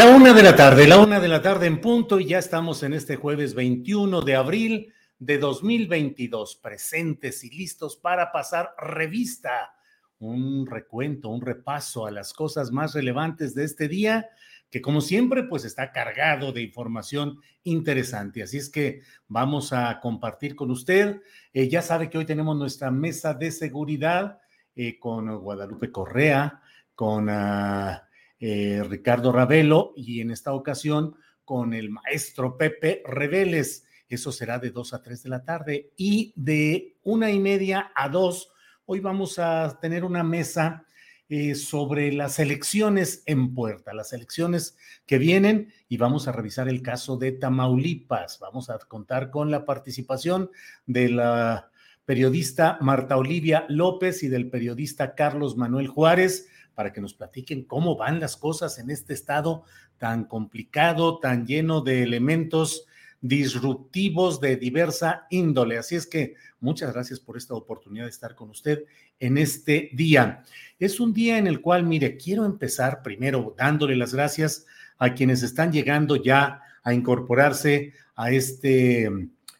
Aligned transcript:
La 0.00 0.06
una 0.06 0.32
de 0.32 0.42
la 0.42 0.56
tarde, 0.56 0.86
la 0.86 0.98
una 0.98 1.20
de 1.20 1.28
la 1.28 1.42
tarde 1.42 1.66
en 1.66 1.78
punto 1.78 2.20
y 2.20 2.24
ya 2.24 2.38
estamos 2.38 2.82
en 2.82 2.94
este 2.94 3.16
jueves 3.16 3.52
21 3.52 4.22
de 4.22 4.34
abril 4.34 4.94
de 5.18 5.36
2022, 5.36 6.56
presentes 6.56 7.44
y 7.44 7.50
listos 7.50 7.96
para 7.96 8.32
pasar 8.32 8.74
revista, 8.78 9.74
un 10.18 10.66
recuento, 10.66 11.28
un 11.28 11.42
repaso 11.42 12.06
a 12.06 12.10
las 12.10 12.32
cosas 12.32 12.72
más 12.72 12.94
relevantes 12.94 13.54
de 13.54 13.64
este 13.64 13.88
día, 13.88 14.30
que 14.70 14.80
como 14.80 15.02
siempre 15.02 15.42
pues 15.42 15.66
está 15.66 15.92
cargado 15.92 16.50
de 16.52 16.62
información 16.62 17.38
interesante. 17.62 18.42
Así 18.42 18.56
es 18.56 18.70
que 18.70 19.02
vamos 19.28 19.74
a 19.74 20.00
compartir 20.00 20.56
con 20.56 20.70
usted. 20.70 21.20
Eh, 21.52 21.68
ya 21.68 21.82
sabe 21.82 22.08
que 22.08 22.16
hoy 22.16 22.24
tenemos 22.24 22.56
nuestra 22.56 22.90
mesa 22.90 23.34
de 23.34 23.50
seguridad 23.50 24.38
eh, 24.74 24.98
con 24.98 25.40
Guadalupe 25.40 25.92
Correa, 25.92 26.62
con... 26.94 27.28
Uh, 27.28 28.09
eh, 28.40 28.82
Ricardo 28.88 29.32
Ravelo 29.32 29.92
y 29.96 30.22
en 30.22 30.30
esta 30.30 30.54
ocasión 30.54 31.14
con 31.44 31.74
el 31.74 31.90
maestro 31.90 32.56
Pepe 32.56 33.02
Reveles. 33.06 33.84
Eso 34.08 34.32
será 34.32 34.58
de 34.58 34.70
2 34.70 34.94
a 34.94 35.02
3 35.02 35.22
de 35.22 35.28
la 35.28 35.44
tarde 35.44 35.92
y 35.96 36.32
de 36.36 36.96
una 37.02 37.30
y 37.30 37.38
media 37.38 37.92
a 37.94 38.08
2. 38.08 38.52
Hoy 38.86 39.00
vamos 39.00 39.38
a 39.38 39.78
tener 39.80 40.04
una 40.04 40.24
mesa 40.24 40.86
eh, 41.28 41.54
sobre 41.54 42.12
las 42.12 42.40
elecciones 42.40 43.22
en 43.26 43.54
puerta, 43.54 43.94
las 43.94 44.12
elecciones 44.12 44.76
que 45.06 45.18
vienen 45.18 45.72
y 45.88 45.96
vamos 45.96 46.26
a 46.26 46.32
revisar 46.32 46.68
el 46.68 46.82
caso 46.82 47.16
de 47.18 47.30
Tamaulipas. 47.30 48.40
Vamos 48.40 48.68
a 48.68 48.78
contar 48.78 49.30
con 49.30 49.48
la 49.48 49.64
participación 49.64 50.50
de 50.86 51.08
la 51.08 51.70
periodista 52.04 52.78
Marta 52.80 53.16
Olivia 53.16 53.64
López 53.68 54.24
y 54.24 54.28
del 54.28 54.50
periodista 54.50 55.14
Carlos 55.14 55.56
Manuel 55.56 55.86
Juárez 55.86 56.48
para 56.80 56.94
que 56.94 57.02
nos 57.02 57.12
platiquen 57.12 57.64
cómo 57.64 57.94
van 57.94 58.20
las 58.20 58.38
cosas 58.38 58.78
en 58.78 58.88
este 58.88 59.12
estado 59.12 59.64
tan 59.98 60.24
complicado, 60.24 61.18
tan 61.18 61.46
lleno 61.46 61.82
de 61.82 62.02
elementos 62.02 62.86
disruptivos 63.20 64.40
de 64.40 64.56
diversa 64.56 65.26
índole. 65.28 65.76
Así 65.76 65.94
es 65.94 66.06
que 66.06 66.36
muchas 66.58 66.94
gracias 66.94 67.20
por 67.20 67.36
esta 67.36 67.52
oportunidad 67.52 68.04
de 68.04 68.10
estar 68.10 68.34
con 68.34 68.48
usted 68.48 68.84
en 69.18 69.36
este 69.36 69.90
día. 69.92 70.42
Es 70.78 71.00
un 71.00 71.12
día 71.12 71.36
en 71.36 71.46
el 71.46 71.60
cual, 71.60 71.84
mire, 71.84 72.16
quiero 72.16 72.46
empezar 72.46 73.02
primero 73.02 73.54
dándole 73.58 73.94
las 73.94 74.14
gracias 74.14 74.64
a 74.96 75.12
quienes 75.12 75.42
están 75.42 75.72
llegando 75.72 76.16
ya 76.16 76.62
a 76.82 76.94
incorporarse 76.94 77.92
a 78.16 78.30
este 78.30 79.06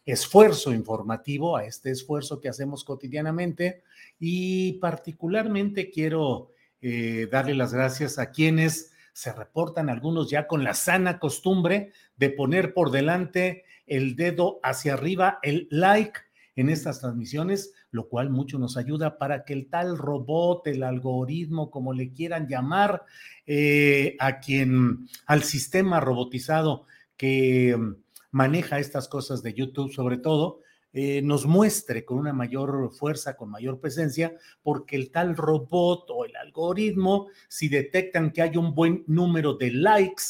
esfuerzo 0.07 0.73
informativo, 0.73 1.55
a 1.55 1.65
este 1.65 1.91
esfuerzo 1.91 2.41
que 2.41 2.49
hacemos 2.49 2.83
cotidianamente 2.83 3.83
y 4.19 4.73
particularmente 4.79 5.91
quiero 5.91 6.49
eh, 6.81 7.27
darle 7.31 7.53
las 7.53 7.73
gracias 7.73 8.19
a 8.19 8.31
quienes 8.31 8.91
se 9.13 9.33
reportan, 9.33 9.89
algunos 9.89 10.29
ya 10.29 10.47
con 10.47 10.63
la 10.63 10.73
sana 10.73 11.19
costumbre 11.19 11.91
de 12.15 12.29
poner 12.29 12.73
por 12.73 12.91
delante 12.91 13.65
el 13.85 14.15
dedo 14.15 14.59
hacia 14.63 14.93
arriba, 14.93 15.39
el 15.43 15.67
like 15.69 16.19
en 16.55 16.69
estas 16.69 16.99
transmisiones, 16.99 17.73
lo 17.91 18.07
cual 18.07 18.29
mucho 18.29 18.57
nos 18.57 18.77
ayuda 18.77 19.17
para 19.17 19.43
que 19.43 19.53
el 19.53 19.69
tal 19.69 19.97
robot, 19.97 20.67
el 20.67 20.83
algoritmo, 20.83 21.69
como 21.69 21.93
le 21.93 22.13
quieran 22.13 22.47
llamar, 22.47 23.03
eh, 23.45 24.15
a 24.19 24.39
quien, 24.39 25.07
al 25.25 25.43
sistema 25.43 25.99
robotizado 25.99 26.85
que 27.17 27.75
mm, 27.77 27.95
maneja 28.31 28.79
estas 28.79 29.07
cosas 29.07 29.43
de 29.43 29.53
YouTube 29.53 29.91
sobre 29.91 30.17
todo, 30.17 30.60
eh, 30.93 31.21
nos 31.21 31.45
muestre 31.45 32.03
con 32.03 32.17
una 32.17 32.33
mayor 32.33 32.91
fuerza, 32.91 33.37
con 33.37 33.49
mayor 33.49 33.79
presencia, 33.79 34.35
porque 34.61 34.95
el 34.95 35.11
tal 35.11 35.37
robot 35.37 36.09
o 36.09 36.25
el 36.25 36.35
algoritmo, 36.35 37.27
si 37.47 37.69
detectan 37.69 38.31
que 38.31 38.41
hay 38.41 38.57
un 38.57 38.75
buen 38.75 39.03
número 39.07 39.53
de 39.53 39.71
likes, 39.71 40.23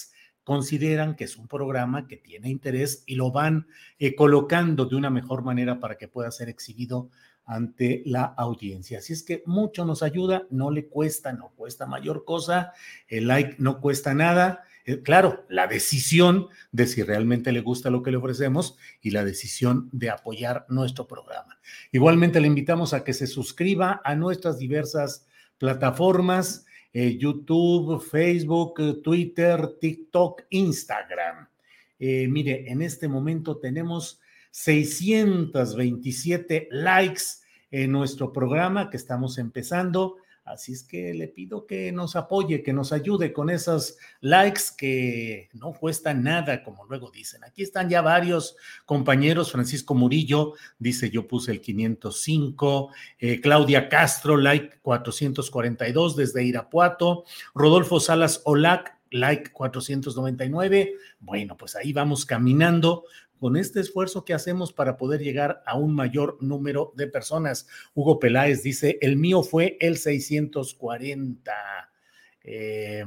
consideran 0.44 1.16
que 1.16 1.24
es 1.24 1.38
un 1.38 1.48
programa 1.48 2.08
que 2.08 2.18
tiene 2.18 2.50
interés 2.50 3.04
y 3.06 3.16
lo 3.16 3.32
van 3.32 3.68
eh, 4.00 4.16
colocando 4.16 4.86
de 4.86 4.96
una 4.96 5.10
mejor 5.10 5.44
manera 5.44 5.80
para 5.80 5.98
que 5.98 6.08
pueda 6.08 6.32
ser 6.32 6.50
exhibido 6.50 7.10
ante 7.46 8.04
la 8.06 8.24
audiencia. 8.24 9.00
Así 9.00 9.14
es 9.14 9.24
que 9.24 9.44
mucho 9.46 9.86
nos 9.86 10.04
ayuda, 10.04 10.48
no 10.50 10.72
le 10.72 10.88
cuesta, 10.88 11.34
no 11.34 11.50
cuesta 11.56 11.86
mayor 11.86 12.24
cosa, 12.24 12.74
el 13.08 13.28
like 13.28 13.56
no 13.60 13.82
cuesta 13.82 14.14
nada 14.14 14.64
claro, 15.04 15.46
la 15.50 15.68
decisión 15.68 16.48
de 16.72 16.88
si 16.88 17.04
realmente 17.04 17.52
le 17.52 17.62
gusta 17.62 17.90
lo 17.90 18.04
que 18.04 18.12
le 18.12 18.18
ofrecemos 18.18 18.78
y 19.02 19.12
la 19.12 19.24
decisión 19.24 19.90
de 19.92 20.10
apoyar 20.10 20.66
nuestro 20.70 21.08
programa. 21.08 21.60
Igualmente 21.92 22.42
le 22.42 22.48
invitamos 22.48 22.94
a 22.94 23.04
que 23.04 23.14
se 23.14 23.28
suscriba 23.28 24.02
a 24.04 24.16
nuestras 24.16 24.58
diversas 24.58 25.28
plataformas, 25.58 26.66
eh, 26.94 27.18
YouTube, 27.18 28.02
Facebook, 28.02 29.02
Twitter, 29.02 29.78
TikTok, 29.80 30.42
Instagram. 30.50 31.48
Eh, 32.00 32.28
mire, 32.28 32.70
en 32.70 32.82
este 32.82 33.08
momento 33.08 33.56
tenemos 33.58 34.20
627 34.52 36.68
likes 36.72 37.22
en 37.70 37.92
nuestro 37.92 38.34
programa 38.34 38.90
que 38.90 38.98
estamos 38.98 39.38
empezando. 39.38 40.18
Así 40.52 40.74
es 40.74 40.84
que 40.84 41.14
le 41.14 41.28
pido 41.28 41.66
que 41.66 41.92
nos 41.92 42.16
apoye, 42.16 42.62
que 42.62 42.74
nos 42.74 42.92
ayude 42.92 43.32
con 43.32 43.50
esos 43.50 43.98
likes 44.20 44.62
que 44.78 45.50
no 45.54 45.74
cuestan 45.74 46.24
nada, 46.24 46.64
como 46.64 46.86
luego 46.86 47.10
dicen. 47.10 47.44
Aquí 47.44 47.64
están 47.64 47.90
ya 47.90 48.02
varios 48.02 48.58
compañeros. 48.86 49.52
Francisco 49.52 49.96
Murillo 49.96 50.54
dice: 50.78 51.10
Yo 51.10 51.28
puse 51.28 51.52
el 51.52 51.62
505. 51.62 52.90
Eh, 53.20 53.40
Claudia 53.40 53.88
Castro, 53.88 54.36
like 54.38 54.80
442 54.82 56.16
desde 56.16 56.44
Irapuato. 56.44 57.24
Rodolfo 57.56 58.00
Salas 58.00 58.42
Olac, 58.44 58.98
like 59.12 59.52
499. 59.52 60.94
Bueno, 61.20 61.56
pues 61.56 61.76
ahí 61.76 61.94
vamos 61.94 62.26
caminando 62.26 63.06
con 63.42 63.58
este 63.58 63.80
esfuerzo 63.80 64.24
que 64.24 64.36
hacemos 64.36 64.72
para 64.72 64.98
poder 64.98 65.20
llegar 65.20 65.64
a 65.66 65.76
un 65.76 65.96
mayor 65.96 66.38
número 66.42 66.94
de 66.96 67.08
personas. 67.08 67.68
Hugo 67.96 68.20
Peláez 68.20 68.62
dice, 68.62 69.00
el 69.02 69.18
mío 69.18 69.42
fue 69.42 69.78
el 69.80 69.98
640. 69.98 71.52
Eh, 72.44 73.04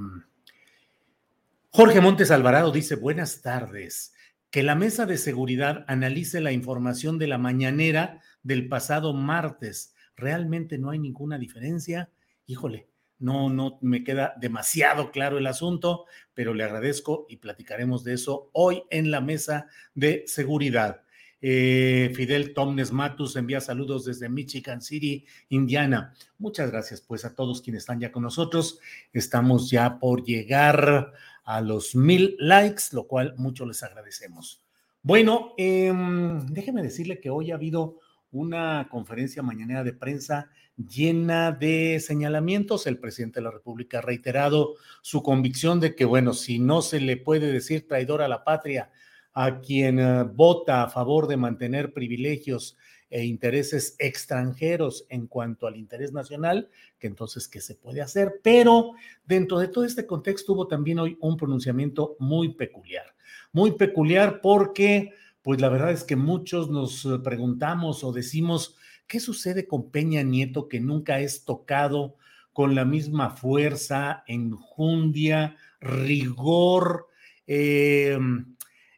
Jorge 1.70 2.00
Montes 2.00 2.32
Alvarado 2.32 2.72
dice, 2.72 2.96
buenas 2.96 3.42
tardes. 3.42 4.12
Que 4.50 4.64
la 4.64 4.74
mesa 4.74 5.06
de 5.06 5.18
seguridad 5.18 5.84
analice 5.86 6.40
la 6.40 6.50
información 6.50 7.16
de 7.16 7.28
la 7.28 7.38
mañanera 7.38 8.20
del 8.42 8.66
pasado 8.66 9.14
martes. 9.14 9.94
¿Realmente 10.16 10.78
no 10.78 10.90
hay 10.90 10.98
ninguna 10.98 11.38
diferencia? 11.38 12.10
Híjole, 12.46 12.88
no, 13.18 13.48
no 13.48 13.78
me 13.80 14.04
queda 14.04 14.34
demasiado 14.40 15.10
claro 15.10 15.38
el 15.38 15.46
asunto, 15.46 16.06
pero 16.34 16.54
le 16.54 16.64
agradezco 16.64 17.26
y 17.28 17.36
platicaremos 17.36 18.04
de 18.04 18.14
eso 18.14 18.50
hoy 18.52 18.82
en 18.90 19.10
la 19.10 19.20
mesa 19.20 19.66
de 19.94 20.24
seguridad. 20.26 21.04
Eh, 21.46 22.10
Fidel 22.14 22.54
Tomnes 22.54 22.90
Matus 22.90 23.36
envía 23.36 23.60
saludos 23.60 24.06
desde 24.06 24.30
Michigan 24.30 24.80
City, 24.80 25.26
Indiana. 25.50 26.14
Muchas 26.38 26.70
gracias 26.70 27.02
pues 27.02 27.26
a 27.26 27.34
todos 27.34 27.60
quienes 27.60 27.82
están 27.82 28.00
ya 28.00 28.10
con 28.10 28.22
nosotros. 28.22 28.78
Estamos 29.12 29.70
ya 29.70 29.98
por 29.98 30.24
llegar 30.24 31.12
a 31.44 31.60
los 31.60 31.94
mil 31.94 32.34
likes, 32.38 32.84
lo 32.92 33.06
cual 33.06 33.34
mucho 33.36 33.66
les 33.66 33.82
agradecemos. 33.82 34.62
Bueno, 35.02 35.52
em, 35.58 36.46
déjeme 36.46 36.82
decirle 36.82 37.20
que 37.20 37.28
hoy 37.28 37.50
ha 37.50 37.56
habido 37.56 37.98
una 38.32 38.88
conferencia 38.90 39.42
mañanera 39.42 39.84
de 39.84 39.92
prensa 39.92 40.50
llena 40.76 41.52
de 41.52 42.00
señalamientos. 42.00 42.86
El 42.86 42.98
presidente 42.98 43.40
de 43.40 43.44
la 43.44 43.50
República 43.50 43.98
ha 43.98 44.02
reiterado 44.02 44.74
su 45.02 45.22
convicción 45.22 45.80
de 45.80 45.94
que, 45.94 46.04
bueno, 46.04 46.32
si 46.32 46.58
no 46.58 46.82
se 46.82 47.00
le 47.00 47.16
puede 47.16 47.52
decir 47.52 47.86
traidor 47.86 48.22
a 48.22 48.28
la 48.28 48.44
patria 48.44 48.90
a 49.32 49.60
quien 49.60 49.98
eh, 49.98 50.24
vota 50.24 50.82
a 50.82 50.88
favor 50.88 51.26
de 51.26 51.36
mantener 51.36 51.92
privilegios 51.92 52.76
e 53.10 53.24
intereses 53.24 53.96
extranjeros 53.98 55.06
en 55.08 55.26
cuanto 55.26 55.66
al 55.66 55.76
interés 55.76 56.12
nacional, 56.12 56.68
que 56.98 57.06
entonces, 57.06 57.46
¿qué 57.46 57.60
se 57.60 57.74
puede 57.74 58.00
hacer? 58.00 58.40
Pero 58.42 58.92
dentro 59.24 59.58
de 59.58 59.68
todo 59.68 59.84
este 59.84 60.06
contexto 60.06 60.52
hubo 60.52 60.66
también 60.66 60.98
hoy 60.98 61.16
un 61.20 61.36
pronunciamiento 61.36 62.16
muy 62.18 62.54
peculiar, 62.54 63.14
muy 63.52 63.72
peculiar 63.72 64.40
porque, 64.40 65.12
pues 65.42 65.60
la 65.60 65.68
verdad 65.68 65.92
es 65.92 66.02
que 66.02 66.16
muchos 66.16 66.70
nos 66.70 67.04
eh, 67.04 67.18
preguntamos 67.22 68.02
o 68.02 68.12
decimos, 68.12 68.76
¿qué 69.06 69.20
sucede 69.20 69.66
con 69.66 69.90
Peña 69.90 70.22
Nieto 70.22 70.68
que 70.68 70.80
nunca 70.80 71.20
es 71.20 71.44
tocado 71.44 72.16
con 72.52 72.74
la 72.74 72.84
misma 72.84 73.30
fuerza, 73.30 74.24
enjundia, 74.26 75.56
rigor? 75.80 77.08
Eh, 77.46 78.18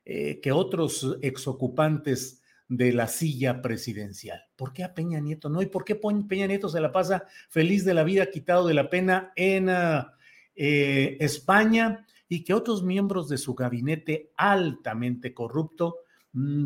eh, 0.08 0.38
que 0.41 0.53
otros 0.53 1.19
exocupantes 1.20 2.41
de 2.69 2.93
la 2.93 3.08
silla 3.08 3.61
presidencial. 3.61 4.41
¿Por 4.55 4.73
qué 4.73 4.85
a 4.85 4.94
Peña 4.94 5.19
Nieto 5.19 5.49
no? 5.49 5.62
¿Y 5.62 5.67
por 5.67 5.85
qué 5.85 5.97
Peña 5.97 6.47
Nieto 6.47 6.69
se 6.69 6.81
la 6.81 6.93
pasa 6.93 7.25
feliz 7.49 7.85
de 7.85 7.94
la 7.94 8.05
vida, 8.05 8.31
quitado 8.31 8.69
de 8.69 8.75
la 8.75 8.88
pena 8.88 9.32
en 9.35 9.69
ah, 9.69 10.14
eh, 10.55 11.17
España 11.19 12.06
y 12.29 12.44
que 12.44 12.55
otros 12.55 12.85
miembros 12.85 13.29
de 13.29 13.38
su 13.38 13.55
gabinete 13.55 14.31
altamente 14.37 15.35
corrupto 15.35 15.97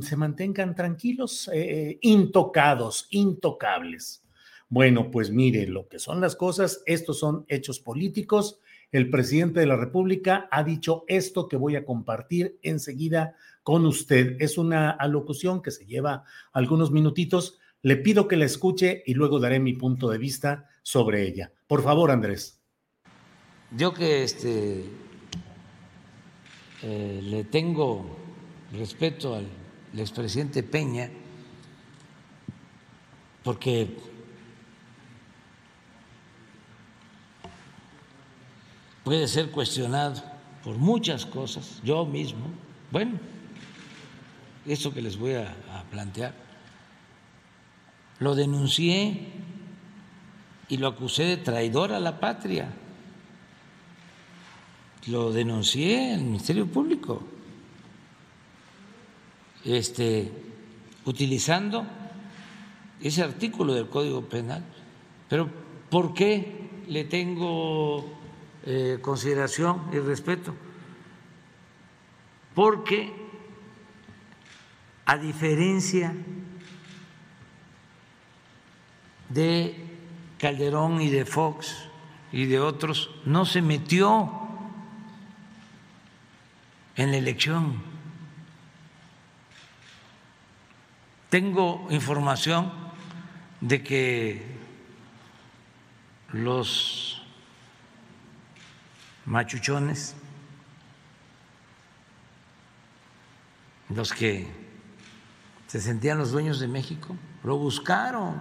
se 0.02 0.16
mantengan 0.16 0.74
tranquilos, 0.74 1.50
eh, 1.52 1.98
intocados, 2.02 3.06
intocables? 3.10 4.22
Bueno, 4.68 5.10
pues 5.10 5.30
mire 5.30 5.66
lo 5.66 5.88
que 5.88 5.98
son 5.98 6.20
las 6.20 6.36
cosas, 6.36 6.82
estos 6.86 7.18
son 7.18 7.44
hechos 7.48 7.80
políticos 7.80 8.60
el 8.92 9.08
presidente 9.08 9.60
de 9.60 9.66
la 9.66 9.76
República 9.76 10.48
ha 10.50 10.64
dicho 10.64 11.04
esto 11.06 11.46
que 11.46 11.56
voy 11.56 11.76
a 11.76 11.84
compartir 11.84 12.58
enseguida 12.62 13.36
con 13.62 13.86
usted. 13.86 14.36
Es 14.40 14.58
una 14.58 14.90
alocución 14.90 15.62
que 15.62 15.70
se 15.70 15.86
lleva 15.86 16.24
algunos 16.52 16.90
minutitos. 16.90 17.58
Le 17.82 17.96
pido 17.96 18.26
que 18.26 18.36
la 18.36 18.46
escuche 18.46 19.04
y 19.06 19.14
luego 19.14 19.38
daré 19.38 19.60
mi 19.60 19.74
punto 19.74 20.10
de 20.10 20.18
vista 20.18 20.68
sobre 20.82 21.22
ella. 21.26 21.52
Por 21.68 21.82
favor, 21.84 22.10
Andrés. 22.10 22.60
Yo 23.76 23.94
que 23.94 24.24
este, 24.24 24.86
eh, 26.82 27.20
le 27.22 27.44
tengo 27.44 28.04
respeto 28.72 29.36
al 29.36 29.46
expresidente 29.98 30.62
Peña, 30.62 31.10
porque 33.42 33.96
puede 39.04 39.26
ser 39.26 39.50
cuestionado 39.50 40.22
por 40.62 40.76
muchas 40.76 41.26
cosas, 41.26 41.80
yo 41.82 42.04
mismo, 42.04 42.46
bueno, 42.90 43.18
eso 44.66 44.92
que 44.92 45.02
les 45.02 45.18
voy 45.18 45.34
a, 45.34 45.56
plantear, 45.90 46.34
lo 48.20 48.36
denuncié 48.36 49.26
y 50.68 50.76
lo 50.76 50.86
acusé 50.86 51.24
de 51.24 51.36
traidor 51.36 51.92
a 51.92 51.98
la 51.98 52.20
patria, 52.20 52.72
lo 55.08 55.32
denuncié 55.32 56.14
al 56.14 56.20
Ministerio 56.20 56.66
Público, 56.66 57.24
este, 59.64 60.30
utilizando 61.04 61.86
ese 63.00 63.22
artículo 63.22 63.74
del 63.74 63.88
Código 63.88 64.22
Penal, 64.22 64.64
pero 65.28 65.48
¿por 65.88 66.14
qué 66.14 66.68
le 66.86 67.04
tengo 67.04 68.04
eh, 68.64 68.98
consideración 69.00 69.88
y 69.92 69.98
respeto, 70.00 70.54
porque 72.54 73.10
a 75.06 75.16
diferencia 75.16 76.14
de 79.30 79.74
Calderón 80.38 81.00
y 81.00 81.08
de 81.08 81.24
Fox 81.24 81.88
y 82.32 82.46
de 82.46 82.60
otros, 82.60 83.10
no 83.24 83.44
se 83.44 83.62
metió 83.62 84.30
en 86.96 87.12
la 87.12 87.16
elección. 87.16 87.89
Tengo 91.30 91.86
información 91.90 92.72
de 93.60 93.84
que 93.84 94.44
los 96.32 97.22
machuchones, 99.26 100.16
los 103.90 104.12
que 104.12 104.48
se 105.68 105.80
sentían 105.80 106.18
los 106.18 106.32
dueños 106.32 106.58
de 106.58 106.66
México, 106.66 107.16
lo 107.44 107.56
buscaron 107.56 108.34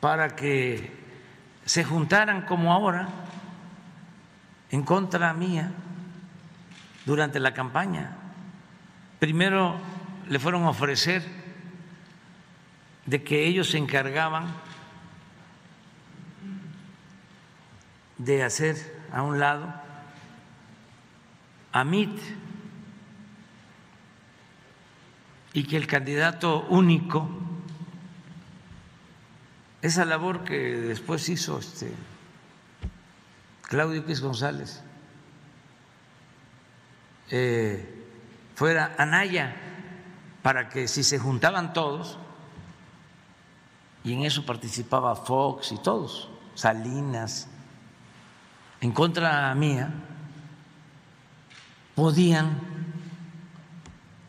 para 0.00 0.34
que 0.34 0.96
se 1.66 1.84
juntaran 1.84 2.46
como 2.46 2.72
ahora 2.72 3.06
en 4.70 4.82
contra 4.82 5.34
mía 5.34 5.72
durante 7.04 7.38
la 7.38 7.52
campaña. 7.52 8.16
Primero 9.18 9.91
le 10.32 10.38
fueron 10.38 10.62
a 10.62 10.70
ofrecer 10.70 11.22
de 13.04 13.22
que 13.22 13.46
ellos 13.46 13.68
se 13.68 13.76
encargaban 13.76 14.46
de 18.16 18.42
hacer 18.42 19.04
a 19.12 19.20
un 19.20 19.38
lado 19.38 19.74
a 21.72 21.84
MIT 21.84 22.18
y 25.52 25.64
que 25.64 25.76
el 25.76 25.86
candidato 25.86 26.62
único, 26.70 27.28
esa 29.82 30.06
labor 30.06 30.44
que 30.44 30.56
después 30.56 31.28
hizo 31.28 31.58
este 31.58 31.92
Claudio 33.68 34.00
X 34.00 34.22
González, 34.22 34.82
eh, 37.28 38.06
fuera 38.54 38.94
Anaya, 38.96 39.71
para 40.42 40.68
que 40.68 40.88
si 40.88 41.04
se 41.04 41.18
juntaban 41.18 41.72
todos, 41.72 42.18
y 44.04 44.12
en 44.12 44.24
eso 44.24 44.44
participaba 44.44 45.14
Fox 45.14 45.72
y 45.72 45.78
todos, 45.78 46.28
Salinas, 46.54 47.48
en 48.80 48.90
contra 48.92 49.54
mía 49.54 49.92
podían 51.94 52.58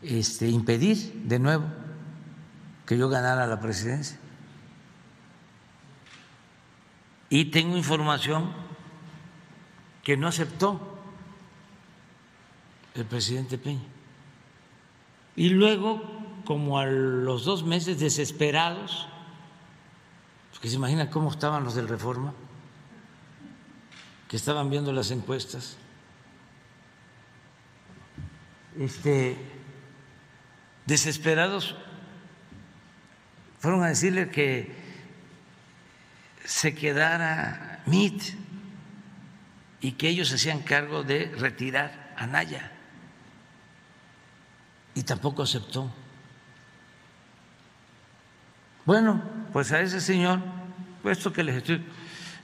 este, 0.02 0.48
impedir 0.48 1.24
de 1.26 1.40
nuevo 1.40 1.66
que 2.86 2.98
yo 2.98 3.10
ganara 3.10 3.48
la 3.48 3.60
presidencia. 3.60 4.20
Y 7.30 7.46
tengo 7.46 7.76
información 7.76 8.52
que 10.04 10.18
no 10.18 10.28
aceptó 10.28 11.00
el 12.94 13.06
presidente 13.06 13.58
Peña. 13.58 13.93
Y 15.36 15.50
luego, 15.50 16.02
como 16.46 16.80
a 16.80 16.86
los 16.86 17.46
dos 17.46 17.64
meses 17.64 18.00
desesperados, 18.00 19.08
porque 20.52 20.70
se 20.70 20.76
imaginan 20.76 21.08
cómo 21.08 21.32
estaban 21.32 21.64
los 21.64 21.76
del 21.76 21.88
Reforma, 21.88 22.34
que 24.28 24.38
estaban 24.38 24.70
viendo 24.70 24.92
las 24.94 25.12
encuestas, 25.12 25.78
este, 28.80 29.38
desesperados, 30.86 31.76
fueron 33.60 33.84
a 33.84 33.88
decirle 33.88 34.30
que 34.30 34.76
se 36.44 36.76
quedara 36.76 37.82
MIT 37.86 38.22
y 39.82 39.94
que 39.94 40.10
ellos 40.10 40.30
se 40.30 40.36
hacían 40.36 40.62
cargo 40.62 41.04
de 41.04 41.34
retirar 41.38 42.14
a 42.18 42.28
Naya. 42.28 42.73
Y 44.96 45.04
tampoco 45.04 45.44
aceptó. 45.44 45.90
Bueno, 48.86 49.22
pues 49.54 49.72
a 49.72 49.82
ese 49.82 50.02
señor, 50.02 50.40
puesto 51.02 51.32
que 51.32 51.44
les 51.44 51.56
estoy 51.56 51.84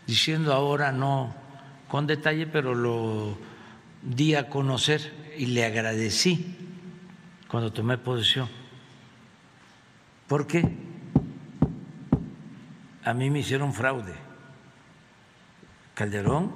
diciendo 0.07 0.53
ahora 0.53 0.91
no 0.91 1.35
con 1.89 2.07
detalle, 2.07 2.47
pero 2.47 2.73
lo 2.73 3.37
di 4.01 4.35
a 4.35 4.49
conocer 4.49 5.33
y 5.37 5.47
le 5.47 5.65
agradecí 5.65 6.55
cuando 7.47 7.73
tomé 7.73 7.97
posesión. 7.97 8.47
Porque 10.27 10.63
a 13.03 13.13
mí 13.13 13.29
me 13.29 13.39
hicieron 13.39 13.73
fraude. 13.73 14.13
Calderón 15.95 16.53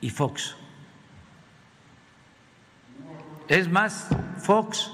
y 0.00 0.10
Fox. 0.10 0.56
Es 3.48 3.68
más, 3.68 4.08
Fox 4.38 4.90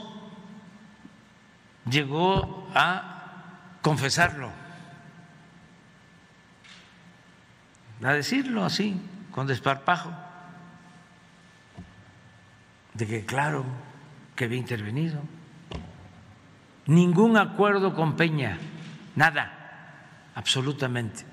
llegó 1.89 2.69
a 2.75 3.79
confesarlo, 3.83 4.51
a 8.03 8.13
decirlo 8.13 8.65
así, 8.65 9.01
con 9.33 9.47
desparpajo, 9.47 10.11
de 12.95 13.07
que 13.07 13.25
claro 13.25 13.65
que 14.35 14.45
había 14.45 14.59
intervenido. 14.59 15.21
Ningún 16.87 17.37
acuerdo 17.37 17.95
con 17.95 18.17
Peña, 18.17 18.59
nada, 19.15 19.53
absolutamente. 20.35 21.25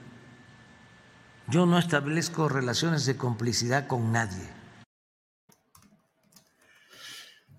Yo 1.48 1.66
no 1.66 1.78
establezco 1.78 2.50
relaciones 2.50 3.06
de 3.06 3.18
complicidad 3.18 3.88
con 3.88 4.12
nadie. 4.12 4.55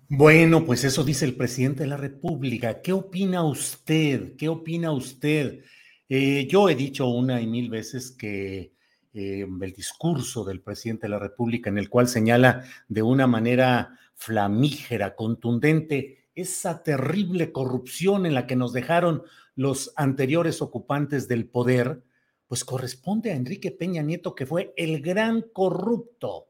Bueno, 0.08 0.64
pues 0.64 0.84
eso 0.84 1.02
dice 1.02 1.24
el 1.24 1.34
presidente 1.34 1.82
de 1.82 1.88
la 1.88 1.96
República. 1.96 2.80
¿Qué 2.80 2.92
opina 2.92 3.42
usted? 3.42 4.36
¿Qué 4.36 4.48
opina 4.48 4.92
usted? 4.92 5.64
Eh, 6.08 6.46
yo 6.48 6.68
he 6.68 6.76
dicho 6.76 7.08
una 7.08 7.40
y 7.40 7.48
mil 7.48 7.68
veces 7.70 8.12
que 8.12 8.72
eh, 9.12 9.44
el 9.60 9.72
discurso 9.72 10.44
del 10.44 10.60
presidente 10.60 11.06
de 11.06 11.08
la 11.08 11.18
República, 11.18 11.70
en 11.70 11.78
el 11.78 11.90
cual 11.90 12.06
señala 12.06 12.62
de 12.86 13.02
una 13.02 13.26
manera 13.26 13.98
flamígera, 14.14 15.16
contundente, 15.16 16.28
esa 16.36 16.84
terrible 16.84 17.50
corrupción 17.50 18.26
en 18.26 18.34
la 18.34 18.46
que 18.46 18.54
nos 18.54 18.72
dejaron 18.72 19.24
los 19.56 19.92
anteriores 19.96 20.62
ocupantes 20.62 21.26
del 21.26 21.48
poder, 21.48 22.04
pues 22.46 22.64
corresponde 22.64 23.32
a 23.32 23.36
Enrique 23.36 23.72
Peña 23.72 24.02
Nieto, 24.02 24.36
que 24.36 24.46
fue 24.46 24.72
el 24.76 25.02
gran 25.02 25.42
corrupto, 25.52 26.46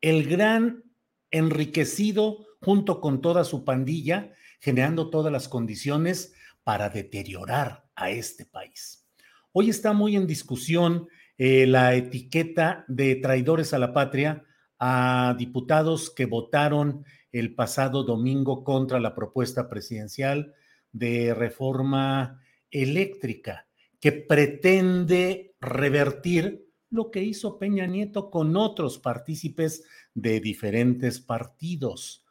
el 0.00 0.28
gran 0.28 0.84
enriquecido 1.32 2.46
junto 2.62 3.00
con 3.00 3.20
toda 3.20 3.44
su 3.44 3.64
pandilla, 3.64 4.32
generando 4.60 5.10
todas 5.10 5.32
las 5.32 5.48
condiciones 5.48 6.34
para 6.64 6.88
deteriorar 6.88 7.84
a 7.94 8.10
este 8.10 8.46
país. 8.46 9.06
Hoy 9.52 9.68
está 9.68 9.92
muy 9.92 10.16
en 10.16 10.26
discusión 10.26 11.08
eh, 11.36 11.66
la 11.66 11.94
etiqueta 11.94 12.84
de 12.88 13.16
traidores 13.16 13.74
a 13.74 13.78
la 13.78 13.92
patria 13.92 14.44
a 14.78 15.34
diputados 15.38 16.10
que 16.10 16.26
votaron 16.26 17.04
el 17.32 17.54
pasado 17.54 18.04
domingo 18.04 18.62
contra 18.64 19.00
la 19.00 19.14
propuesta 19.14 19.68
presidencial 19.68 20.54
de 20.92 21.34
reforma 21.34 22.40
eléctrica 22.70 23.66
que 24.00 24.12
pretende 24.12 25.54
revertir 25.60 26.66
lo 26.90 27.10
que 27.10 27.22
hizo 27.22 27.58
Peña 27.58 27.86
Nieto 27.86 28.30
con 28.30 28.56
otros 28.56 28.98
partícipes 28.98 29.84
de 30.14 30.40
diferentes 30.40 31.20
partidos. 31.20 32.21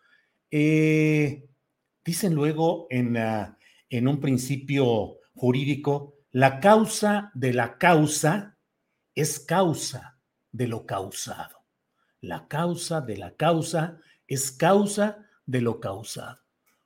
Eh, 0.52 1.48
dicen 2.04 2.36
luego 2.36 2.88
en, 2.90 3.18
en 3.90 4.08
un 4.08 4.20
principio 4.20 5.18
jurídico, 5.34 6.16
la 6.32 6.60
causa 6.60 7.32
de 7.34 7.54
la 7.54 7.78
causa 7.78 8.58
es 9.16 9.40
causa 9.40 10.18
de 10.52 10.68
lo 10.68 10.86
causado. 10.86 11.58
La 12.20 12.48
causa 12.48 13.02
de 13.02 13.18
la 13.18 13.36
causa 13.36 13.98
es 14.28 14.52
causa 14.52 15.26
de 15.46 15.62
lo 15.62 15.80
causado. 15.80 16.40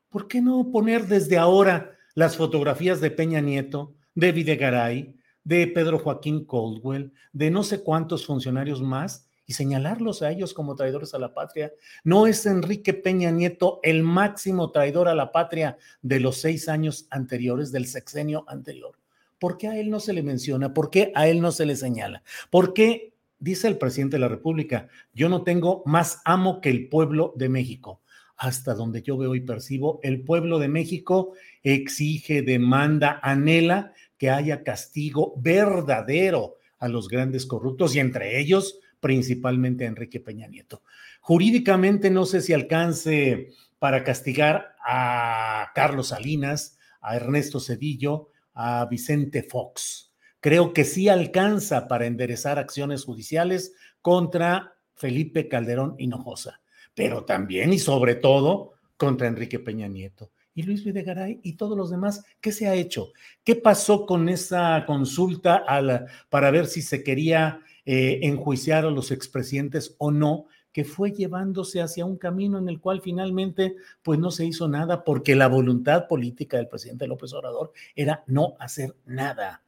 ¿Por 0.09 0.27
qué 0.27 0.41
no 0.41 0.71
poner 0.71 1.07
desde 1.07 1.37
ahora 1.37 1.91
las 2.13 2.37
fotografías 2.37 3.01
de 3.01 3.11
Peña 3.11 3.41
Nieto, 3.41 3.95
de 4.13 4.31
Videgaray, 4.31 5.15
de 5.43 5.67
Pedro 5.67 5.99
Joaquín 5.99 6.45
Coldwell, 6.45 7.13
de 7.33 7.51
no 7.51 7.63
sé 7.63 7.83
cuántos 7.83 8.25
funcionarios 8.25 8.81
más 8.81 9.27
y 9.47 9.53
señalarlos 9.53 10.21
a 10.21 10.31
ellos 10.31 10.53
como 10.53 10.75
traidores 10.75 11.13
a 11.13 11.19
la 11.19 11.33
patria. 11.33 11.73
¿No 12.03 12.27
es 12.27 12.45
Enrique 12.45 12.93
Peña 12.93 13.31
Nieto 13.31 13.79
el 13.83 14.03
máximo 14.03 14.71
traidor 14.71 15.07
a 15.07 15.15
la 15.15 15.31
patria 15.31 15.77
de 16.01 16.19
los 16.19 16.37
seis 16.37 16.67
años 16.67 17.07
anteriores, 17.09 17.71
del 17.71 17.85
sexenio 17.85 18.45
anterior? 18.47 18.97
¿Por 19.39 19.57
qué 19.57 19.67
a 19.67 19.77
él 19.77 19.89
no 19.89 19.99
se 19.99 20.13
le 20.13 20.23
menciona? 20.23 20.73
¿Por 20.73 20.89
qué 20.89 21.11
a 21.15 21.27
él 21.27 21.41
no 21.41 21.51
se 21.51 21.65
le 21.65 21.75
señala? 21.75 22.23
¿Por 22.49 22.73
qué, 22.73 23.13
dice 23.39 23.67
el 23.67 23.77
presidente 23.77 24.15
de 24.15 24.21
la 24.21 24.27
República, 24.27 24.87
yo 25.13 25.29
no 25.29 25.43
tengo 25.43 25.83
más 25.85 26.21
amo 26.25 26.61
que 26.61 26.69
el 26.69 26.89
pueblo 26.89 27.33
de 27.35 27.49
México? 27.49 28.01
Hasta 28.37 28.73
donde 28.73 29.01
yo 29.01 29.17
veo 29.17 29.35
y 29.35 29.41
percibo, 29.41 29.99
el 30.03 30.23
pueblo 30.23 30.59
de 30.59 30.67
México 30.67 31.33
exige, 31.63 32.41
demanda, 32.41 33.19
anhela 33.21 33.93
que 34.17 34.29
haya 34.29 34.63
castigo 34.63 35.33
verdadero 35.37 36.57
a 36.79 36.87
los 36.87 37.07
grandes 37.07 37.45
corruptos 37.45 37.95
y 37.95 37.99
entre 37.99 38.39
ellos 38.39 38.79
principalmente 39.05 39.85
a 39.85 39.87
Enrique 39.87 40.19
Peña 40.19 40.47
Nieto. 40.47 40.81
Jurídicamente 41.21 42.09
no 42.09 42.25
sé 42.25 42.41
si 42.41 42.53
alcance 42.53 43.51
para 43.77 44.03
castigar 44.03 44.75
a 44.83 45.69
Carlos 45.75 46.07
Salinas, 46.07 46.79
a 47.01 47.15
Ernesto 47.15 47.59
Cedillo, 47.59 48.31
a 48.55 48.87
Vicente 48.87 49.43
Fox. 49.43 50.11
Creo 50.39 50.73
que 50.73 50.85
sí 50.85 51.07
alcanza 51.07 51.87
para 51.87 52.07
enderezar 52.07 52.57
acciones 52.57 53.03
judiciales 53.03 53.75
contra 54.01 54.73
Felipe 54.95 55.47
Calderón 55.47 55.93
Hinojosa, 55.99 56.61
pero 56.95 57.25
también 57.25 57.73
y 57.73 57.77
sobre 57.77 58.15
todo 58.15 58.73
contra 58.97 59.27
Enrique 59.27 59.59
Peña 59.59 59.87
Nieto 59.87 60.31
y 60.55 60.63
Luis 60.63 60.83
Videgaray 60.83 61.41
y 61.43 61.57
todos 61.57 61.77
los 61.77 61.91
demás. 61.91 62.25
¿Qué 62.41 62.51
se 62.51 62.67
ha 62.67 62.73
hecho? 62.73 63.11
¿Qué 63.43 63.55
pasó 63.55 64.07
con 64.07 64.29
esa 64.29 64.83
consulta 64.87 65.63
para 66.31 66.49
ver 66.49 66.65
si 66.65 66.81
se 66.81 67.03
quería 67.03 67.61
eh, 67.85 68.19
enjuiciar 68.23 68.85
a 68.85 68.91
los 68.91 69.11
expresidentes 69.11 69.95
o 69.99 70.11
no, 70.11 70.47
que 70.71 70.83
fue 70.83 71.11
llevándose 71.11 71.81
hacia 71.81 72.05
un 72.05 72.17
camino 72.17 72.57
en 72.57 72.67
el 72.67 72.81
cual 72.81 73.01
finalmente 73.01 73.75
pues 74.03 74.19
no 74.19 74.31
se 74.31 74.45
hizo 74.45 74.67
nada 74.67 75.03
porque 75.03 75.35
la 75.35 75.47
voluntad 75.47 76.07
política 76.07 76.57
del 76.57 76.67
presidente 76.67 77.07
López 77.07 77.31
Obrador 77.33 77.71
era 77.95 78.23
no 78.27 78.55
hacer 78.59 78.95
nada. 79.05 79.63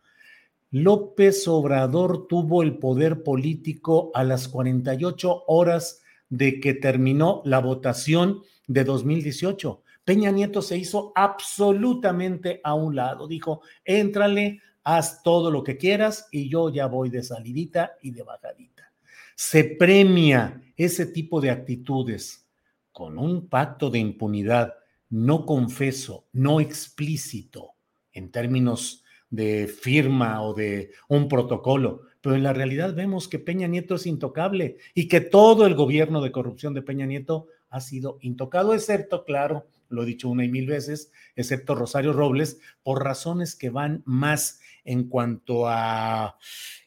López 0.70 1.48
Obrador 1.48 2.28
tuvo 2.28 2.62
el 2.62 2.78
poder 2.78 3.24
político 3.24 4.12
a 4.14 4.24
las 4.24 4.50
48 4.50 5.46
horas 5.48 6.02
de 6.30 6.60
que 6.60 6.74
terminó 6.74 7.42
la 7.46 7.60
votación 7.60 8.42
de 8.68 8.84
2018. 8.84 9.82
Peña 10.04 10.32
Nieto 10.32 10.62
se 10.62 10.78
hizo 10.78 11.12
absolutamente 11.16 12.60
a 12.64 12.74
un 12.74 12.96
lado. 12.96 13.28
Dijo, 13.28 13.62
éntrale 13.86 14.62
haz 14.88 15.22
todo 15.22 15.51
lo 15.51 15.65
que 15.65 15.75
quieras 15.75 16.29
y 16.32 16.48
yo 16.48 16.70
ya 16.70 16.88
voy 16.88 17.10
de 17.10 17.22
salidita 17.22 17.98
y 18.01 18.12
de 18.12 18.24
bajadita. 18.24 18.89
Se 19.36 19.65
premia 19.65 20.62
ese 20.77 21.08
tipo 21.08 21.41
de 21.41 21.50
actitudes 21.51 22.48
con 22.94 23.17
un 23.17 23.50
pacto 23.50 23.89
de 23.89 24.00
impunidad 24.00 24.75
no 25.10 25.46
confeso, 25.46 26.27
no 26.32 26.62
explícito 26.62 27.72
en 28.13 28.32
términos 28.32 29.03
de 29.29 29.67
firma 29.67 30.41
o 30.41 30.53
de 30.53 30.91
un 31.10 31.27
protocolo, 31.27 32.03
pero 32.22 32.36
en 32.36 32.44
la 32.44 32.53
realidad 32.53 32.96
vemos 32.96 33.27
que 33.27 33.39
Peña 33.39 33.67
Nieto 33.67 33.96
es 33.96 34.06
intocable 34.06 34.77
y 34.94 35.10
que 35.10 35.20
todo 35.20 35.65
el 35.65 35.75
gobierno 35.75 36.22
de 36.22 36.32
corrupción 36.32 36.74
de 36.74 36.82
Peña 36.82 37.06
Nieto 37.06 37.48
ha 37.70 37.82
sido 37.82 38.20
intocado, 38.22 38.74
excepto, 38.74 39.25
claro, 39.25 39.67
lo 39.89 40.03
he 40.03 40.06
dicho 40.06 40.29
una 40.29 40.46
y 40.46 40.50
mil 40.50 40.65
veces, 40.65 41.12
excepto 41.36 41.75
Rosario 41.75 42.13
Robles, 42.13 42.60
por 42.84 43.03
razones 43.03 43.53
que 43.53 43.70
van 43.70 44.01
más 44.06 44.62
en 44.88 45.10
cuanto 45.10 45.67
a 45.67 46.38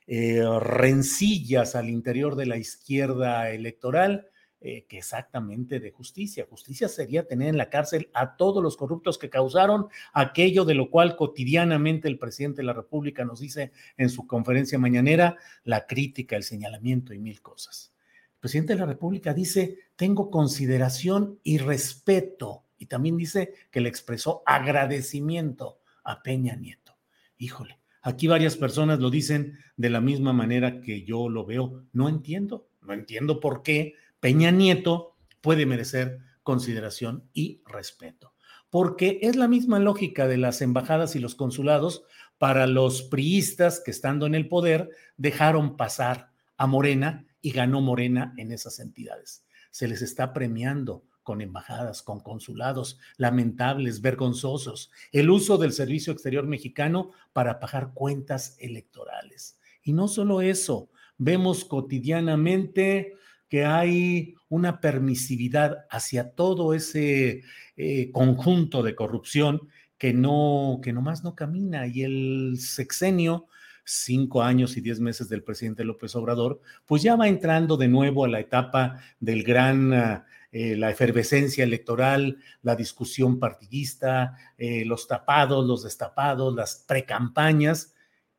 eh, 0.07 0.43
rencillas 0.59 1.77
al 1.77 1.91
interior 1.91 2.35
de 2.35 2.47
la 2.47 2.57
izquierda 2.57 3.51
electoral 3.51 4.27
eh, 4.63 4.87
que 4.89 4.99
exactamente 4.99 5.81
de 5.81 5.91
justicia. 5.91 6.47
Justicia 6.49 6.89
sería 6.89 7.27
tener 7.27 7.49
en 7.49 7.59
la 7.59 7.69
cárcel 7.69 8.11
a 8.15 8.37
todos 8.37 8.63
los 8.63 8.77
corruptos 8.77 9.19
que 9.19 9.29
causaron 9.29 9.89
aquello 10.15 10.65
de 10.65 10.75
lo 10.75 10.91
cual 10.91 11.15
cotidianamente 11.15 12.09
el 12.09 12.19
presidente 12.19 12.63
de 12.63 12.67
la 12.67 12.73
República 12.73 13.25
nos 13.25 13.41
dice 13.41 13.73
en 13.99 14.09
su 14.09 14.27
conferencia 14.27 14.79
mañanera, 14.79 15.37
la 15.65 15.87
crítica, 15.87 16.37
el 16.37 16.43
señalamiento 16.43 17.13
y 17.13 17.19
mil 17.19 17.43
cosas. 17.43 17.93
El 18.35 18.41
presidente 18.41 18.73
de 18.73 18.81
la 18.81 18.87
República 18.87 19.35
dice, 19.35 19.79
tengo 19.95 20.31
consideración 20.31 21.39
y 21.43 21.59
respeto 21.59 22.65
y 22.79 22.87
también 22.87 23.19
dice 23.19 23.53
que 23.71 23.83
le 23.83 23.91
expresó 23.91 24.43
agradecimiento 24.47 25.81
a 26.03 26.23
Peña 26.23 26.57
Nieto. 26.57 26.97
Híjole, 27.37 27.80
Aquí 28.03 28.27
varias 28.27 28.57
personas 28.57 28.99
lo 28.99 29.11
dicen 29.11 29.59
de 29.77 29.91
la 29.91 30.01
misma 30.01 30.33
manera 30.33 30.81
que 30.81 31.05
yo 31.05 31.29
lo 31.29 31.45
veo. 31.45 31.85
No 31.93 32.09
entiendo, 32.09 32.69
no 32.81 32.93
entiendo 32.95 33.41
por 33.41 33.63
qué 33.63 33.95
Peña 34.21 34.51
Nieto 34.51 35.17
puede 35.41 35.67
merecer 35.67 36.19
consideración 36.43 37.29
y 37.33 37.63
respeto. 37.67 38.35
Porque 38.71 39.19
es 39.23 39.37
la 39.37 39.49
misma 39.49 39.79
lógica 39.79 40.29
de 40.29 40.39
las 40.39 40.63
embajadas 40.63 41.17
y 41.17 41.19
los 41.19 41.35
consulados 41.35 42.05
para 42.39 42.67
los 42.67 43.03
priistas 43.03 43.83
que 43.85 43.91
estando 43.91 44.27
en 44.27 44.35
el 44.35 44.49
poder 44.49 44.91
dejaron 45.17 45.77
pasar 45.77 46.31
a 46.57 46.67
Morena 46.67 47.27
y 47.43 47.51
ganó 47.51 47.81
Morena 47.81 48.33
en 48.39 48.53
esas 48.53 48.81
entidades. 48.81 49.45
Se 49.71 49.89
les 49.89 50.03
está 50.03 50.33
premiando 50.33 51.05
con 51.31 51.43
embajadas, 51.43 52.03
con 52.03 52.19
consulados 52.19 52.99
lamentables, 53.17 54.01
vergonzosos, 54.01 54.91
el 55.13 55.31
uso 55.31 55.59
del 55.59 55.73
servicio 55.73 56.13
exterior 56.13 56.45
mexicano 56.45 57.13
para 57.33 57.61
pagar 57.61 57.93
cuentas 57.95 58.57
electorales. 58.59 59.57
Y 59.85 59.93
no 59.93 60.09
solo 60.09 60.41
eso, 60.41 60.91
vemos 61.19 61.65
cotidianamente 61.65 63.15
que 63.49 63.65
hay 63.65 64.35
una 64.49 64.81
permisividad 64.81 65.87
hacia 65.89 66.33
todo 66.33 66.75
ese 66.75 67.45
eh, 67.77 68.11
conjunto 68.11 68.83
de 68.83 68.97
corrupción 68.97 69.69
que 69.99 70.13
no, 70.13 70.81
que 70.83 70.93
nomás 70.93 71.23
no 71.23 71.37
camina 71.37 71.87
y 71.87 72.03
el 72.03 72.57
sexenio 72.59 73.47
cinco 73.85 74.43
años 74.43 74.77
y 74.77 74.81
diez 74.81 74.99
meses 74.99 75.29
del 75.29 75.45
presidente 75.45 75.85
López 75.85 76.15
Obrador, 76.17 76.61
pues 76.87 77.03
ya 77.03 77.15
va 77.15 77.29
entrando 77.29 77.77
de 77.77 77.87
nuevo 77.87 78.25
a 78.25 78.29
la 78.29 78.41
etapa 78.41 79.01
del 79.21 79.45
gran, 79.45 80.25
eh, 80.53 80.77
la 80.77 80.91
efervescencia 80.91 81.65
electoral, 81.65 82.39
la 82.63 82.75
discusión 82.75 83.39
partidista, 83.39 84.37
eh, 84.59 84.85
los 84.85 85.07
tapados, 85.07 85.67
los 85.67 85.85
destapados, 85.85 86.55
las 86.55 86.85
precampañas. 86.89 87.95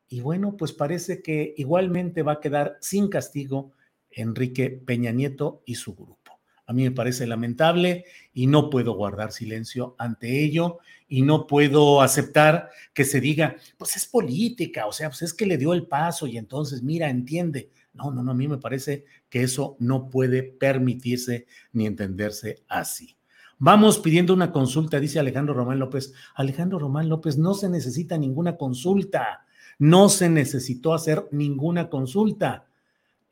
Y 0.08 0.20
bueno, 0.20 0.56
pues 0.56 0.72
parece 0.72 1.22
que 1.22 1.54
igualmente 1.56 2.22
va 2.22 2.32
a 2.32 2.40
quedar 2.40 2.76
sin 2.80 3.08
castigo 3.08 3.72
Enrique 4.10 4.70
Peña 4.70 5.10
Nieto 5.10 5.62
y 5.64 5.76
su 5.76 5.94
grupo. 5.94 6.40
A 6.66 6.72
mí 6.72 6.84
me 6.84 6.90
parece 6.90 7.26
lamentable 7.26 8.04
y 8.32 8.46
no 8.46 8.70
puedo 8.70 8.92
guardar 8.92 9.32
silencio 9.32 9.96
ante 9.98 10.42
ello 10.44 10.78
y 11.08 11.22
no 11.22 11.46
puedo 11.46 12.00
aceptar 12.00 12.70
que 12.94 13.04
se 13.04 13.20
diga, 13.20 13.56
pues 13.76 13.96
es 13.96 14.06
política, 14.06 14.86
o 14.86 14.92
sea, 14.92 15.10
pues 15.10 15.22
es 15.22 15.34
que 15.34 15.44
le 15.44 15.58
dio 15.58 15.72
el 15.72 15.86
paso 15.86 16.26
y 16.26 16.38
entonces, 16.38 16.82
mira, 16.82 17.10
entiende. 17.10 17.70
No, 17.94 18.10
no, 18.10 18.22
no, 18.22 18.30
a 18.30 18.34
mí 18.34 18.48
me 18.48 18.58
parece 18.58 19.04
que 19.28 19.42
eso 19.42 19.76
no 19.78 20.08
puede 20.08 20.42
permitirse 20.42 21.46
ni 21.72 21.86
entenderse 21.86 22.62
así. 22.68 23.16
Vamos 23.58 23.98
pidiendo 23.98 24.34
una 24.34 24.50
consulta, 24.50 24.98
dice 24.98 25.18
Alejandro 25.18 25.54
Román 25.54 25.78
López. 25.78 26.12
Alejandro 26.34 26.78
Román 26.78 27.08
López, 27.08 27.38
no 27.38 27.54
se 27.54 27.68
necesita 27.68 28.18
ninguna 28.18 28.56
consulta, 28.56 29.46
no 29.78 30.08
se 30.08 30.28
necesitó 30.28 30.94
hacer 30.94 31.28
ninguna 31.30 31.88
consulta 31.88 32.66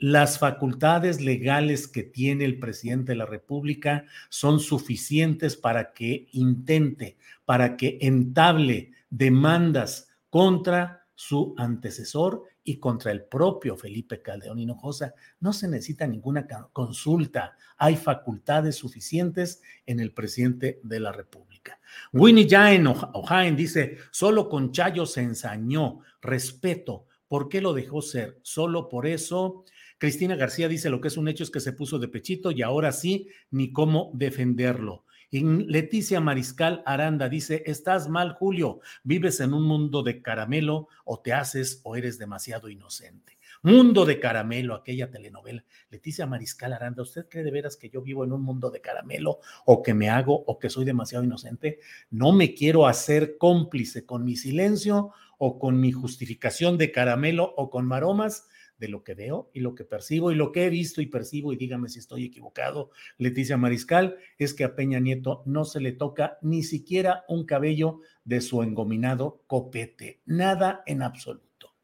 las 0.00 0.38
facultades 0.38 1.21
legales 1.21 1.87
que 1.87 2.02
tiene 2.02 2.47
el 2.47 2.59
presidente 2.59 3.12
de 3.12 3.17
la 3.17 3.26
República 3.26 4.07
son 4.31 4.59
suficientes 4.59 5.57
para 5.57 5.93
que 5.93 6.29
intente, 6.33 7.19
para 7.45 7.76
que 7.76 7.99
entable 8.00 8.93
demandas 9.11 10.09
contra 10.31 11.05
su 11.14 11.55
antecesor 11.59 12.45
y 12.70 12.78
contra 12.78 13.10
el 13.10 13.24
propio 13.24 13.76
Felipe 13.76 14.22
Caldeón 14.22 14.60
Hinojosa. 14.60 15.12
No 15.40 15.52
se 15.52 15.66
necesita 15.66 16.06
ninguna 16.06 16.46
consulta. 16.72 17.56
Hay 17.76 17.96
facultades 17.96 18.76
suficientes 18.76 19.60
en 19.86 19.98
el 19.98 20.12
presidente 20.12 20.78
de 20.84 21.00
la 21.00 21.10
República. 21.10 21.80
Winnie 22.12 22.48
Jaén 22.48 22.86
Ojaen 22.86 23.56
dice, 23.56 23.98
solo 24.12 24.48
con 24.48 24.70
Chayo 24.70 25.04
se 25.04 25.22
ensañó. 25.22 25.98
Respeto. 26.22 27.06
¿Por 27.26 27.48
qué 27.48 27.60
lo 27.60 27.74
dejó 27.74 28.02
ser? 28.02 28.38
Solo 28.42 28.88
por 28.88 29.08
eso 29.08 29.64
Cristina 29.98 30.36
García 30.36 30.68
dice 30.68 30.90
lo 30.90 31.00
que 31.00 31.08
es 31.08 31.16
un 31.16 31.26
hecho 31.26 31.42
es 31.42 31.50
que 31.50 31.58
se 31.58 31.72
puso 31.72 31.98
de 31.98 32.06
pechito 32.06 32.52
y 32.52 32.62
ahora 32.62 32.92
sí, 32.92 33.28
ni 33.50 33.72
cómo 33.72 34.12
defenderlo. 34.14 35.04
Leticia 35.32 36.20
Mariscal 36.20 36.83
Aranda 36.85 37.28
dice, 37.28 37.62
estás 37.66 38.09
mal, 38.09 38.33
Julio, 38.33 38.81
vives 39.05 39.38
en 39.38 39.55
un 39.55 39.62
mundo 39.62 40.02
de 40.02 40.22
caramelo 40.22 40.88
o 41.05 41.20
te 41.20 41.33
haces 41.33 41.81
o 41.85 41.94
eres 41.94 42.18
demasiado 42.18 42.68
inocente. 42.68 43.38
Mundo 43.62 44.05
de 44.07 44.18
caramelo, 44.18 44.74
aquella 44.74 45.11
telenovela. 45.11 45.64
Leticia 45.90 46.26
Mariscal 46.26 46.72
Aranda, 46.72 47.02
¿usted 47.02 47.26
cree 47.28 47.44
de 47.44 47.50
veras 47.52 47.76
que 47.76 47.90
yo 47.90 48.02
vivo 48.02 48.24
en 48.24 48.33
un 48.33 48.42
mundo 48.42 48.70
de 48.70 48.81
caramelo 48.81 49.38
o 49.66 49.83
que 49.83 49.94
me 49.94 50.09
hago 50.09 50.35
o 50.46 50.59
que 50.59 50.68
soy 50.68 50.85
demasiado 50.85 51.24
inocente? 51.24 51.78
No 52.11 52.33
me 52.33 52.55
quiero 52.55 52.87
hacer 52.87 53.37
cómplice 53.38 54.05
con 54.05 54.24
mi 54.24 54.35
silencio 54.35 55.12
o 55.38 55.59
con 55.59 55.81
mi 55.81 55.92
justificación 55.92 56.76
de 56.76 56.90
caramelo 56.90 57.55
o 57.57 57.70
con 57.70 57.87
maromas 57.87 58.48
de 58.81 58.88
lo 58.88 59.05
que 59.05 59.14
veo 59.14 59.51
y 59.53 59.61
lo 59.61 59.75
que 59.75 59.85
percibo 59.85 60.33
y 60.33 60.35
lo 60.35 60.51
que 60.51 60.64
he 60.64 60.71
visto 60.71 61.01
y 61.03 61.07
percibo, 61.07 61.53
y 61.53 61.57
dígame 61.57 61.88
si 61.88 62.01
estoy 62.01 62.25
equivocado, 62.25 62.90
Leticia 63.19 63.57
Mariscal, 63.57 64.16
es 64.38 64.55
que 64.55 64.64
a 64.64 64.75
Peña 64.75 64.99
Nieto 64.99 65.43
no 65.45 65.64
se 65.64 65.81
le 65.81 65.93
toca 65.93 66.38
ni 66.40 66.62
siquiera 66.62 67.25
un 67.29 67.45
cabello 67.45 68.01
de 68.25 68.40
su 68.40 68.62
engominado 68.62 69.45
copete, 69.47 70.23
nada 70.25 70.83
en 70.87 71.03
absoluto. 71.03 71.75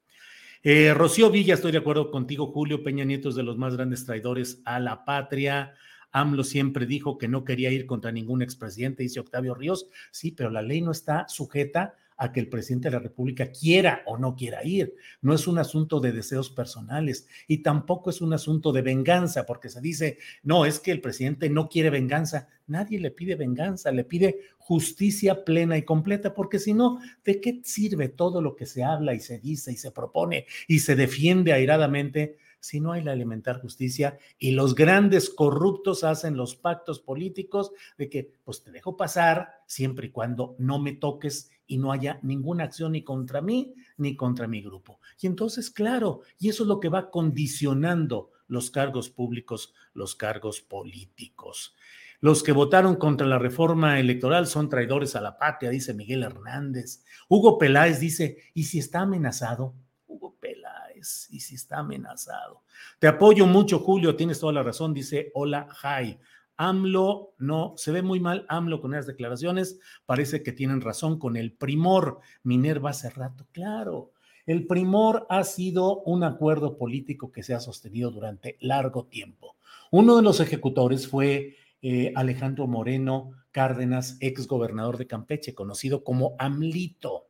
Eh, 0.63 0.95
Rocío 0.95 1.31
Villa, 1.31 1.55
estoy 1.55 1.71
de 1.71 1.79
acuerdo 1.79 2.11
contigo, 2.11 2.51
Julio 2.51 2.83
Peña 2.83 3.05
Nieto 3.05 3.29
es 3.29 3.35
de 3.35 3.45
los 3.45 3.59
más 3.59 3.77
grandes 3.77 4.05
traidores 4.05 4.63
a 4.65 4.81
la 4.81 5.05
patria. 5.05 5.75
AMLO 6.13 6.45
siempre 6.45 6.87
dijo 6.87 7.19
que 7.19 7.29
no 7.29 7.45
quería 7.45 7.71
ir 7.71 7.85
contra 7.85 8.11
ningún 8.11 8.41
expresidente, 8.41 9.03
dice 9.03 9.21
Octavio 9.21 9.55
Ríos. 9.55 9.87
Sí, 10.11 10.33
pero 10.33 10.51
la 10.51 10.63
ley 10.63 10.81
no 10.81 10.93
está 10.93 11.29
sujeta 11.29 11.95
a 12.17 12.33
que 12.33 12.41
el 12.41 12.49
presidente 12.49 12.89
de 12.89 12.97
la 12.97 13.03
República 13.03 13.51
quiera 13.51 14.03
o 14.07 14.17
no 14.17 14.35
quiera 14.35 14.65
ir. 14.65 14.95
No 15.21 15.35
es 15.35 15.47
un 15.47 15.59
asunto 15.59 16.01
de 16.01 16.13
deseos 16.13 16.51
personales 16.51 17.27
y 17.47 17.59
tampoco 17.59 18.11
es 18.11 18.21
un 18.21 18.33
asunto 18.33 18.73
de 18.73 18.83
venganza, 18.83 19.45
porque 19.47 19.69
se 19.69 19.81
dice, 19.81 20.19
no, 20.43 20.65
es 20.65 20.81
que 20.81 20.93
el 20.93 21.01
presidente 21.01 21.51
no 21.51 21.69
quiere 21.69 21.91
venganza. 21.91 22.49
Nadie 22.67 22.99
le 22.99 23.11
pide 23.11 23.37
venganza, 23.37 23.93
le 23.93 24.05
pide 24.05 24.41
justicia 24.59 25.45
plena 25.45 25.77
y 25.77 25.83
completa, 25.83 26.35
porque 26.35 26.59
si 26.59 26.75
no, 26.75 27.01
¿de 27.25 27.41
qué 27.41 27.61
sirve 27.63 28.09
todo 28.09 28.41
lo 28.41 28.57
que 28.57 28.67
se 28.67 28.83
habla 28.83 29.15
y 29.15 29.21
se 29.21 29.39
dice 29.39 29.73
y 29.73 29.77
se 29.77 29.93
propone 29.93 30.47
y 30.67 30.81
se 30.81 30.97
defiende 30.97 31.53
airadamente? 31.53 32.39
si 32.59 32.81
no 32.81 32.93
hay 32.93 33.03
la 33.03 33.13
elemental 33.13 33.61
justicia 33.61 34.19
y 34.39 34.51
los 34.51 34.75
grandes 34.75 35.31
corruptos 35.31 36.03
hacen 36.03 36.37
los 36.37 36.57
pactos 36.57 36.99
políticos 36.99 37.71
de 37.97 38.09
que 38.09 38.33
pues 38.45 38.63
te 38.63 38.73
dejo 38.73 38.97
pasar 38.97 39.63
siempre 39.67 40.09
y 40.09 40.11
cuando 40.11 40.57
no 40.59 40.81
me 40.81 40.93
toques 40.93 41.51
y 41.67 41.79
no 41.79 41.93
haya 41.93 42.19
ninguna 42.23 42.65
acción 42.65 42.93
ni 42.93 43.03
contra 43.03 43.41
mí 43.41 43.75
ni 43.97 44.17
contra 44.17 44.47
mi 44.47 44.63
grupo. 44.63 45.01
Y 45.21 45.27
entonces, 45.27 45.71
claro, 45.71 46.21
y 46.39 46.49
eso 46.49 46.65
es 46.65 46.69
lo 46.69 46.81
que 46.81 46.89
va 46.89 47.11
condicionando 47.11 48.31
los 48.49 48.71
cargos 48.71 49.11
públicos, 49.11 49.75
los 49.95 50.15
cargos 50.15 50.61
políticos. 50.61 51.75
Los 52.21 52.43
que 52.43 52.53
votaron 52.53 52.97
contra 52.97 53.27
la 53.27 53.39
reforma 53.39 54.01
electoral 54.01 54.47
son 54.47 54.69
traidores 54.69 55.17
a 55.17 55.21
la 55.21 55.37
patria, 55.37 55.71
dice 55.71 55.95
Miguel 55.95 56.23
Hernández. 56.23 57.05
Hugo 57.29 57.59
Peláez 57.59 58.01
dice, 58.01 58.39
¿y 58.55 58.65
si 58.65 58.79
está 58.79 59.01
amenazado? 59.01 59.75
Hugo 60.07 60.37
Peláez, 60.41 61.29
¿y 61.31 61.41
si 61.41 61.57
está 61.57 61.79
amenazado? 61.79 62.63
Te 62.99 63.07
apoyo 63.07 63.47
mucho, 63.47 63.81
Julio, 63.81 64.17
tienes 64.17 64.41
toda 64.41 64.53
la 64.53 64.63
razón, 64.63 64.95
dice 64.95 65.31
Hola 65.35 65.69
Jai. 65.71 66.19
AMLO 66.57 67.35
no, 67.39 67.75
se 67.77 67.93
ve 67.93 68.03
muy 68.03 68.21
mal 68.21 68.47
AMLO 68.49 68.81
con 68.81 68.95
esas 68.95 69.07
declaraciones, 69.07 69.79
parece 70.07 70.43
que 70.43 70.53
tienen 70.53 70.81
razón 70.81 71.19
con 71.19 71.37
el 71.37 71.53
primor. 71.53 72.21
Minerva 72.43 72.91
hace 72.91 73.11
rato, 73.11 73.47
claro. 73.53 74.13
El 74.47 74.67
primor 74.67 75.27
ha 75.29 75.43
sido 75.45 76.03
un 76.03 76.23
acuerdo 76.23 76.79
político 76.79 77.33
que 77.33 77.43
se 77.43 77.53
ha 77.53 77.61
sostenido 77.61 78.11
durante 78.11 78.57
largo 78.61 79.07
tiempo. 79.07 79.57
Uno 79.91 80.17
de 80.17 80.23
los 80.23 80.41
ejecutores 80.41 81.09
fue 81.09 81.57
eh, 81.83 82.13
Alejandro 82.15 82.67
Moreno 82.67 83.33
Cárdenas, 83.51 84.17
ex 84.21 84.47
gobernador 84.47 84.99
de 84.99 85.07
Campeche, 85.07 85.55
conocido 85.55 86.05
como 86.05 86.37
AMLITO. 86.39 87.29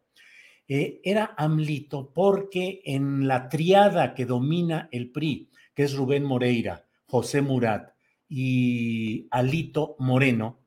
Eh, 0.68 1.00
era 1.04 1.34
AMLITO 1.36 2.12
porque 2.12 2.82
en 2.84 3.26
la 3.28 3.48
triada 3.48 4.14
que 4.14 4.26
domina 4.26 4.88
el 4.90 5.10
PRI, 5.10 5.50
que 5.74 5.84
es 5.84 5.94
Rubén 5.94 6.24
Moreira, 6.24 6.84
José 7.06 7.40
Murat 7.40 7.95
y 8.28 9.28
Alito 9.30 9.96
Moreno 9.98 10.58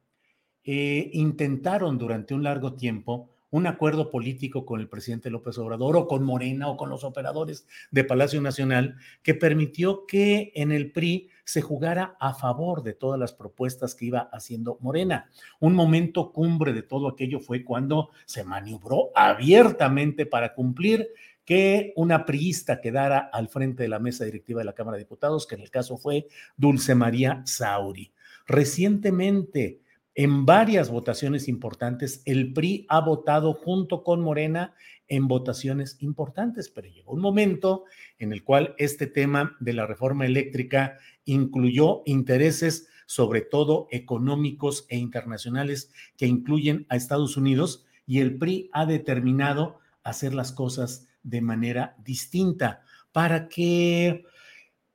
eh, 0.64 1.10
intentaron 1.14 1.98
durante 1.98 2.34
un 2.34 2.44
largo 2.44 2.74
tiempo 2.74 3.32
un 3.52 3.66
acuerdo 3.66 4.12
político 4.12 4.66
con 4.66 4.80
el 4.80 4.88
presidente 4.88 5.30
López 5.30 5.58
Obrador 5.58 5.98
o 5.98 6.08
con 6.08 6.24
Morena 6.24 6.68
o 6.68 6.78
con 6.78 6.90
los 6.90 7.04
operadores 7.04 7.68
de 7.92 8.04
Palacio 8.04 8.42
Nacional 8.42 8.96
que 9.24 9.34
permitió 9.34 10.06
que 10.06 10.52
en 10.56 10.72
el 10.72 10.92
PRI 10.92 11.30
se 11.44 11.62
jugara 11.62 12.16
a 12.20 12.36
favor 12.36 12.84
de 12.84 12.94
todas 12.94 13.20
las 13.20 13.34
propuestas 13.34 13.96
que 13.96 14.06
iba 14.06 14.30
haciendo 14.32 14.78
Morena. 14.82 15.30
Un 15.60 15.74
momento 15.74 16.32
cumbre 16.32 16.74
de 16.74 16.84
todo 16.84 17.08
aquello 17.08 17.40
fue 17.40 17.64
cuando 17.64 18.12
se 18.26 18.44
maniobró 18.44 19.10
abiertamente 19.16 20.28
para 20.28 20.54
cumplir 20.54 21.08
que 21.50 21.94
una 21.96 22.28
priista 22.28 22.80
quedara 22.80 23.28
al 23.34 23.50
frente 23.50 23.82
de 23.82 23.90
la 23.90 23.98
mesa 23.98 24.24
directiva 24.24 24.60
de 24.60 24.66
la 24.66 24.74
Cámara 24.74 24.98
de 24.98 25.06
Diputados, 25.06 25.48
que 25.48 25.56
en 25.56 25.62
el 25.62 25.72
caso 25.72 25.98
fue 25.98 26.28
Dulce 26.56 26.94
María 26.94 27.42
Sauri. 27.44 28.14
Recientemente, 28.46 29.82
En 30.14 30.46
varias 30.46 30.92
votaciones 30.92 31.48
importantes, 31.48 32.22
el 32.26 32.54
PRI 32.54 32.86
ha 32.90 33.00
votado 33.00 33.54
junto 33.54 34.04
con 34.04 34.22
Morena 34.22 34.76
en 35.08 35.28
votaciones 35.28 35.98
importantes, 36.02 36.70
pero 36.70 36.88
llegó 36.88 37.14
un 37.14 37.22
momento 37.22 37.86
en 38.20 38.34
el 38.34 38.44
cual 38.44 38.76
este 38.78 39.08
tema 39.08 39.56
de 39.60 39.74
la 39.74 39.88
reforma 39.88 40.26
eléctrica 40.26 40.98
incluyó 41.26 42.04
intereses 42.06 42.90
sobre 43.06 43.42
todo 43.42 43.88
económicos 43.92 44.86
e 44.90 44.98
internacionales 44.98 45.92
que 46.18 46.28
incluyen 46.28 46.86
a 46.90 46.96
Estados 46.96 47.38
Unidos 47.38 47.86
y 48.06 48.20
el 48.20 48.38
PRI 48.38 48.70
ha 48.74 48.86
determinado 48.86 49.80
hacer 50.04 50.34
las 50.34 50.52
cosas 50.52 51.09
de 51.24 51.42
manera 51.42 51.96
distinta 52.00 52.84
para 53.12 53.48
que 53.48 54.24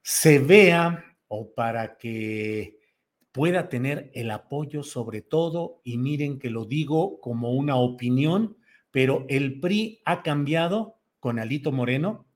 se 0.03 0.39
vea 0.39 1.05
o 1.29 1.53
para 1.55 1.97
que 1.97 2.79
pueda 3.33 3.69
tener 3.69 4.11
el 4.15 4.31
apoyo 4.31 4.83
sobre 4.83 5.21
todo, 5.21 5.81
y 5.83 5.99
miren 5.99 6.39
que 6.39 6.51
lo 6.51 6.67
digo 6.67 7.21
como 7.21 7.53
una 7.53 7.77
opinión, 7.77 8.57
pero 8.91 9.27
el 9.29 9.59
PRI 9.59 10.01
ha 10.05 10.23
cambiado 10.23 11.01
con 11.19 11.41
Alito 11.41 11.73
Moreno 11.73 12.27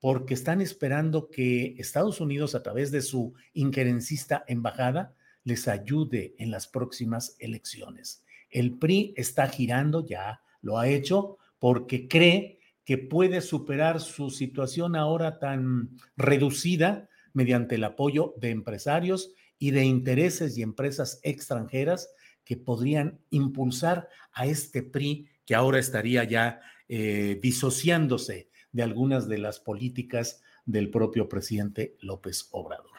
porque 0.00 0.34
están 0.34 0.60
esperando 0.60 1.30
que 1.30 1.76
Estados 1.78 2.20
Unidos, 2.20 2.54
a 2.54 2.62
través 2.62 2.90
de 2.90 3.02
su 3.02 3.34
injerencista 3.52 4.44
embajada, 4.48 5.14
les 5.44 5.68
ayude 5.68 6.34
en 6.38 6.50
las 6.50 6.66
próximas 6.66 7.36
elecciones. 7.38 8.24
El 8.48 8.78
PRI 8.78 9.14
está 9.16 9.46
girando, 9.46 10.04
ya 10.04 10.42
lo 10.62 10.78
ha 10.78 10.88
hecho, 10.88 11.36
porque 11.58 12.08
cree 12.08 12.59
que 12.84 12.98
puede 12.98 13.40
superar 13.40 14.00
su 14.00 14.30
situación 14.30 14.96
ahora 14.96 15.38
tan 15.38 15.90
reducida 16.16 17.08
mediante 17.32 17.76
el 17.76 17.84
apoyo 17.84 18.34
de 18.38 18.50
empresarios 18.50 19.32
y 19.58 19.70
de 19.70 19.84
intereses 19.84 20.56
y 20.56 20.62
empresas 20.62 21.20
extranjeras 21.22 22.10
que 22.44 22.56
podrían 22.56 23.20
impulsar 23.30 24.08
a 24.32 24.46
este 24.46 24.82
PRI 24.82 25.28
que 25.44 25.54
ahora 25.54 25.78
estaría 25.78 26.24
ya 26.24 26.60
eh, 26.88 27.38
disociándose 27.40 28.50
de 28.72 28.82
algunas 28.82 29.28
de 29.28 29.38
las 29.38 29.60
políticas 29.60 30.42
del 30.64 30.90
propio 30.90 31.28
presidente 31.28 31.96
López 32.00 32.48
Obrador. 32.52 32.90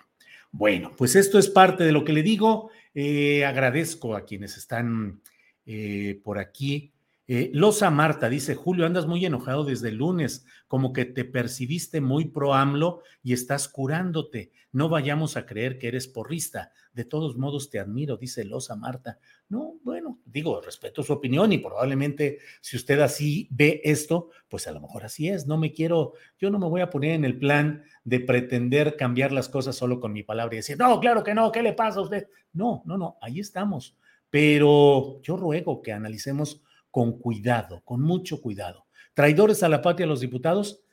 Bueno, 0.51 0.93
pues 0.97 1.15
esto 1.15 1.39
es 1.39 1.49
parte 1.49 1.83
de 1.83 1.91
lo 1.91 2.03
que 2.03 2.13
le 2.13 2.23
digo. 2.23 2.71
Eh, 2.93 3.45
agradezco 3.45 4.15
a 4.15 4.25
quienes 4.25 4.57
están 4.57 5.21
eh, 5.65 6.19
por 6.23 6.39
aquí. 6.39 6.93
Eh, 7.33 7.49
Losa 7.53 7.89
Marta 7.91 8.27
dice, 8.27 8.55
Julio, 8.55 8.85
andas 8.85 9.07
muy 9.07 9.25
enojado 9.25 9.63
desde 9.63 9.87
el 9.87 9.95
lunes, 9.95 10.45
como 10.67 10.91
que 10.91 11.05
te 11.05 11.23
percibiste 11.23 12.01
muy 12.01 12.25
pro 12.25 12.53
AMLO 12.53 13.03
y 13.23 13.31
estás 13.31 13.69
curándote. 13.69 14.51
No 14.73 14.89
vayamos 14.89 15.37
a 15.37 15.45
creer 15.45 15.79
que 15.79 15.87
eres 15.87 16.09
porrista. 16.09 16.73
De 16.91 17.05
todos 17.05 17.37
modos, 17.37 17.69
te 17.69 17.79
admiro, 17.79 18.17
dice 18.17 18.43
Losa 18.43 18.75
Marta. 18.75 19.17
No, 19.47 19.75
bueno, 19.81 20.19
digo, 20.25 20.59
respeto 20.59 21.03
su 21.03 21.13
opinión 21.13 21.53
y 21.53 21.59
probablemente 21.59 22.39
si 22.59 22.75
usted 22.75 22.99
así 22.99 23.47
ve 23.49 23.79
esto, 23.85 24.31
pues 24.49 24.67
a 24.67 24.73
lo 24.73 24.81
mejor 24.81 25.05
así 25.05 25.29
es. 25.29 25.47
No 25.47 25.57
me 25.57 25.71
quiero, 25.71 26.15
yo 26.37 26.49
no 26.49 26.59
me 26.59 26.67
voy 26.67 26.81
a 26.81 26.89
poner 26.89 27.11
en 27.11 27.23
el 27.23 27.39
plan 27.39 27.81
de 28.03 28.19
pretender 28.19 28.97
cambiar 28.97 29.31
las 29.31 29.47
cosas 29.47 29.77
solo 29.77 30.01
con 30.01 30.11
mi 30.11 30.23
palabra 30.23 30.55
y 30.55 30.57
decir, 30.57 30.77
no, 30.77 30.99
claro 30.99 31.23
que 31.23 31.33
no, 31.33 31.49
¿qué 31.49 31.63
le 31.63 31.71
pasa 31.71 31.99
a 31.99 32.03
usted? 32.03 32.27
No, 32.51 32.83
no, 32.85 32.97
no, 32.97 33.17
ahí 33.21 33.39
estamos. 33.39 33.95
Pero 34.29 35.21
yo 35.21 35.37
ruego 35.37 35.81
que 35.81 35.93
analicemos 35.93 36.61
con 36.91 37.17
cuidado, 37.17 37.81
con 37.83 38.01
mucho 38.01 38.41
cuidado. 38.41 38.85
Traidores 39.13 39.63
a 39.63 39.69
la 39.69 39.81
patria 39.81 40.05
los 40.05 40.19
diputados 40.19 40.83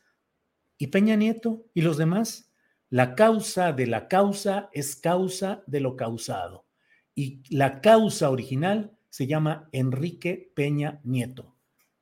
y 0.78 0.86
Peña 0.88 1.16
Nieto 1.16 1.66
y 1.74 1.82
los 1.82 1.98
demás. 1.98 2.52
La 2.88 3.14
causa 3.14 3.72
de 3.72 3.86
la 3.86 4.08
causa 4.08 4.70
es 4.72 4.96
causa 4.96 5.62
de 5.66 5.80
lo 5.80 5.96
causado. 5.96 6.66
Y 7.14 7.42
la 7.54 7.80
causa 7.80 8.30
original 8.30 8.96
se 9.10 9.26
llama 9.26 9.68
Enrique 9.72 10.52
Peña 10.54 11.00
Nieto. 11.04 11.56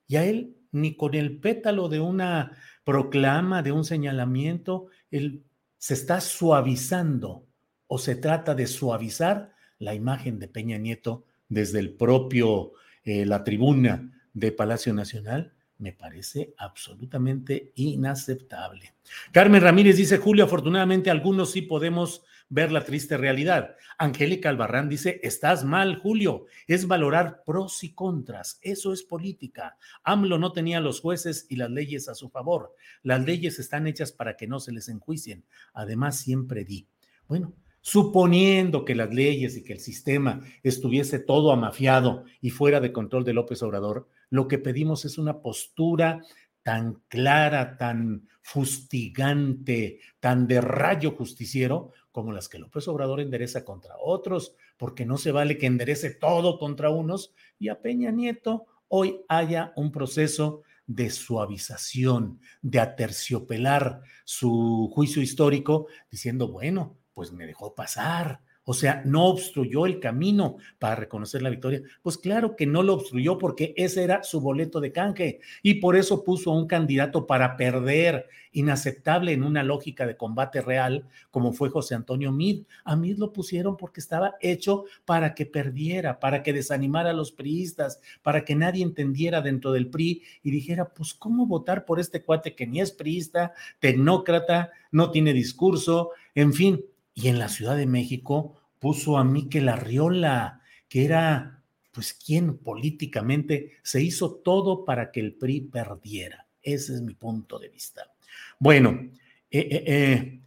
Y 0.06 0.16
a 0.16 0.24
él 0.24 0.56
ni 0.72 0.94
con 0.94 1.14
el 1.14 1.40
pétalo 1.40 1.88
de 1.88 2.00
una 2.00 2.52
proclama, 2.85 3.62
de 3.62 3.72
un 3.72 3.85
señalamiento, 3.85 4.88
él 5.11 5.44
se 5.78 5.94
está 5.94 6.20
suavizando 6.20 7.46
o 7.87 7.98
se 7.98 8.14
trata 8.14 8.54
de 8.54 8.66
suavizar 8.66 9.52
la 9.78 9.94
imagen 9.94 10.38
de 10.38 10.48
Peña 10.48 10.78
Nieto 10.78 11.24
desde 11.48 11.78
el 11.78 11.94
propio 11.94 12.72
eh, 13.07 13.25
la 13.25 13.45
tribuna 13.45 14.12
de 14.35 14.51
Palacio 14.51 14.92
Nacional, 14.92 15.55
me 15.79 15.92
parece 15.92 16.55
absolutamente 16.59 17.71
inaceptable. 17.77 18.95
Carmen 19.31 19.62
Ramírez 19.62 19.97
dice, 19.97 20.19
Julio, 20.19 20.45
afortunadamente 20.45 21.09
algunos 21.09 21.53
sí 21.53 21.62
podemos 21.62 22.25
ver 22.49 22.73
la 22.73 22.85
triste 22.85 23.16
realidad. 23.16 23.77
Angélica 23.97 24.49
Albarrán 24.49 24.88
dice, 24.88 25.21
estás 25.23 25.64
mal, 25.64 26.01
Julio, 26.01 26.47
es 26.66 26.88
valorar 26.88 27.45
pros 27.45 27.85
y 27.85 27.95
contras, 27.95 28.59
eso 28.61 28.92
es 28.92 29.05
política. 29.05 29.77
AMLO 30.03 30.38
no 30.38 30.51
tenía 30.51 30.81
los 30.81 31.01
jueces 31.01 31.47
y 31.49 31.57
las 31.57 31.71
leyes 31.71 32.09
a 32.09 32.16
su 32.16 32.29
favor. 32.29 32.75
Las 33.05 33.25
leyes 33.25 33.61
están 33.61 33.87
hechas 33.87 34.11
para 34.11 34.37
que 34.37 34.49
no 34.49 34.59
se 34.59 34.73
les 34.73 34.88
enjuicien. 34.88 35.45
Además, 35.75 36.19
siempre 36.19 36.64
di. 36.64 36.88
Bueno, 37.29 37.55
suponiendo 37.87 38.85
que 38.85 38.96
las 38.96 39.14
leyes 39.14 39.57
y 39.57 39.62
que 39.62 39.72
el 39.72 39.79
sistema 39.79 40.40
estuviese 40.64 41.20
todo 41.20 41.53
amafiado 41.53 42.25
y 42.40 42.51
fuera 42.51 42.81
de 42.81 42.92
control 42.92 43.22
de 43.25 43.33
López 43.33 43.62
Obrador, 43.62 44.09
lo 44.29 44.49
que 44.49 44.59
pedimos 44.59 45.05
es 45.05 45.18
una 45.18 45.40
postura 45.40 46.20
tan 46.64 47.01
clara, 47.07 47.77
tan 47.77 48.27
fustigante, 48.42 50.01
tan 50.18 50.49
de 50.49 50.61
rayo 50.61 51.12
justiciero 51.12 51.92
como 52.11 52.33
las 52.33 52.49
que 52.49 52.59
López 52.59 52.88
Obrador 52.88 53.20
endereza 53.20 53.64
contra 53.64 53.94
otros, 54.03 54.57
porque 54.79 55.07
no 55.07 55.16
se 55.16 55.31
vale 55.31 55.57
que 55.57 55.66
enderece 55.66 56.11
todo 56.11 56.59
contra 56.59 56.90
unos 56.90 57.35
y 57.57 57.68
a 57.68 57.81
Peña 57.83 58.11
Nieto 58.11 58.66
hoy 58.88 59.20
haya 59.29 59.72
un 59.77 59.92
proceso 59.92 60.62
de 60.88 61.09
suavización, 61.09 62.40
de 62.62 62.81
aterciopelar 62.81 64.03
su 64.25 64.90
juicio 64.92 65.22
histórico, 65.22 65.87
diciendo, 66.11 66.49
bueno, 66.51 66.99
pues 67.16 67.33
me 67.33 67.46
dejó 67.46 67.74
pasar. 67.74 68.42
O 68.68 68.74
sea, 68.74 69.00
no 69.07 69.26
obstruyó 69.26 69.87
el 69.87 70.00
camino 70.00 70.57
para 70.79 70.96
reconocer 70.96 71.40
la 71.40 71.48
victoria. 71.48 71.81
Pues 72.02 72.18
claro 72.18 72.57
que 72.57 72.66
no 72.66 72.83
lo 72.83 72.92
obstruyó 72.92 73.38
porque 73.38 73.72
ese 73.76 74.02
era 74.02 74.22
su 74.22 74.40
boleto 74.40 74.81
de 74.81 74.92
canje 74.92 75.40
y 75.62 75.74
por 75.74 75.96
eso 75.96 76.24
puso 76.24 76.50
a 76.50 76.59
un 76.59 76.66
candidato 76.66 77.26
para 77.26 77.57
perder, 77.57 78.29
inaceptable 78.52 79.33
en 79.33 79.44
una 79.44 79.62
lógica 79.62 80.07
de 80.07 80.18
combate 80.18 80.61
real, 80.61 81.07
como 81.31 81.55
fue 81.55 81.70
José 81.70 81.94
Antonio 81.94 82.33
Mid. 82.33 82.64
A 82.85 82.96
Mid 82.96 83.16
lo 83.16 83.33
pusieron 83.33 83.79
porque 83.79 84.00
estaba 84.00 84.35
hecho 84.40 84.85
para 85.07 85.35
que 85.35 85.46
perdiera, 85.46 86.18
para 86.18 86.42
que 86.42 86.52
desanimara 86.52 87.11
a 87.11 87.14
los 87.14 87.33
priistas, 87.33 88.00
para 88.20 88.44
que 88.44 88.57
nadie 88.57 88.83
entendiera 88.83 89.40
dentro 89.40 89.72
del 89.72 89.88
PRI 89.88 90.22
y 90.42 90.50
dijera, 90.50 90.92
pues, 90.92 91.14
¿cómo 91.14 91.46
votar 91.46 91.87
por 91.87 91.98
este 91.98 92.22
cuate 92.22 92.55
que 92.55 92.66
ni 92.66 92.81
es 92.81 92.92
priista, 92.92 93.55
tecnócrata, 93.79 94.72
no 94.90 95.11
tiene 95.12 95.33
discurso, 95.33 96.11
en 96.35 96.52
fin? 96.52 96.85
Y 97.16 97.29
en 97.29 97.40
la 97.40 97.48
Ciudad 97.48 97.76
de 97.76 97.87
México 97.87 98.61
puso 98.79 99.16
a 99.16 99.24
Miquel 99.24 99.68
Arriola, 99.70 100.61
que 100.87 101.05
era, 101.05 101.64
pues, 101.90 102.12
quien 102.12 102.59
políticamente 102.59 103.72
se 103.83 104.02
hizo 104.02 104.35
todo 104.37 104.85
para 104.85 105.11
que 105.11 105.20
el 105.20 105.35
PRI 105.35 105.62
perdiera. 105.62 106.46
Ese 106.62 106.94
es 106.94 107.00
mi 107.00 107.14
punto 107.14 107.59
de 107.59 107.70
vista. 107.70 108.12
Bueno, 108.61 109.11
eh, 109.50 110.40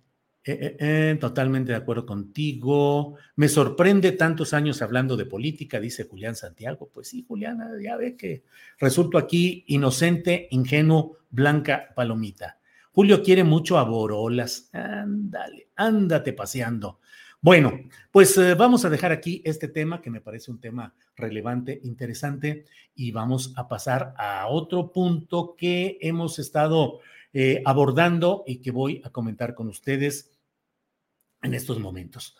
eh, 0.46 0.78
eh, 0.80 1.18
totalmente 1.20 1.72
de 1.72 1.78
acuerdo 1.78 2.06
contigo. 2.06 3.16
Me 3.36 3.50
sorprende 3.50 4.12
tantos 4.12 4.54
años 4.54 4.82
hablando 4.84 5.18
de 5.18 5.26
política, 5.26 5.80
dice 5.80 6.04
Julián 6.04 6.36
Santiago. 6.36 6.90
Pues 6.94 7.08
sí, 7.08 7.26
Juliana, 7.28 7.72
ya 7.82 7.98
ve 7.98 8.16
que 8.16 8.44
resulto 8.80 9.18
aquí 9.18 9.64
inocente, 9.68 10.48
ingenuo, 10.52 11.18
blanca 11.32 11.90
palomita. 11.96 12.59
Julio 13.00 13.24
quiere 13.24 13.46
mucho 13.46 13.78
a 13.78 13.86
Borolas. 13.86 14.70
Ándale, 14.74 15.70
ándate 15.78 16.34
paseando. 16.34 17.00
Bueno, 17.40 17.72
pues 18.12 18.38
eh, 18.38 18.56
vamos 18.56 18.84
a 18.84 18.90
dejar 18.90 19.14
aquí 19.14 19.42
este 19.46 19.70
tema 19.70 20.02
que 20.02 20.10
me 20.10 20.20
parece 20.20 20.52
un 20.52 20.60
tema 20.60 20.94
relevante, 21.16 21.80
interesante, 21.86 22.66
y 22.96 23.12
vamos 23.12 23.54
a 23.56 23.70
pasar 23.70 24.14
a 24.18 24.48
otro 24.50 24.92
punto 24.92 25.56
que 25.58 25.98
hemos 26.02 26.40
estado 26.40 27.00
eh, 27.32 27.62
abordando 27.64 28.44
y 28.46 28.58
que 28.58 28.72
voy 28.72 29.02
a 29.06 29.12
comentar 29.12 29.56
con 29.56 29.70
ustedes 29.70 30.34
en 31.42 31.54
estos 31.54 31.80
momentos. 31.80 32.36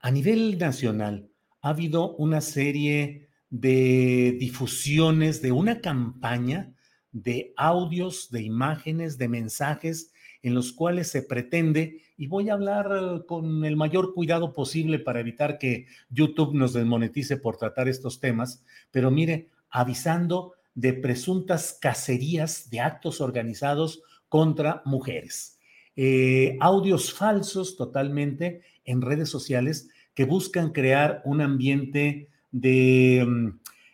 A 0.00 0.10
nivel 0.10 0.56
nacional, 0.56 1.28
ha 1.60 1.68
habido 1.68 2.16
una 2.16 2.40
serie 2.40 3.28
de 3.50 4.38
difusiones 4.40 5.42
de 5.42 5.52
una 5.52 5.82
campaña 5.82 6.72
de 7.12 7.52
audios, 7.56 8.30
de 8.30 8.42
imágenes, 8.42 9.18
de 9.18 9.28
mensajes 9.28 10.12
en 10.42 10.54
los 10.54 10.72
cuales 10.72 11.10
se 11.10 11.22
pretende, 11.22 12.02
y 12.16 12.26
voy 12.26 12.48
a 12.48 12.54
hablar 12.54 13.24
con 13.26 13.64
el 13.64 13.76
mayor 13.76 14.14
cuidado 14.14 14.52
posible 14.52 14.98
para 14.98 15.20
evitar 15.20 15.58
que 15.58 15.86
YouTube 16.10 16.54
nos 16.54 16.72
desmonetice 16.72 17.36
por 17.36 17.56
tratar 17.56 17.88
estos 17.88 18.20
temas, 18.20 18.64
pero 18.90 19.10
mire, 19.10 19.48
avisando 19.70 20.54
de 20.74 20.92
presuntas 20.92 21.76
cacerías 21.80 22.70
de 22.70 22.80
actos 22.80 23.20
organizados 23.20 24.02
contra 24.28 24.82
mujeres. 24.84 25.58
Eh, 25.96 26.56
audios 26.60 27.12
falsos 27.12 27.76
totalmente 27.76 28.62
en 28.84 29.02
redes 29.02 29.28
sociales 29.28 29.90
que 30.14 30.24
buscan 30.24 30.70
crear 30.70 31.22
un 31.24 31.40
ambiente 31.40 32.28
de 32.52 33.26
mm, 33.26 33.48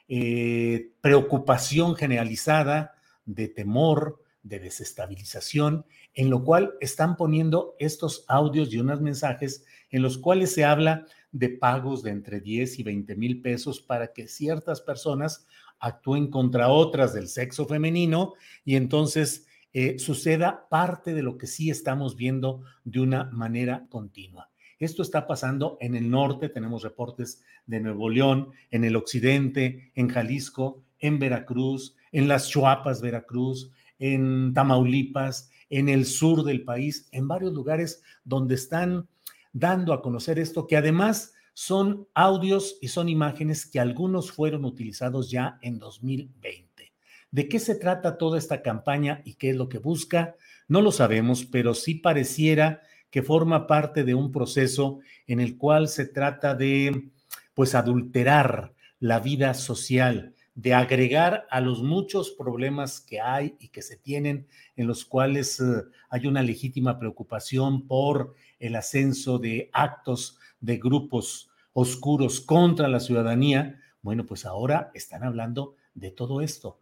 eh, 0.08 0.90
preocupación 1.00 1.96
generalizada, 1.96 2.94
de 3.26 3.48
temor, 3.48 4.20
de 4.42 4.58
desestabilización, 4.58 5.86
en 6.12 6.30
lo 6.30 6.44
cual 6.44 6.74
están 6.80 7.16
poniendo 7.16 7.74
estos 7.78 8.24
audios 8.28 8.72
y 8.72 8.78
unos 8.78 9.00
mensajes 9.00 9.64
en 9.90 10.02
los 10.02 10.18
cuales 10.18 10.52
se 10.52 10.64
habla 10.64 11.06
de 11.32 11.48
pagos 11.48 12.02
de 12.02 12.10
entre 12.10 12.40
10 12.40 12.78
y 12.78 12.82
20 12.82 13.16
mil 13.16 13.40
pesos 13.42 13.80
para 13.80 14.12
que 14.12 14.28
ciertas 14.28 14.80
personas 14.80 15.46
actúen 15.80 16.30
contra 16.30 16.68
otras 16.68 17.14
del 17.14 17.28
sexo 17.28 17.66
femenino 17.66 18.34
y 18.64 18.76
entonces 18.76 19.46
eh, 19.72 19.98
suceda 19.98 20.68
parte 20.68 21.14
de 21.14 21.22
lo 21.22 21.36
que 21.36 21.46
sí 21.46 21.70
estamos 21.70 22.16
viendo 22.16 22.62
de 22.84 23.00
una 23.00 23.24
manera 23.24 23.86
continua. 23.88 24.50
Esto 24.78 25.02
está 25.02 25.26
pasando 25.26 25.78
en 25.80 25.94
el 25.94 26.10
norte, 26.10 26.48
tenemos 26.48 26.82
reportes 26.82 27.42
de 27.66 27.80
Nuevo 27.80 28.08
León, 28.10 28.50
en 28.70 28.84
el 28.84 28.96
occidente, 28.96 29.90
en 29.94 30.08
Jalisco, 30.08 30.82
en 30.98 31.18
Veracruz, 31.18 31.96
en 32.14 32.28
las 32.28 32.48
Chuapas, 32.48 33.02
Veracruz, 33.02 33.72
en 33.98 34.54
Tamaulipas, 34.54 35.50
en 35.68 35.88
el 35.88 36.06
sur 36.06 36.44
del 36.44 36.62
país, 36.62 37.08
en 37.10 37.26
varios 37.26 37.52
lugares 37.52 38.02
donde 38.22 38.54
están 38.54 39.08
dando 39.52 39.92
a 39.92 40.00
conocer 40.00 40.38
esto, 40.38 40.68
que 40.68 40.76
además 40.76 41.34
son 41.54 42.06
audios 42.14 42.78
y 42.80 42.88
son 42.88 43.08
imágenes 43.08 43.66
que 43.66 43.80
algunos 43.80 44.30
fueron 44.30 44.64
utilizados 44.64 45.28
ya 45.28 45.58
en 45.60 45.80
2020. 45.80 46.92
¿De 47.32 47.48
qué 47.48 47.58
se 47.58 47.74
trata 47.74 48.16
toda 48.16 48.38
esta 48.38 48.62
campaña 48.62 49.20
y 49.24 49.34
qué 49.34 49.50
es 49.50 49.56
lo 49.56 49.68
que 49.68 49.78
busca? 49.78 50.36
No 50.68 50.82
lo 50.82 50.92
sabemos, 50.92 51.44
pero 51.44 51.74
sí 51.74 51.96
pareciera 51.96 52.80
que 53.10 53.22
forma 53.22 53.66
parte 53.66 54.04
de 54.04 54.14
un 54.14 54.30
proceso 54.30 55.00
en 55.26 55.40
el 55.40 55.56
cual 55.56 55.88
se 55.88 56.06
trata 56.06 56.54
de, 56.54 57.10
pues, 57.54 57.74
adulterar 57.74 58.72
la 59.00 59.18
vida 59.18 59.54
social, 59.54 60.33
de 60.54 60.72
agregar 60.72 61.46
a 61.50 61.60
los 61.60 61.82
muchos 61.82 62.30
problemas 62.30 63.00
que 63.00 63.20
hay 63.20 63.56
y 63.58 63.68
que 63.68 63.82
se 63.82 63.96
tienen, 63.96 64.46
en 64.76 64.86
los 64.86 65.04
cuales 65.04 65.60
eh, 65.60 65.82
hay 66.10 66.26
una 66.26 66.42
legítima 66.42 66.98
preocupación 66.98 67.86
por 67.86 68.34
el 68.60 68.76
ascenso 68.76 69.38
de 69.38 69.68
actos 69.72 70.38
de 70.60 70.78
grupos 70.78 71.50
oscuros 71.72 72.40
contra 72.40 72.88
la 72.88 73.00
ciudadanía. 73.00 73.80
Bueno, 74.00 74.26
pues 74.26 74.46
ahora 74.46 74.90
están 74.94 75.24
hablando 75.24 75.74
de 75.94 76.12
todo 76.12 76.40
esto. 76.40 76.78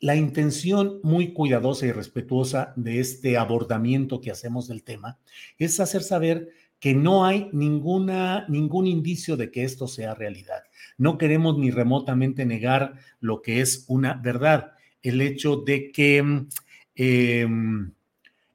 La 0.00 0.16
intención 0.16 0.98
muy 1.04 1.32
cuidadosa 1.32 1.86
y 1.86 1.92
respetuosa 1.92 2.72
de 2.74 2.98
este 2.98 3.36
abordamiento 3.36 4.20
que 4.20 4.32
hacemos 4.32 4.66
del 4.66 4.82
tema 4.82 5.20
es 5.58 5.78
hacer 5.78 6.02
saber 6.02 6.48
que 6.80 6.92
no 6.92 7.24
hay 7.24 7.48
ninguna, 7.52 8.44
ningún 8.48 8.88
indicio 8.88 9.36
de 9.36 9.52
que 9.52 9.62
esto 9.62 9.86
sea 9.86 10.14
realidad. 10.16 10.64
No 10.98 11.18
queremos 11.18 11.58
ni 11.58 11.70
remotamente 11.70 12.44
negar 12.44 12.94
lo 13.20 13.42
que 13.42 13.60
es 13.60 13.84
una 13.88 14.14
verdad. 14.14 14.72
El 15.02 15.20
hecho 15.20 15.56
de 15.56 15.90
que, 15.92 16.18
em, 16.94 17.92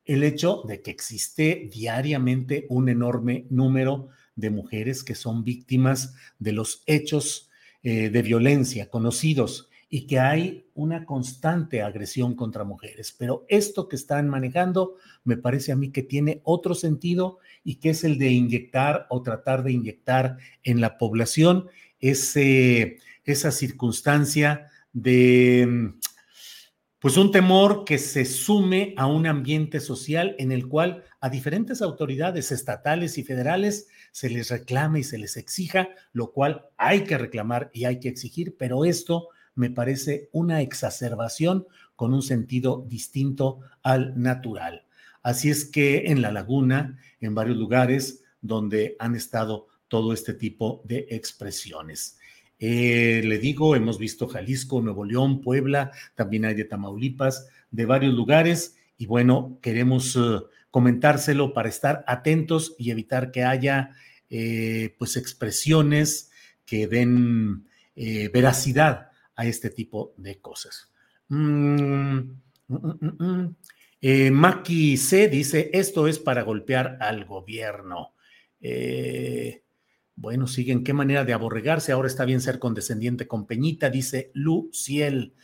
el 0.06 0.24
hecho 0.24 0.64
de 0.68 0.82
que 0.82 0.92
existe 0.92 1.70
diariamente 1.72 2.66
un 2.70 2.90
enorme 2.90 3.46
número 3.50 4.10
de 4.36 4.50
mujeres 4.50 5.04
que 5.04 5.16
son 5.16 5.44
víctimas 5.44 6.16
de 6.40 6.54
los 6.54 6.84
hechos 6.86 7.50
eh, 7.84 8.10
de 8.10 8.22
violencia 8.22 8.90
conocidos 8.90 9.70
y 9.90 10.08
que 10.08 10.20
hay 10.20 10.66
una 10.74 11.06
constante 11.06 11.82
agresión 11.82 12.36
contra 12.36 12.64
mujeres. 12.64 13.16
Pero 13.18 13.46
esto 13.48 13.88
que 13.88 13.96
están 13.96 14.28
manejando 14.28 14.96
me 15.24 15.38
parece 15.38 15.72
a 15.72 15.76
mí 15.76 15.92
que 15.92 16.04
tiene 16.04 16.42
otro 16.44 16.76
sentido 16.76 17.40
y 17.64 17.76
que 17.76 17.92
es 17.92 18.04
el 18.04 18.18
de 18.18 18.32
inyectar 18.32 19.08
o 19.10 19.22
tratar 19.22 19.64
de 19.64 19.72
inyectar 19.72 20.38
en 20.64 20.82
la 20.82 20.98
población 20.98 21.68
esa 22.00 23.52
circunstancia 23.52 24.70
de 24.94 25.94
pues 27.00 27.16
un 27.16 27.32
temor 27.32 27.86
que 27.86 28.00
se 28.00 28.26
sume 28.26 28.96
a 28.98 29.06
un 29.06 29.28
ambiente 29.28 29.80
social 29.80 30.36
en 30.40 30.52
el 30.52 30.68
cual 30.68 31.04
a 31.22 31.30
diferentes 31.30 31.82
autoridades 31.82 32.52
estatales 32.52 33.18
y 33.20 33.24
federales 33.24 33.88
se 34.12 34.30
les 34.30 34.50
reclame 34.50 35.00
y 35.00 35.04
se 35.04 35.20
les 35.20 35.38
exija, 35.38 35.90
lo 36.12 36.32
cual 36.32 36.66
hay 36.76 37.04
que 37.04 37.18
reclamar 37.18 37.70
y 37.72 37.86
hay 37.86 38.00
que 38.00 38.10
exigir, 38.10 38.56
pero 38.58 38.84
esto 38.84 39.30
me 39.54 39.70
parece 39.70 40.30
una 40.32 40.62
exacerbación 40.62 41.68
con 41.96 42.14
un 42.14 42.24
sentido 42.24 42.84
distinto 42.88 43.60
al 43.84 44.20
natural. 44.20 44.86
Así 45.22 45.50
es 45.50 45.66
que 45.66 46.08
en 46.08 46.22
la 46.22 46.32
laguna, 46.32 46.98
en 47.20 47.36
varios 47.36 47.58
lugares 47.58 48.24
donde 48.42 48.96
han 49.00 49.16
estado 49.16 49.68
todo 49.88 50.14
este 50.14 50.34
tipo 50.34 50.82
de 50.86 51.08
expresiones. 51.10 52.18
Eh, 52.60 53.22
le 53.24 53.38
digo, 53.38 53.76
hemos 53.76 54.00
visto 54.00 54.28
Jalisco, 54.28 54.82
Nuevo 54.82 55.06
León, 55.06 55.42
Puebla, 55.42 55.92
también 56.16 56.46
hay 56.46 56.56
de 56.56 56.66
Tamaulipas, 56.66 57.48
de 57.72 57.86
varios 57.86 58.14
lugares, 58.14 58.78
y 58.98 59.06
bueno, 59.06 59.60
queremos 59.62 60.16
eh, 60.16 60.40
comentárselo 60.72 61.54
para 61.54 61.70
estar 61.70 62.04
atentos 62.08 62.76
y 62.80 62.92
evitar 62.92 63.32
que 63.32 63.44
haya 63.44 63.92
eh, 64.30 64.96
pues 64.98 65.18
expresiones 65.18 66.32
que 66.66 66.88
den 66.88 67.66
veracidad 68.32 69.10
a 69.36 69.46
este 69.46 69.70
tipo 69.70 70.14
de 70.18 70.40
cosas. 70.40 70.92
Mm, 71.30 72.20
mm, 72.68 73.08
mm, 73.20 73.56
eh, 74.02 74.32
Maki 74.32 74.98
C 74.98 75.28
dice, 75.28 75.70
esto 75.74 76.08
es 76.08 76.20
para 76.20 76.44
golpear 76.44 76.98
al 77.02 77.26
gobierno. 77.26 78.14
Eh, 78.60 79.64
bueno, 80.18 80.48
siguen, 80.48 80.84
qué 80.84 80.94
manera 80.94 81.24
de 81.24 81.34
aborregarse. 81.34 81.92
Ahora 81.92 82.08
está 82.08 82.26
bien 82.26 82.42
ser 82.42 82.58
condescendiente 82.58 83.28
con 83.28 83.46
Peñita, 83.46 83.92
dice 83.92 84.32
Luciel. 84.34 85.36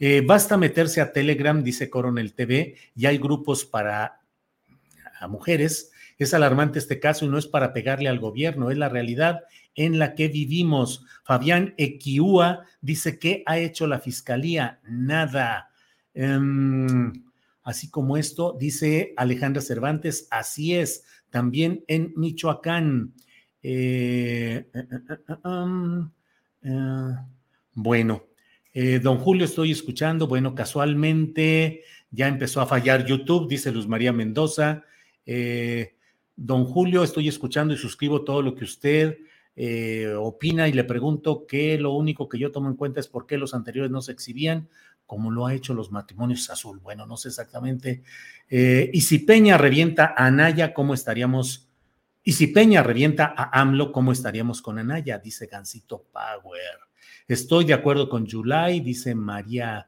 Eh, 0.00 0.20
basta 0.26 0.56
meterse 0.56 1.00
a 1.00 1.12
Telegram, 1.12 1.62
dice 1.62 1.88
Coronel 1.88 2.34
TV, 2.34 2.74
y 2.96 3.06
hay 3.06 3.18
grupos 3.18 3.64
para 3.64 4.20
mujeres. 5.28 5.92
Es 6.18 6.34
alarmante 6.34 6.80
este 6.80 6.98
caso 6.98 7.24
y 7.24 7.28
no 7.28 7.38
es 7.38 7.46
para 7.46 7.72
pegarle 7.72 8.08
al 8.08 8.18
gobierno, 8.18 8.70
es 8.70 8.76
la 8.76 8.88
realidad 8.88 9.42
en 9.76 9.98
la 9.98 10.14
que 10.14 10.26
vivimos. 10.26 11.04
Fabián 11.22 11.74
Equiúa 11.76 12.64
dice, 12.80 13.20
¿qué 13.20 13.44
ha 13.46 13.58
hecho 13.58 13.86
la 13.86 14.00
fiscalía? 14.00 14.80
Nada. 14.88 15.70
Em, 16.14 17.12
así 17.62 17.90
como 17.90 18.16
esto, 18.16 18.56
dice 18.58 19.14
Alejandra 19.16 19.62
Cervantes, 19.62 20.26
así 20.32 20.74
es, 20.74 21.04
también 21.30 21.84
en 21.86 22.12
Michoacán. 22.16 23.14
Eh, 23.68 24.64
eh, 24.72 24.84
eh, 26.62 27.16
bueno, 27.72 28.26
don 29.02 29.18
Julio, 29.18 29.44
estoy 29.44 29.72
escuchando. 29.72 30.28
Bueno, 30.28 30.54
casualmente 30.54 31.82
ya 32.12 32.28
empezó 32.28 32.60
a 32.60 32.66
fallar 32.66 33.04
YouTube, 33.04 33.48
dice 33.48 33.72
Luz 33.72 33.88
María 33.88 34.12
Mendoza. 34.12 34.84
don 36.36 36.64
Julio, 36.64 37.02
estoy 37.02 37.26
escuchando 37.26 37.74
y 37.74 37.76
suscribo 37.76 38.22
todo 38.22 38.40
lo 38.40 38.54
que 38.54 38.64
usted 38.64 39.18
opina 40.16 40.68
y 40.68 40.72
le 40.72 40.84
pregunto 40.84 41.44
que 41.44 41.76
lo 41.76 41.92
único 41.92 42.28
que 42.28 42.38
yo 42.38 42.52
tomo 42.52 42.68
en 42.68 42.76
cuenta 42.76 43.00
es 43.00 43.08
por 43.08 43.26
qué 43.26 43.36
los 43.36 43.52
anteriores 43.52 43.90
no 43.90 44.00
se 44.00 44.12
exhibían, 44.12 44.68
como 45.06 45.32
lo 45.32 45.44
ha 45.44 45.54
hecho 45.54 45.74
los 45.74 45.90
matrimonios 45.90 46.48
azul. 46.50 46.78
Bueno, 46.78 47.04
no 47.04 47.16
sé 47.16 47.28
exactamente. 47.30 48.04
Y 48.48 49.00
si 49.00 49.18
Peña 49.18 49.58
revienta 49.58 50.14
a 50.16 50.26
Anaya, 50.26 50.72
¿cómo 50.72 50.94
estaríamos? 50.94 51.66
Y 52.26 52.32
si 52.32 52.48
Peña 52.48 52.82
revienta 52.82 53.32
a 53.36 53.60
AMLO, 53.60 53.92
¿cómo 53.92 54.10
estaríamos 54.10 54.60
con 54.60 54.80
Anaya? 54.80 55.18
Dice 55.18 55.46
Gancito 55.46 56.08
Power. 56.12 56.80
Estoy 57.28 57.64
de 57.64 57.74
acuerdo 57.74 58.08
con 58.08 58.28
July, 58.28 58.80
dice 58.80 59.14
María. 59.14 59.86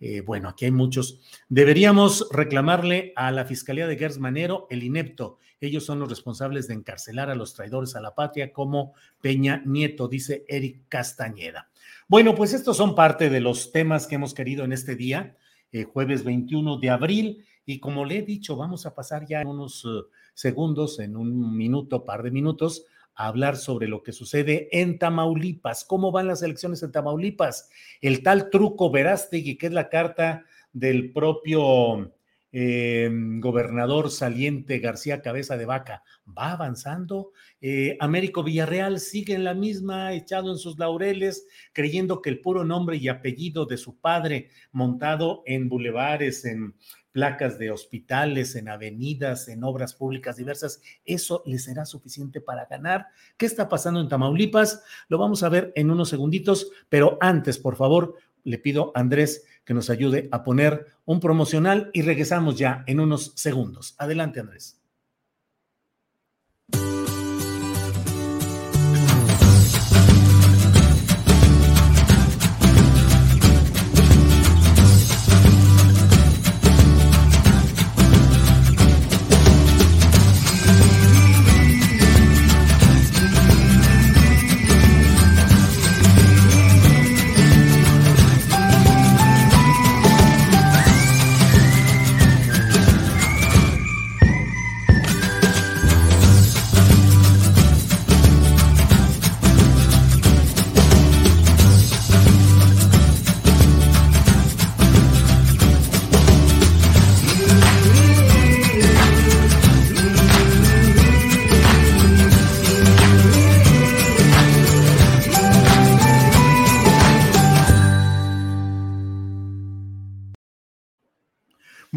Eh, 0.00 0.22
bueno, 0.22 0.48
aquí 0.48 0.64
hay 0.64 0.70
muchos. 0.70 1.20
Deberíamos 1.48 2.26
reclamarle 2.32 3.12
a 3.16 3.30
la 3.30 3.44
Fiscalía 3.44 3.86
de 3.86 3.98
Gers 3.98 4.18
Manero 4.18 4.66
el 4.70 4.82
inepto 4.82 5.38
ellos 5.64 5.84
son 5.84 5.98
los 5.98 6.08
responsables 6.08 6.68
de 6.68 6.74
encarcelar 6.74 7.30
a 7.30 7.34
los 7.34 7.54
traidores 7.54 7.96
a 7.96 8.00
la 8.00 8.14
patria 8.14 8.52
como 8.52 8.94
Peña 9.20 9.62
Nieto, 9.64 10.08
dice 10.08 10.44
Eric 10.48 10.82
Castañeda. 10.88 11.70
Bueno, 12.06 12.34
pues 12.34 12.52
estos 12.52 12.76
son 12.76 12.94
parte 12.94 13.30
de 13.30 13.40
los 13.40 13.72
temas 13.72 14.06
que 14.06 14.16
hemos 14.16 14.34
querido 14.34 14.64
en 14.64 14.72
este 14.72 14.94
día, 14.94 15.36
eh, 15.72 15.84
jueves 15.84 16.24
21 16.24 16.78
de 16.78 16.90
abril. 16.90 17.44
Y 17.66 17.80
como 17.80 18.04
le 18.04 18.18
he 18.18 18.22
dicho, 18.22 18.56
vamos 18.56 18.86
a 18.86 18.94
pasar 18.94 19.26
ya 19.26 19.40
en 19.40 19.48
unos 19.48 19.84
eh, 19.84 20.02
segundos, 20.34 20.98
en 20.98 21.16
un 21.16 21.56
minuto, 21.56 22.04
par 22.04 22.22
de 22.22 22.30
minutos, 22.30 22.84
a 23.14 23.28
hablar 23.28 23.56
sobre 23.56 23.88
lo 23.88 24.02
que 24.02 24.12
sucede 24.12 24.68
en 24.72 24.98
Tamaulipas. 24.98 25.84
¿Cómo 25.84 26.10
van 26.12 26.26
las 26.26 26.42
elecciones 26.42 26.82
en 26.82 26.92
Tamaulipas? 26.92 27.70
El 28.00 28.22
tal 28.22 28.50
truco 28.50 28.90
Verástegui, 28.90 29.56
que 29.56 29.66
es 29.66 29.72
la 29.72 29.88
carta 29.88 30.44
del 30.72 31.12
propio 31.12 32.12
eh, 32.56 33.10
gobernador 33.40 34.12
saliente 34.12 34.78
García 34.78 35.22
Cabeza 35.22 35.56
de 35.56 35.66
Vaca 35.66 36.04
va 36.26 36.52
avanzando. 36.52 37.32
Eh, 37.60 37.96
Américo 37.98 38.44
Villarreal 38.44 39.00
sigue 39.00 39.34
en 39.34 39.42
la 39.42 39.54
misma, 39.54 40.12
echado 40.12 40.52
en 40.52 40.58
sus 40.58 40.78
laureles, 40.78 41.48
creyendo 41.72 42.22
que 42.22 42.30
el 42.30 42.40
puro 42.40 42.64
nombre 42.64 42.96
y 42.96 43.08
apellido 43.08 43.66
de 43.66 43.76
su 43.76 43.98
padre, 43.98 44.50
montado 44.70 45.42
en 45.46 45.68
bulevares, 45.68 46.44
en 46.44 46.76
placas 47.14 47.60
de 47.60 47.70
hospitales, 47.70 48.56
en 48.56 48.68
avenidas, 48.68 49.46
en 49.46 49.62
obras 49.62 49.94
públicas 49.94 50.36
diversas, 50.36 50.82
¿eso 51.04 51.44
les 51.46 51.62
será 51.62 51.86
suficiente 51.86 52.40
para 52.40 52.66
ganar? 52.66 53.06
¿Qué 53.36 53.46
está 53.46 53.68
pasando 53.68 54.00
en 54.00 54.08
Tamaulipas? 54.08 54.82
Lo 55.08 55.16
vamos 55.16 55.44
a 55.44 55.48
ver 55.48 55.72
en 55.76 55.92
unos 55.92 56.08
segunditos, 56.08 56.72
pero 56.88 57.16
antes, 57.20 57.56
por 57.56 57.76
favor, 57.76 58.16
le 58.42 58.58
pido 58.58 58.90
a 58.96 59.00
Andrés 59.00 59.46
que 59.64 59.74
nos 59.74 59.90
ayude 59.90 60.28
a 60.32 60.42
poner 60.42 60.86
un 61.04 61.20
promocional 61.20 61.88
y 61.92 62.02
regresamos 62.02 62.58
ya 62.58 62.82
en 62.88 62.98
unos 62.98 63.32
segundos. 63.36 63.94
Adelante, 63.98 64.40
Andrés. 64.40 64.83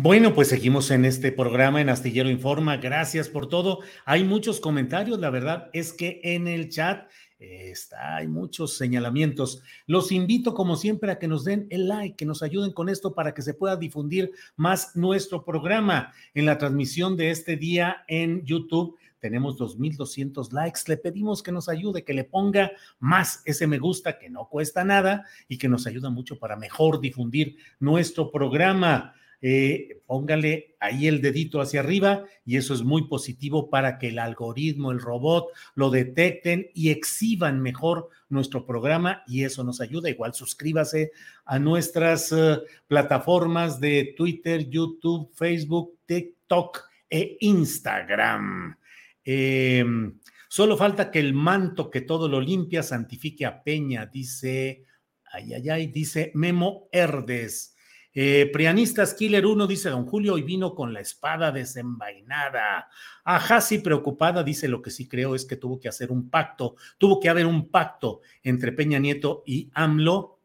Bueno, 0.08 0.34
pues 0.34 0.48
seguimos 0.48 0.90
en 0.92 1.04
este 1.04 1.34
programa 1.34 1.82
en 1.82 1.90
Astillero 1.90 2.30
Informa. 2.30 2.78
Gracias 2.78 3.28
por 3.28 3.50
todo. 3.50 3.80
Hay 4.06 4.24
muchos 4.24 4.62
comentarios. 4.62 5.20
La 5.20 5.30
verdad 5.30 5.70
es 5.74 5.92
que 5.92 6.22
en 6.24 6.48
el 6.48 6.70
chat 6.70 7.12
está, 7.40 8.16
hay 8.16 8.30
muchos 8.30 8.78
señalamientos. 8.78 9.62
Los 9.86 10.14
invito, 10.14 10.54
como 10.54 10.78
siempre, 10.78 11.12
a 11.12 11.20
que 11.20 11.28
nos 11.28 11.44
den 11.44 11.68
el 11.72 11.90
like, 11.90 12.16
que 12.16 12.26
nos 12.26 12.42
ayuden 12.42 12.72
con 12.72 12.88
esto 12.88 13.14
para 13.14 13.34
que 13.34 13.42
se 13.42 13.54
pueda 13.54 13.76
difundir 13.76 14.32
más 14.56 14.96
nuestro 14.96 15.44
programa. 15.44 16.14
En 16.34 16.46
la 16.46 16.58
transmisión 16.58 17.18
de 17.18 17.30
este 17.32 17.58
día 17.58 18.06
en 18.08 18.46
YouTube 18.46 18.96
tenemos 19.20 19.58
2.200 19.60 20.54
likes. 20.54 20.80
Le 20.88 20.96
pedimos 20.96 21.44
que 21.44 21.52
nos 21.52 21.68
ayude, 21.68 22.06
que 22.06 22.14
le 22.14 22.24
ponga 22.24 22.72
más 23.00 23.42
ese 23.44 23.68
me 23.68 23.78
gusta, 23.78 24.18
que 24.18 24.30
no 24.30 24.48
cuesta 24.48 24.86
nada 24.86 25.26
y 25.50 25.58
que 25.58 25.68
nos 25.68 25.86
ayuda 25.86 26.10
mucho 26.10 26.40
para 26.40 26.56
mejor 26.56 27.02
difundir 27.02 27.58
nuestro 27.82 28.32
programa 28.32 29.14
eh, 29.40 30.02
póngale 30.08 30.76
ahí 30.80 31.08
el 31.08 31.22
dedito 31.22 31.62
hacia 31.62 31.82
arriba 31.82 32.26
y 32.44 32.58
eso 32.58 32.74
es 32.74 32.82
muy 32.82 33.08
positivo 33.08 33.70
para 33.70 34.00
que 34.00 34.08
el 34.08 34.18
algoritmo, 34.18 34.92
el 34.92 35.00
robot 35.00 35.50
lo 35.76 35.92
detecten 35.92 36.70
y 36.74 36.90
exhiban 36.90 37.62
mejor 37.62 38.10
nuestro 38.30 38.66
programa 38.66 39.24
y 39.28 39.44
eso 39.44 39.64
nos 39.64 39.80
ayuda. 39.80 40.10
Igual 40.10 40.34
suscríbase 40.34 41.12
a 41.46 41.60
nuestras 41.60 42.32
eh, 42.32 42.60
plataformas 42.88 43.80
de 43.80 44.16
Twitter, 44.18 44.68
YouTube, 44.70 45.32
Facebook, 45.36 46.00
TikTok 46.06 46.80
e 47.10 47.38
Instagram. 47.42 48.76
Em, 49.24 50.20
solo 50.50 50.78
falta 50.78 51.12
que 51.12 51.20
el 51.20 51.34
manto 51.34 51.92
que 51.92 52.02
todo 52.02 52.28
lo 52.28 52.42
limpia 52.42 52.82
santifique 52.82 53.46
a 53.46 53.62
Peña, 53.62 54.08
dice, 54.08 54.84
ay, 55.32 55.54
ay, 55.54 55.70
ay, 55.70 55.88
dice 55.88 56.32
Memo 56.34 56.90
Herdes. 56.92 57.77
Eh, 58.20 58.50
Prianistas 58.52 59.14
Killer 59.14 59.46
1 59.46 59.68
dice 59.68 59.92
Don 59.92 60.08
Julio 60.08 60.40
y 60.40 60.42
vino 60.42 60.74
con 60.74 60.92
la 60.92 61.02
espada 61.02 61.52
desenvainada. 61.52 62.90
Ajá, 63.24 63.62
sí, 63.62 63.78
preocupada, 63.78 64.42
dice 64.42 64.68
lo 64.68 64.82
que 64.82 64.90
sí 64.90 65.08
creo 65.08 65.36
es 65.36 65.46
que 65.46 65.56
tuvo 65.56 65.80
que 65.80 65.88
hacer 65.88 66.12
un 66.12 66.28
pacto, 66.28 66.78
tuvo 66.98 67.20
que 67.20 67.30
haber 67.30 67.46
un 67.46 67.70
pacto 67.70 68.22
entre 68.42 68.72
Peña 68.72 68.98
Nieto 68.98 69.44
y 69.46 69.70
AMLO 69.76 70.37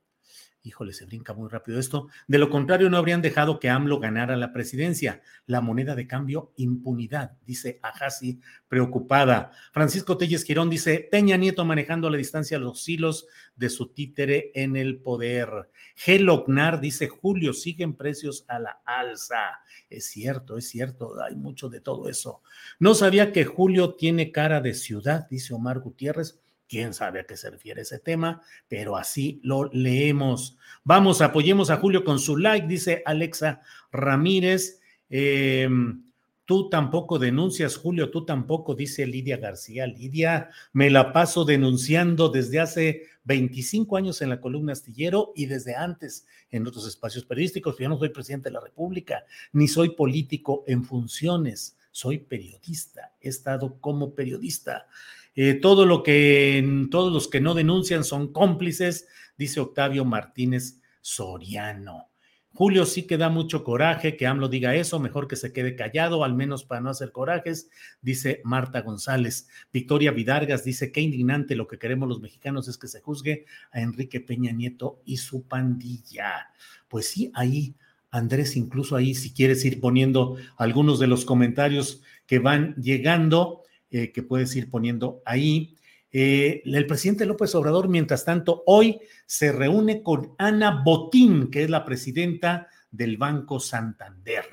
Híjole, 0.65 0.93
se 0.93 1.07
brinca 1.07 1.35
muy 1.35 1.49
rápido 1.49 1.81
esto. 1.81 2.07
De 2.29 2.39
lo 2.39 2.49
contrario, 2.49 2.89
no 2.89 2.97
habrían 2.97 3.21
dejado 3.21 3.59
que 3.59 3.69
AMLO 3.69 3.99
ganara 3.99 4.37
la 4.37 4.53
presidencia. 4.53 5.21
La 5.47 5.61
moneda 5.61 5.97
de 5.97 6.07
cambio, 6.07 6.53
impunidad, 6.57 7.33
dice 7.45 7.81
Ajasi, 7.83 8.41
preocupada. 8.69 9.51
Francisco 9.73 10.17
Telles 10.17 10.45
Girón 10.45 10.71
dice: 10.71 11.09
Peña 11.11 11.37
Nieto 11.37 11.65
manejando 11.65 12.07
a 12.07 12.13
la 12.13 12.17
distancia 12.17 12.61
los 12.61 12.89
hilos 12.89 13.27
de 13.57 13.71
su 13.71 13.89
títere 13.89 14.53
en 14.55 14.77
el 14.77 14.99
poder. 15.01 15.49
Gelognar 15.97 16.81
dice: 16.81 17.09
Julio, 17.09 17.55
siguen 17.55 17.97
precios 17.97 18.45
a 18.47 18.61
la 18.61 18.83
alza. 18.85 19.59
Es 19.91 20.07
cierto, 20.07 20.57
es 20.57 20.69
cierto, 20.69 21.21
hay 21.21 21.35
mucho 21.35 21.71
de 21.71 21.81
todo 21.81 22.09
eso. 22.09 22.41
No 22.79 22.95
sabía 22.95 23.33
que 23.33 23.45
Julio 23.45 23.95
tiene 23.95 24.31
cara 24.31 24.61
de 24.61 24.75
ciudad, 24.75 25.27
dice 25.29 25.55
Omar 25.55 25.81
Gutiérrez 25.81 26.39
quién 26.73 26.95
sabe 26.95 27.21
a 27.21 27.27
qué 27.27 27.37
se 27.37 27.51
refiere 27.51 27.83
ese 27.83 27.99
tema, 27.99 28.41
pero 28.67 28.97
así 28.97 29.41
lo 29.43 29.69
leemos. 29.75 30.57
Vamos, 30.85 31.21
apoyemos 31.21 31.69
a 31.69 31.77
Julio 31.77 32.03
con 32.03 32.19
su 32.19 32.39
like, 32.39 32.67
dice 32.67 33.03
Alexa 33.05 33.61
Ramírez. 33.91 34.81
Em, 35.11 36.03
tú 36.47 36.71
tampoco 36.71 37.19
denuncias, 37.19 37.77
Julio, 37.77 38.11
tú 38.11 38.25
tampoco, 38.25 38.75
dice 38.75 39.07
Lidia 39.07 39.37
García. 39.37 39.87
Lidia, 39.87 40.49
me 40.73 40.89
la 40.89 41.13
paso 41.13 41.45
denunciando 41.45 42.31
desde 42.31 42.61
hace 42.61 43.03
25 43.25 43.99
años 43.99 44.23
en 44.23 44.31
la 44.31 44.41
columna 44.41 44.73
astillero 44.73 45.35
y 45.37 45.45
desde 45.45 45.77
antes 45.77 46.27
en 46.51 46.67
otros 46.67 46.89
espacios 46.89 47.27
periodísticos. 47.27 47.77
Yo 47.79 47.87
no 47.91 47.99
soy 47.99 48.09
presidente 48.09 48.49
de 48.49 48.55
la 48.55 48.61
República, 48.61 49.27
ni 49.53 49.69
soy 49.69 49.91
político 49.91 50.65
en 50.67 50.85
funciones, 50.85 51.77
soy 51.91 52.17
periodista, 52.17 53.13
he 53.21 53.29
estado 53.29 53.79
como 53.79 54.15
periodista. 54.15 54.87
Eh, 55.35 55.55
todo 55.55 55.87
lo 55.87 56.03
que 56.03 56.87
todos 56.91 57.13
los 57.13 57.29
que 57.29 57.41
no 57.41 57.55
denuncian 57.55 58.05
son 58.05 58.33
cómplices, 58.33 59.09
dice 59.37 59.61
Octavio 59.61 60.05
Martínez 60.05 60.81
Soriano. 61.01 62.13
Julio 62.55 62.85
sí 62.85 63.05
que 63.07 63.17
da 63.17 63.31
mucho 63.31 63.65
coraje 63.65 64.17
que 64.17 64.27
AMLO 64.27 64.49
diga 64.49 64.75
eso, 64.75 65.01
mejor 65.01 65.27
que 65.27 65.37
se 65.37 65.55
quede 65.55 65.75
callado, 65.75 66.23
al 66.23 66.35
menos 66.35 66.65
para 66.65 66.83
no 66.83 66.91
hacer 66.91 67.11
corajes, 67.11 67.71
dice 68.03 68.43
Marta 68.45 68.83
González. 68.83 69.49
Victoria 69.73 70.13
Vidargas 70.13 70.63
dice, 70.63 70.93
qué 70.93 71.01
indignante 71.01 71.57
lo 71.57 71.67
que 71.67 71.79
queremos 71.79 72.11
los 72.11 72.21
mexicanos 72.21 72.69
es 72.69 72.77
que 72.77 72.89
se 72.89 73.01
juzgue 73.01 73.47
a 73.73 73.81
Enrique 73.81 74.21
Peña 74.21 74.53
Nieto 74.53 75.01
y 75.07 75.17
su 75.17 75.45
pandilla. 75.45 76.51
Pues 76.89 77.09
sí, 77.09 77.31
ahí, 77.35 77.75
Andrés, 78.11 78.55
incluso 78.55 78.97
ahí, 78.97 79.15
si 79.15 79.33
quieres 79.33 79.65
ir 79.65 79.81
poniendo 79.81 80.37
algunos 80.59 80.99
de 80.99 81.07
los 81.07 81.25
comentarios 81.25 82.03
que 82.27 82.39
van 82.39 82.75
llegando, 82.75 83.62
eh, 83.95 84.11
que 84.11 84.23
puedes 84.23 84.57
ir 84.57 84.71
poniendo 84.71 85.21
ahí. 85.27 85.77
Eh, 86.11 86.63
el 86.65 86.87
presidente 86.87 87.27
López 87.27 87.55
Obrador, 87.55 87.91
mientras 87.91 88.25
tanto, 88.25 88.63
hoy 88.65 89.01
se 89.27 89.53
reúne 89.53 90.03
con 90.03 90.35
Ana 90.39 90.83
Botín, 90.83 91.51
que 91.51 91.65
es 91.65 91.69
la 91.69 91.85
presidenta 91.85 92.69
del 92.91 93.19
Banco 93.19 93.61
Santander. 93.61 94.47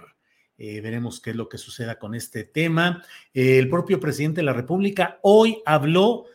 Eh, 0.57 0.81
veremos 0.81 1.21
qué 1.21 1.29
es 1.29 1.37
lo 1.37 1.47
que 1.47 1.57
suceda 1.57 1.97
con 1.97 2.15
este 2.15 2.43
tema. 2.43 3.01
el 3.33 3.69
propio 3.69 4.01
presidente 4.01 4.41
de 4.41 4.45
la 4.45 4.51
República 4.51 5.19
hoy 5.21 5.59
habló, 5.65 6.25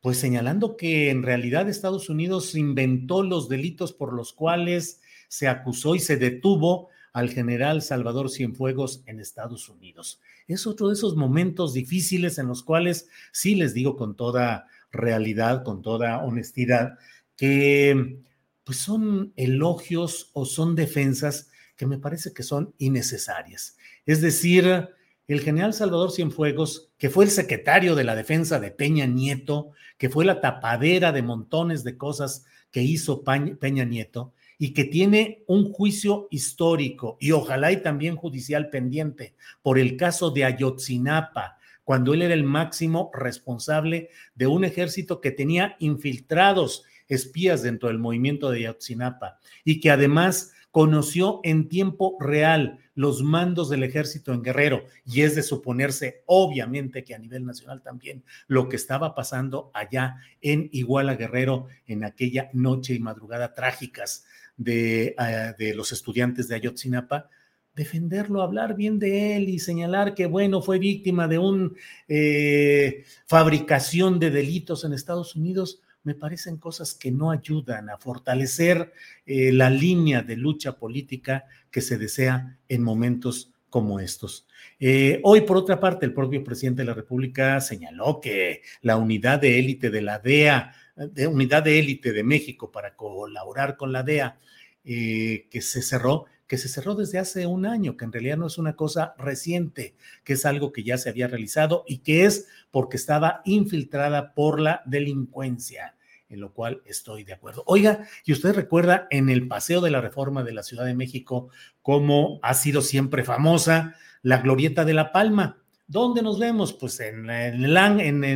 pues 0.00 0.18
señalando 0.18 0.76
que 0.76 1.10
en 1.10 1.24
realidad 1.24 1.68
Estados 1.68 2.08
Unidos 2.08 2.54
inventó 2.54 3.24
los 3.24 3.48
delitos 3.48 3.92
por 3.92 4.12
los 4.12 4.32
cuales 4.32 5.00
se 5.26 5.48
acusó 5.48 5.96
y 5.96 5.98
se 5.98 6.16
detuvo 6.16 6.90
al 7.12 7.30
general 7.30 7.82
Salvador 7.82 8.30
Cienfuegos 8.30 9.02
en 9.06 9.20
Estados 9.20 9.68
Unidos 9.68 10.20
es 10.46 10.66
otro 10.66 10.88
de 10.88 10.94
esos 10.94 11.16
momentos 11.16 11.72
difíciles 11.72 12.38
en 12.38 12.48
los 12.48 12.62
cuales 12.62 13.08
sí 13.32 13.54
les 13.54 13.74
digo 13.74 13.96
con 13.96 14.16
toda 14.16 14.66
realidad, 14.90 15.64
con 15.64 15.82
toda 15.82 16.22
honestidad, 16.22 16.98
que 17.36 18.18
pues 18.64 18.78
son 18.78 19.32
elogios 19.36 20.30
o 20.32 20.44
son 20.44 20.74
defensas 20.74 21.50
que 21.76 21.86
me 21.86 21.98
parece 21.98 22.32
que 22.32 22.42
son 22.42 22.74
innecesarias. 22.78 23.76
Es 24.06 24.20
decir, 24.20 24.88
el 25.26 25.40
general 25.40 25.72
Salvador 25.72 26.12
Cienfuegos, 26.12 26.90
que 26.98 27.10
fue 27.10 27.24
el 27.24 27.30
secretario 27.30 27.94
de 27.94 28.04
la 28.04 28.14
defensa 28.14 28.60
de 28.60 28.70
Peña 28.70 29.06
Nieto, 29.06 29.70
que 29.98 30.10
fue 30.10 30.24
la 30.24 30.40
tapadera 30.40 31.12
de 31.12 31.22
montones 31.22 31.84
de 31.84 31.96
cosas 31.96 32.44
que 32.70 32.82
hizo 32.82 33.22
Peña 33.22 33.84
Nieto, 33.84 34.32
y 34.58 34.72
que 34.74 34.84
tiene 34.84 35.42
un 35.46 35.72
juicio 35.72 36.28
histórico 36.30 37.16
y 37.20 37.32
ojalá 37.32 37.72
y 37.72 37.82
también 37.82 38.16
judicial 38.16 38.70
pendiente 38.70 39.34
por 39.62 39.78
el 39.78 39.96
caso 39.96 40.30
de 40.30 40.44
Ayotzinapa, 40.44 41.58
cuando 41.84 42.14
él 42.14 42.22
era 42.22 42.34
el 42.34 42.44
máximo 42.44 43.10
responsable 43.12 44.10
de 44.34 44.46
un 44.46 44.64
ejército 44.64 45.20
que 45.20 45.30
tenía 45.30 45.76
infiltrados 45.78 46.84
espías 47.08 47.62
dentro 47.62 47.88
del 47.88 47.98
movimiento 47.98 48.50
de 48.50 48.58
Ayotzinapa 48.58 49.38
y 49.64 49.80
que 49.80 49.90
además 49.90 50.52
conoció 50.70 51.40
en 51.44 51.68
tiempo 51.68 52.16
real 52.18 52.78
los 52.94 53.22
mandos 53.22 53.68
del 53.68 53.84
ejército 53.84 54.32
en 54.32 54.42
Guerrero. 54.42 54.84
Y 55.04 55.20
es 55.20 55.34
de 55.34 55.42
suponerse 55.42 56.22
obviamente 56.26 57.04
que 57.04 57.14
a 57.14 57.18
nivel 57.18 57.44
nacional 57.44 57.82
también 57.82 58.24
lo 58.48 58.68
que 58.68 58.76
estaba 58.76 59.14
pasando 59.14 59.70
allá 59.74 60.16
en 60.40 60.68
Iguala 60.72 61.14
Guerrero 61.14 61.68
en 61.86 62.04
aquella 62.04 62.50
noche 62.54 62.94
y 62.94 62.98
madrugada 62.98 63.54
trágicas 63.54 64.24
de, 64.56 65.14
eh, 65.18 65.54
de 65.58 65.74
los 65.74 65.92
estudiantes 65.92 66.48
de 66.48 66.56
Ayotzinapa, 66.56 67.28
defenderlo, 67.74 68.42
hablar 68.42 68.76
bien 68.76 68.98
de 68.98 69.36
él 69.36 69.48
y 69.48 69.58
señalar 69.58 70.14
que, 70.14 70.26
bueno, 70.26 70.60
fue 70.60 70.78
víctima 70.78 71.26
de 71.28 71.38
una 71.38 71.70
eh, 72.08 73.04
fabricación 73.26 74.18
de 74.18 74.30
delitos 74.30 74.84
en 74.84 74.92
Estados 74.92 75.36
Unidos, 75.36 75.80
me 76.04 76.14
parecen 76.14 76.56
cosas 76.56 76.94
que 76.94 77.12
no 77.12 77.30
ayudan 77.30 77.88
a 77.88 77.96
fortalecer 77.96 78.92
eh, 79.24 79.52
la 79.52 79.70
línea 79.70 80.22
de 80.22 80.36
lucha 80.36 80.76
política 80.76 81.44
que 81.70 81.80
se 81.80 81.96
desea 81.96 82.58
en 82.68 82.82
momentos 82.82 83.52
como 83.70 84.00
estos. 84.00 84.46
Eh, 84.80 85.20
hoy, 85.22 85.42
por 85.42 85.56
otra 85.56 85.80
parte, 85.80 86.04
el 86.04 86.12
propio 86.12 86.44
presidente 86.44 86.82
de 86.82 86.86
la 86.86 86.94
República 86.94 87.60
señaló 87.60 88.20
que 88.20 88.62
la 88.82 88.96
unidad 88.96 89.40
de 89.40 89.58
élite 89.58 89.90
de 89.90 90.02
la 90.02 90.18
DEA, 90.18 90.74
de 90.96 91.26
unidad 91.26 91.62
de 91.62 91.78
élite 91.78 92.12
de 92.12 92.24
México 92.24 92.70
para 92.70 92.96
colaborar 92.96 93.76
con 93.76 93.92
la 93.92 94.02
DEA, 94.02 94.38
que 94.84 95.60
se 95.60 95.82
cerró, 95.82 96.26
que 96.46 96.58
se 96.58 96.68
cerró 96.68 96.94
desde 96.94 97.18
hace 97.18 97.46
un 97.46 97.64
año, 97.64 97.96
que 97.96 98.04
en 98.04 98.12
realidad 98.12 98.36
no 98.36 98.46
es 98.46 98.58
una 98.58 98.76
cosa 98.76 99.14
reciente, 99.16 99.94
que 100.24 100.34
es 100.34 100.44
algo 100.44 100.72
que 100.72 100.82
ya 100.82 100.98
se 100.98 101.08
había 101.08 101.28
realizado 101.28 101.84
y 101.86 101.98
que 101.98 102.24
es 102.24 102.46
porque 102.70 102.96
estaba 102.96 103.40
infiltrada 103.44 104.34
por 104.34 104.60
la 104.60 104.82
delincuencia, 104.84 105.96
en 106.28 106.40
lo 106.40 106.52
cual 106.52 106.82
estoy 106.84 107.24
de 107.24 107.32
acuerdo. 107.32 107.62
Oiga, 107.66 108.06
y 108.24 108.32
usted 108.32 108.54
recuerda 108.54 109.06
en 109.10 109.30
el 109.30 109.48
Paseo 109.48 109.80
de 109.80 109.90
la 109.90 110.00
Reforma 110.00 110.42
de 110.42 110.52
la 110.52 110.62
Ciudad 110.62 110.84
de 110.84 110.94
México 110.94 111.48
cómo 111.80 112.38
ha 112.42 112.54
sido 112.54 112.82
siempre 112.82 113.24
famosa 113.24 113.94
la 114.22 114.38
Glorieta 114.38 114.84
de 114.84 114.94
la 114.94 115.12
Palma. 115.12 115.62
¿Dónde 115.86 116.22
nos 116.22 116.38
vemos? 116.38 116.72
Pues 116.72 117.00
en, 117.00 117.28
en, 117.28 117.74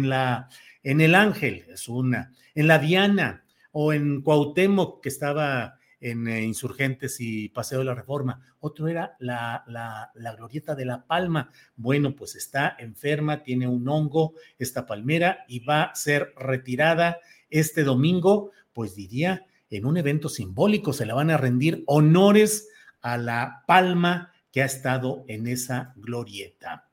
la, 0.08 0.48
en 0.86 1.00
el 1.00 1.16
Ángel, 1.16 1.64
es 1.68 1.88
una, 1.88 2.32
en 2.54 2.68
la 2.68 2.78
Diana 2.78 3.44
o 3.72 3.92
en 3.92 4.22
Cuauhtémoc, 4.22 5.02
que 5.02 5.08
estaba 5.08 5.80
en 5.98 6.28
eh, 6.28 6.44
Insurgentes 6.44 7.16
y 7.18 7.48
Paseo 7.48 7.80
de 7.80 7.86
la 7.86 7.96
Reforma. 7.96 8.40
Otro 8.60 8.86
era 8.86 9.16
la, 9.18 9.64
la, 9.66 10.12
la, 10.14 10.36
glorieta 10.36 10.76
de 10.76 10.84
la 10.84 11.04
palma. 11.04 11.50
Bueno, 11.74 12.14
pues 12.14 12.36
está 12.36 12.76
enferma, 12.78 13.42
tiene 13.42 13.66
un 13.66 13.88
hongo 13.88 14.34
esta 14.60 14.86
palmera 14.86 15.44
y 15.48 15.58
va 15.58 15.82
a 15.82 15.94
ser 15.96 16.32
retirada 16.36 17.18
este 17.50 17.82
domingo, 17.82 18.52
pues 18.72 18.94
diría, 18.94 19.44
en 19.68 19.86
un 19.86 19.96
evento 19.96 20.28
simbólico. 20.28 20.92
Se 20.92 21.04
le 21.04 21.14
van 21.14 21.32
a 21.32 21.36
rendir 21.36 21.82
honores 21.86 22.68
a 23.00 23.18
la 23.18 23.64
palma 23.66 24.32
que 24.52 24.62
ha 24.62 24.66
estado 24.66 25.24
en 25.26 25.48
esa 25.48 25.94
glorieta. 25.96 26.88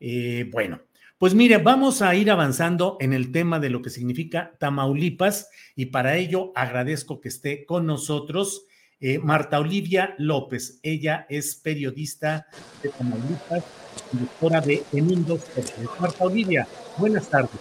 Eh, 0.00 0.48
bueno, 0.50 0.80
pues 1.24 1.34
mire, 1.34 1.56
vamos 1.56 2.02
a 2.02 2.14
ir 2.14 2.30
avanzando 2.30 2.98
en 3.00 3.14
el 3.14 3.32
tema 3.32 3.58
de 3.58 3.70
lo 3.70 3.80
que 3.80 3.88
significa 3.88 4.52
Tamaulipas 4.58 5.48
y 5.74 5.86
para 5.86 6.16
ello 6.16 6.52
agradezco 6.54 7.22
que 7.22 7.30
esté 7.30 7.64
con 7.64 7.86
nosotros 7.86 8.66
eh, 9.00 9.18
Marta 9.20 9.58
Olivia 9.58 10.14
López. 10.18 10.80
Ella 10.82 11.24
es 11.30 11.54
periodista 11.54 12.46
de 12.82 12.90
Tamaulipas, 12.90 13.64
directora 14.12 14.60
de 14.60 14.84
Emundos. 14.92 15.40
Marta 15.98 16.24
Olivia, 16.24 16.68
buenas 16.98 17.26
tardes. 17.30 17.58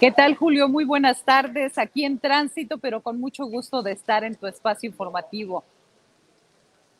¿Qué 0.00 0.10
tal, 0.10 0.34
Julio? 0.34 0.70
Muy 0.70 0.84
buenas 0.84 1.22
tardes. 1.26 1.76
Aquí 1.76 2.06
en 2.06 2.18
tránsito, 2.18 2.78
pero 2.78 3.02
con 3.02 3.20
mucho 3.20 3.44
gusto 3.44 3.82
de 3.82 3.92
estar 3.92 4.24
en 4.24 4.36
tu 4.36 4.46
espacio 4.46 4.88
informativo. 4.88 5.64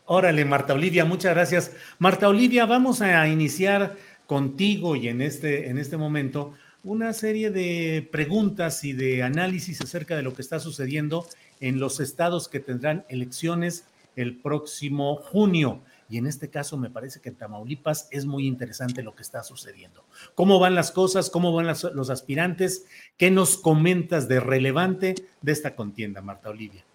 Órale, 0.05 0.45
Marta 0.45 0.75
Olivia, 0.75 1.05
muchas 1.05 1.33
gracias. 1.33 1.77
Marta 1.99 2.29
Olivia, 2.29 2.67
vamos 2.67 3.01
a 3.01 3.27
iniciar 3.29 3.97
contigo 4.33 4.97
y 4.97 5.09
en 5.09 5.21
este, 5.21 5.69
en 5.69 5.77
este 5.77 5.99
momento 5.99 6.55
una 6.85 7.13
serie 7.13 7.51
de 7.51 8.09
preguntas 8.11 8.83
y 8.83 8.95
de 8.95 9.23
análisis 9.23 9.83
acerca 9.83 10.17
de 10.17 10.23
lo 10.23 10.33
que 10.33 10.41
está 10.41 10.59
sucediendo 10.59 11.27
en 11.61 11.79
los 11.79 12.01
estados 12.01 12.49
que 12.49 12.59
tendrán 12.59 13.05
elecciones 13.11 13.85
el 14.17 14.39
próximo 14.39 15.17
junio. 15.17 15.83
Y 16.09 16.17
en 16.17 16.27
este 16.27 16.49
caso 16.49 16.79
me 16.79 16.89
parece 16.89 17.21
que 17.21 17.29
en 17.29 17.35
Tamaulipas 17.35 18.09
es 18.11 18.25
muy 18.25 18.47
interesante 18.47 19.03
lo 19.03 19.15
que 19.15 19.21
está 19.21 19.43
sucediendo. 19.43 20.03
¿Cómo 20.35 20.59
van 20.59 20.75
las 20.75 20.93
cosas? 20.93 21.29
¿Cómo 21.29 21.53
van 21.53 21.67
los 21.67 22.09
aspirantes? 22.09 22.87
¿Qué 23.19 23.31
nos 23.31 23.59
comentas 23.59 24.29
de 24.29 24.41
relevante 24.41 25.15
de 25.43 25.53
esta 25.53 25.77
contienda, 25.77 26.23
Marta 26.23 26.49
Olivia? 26.49 26.87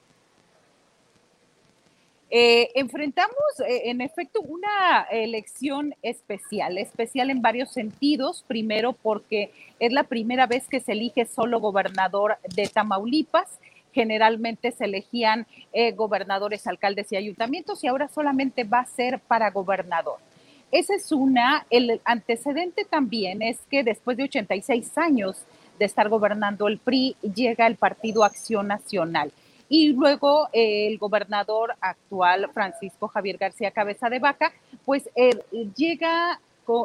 Eh, 2.30 2.72
enfrentamos, 2.76 3.38
eh, 3.66 3.84
en 3.86 4.02
efecto, 4.02 4.42
una 4.42 5.08
elección 5.12 5.96
especial, 6.02 6.78
especial 6.78 7.30
en 7.30 7.42
varios 7.42 7.72
sentidos. 7.72 8.44
Primero, 8.48 8.94
porque 8.94 9.52
es 9.80 9.94
la 9.94 10.04
primera 10.04 10.46
vez 10.46 10.68
que 10.68 10.82
se 10.82 10.92
elige 10.92 11.26
solo 11.26 11.60
gobernador 11.60 12.38
de 12.54 12.68
Tamaulipas. 12.68 13.60
Generalmente 13.94 14.72
se 14.72 14.86
elegían 14.86 15.48
eh, 15.72 15.94
gobernadores, 15.94 16.68
alcaldes 16.68 17.12
y 17.12 17.16
ayuntamientos 17.16 17.84
y 17.84 17.88
ahora 17.88 18.10
solamente 18.10 18.64
va 18.66 18.80
a 18.80 18.86
ser 18.86 19.20
para 19.20 19.50
gobernador. 19.52 20.18
Esa 20.72 20.96
es 20.96 21.14
una. 21.14 21.66
El 21.70 22.02
antecedente 22.04 22.84
también 22.84 23.42
es 23.42 23.58
que 23.72 23.84
después 23.84 24.18
de 24.18 24.24
86 24.24 24.98
años 24.98 25.46
de 25.80 25.86
estar 25.86 26.10
gobernando 26.10 26.68
el 26.68 26.78
PRI, 26.78 27.16
llega 27.22 27.68
el 27.68 27.78
Partido 27.78 28.26
Acción 28.26 28.68
Nacional 28.68 29.32
y 29.70 29.90
luego 29.94 30.48
eh, 30.54 30.88
el 30.88 30.98
gobernador 30.98 31.76
actual, 31.82 32.50
Francisco 32.54 33.08
Javier 33.08 33.38
García 33.38 33.72
Cabeza 33.72 34.10
de 34.10 34.20
Vaca, 34.20 34.54
pues 34.86 35.10
eh, 35.16 35.38
llega, 35.76 36.40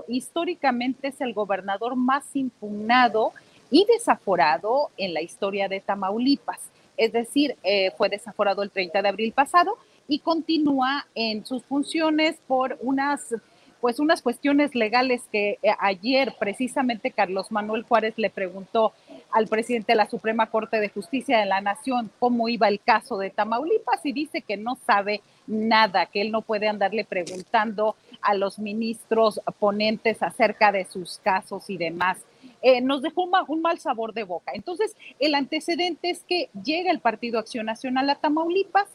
históricamente 0.08 1.08
es 1.08 1.20
el 1.20 1.34
gobernador 1.34 1.96
más 1.96 2.24
impugnado 2.34 3.32
y 3.70 3.86
desaforado 3.86 4.90
en 4.96 5.14
la 5.14 5.22
historia 5.22 5.68
de 5.68 5.80
Tamaulipas. 5.80 6.60
Es 6.96 7.12
decir, 7.12 7.56
eh, 7.62 7.90
fue 7.96 8.08
desaforado 8.08 8.62
el 8.62 8.70
30 8.70 9.02
de 9.02 9.08
abril 9.08 9.32
pasado 9.32 9.78
y 10.06 10.18
continúa 10.18 11.06
en 11.14 11.46
sus 11.46 11.62
funciones 11.64 12.36
por 12.46 12.78
unas 12.82 13.34
pues 13.82 13.98
unas 13.98 14.22
cuestiones 14.22 14.76
legales 14.76 15.22
que 15.32 15.58
ayer 15.80 16.36
precisamente 16.38 17.10
Carlos 17.10 17.50
Manuel 17.50 17.82
Juárez 17.82 18.14
le 18.16 18.30
preguntó 18.30 18.92
al 19.32 19.48
presidente 19.48 19.90
de 19.90 19.96
la 19.96 20.08
Suprema 20.08 20.46
Corte 20.46 20.78
de 20.78 20.88
Justicia 20.88 21.40
de 21.40 21.46
la 21.46 21.60
Nación 21.60 22.08
cómo 22.20 22.48
iba 22.48 22.68
el 22.68 22.78
caso 22.78 23.18
de 23.18 23.30
Tamaulipas 23.30 24.06
y 24.06 24.12
dice 24.12 24.40
que 24.40 24.56
no 24.56 24.78
sabe 24.86 25.20
nada, 25.48 26.06
que 26.06 26.20
él 26.20 26.30
no 26.30 26.42
puede 26.42 26.68
andarle 26.68 27.04
preguntando 27.04 27.96
a 28.20 28.34
los 28.34 28.60
ministros 28.60 29.40
ponentes 29.58 30.22
acerca 30.22 30.70
de 30.70 30.84
sus 30.84 31.18
casos 31.18 31.68
y 31.68 31.76
demás. 31.76 32.18
Eh, 32.62 32.80
nos 32.80 33.02
dejó 33.02 33.28
un 33.48 33.62
mal 33.62 33.80
sabor 33.80 34.14
de 34.14 34.22
boca. 34.22 34.52
Entonces, 34.54 34.94
el 35.18 35.34
antecedente 35.34 36.10
es 36.10 36.22
que 36.22 36.48
llega 36.64 36.92
el 36.92 37.00
Partido 37.00 37.40
Acción 37.40 37.66
Nacional 37.66 38.08
a 38.10 38.14
Tamaulipas, 38.14 38.86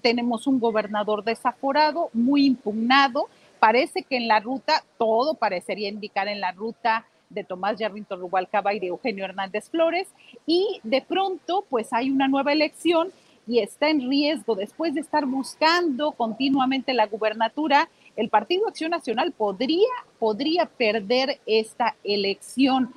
tenemos 0.00 0.46
un 0.46 0.60
gobernador 0.60 1.24
desaforado, 1.24 2.10
muy 2.12 2.46
impugnado, 2.46 3.28
parece 3.58 4.02
que 4.02 4.16
en 4.16 4.28
la 4.28 4.40
ruta, 4.40 4.84
todo 4.98 5.34
parecería 5.34 5.88
indicar 5.88 6.28
en 6.28 6.40
la 6.40 6.52
ruta 6.52 7.06
de 7.30 7.44
Tomás 7.44 7.78
Yarrington 7.78 8.20
Rubalcaba 8.20 8.74
y 8.74 8.80
de 8.80 8.86
Eugenio 8.88 9.24
Hernández 9.24 9.68
Flores, 9.68 10.08
y 10.46 10.80
de 10.82 11.02
pronto 11.02 11.64
pues 11.68 11.92
hay 11.92 12.10
una 12.10 12.28
nueva 12.28 12.52
elección 12.52 13.12
y 13.46 13.60
está 13.60 13.88
en 13.88 14.08
riesgo 14.08 14.54
después 14.56 14.94
de 14.94 15.00
estar 15.00 15.24
buscando 15.24 16.12
continuamente 16.12 16.92
la 16.94 17.06
gubernatura, 17.06 17.88
el 18.16 18.28
Partido 18.28 18.66
Acción 18.66 18.90
Nacional 18.90 19.32
podría, 19.32 19.88
podría 20.18 20.66
perder 20.66 21.38
esta 21.46 21.94
elección. 22.02 22.92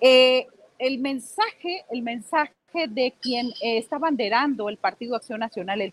Eh, 0.00 0.46
el 0.78 0.98
mensaje, 0.98 1.84
el 1.90 2.02
mensaje 2.02 2.52
de 2.88 3.14
quien 3.20 3.48
eh, 3.62 3.78
está 3.78 3.98
banderando 3.98 4.68
el 4.68 4.78
Partido 4.78 5.14
Acción 5.14 5.38
Nacional, 5.38 5.92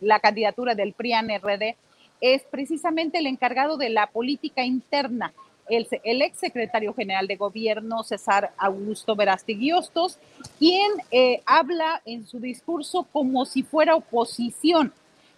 la 0.00 0.20
candidatura 0.20 0.74
del 0.76 0.92
PRIAN-RD, 0.92 1.74
es 2.20 2.42
precisamente 2.42 3.18
el 3.18 3.26
encargado 3.26 3.76
de 3.76 3.90
la 3.90 4.06
política 4.08 4.64
interna, 4.64 5.32
el, 5.68 5.86
ex 6.22 6.38
secretario 6.38 6.92
general 6.94 7.26
de 7.26 7.36
gobierno, 7.36 8.02
César 8.02 8.52
Augusto 8.58 9.14
Verástegui 9.14 9.70
quien 10.58 10.90
eh, 11.12 11.42
habla 11.46 12.02
en 12.04 12.26
su 12.26 12.40
discurso 12.40 13.06
como 13.12 13.44
si 13.44 13.62
fuera 13.62 13.94
oposición, 13.94 14.92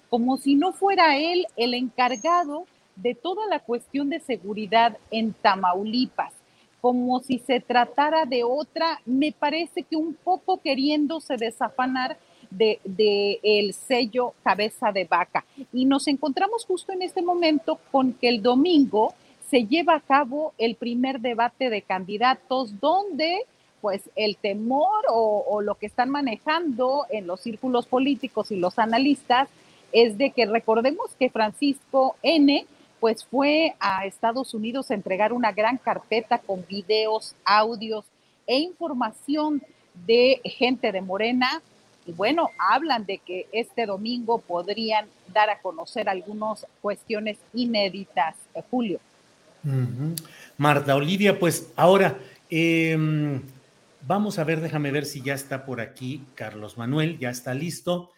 como 0.08 0.38
si 0.38 0.54
no 0.54 0.72
fuera 0.72 1.18
él 1.18 1.46
el 1.56 1.74
encargado 1.74 2.66
de 2.96 3.14
toda 3.14 3.46
la 3.46 3.60
cuestión 3.60 4.10
de 4.10 4.20
seguridad 4.20 4.96
en 5.10 5.32
Tamaulipas, 5.34 6.32
como 6.80 7.20
si 7.20 7.38
se 7.38 7.60
tratara 7.60 8.24
de 8.24 8.42
otra, 8.42 9.00
me 9.06 9.32
parece 9.32 9.82
que 9.82 9.96
un 9.96 10.14
poco 10.14 10.60
queriéndose 10.60 11.36
desafanar 11.36 12.16
de, 12.56 13.40
el 13.42 13.72
sello 13.72 14.34
cabeza 14.42 14.92
de 14.92 15.04
vaca. 15.04 15.44
Y 15.72 15.84
nos 15.84 16.08
encontramos 16.08 16.64
justo 16.64 16.92
en 16.92 17.02
este 17.02 17.22
momento 17.22 17.78
con 17.90 18.12
que 18.12 18.28
el 18.28 18.42
domingo 18.42 19.14
se 19.48 19.64
lleva 19.66 19.96
a 19.96 20.00
cabo 20.00 20.54
el 20.58 20.76
primer 20.76 21.20
debate 21.20 21.70
de 21.70 21.82
candidatos 21.82 22.80
donde 22.80 23.46
pues 23.80 24.08
el 24.14 24.36
temor 24.36 25.04
o, 25.08 25.60
lo 25.60 25.74
que 25.74 25.86
están 25.86 26.08
manejando 26.08 27.04
en 27.10 27.26
los 27.26 27.40
círculos 27.40 27.86
políticos 27.86 28.52
y 28.52 28.56
los 28.56 28.78
analistas 28.78 29.48
es 29.90 30.16
de 30.16 30.30
que 30.30 30.46
recordemos 30.46 31.10
que 31.18 31.30
Francisco 31.30 32.16
N 32.22 32.64
pues 33.00 33.24
fue 33.24 33.74
a 33.80 34.06
Estados 34.06 34.54
Unidos 34.54 34.90
a 34.90 34.94
entregar 34.94 35.32
una 35.32 35.50
gran 35.50 35.78
carpeta 35.78 36.38
con 36.38 36.64
videos, 36.68 37.34
audios 37.44 38.04
e 38.46 38.58
información 38.58 39.60
de 40.06 40.40
gente 40.44 40.92
de 40.92 41.00
Morena. 41.00 41.60
Y 42.06 42.12
bueno, 42.12 42.50
hablan 42.58 43.06
de 43.06 43.18
que 43.18 43.46
este 43.52 43.86
domingo 43.86 44.38
podrían 44.38 45.06
dar 45.32 45.50
a 45.50 45.60
conocer 45.60 46.08
algunas 46.08 46.66
cuestiones 46.80 47.38
inéditas, 47.54 48.34
eh, 48.54 48.62
Julio. 48.70 49.00
Marta 50.58 50.96
Olivia, 50.96 51.38
pues 51.38 51.70
ahora 51.76 52.18
em, 52.50 53.40
vamos 54.06 54.40
a 54.40 54.44
ver, 54.44 54.60
déjame 54.60 54.90
ver 54.90 55.04
si 55.06 55.22
ya 55.22 55.34
está 55.34 55.64
por 55.64 55.80
aquí 55.80 56.24
Carlos 56.34 56.76
Manuel, 56.76 57.18
ya 57.18 57.30
está 57.30 57.54
listo. 57.54 58.10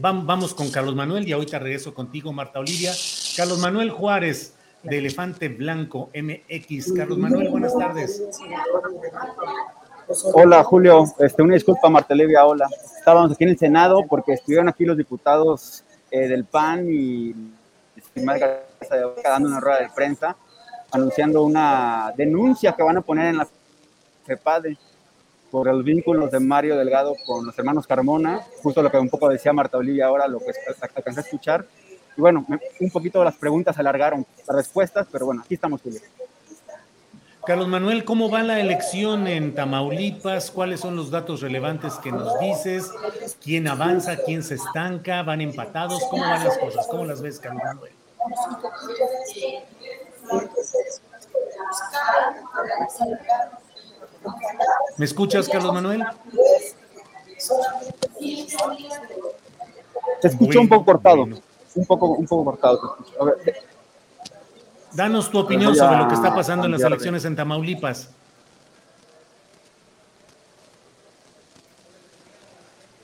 vamos 0.00 0.54
con 0.54 0.70
Carlos 0.70 0.96
Manuel 0.96 1.28
y 1.28 1.32
ahorita 1.32 1.60
regreso 1.60 1.94
contigo, 1.94 2.32
Marta 2.32 2.58
Olivia. 2.58 2.92
Carlos 3.36 3.60
Manuel 3.60 3.90
Juárez, 3.90 4.54
de 4.82 4.98
Elefante 4.98 5.48
Blanco 5.48 6.10
MX. 6.14 6.92
Carlos 6.92 7.18
Manuel, 7.18 7.48
buenas 7.48 7.76
tardes. 7.76 8.22
Hola 10.32 10.64
Julio, 10.64 11.04
este, 11.18 11.42
una 11.42 11.52
disculpa 11.52 11.90
Marta 11.90 12.14
Olivia, 12.14 12.46
hola. 12.46 12.66
Estábamos 12.98 13.32
aquí 13.32 13.44
en 13.44 13.50
el 13.50 13.58
Senado 13.58 14.06
porque 14.08 14.32
estuvieron 14.32 14.66
aquí 14.66 14.86
los 14.86 14.96
diputados 14.96 15.84
eh, 16.10 16.26
del 16.28 16.46
PAN 16.46 16.86
y 16.88 17.34
dando 19.22 19.48
una 19.48 19.60
rueda 19.60 19.80
de 19.80 19.90
prensa 19.94 20.34
anunciando 20.90 21.42
una 21.42 22.14
denuncia 22.16 22.72
que 22.72 22.82
van 22.82 22.96
a 22.96 23.02
poner 23.02 23.26
en 23.26 23.36
la 23.36 23.48
FEPADE 24.24 24.78
por 25.50 25.66
los 25.66 25.84
vínculos 25.84 26.30
de 26.30 26.40
Mario 26.40 26.78
Delgado 26.78 27.14
con 27.26 27.44
los 27.44 27.58
hermanos 27.58 27.86
Carmona, 27.86 28.40
justo 28.62 28.82
lo 28.82 28.90
que 28.90 28.96
un 28.96 29.10
poco 29.10 29.28
decía 29.28 29.52
Marta 29.52 29.76
Olivia 29.76 30.06
ahora, 30.06 30.26
lo 30.26 30.38
que 30.38 30.52
alcancé 30.96 31.20
a 31.20 31.22
escuchar. 31.22 31.66
Y 32.16 32.20
bueno, 32.22 32.46
un 32.80 32.90
poquito 32.90 33.22
las 33.22 33.36
preguntas 33.36 33.78
alargaron 33.78 34.24
las 34.46 34.56
respuestas, 34.56 35.06
pero 35.12 35.26
bueno, 35.26 35.42
aquí 35.44 35.54
estamos, 35.54 35.82
Julio. 35.82 36.00
Carlos 37.48 37.66
Manuel, 37.66 38.04
¿cómo 38.04 38.28
va 38.28 38.42
la 38.42 38.60
elección 38.60 39.26
en 39.26 39.54
Tamaulipas? 39.54 40.50
¿Cuáles 40.50 40.80
son 40.80 40.96
los 40.96 41.10
datos 41.10 41.40
relevantes 41.40 41.94
que 41.94 42.12
nos 42.12 42.38
dices? 42.40 42.90
¿Quién 43.42 43.66
avanza? 43.68 44.18
¿Quién 44.18 44.42
se 44.42 44.56
estanca? 44.56 45.22
¿Van 45.22 45.40
empatados? 45.40 45.98
¿Cómo 46.10 46.24
van 46.24 46.44
las 46.44 46.58
cosas? 46.58 46.86
¿Cómo 46.88 47.06
las 47.06 47.22
ves, 47.22 47.38
Carlos 47.38 47.62
Manuel? 47.64 47.92
¿Me 54.98 55.04
escuchas, 55.06 55.48
Carlos 55.48 55.72
Manuel? 55.72 56.04
Te 60.20 60.28
escucho 60.28 60.60
un 60.60 60.68
poco 60.68 60.84
cortado. 60.84 61.22
Un 61.22 61.86
poco, 61.86 62.08
un 62.08 62.26
poco 62.26 62.44
cortado. 62.44 62.98
Danos 64.92 65.30
tu 65.30 65.38
opinión 65.38 65.76
sobre 65.76 65.98
lo 65.98 66.08
que 66.08 66.14
está 66.14 66.34
pasando 66.34 66.66
en 66.66 66.72
las 66.72 66.82
elecciones 66.82 67.24
en 67.24 67.36
Tamaulipas. 67.36 68.10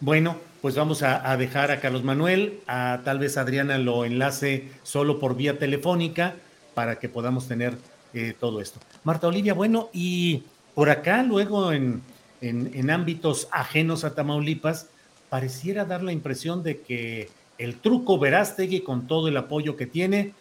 Bueno, 0.00 0.36
pues 0.60 0.76
vamos 0.76 1.02
a, 1.02 1.36
dejar 1.36 1.70
a 1.70 1.80
Carlos 1.80 2.04
Manuel, 2.04 2.60
a 2.66 3.00
tal 3.04 3.18
vez 3.18 3.36
Adriana 3.36 3.78
lo 3.78 4.04
enlace 4.04 4.70
solo 4.82 5.18
por 5.18 5.36
vía 5.36 5.58
telefónica 5.58 6.36
para 6.74 6.98
que 6.98 7.08
podamos 7.08 7.48
tener 7.48 7.76
eh, 8.12 8.34
todo 8.38 8.60
esto. 8.60 8.80
Marta 9.02 9.28
Olivia, 9.28 9.54
bueno, 9.54 9.88
y 9.92 10.42
por 10.74 10.90
acá 10.90 11.22
luego 11.22 11.72
en, 11.72 12.02
en 12.40 12.90
ámbitos 12.90 13.48
ajenos 13.50 14.04
a 14.04 14.14
Tamaulipas, 14.14 14.88
pareciera 15.30 15.84
dar 15.84 16.02
la 16.02 16.12
impresión 16.12 16.62
de 16.62 16.80
que 16.80 17.30
el 17.58 17.76
truco 17.76 18.18
Verástegui 18.18 18.80
con 18.80 19.06
todo 19.06 19.28
el 19.28 19.36
apoyo 19.36 19.76
que 19.76 19.86
tiene, 19.86 20.34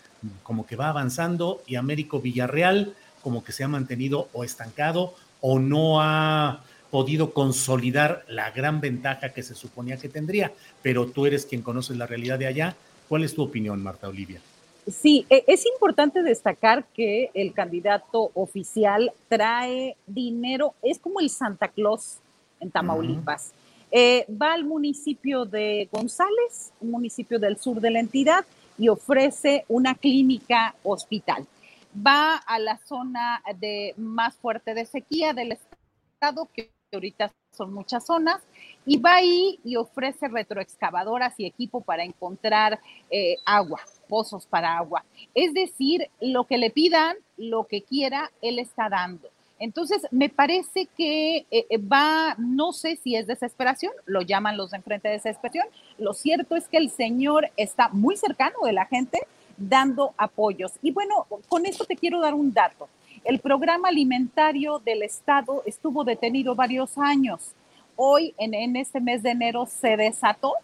como 0.43 0.65
que 0.65 0.75
va 0.75 0.89
avanzando 0.89 1.61
y 1.67 1.75
Américo 1.75 2.19
Villarreal 2.19 2.93
como 3.21 3.43
que 3.43 3.51
se 3.51 3.63
ha 3.63 3.67
mantenido 3.67 4.27
o 4.33 4.43
estancado 4.43 5.13
o 5.41 5.59
no 5.59 6.01
ha 6.01 6.63
podido 6.91 7.33
consolidar 7.33 8.23
la 8.27 8.51
gran 8.51 8.79
ventaja 8.79 9.29
que 9.29 9.41
se 9.41 9.55
suponía 9.55 9.97
que 9.97 10.09
tendría, 10.09 10.51
pero 10.81 11.07
tú 11.07 11.25
eres 11.25 11.45
quien 11.45 11.63
conoce 11.63 11.95
la 11.95 12.05
realidad 12.05 12.37
de 12.37 12.47
allá. 12.47 12.75
¿Cuál 13.09 13.23
es 13.23 13.33
tu 13.33 13.41
opinión, 13.41 13.81
Marta 13.81 14.07
Olivia? 14.07 14.39
Sí, 14.87 15.25
e, 15.29 15.43
es 15.47 15.65
importante 15.65 16.21
destacar 16.21 16.85
que 16.93 17.31
el 17.33 17.53
candidato 17.53 18.31
oficial 18.35 19.11
trae 19.27 19.95
dinero, 20.05 20.75
es 20.81 20.99
como 20.99 21.19
el 21.19 21.29
Santa 21.29 21.69
Claus 21.69 22.19
en 22.59 22.69
Tamaulipas. 22.69 23.53
Eh, 23.91 24.25
va 24.29 24.53
al 24.53 24.65
municipio 24.65 25.45
de 25.45 25.87
González, 25.91 26.71
un 26.81 26.91
municipio 26.91 27.39
del 27.39 27.57
sur 27.57 27.79
de 27.79 27.91
la 27.91 27.99
entidad, 27.99 28.45
y 28.77 28.89
ofrece 28.89 29.65
una 29.67 29.95
clínica 29.95 30.75
hospital. 30.83 31.47
Va 31.95 32.35
a 32.35 32.59
la 32.59 32.77
zona 32.77 33.41
de 33.59 33.93
más 33.97 34.35
fuerte 34.35 34.73
de 34.73 34.85
sequía 34.85 35.33
del 35.33 35.51
estado, 35.51 36.49
que 36.53 36.71
ahorita 36.91 37.31
son 37.51 37.73
muchas 37.73 38.05
zonas, 38.05 38.41
y 38.85 38.97
va 38.97 39.15
ahí 39.15 39.59
y 39.63 39.75
ofrece 39.75 40.27
retroexcavadoras 40.27 41.39
y 41.39 41.45
equipo 41.45 41.81
para 41.81 42.03
encontrar 42.03 42.79
eh, 43.09 43.37
agua, 43.45 43.79
pozos 44.09 44.45
para 44.47 44.77
agua. 44.77 45.03
Es 45.33 45.53
decir, 45.53 46.09
lo 46.19 46.45
que 46.45 46.57
le 46.57 46.71
pidan, 46.71 47.15
lo 47.37 47.65
que 47.65 47.83
quiera, 47.83 48.31
él 48.41 48.59
está 48.59 48.89
dando. 48.89 49.29
Entonces, 49.59 50.05
me 50.11 50.29
parece 50.29 50.87
que 50.97 51.45
eh, 51.49 51.65
eh, 51.69 51.77
va, 51.77 52.35
no 52.37 52.73
sé 52.73 52.97
si 52.97 53.15
es 53.15 53.27
desesperación, 53.27 53.93
lo 54.05 54.21
llaman 54.21 54.57
los 54.57 54.71
de 54.71 54.77
enfrente 54.77 55.07
de 55.07 55.15
desesperación. 55.15 55.67
Lo 55.97 56.13
cierto 56.13 56.55
es 56.55 56.67
que 56.67 56.77
el 56.77 56.89
señor 56.89 57.49
está 57.55 57.89
muy 57.89 58.17
cercano 58.17 58.57
de 58.63 58.73
la 58.73 58.85
gente 58.85 59.21
dando 59.57 60.13
apoyos. 60.17 60.73
Y 60.81 60.91
bueno, 60.91 61.27
con 61.47 61.65
esto 61.65 61.85
te 61.85 61.95
quiero 61.95 62.19
dar 62.19 62.33
un 62.33 62.53
dato. 62.53 62.89
El 63.23 63.39
programa 63.39 63.89
alimentario 63.89 64.79
del 64.79 65.03
Estado 65.03 65.63
estuvo 65.65 66.03
detenido 66.03 66.55
varios 66.55 66.97
años. 66.97 67.53
Hoy, 67.95 68.33
en, 68.37 68.53
en 68.53 68.75
este 68.75 68.99
mes 68.99 69.23
de 69.23 69.29
enero, 69.29 69.65
se 69.65 69.95
desató 69.95 70.55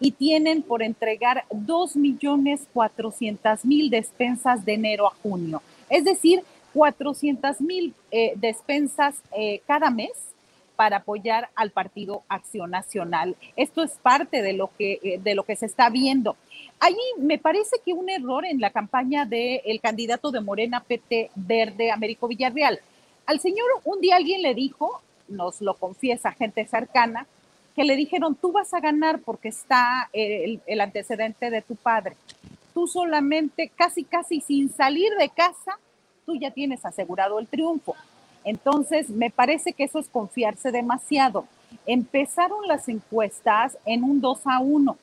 y 0.00 0.10
tienen 0.12 0.62
por 0.62 0.82
entregar 0.82 1.44
2.400.000 1.50 3.90
despensas 3.90 4.64
de 4.64 4.74
enero 4.74 5.06
a 5.06 5.14
junio. 5.22 5.62
Es 5.90 6.04
decir, 6.04 6.42
400 6.72 7.60
mil 7.60 7.94
eh, 8.10 8.32
despensas 8.36 9.16
eh, 9.36 9.60
cada 9.66 9.90
mes 9.90 10.12
para 10.76 10.98
apoyar 10.98 11.50
al 11.56 11.70
Partido 11.72 12.22
Acción 12.28 12.70
Nacional. 12.70 13.36
Esto 13.54 13.82
es 13.82 13.92
parte 14.02 14.40
de 14.40 14.54
lo 14.54 14.70
que, 14.78 14.98
eh, 15.02 15.20
de 15.22 15.34
lo 15.34 15.42
que 15.42 15.56
se 15.56 15.66
está 15.66 15.90
viendo. 15.90 16.36
Allí 16.78 16.96
me 17.18 17.38
parece 17.38 17.76
que 17.84 17.92
un 17.92 18.08
error 18.08 18.46
en 18.46 18.60
la 18.60 18.70
campaña 18.70 19.26
del 19.26 19.78
candidato 19.82 20.30
de 20.30 20.40
Morena 20.40 20.80
PT 20.80 21.32
Verde, 21.34 21.90
Américo 21.90 22.28
Villarreal. 22.28 22.80
Al 23.26 23.40
señor 23.40 23.66
un 23.84 24.00
día 24.00 24.16
alguien 24.16 24.40
le 24.40 24.54
dijo, 24.54 25.02
nos 25.28 25.60
lo 25.60 25.74
confiesa 25.74 26.32
gente 26.32 26.66
cercana, 26.66 27.26
que 27.76 27.84
le 27.84 27.94
dijeron, 27.94 28.34
tú 28.34 28.50
vas 28.50 28.72
a 28.72 28.80
ganar 28.80 29.20
porque 29.20 29.48
está 29.48 30.08
el, 30.12 30.60
el 30.66 30.80
antecedente 30.80 31.50
de 31.50 31.60
tu 31.60 31.76
padre. 31.76 32.16
Tú 32.72 32.86
solamente, 32.88 33.70
casi, 33.76 34.04
casi 34.04 34.40
sin 34.40 34.72
salir 34.72 35.10
de 35.18 35.28
casa, 35.28 35.78
tú 36.30 36.36
ya 36.36 36.52
tienes 36.52 36.84
asegurado 36.86 37.40
el 37.40 37.48
triunfo. 37.48 37.96
Entonces, 38.44 39.10
me 39.10 39.30
parece 39.30 39.72
que 39.72 39.84
eso 39.84 39.98
es 39.98 40.08
confiarse 40.08 40.70
demasiado. 40.70 41.44
Empezaron 41.86 42.68
las 42.68 42.88
encuestas 42.88 43.76
en 43.84 44.04
un 44.04 44.20
2 44.20 44.40
a 44.44 44.60
1. 44.60 44.96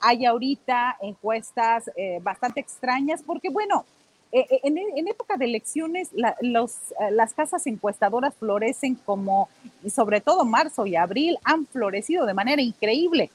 Hay 0.00 0.24
ahorita 0.24 0.96
encuestas 1.02 1.90
eh, 1.96 2.18
bastante 2.22 2.60
extrañas 2.60 3.22
porque, 3.22 3.50
bueno, 3.50 3.84
eh, 4.32 4.46
eh, 4.48 4.60
en, 4.62 5.08
época 5.08 5.36
de 5.36 5.44
elecciones 5.44 6.10
las 6.14 7.34
casas 7.34 7.66
encuestadoras 7.66 8.34
florecen 8.36 8.94
como, 8.94 9.50
sobre 9.92 10.22
todo 10.22 10.46
marzo 10.46 10.86
y 10.86 10.96
abril, 10.96 11.36
han 11.44 11.66
florecido 11.66 12.24
de 12.24 12.34
manera 12.34 12.62
increíble. 12.62 13.30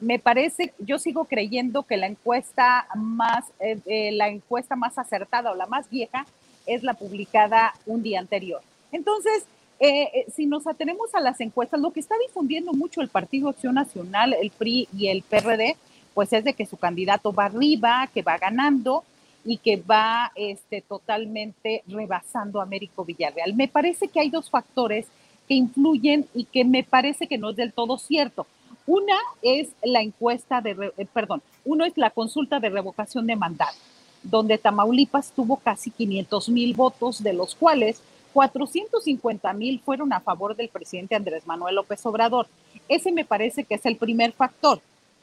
Me 0.00 0.18
parece, 0.18 0.74
yo 0.78 0.98
sigo 0.98 1.26
creyendo 1.26 1.84
que 1.84 1.96
la 1.96 2.08
encuesta 2.08 2.88
más, 2.94 3.44
la 3.86 4.28
encuesta 4.28 4.74
más 4.76 4.98
acertada 4.98 5.52
o 5.52 5.54
la 5.54 5.66
más 5.66 5.88
vieja 5.88 6.26
es 6.68 6.82
la 6.82 6.94
publicada 6.94 7.74
un 7.86 8.02
día 8.02 8.20
anterior. 8.20 8.60
Entonces, 8.92 9.44
eh, 9.80 10.10
eh, 10.14 10.26
si 10.34 10.46
nos 10.46 10.66
atenemos 10.66 11.14
a 11.14 11.20
las 11.20 11.40
encuestas, 11.40 11.80
lo 11.80 11.92
que 11.92 12.00
está 12.00 12.14
difundiendo 12.26 12.72
mucho 12.72 13.00
el 13.00 13.08
Partido 13.08 13.48
Acción 13.48 13.74
Nacional, 13.74 14.34
el 14.40 14.50
PRI 14.50 14.88
y 14.96 15.08
el 15.08 15.22
PRD, 15.22 15.76
pues 16.14 16.32
es 16.32 16.44
de 16.44 16.54
que 16.54 16.66
su 16.66 16.76
candidato 16.76 17.32
va 17.32 17.46
arriba, 17.46 18.08
que 18.12 18.22
va 18.22 18.38
ganando 18.38 19.04
y 19.44 19.58
que 19.58 19.76
va 19.76 20.32
este, 20.34 20.80
totalmente 20.80 21.82
rebasando 21.86 22.60
a 22.60 22.64
Américo 22.64 23.04
Villarreal. 23.04 23.54
Me 23.54 23.68
parece 23.68 24.08
que 24.08 24.20
hay 24.20 24.30
dos 24.30 24.50
factores 24.50 25.06
que 25.46 25.54
influyen 25.54 26.26
y 26.34 26.44
que 26.44 26.64
me 26.64 26.82
parece 26.82 27.26
que 27.26 27.38
no 27.38 27.50
es 27.50 27.56
del 27.56 27.72
todo 27.72 27.98
cierto. 27.98 28.46
Una 28.86 29.16
es 29.42 29.68
la 29.82 30.02
encuesta 30.02 30.60
de, 30.60 30.92
eh, 30.96 31.06
perdón, 31.12 31.40
uno 31.64 31.84
es 31.84 31.96
la 31.96 32.10
consulta 32.10 32.58
de 32.58 32.68
revocación 32.68 33.26
de 33.26 33.36
mandato 33.36 33.76
donde 34.22 34.58
Tamaulipas 34.58 35.32
tuvo 35.32 35.56
casi 35.56 35.90
500 35.90 36.48
mil 36.48 36.74
votos, 36.74 37.22
de 37.22 37.32
los 37.32 37.54
cuales 37.54 38.02
450 38.32 39.52
mil 39.54 39.80
fueron 39.80 40.12
a 40.12 40.20
favor 40.20 40.54
del 40.54 40.68
presidente 40.68 41.14
Andrés 41.14 41.46
Manuel 41.46 41.76
López 41.76 42.04
Obrador. 42.06 42.46
Ese 42.88 43.12
me 43.12 43.24
parece 43.24 43.64
que 43.64 43.74
es 43.74 43.86
el 43.86 43.96
primer 43.96 44.32
factor. 44.32 44.80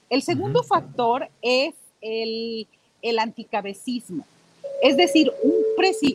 El 0.10 0.22
segundo 0.22 0.64
factor 0.64 1.28
es 1.42 1.74
el, 2.02 2.68
el 3.02 3.20
anticabecismo. 3.20 4.26
Es 4.82 4.98
decir, 4.98 5.32
un, 5.44 5.54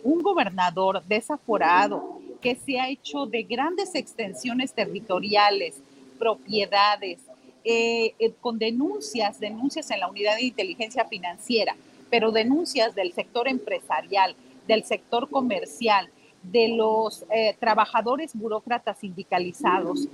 un 0.04 0.22
gobernador 0.22 1.02
desaforado 1.08 2.20
que 2.40 2.54
se 2.54 2.78
ha 2.78 2.88
hecho 2.88 3.26
de 3.26 3.42
grandes 3.42 3.94
extensiones 3.94 4.72
territoriales, 4.72 5.74
propiedades, 6.18 7.18
eh, 7.64 8.14
eh, 8.18 8.32
con 8.40 8.58
denuncias, 8.58 9.38
denuncias 9.38 9.90
en 9.90 10.00
la 10.00 10.08
unidad 10.08 10.36
de 10.36 10.44
inteligencia 10.44 11.04
financiera, 11.04 11.76
pero 12.10 12.32
denuncias 12.32 12.94
del 12.94 13.12
sector 13.12 13.48
empresarial, 13.48 14.34
del 14.66 14.84
sector 14.84 15.28
comercial, 15.30 16.08
de 16.42 16.68
los 16.68 17.24
eh, 17.30 17.54
trabajadores 17.58 18.32
burócratas 18.34 18.98
sindicalizados, 18.98 20.08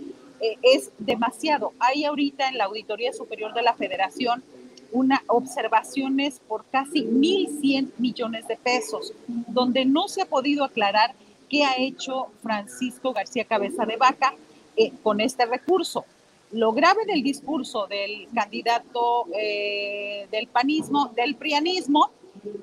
es 0.60 0.90
demasiado. 0.98 1.72
Hay 1.78 2.04
ahorita 2.04 2.48
en 2.48 2.58
la 2.58 2.64
Auditoría 2.64 3.10
Superior 3.14 3.54
de 3.54 3.62
la 3.62 3.72
Federación 3.72 4.44
una 4.92 5.22
observaciones 5.26 6.40
por 6.46 6.64
casi 6.66 7.04
1.100 7.04 7.90
millones 7.98 8.46
de 8.48 8.56
pesos, 8.56 9.12
donde 9.26 9.84
no 9.84 10.08
se 10.08 10.22
ha 10.22 10.26
podido 10.26 10.64
aclarar 10.64 11.14
qué 11.48 11.64
ha 11.64 11.76
hecho 11.76 12.28
Francisco 12.42 13.12
García 13.12 13.44
Cabeza 13.44 13.84
de 13.84 13.96
Vaca 13.96 14.34
eh, 14.76 14.92
con 15.02 15.20
este 15.20 15.46
recurso. 15.46 16.04
Lo 16.52 16.72
grave 16.72 17.04
del 17.06 17.22
discurso 17.22 17.86
del 17.86 18.28
candidato 18.34 19.26
eh, 19.38 20.28
del 20.30 20.46
panismo, 20.46 21.12
del 21.16 21.34
prianismo, 21.34 22.10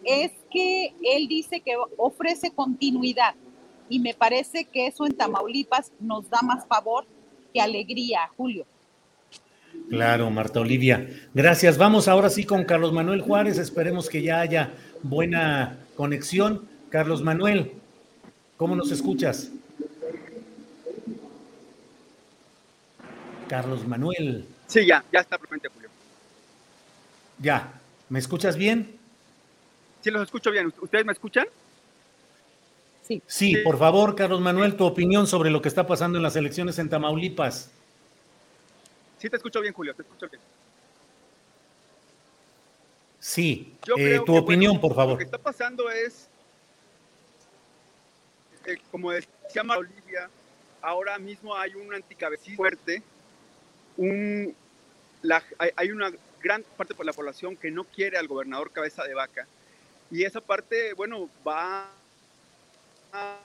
es 0.06 0.32
que 0.52 0.94
él 1.04 1.28
dice 1.28 1.60
que 1.60 1.76
ofrece 1.98 2.52
continuidad 2.52 3.36
y 3.90 4.00
me 4.00 4.14
parece 4.14 4.66
que 4.66 4.88
eso 4.88 5.06
en 5.06 5.14
Tamaulipas 5.14 5.92
nos 6.00 6.30
da 6.30 6.42
más 6.42 6.66
favor 6.66 7.06
que 7.54 7.62
alegría, 7.62 8.22
Julio. 8.38 8.66
Claro, 9.90 10.30
Marta 10.30 10.62
Olivia. 10.62 11.08
Gracias. 11.34 11.78
Vamos 11.78 12.08
ahora 12.08 12.30
sí 12.30 12.46
con 12.46 12.64
Carlos 12.64 12.94
Manuel 12.94 13.22
Juárez. 13.22 13.58
Esperemos 13.58 14.10
que 14.10 14.22
ya 14.22 14.40
haya 14.40 14.72
buena 15.02 15.80
conexión. 15.96 16.68
Carlos 16.90 17.22
Manuel, 17.22 17.74
¿cómo 18.58 18.76
nos 18.76 18.92
escuchas? 18.92 19.52
Carlos 23.54 23.88
Manuel. 23.88 24.48
Sí, 24.66 24.84
ya, 24.84 25.06
ya 25.14 25.20
está 25.20 25.38
presente, 25.38 25.68
Julio. 25.68 25.88
Ya, 27.38 27.72
¿me 28.10 28.18
escuchas 28.18 28.58
bien? 28.58 28.98
Sí, 30.02 30.10
los 30.10 30.24
escucho 30.24 30.50
bien. 30.50 30.74
¿Ustedes 30.82 31.06
me 31.06 31.12
escuchan? 31.12 31.46
Sí. 33.04 33.22
Sí, 33.28 33.58
por 33.58 33.78
favor, 33.78 34.16
Carlos 34.16 34.42
Manuel, 34.42 34.76
tu 34.76 34.86
opinión 34.86 35.28
sobre 35.28 35.52
lo 35.52 35.62
que 35.62 35.68
está 35.68 35.86
pasando 35.86 36.18
en 36.18 36.24
las 36.24 36.36
elecciones 36.36 36.80
en 36.80 36.90
Tamaulipas. 36.90 37.70
Sí, 39.20 39.30
te 39.30 39.36
escucho 39.36 39.62
bien, 39.62 39.72
Julio, 39.72 39.94
te 39.94 40.02
escucho 40.02 40.28
bien. 40.28 40.42
Sí, 43.20 43.76
eh, 43.96 44.20
tu 44.26 44.36
opinión, 44.36 44.82
por 44.82 44.96
favor. 44.96 45.14
Lo 45.14 45.18
que 45.20 45.26
está 45.26 45.38
pasando 45.38 45.92
es, 45.92 46.28
eh, 48.66 48.80
como 48.90 49.12
decía 49.12 49.64
María 49.64 49.88
Olivia, 49.92 50.30
ahora 50.82 51.20
mismo 51.20 51.56
hay 51.56 51.76
un 51.76 51.94
anticabecismo 51.94 52.58
fuerte, 52.58 53.04
un, 53.98 54.56
hay, 55.76 55.92
una 55.92 56.12
gran 56.42 56.64
parte 56.78 56.94
de 56.94 57.04
la 57.04 57.14
población 57.14 57.56
que 57.56 57.72
no 57.72 57.84
quiere 57.84 58.18
al 58.18 58.28
gobernador 58.28 58.72
cabeza 58.72 59.04
de 59.04 59.14
vaca, 59.14 59.48
y 60.12 60.24
esa 60.24 60.42
parte, 60.42 60.94
bueno, 60.94 61.30
va 61.48 61.90
a, 63.12 63.40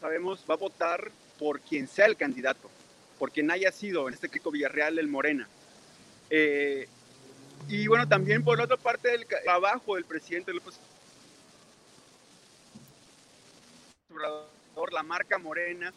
sabemos, 0.00 0.44
va 0.48 0.54
a 0.54 0.58
votar 0.58 1.10
por 1.38 1.60
quien 1.60 1.86
sea 1.86 2.06
el 2.06 2.16
candidato 2.16 2.70
por 3.18 3.32
quien 3.32 3.50
haya 3.50 3.72
sido, 3.72 4.08
en 4.08 4.14
este 4.14 4.28
caso 4.28 4.50
Villarreal, 4.50 4.98
el 4.98 5.08
Morena. 5.08 5.48
Eh, 6.30 6.88
y 7.68 7.86
bueno, 7.88 8.08
también 8.08 8.44
por 8.44 8.56
la 8.56 8.64
otra 8.64 8.76
parte 8.76 9.10
del 9.10 9.26
trabajo 9.26 9.96
del 9.96 10.04
presidente 10.04 10.52
López 10.52 10.78
la 14.92 15.02
marca 15.02 15.38
Morena, 15.38 15.92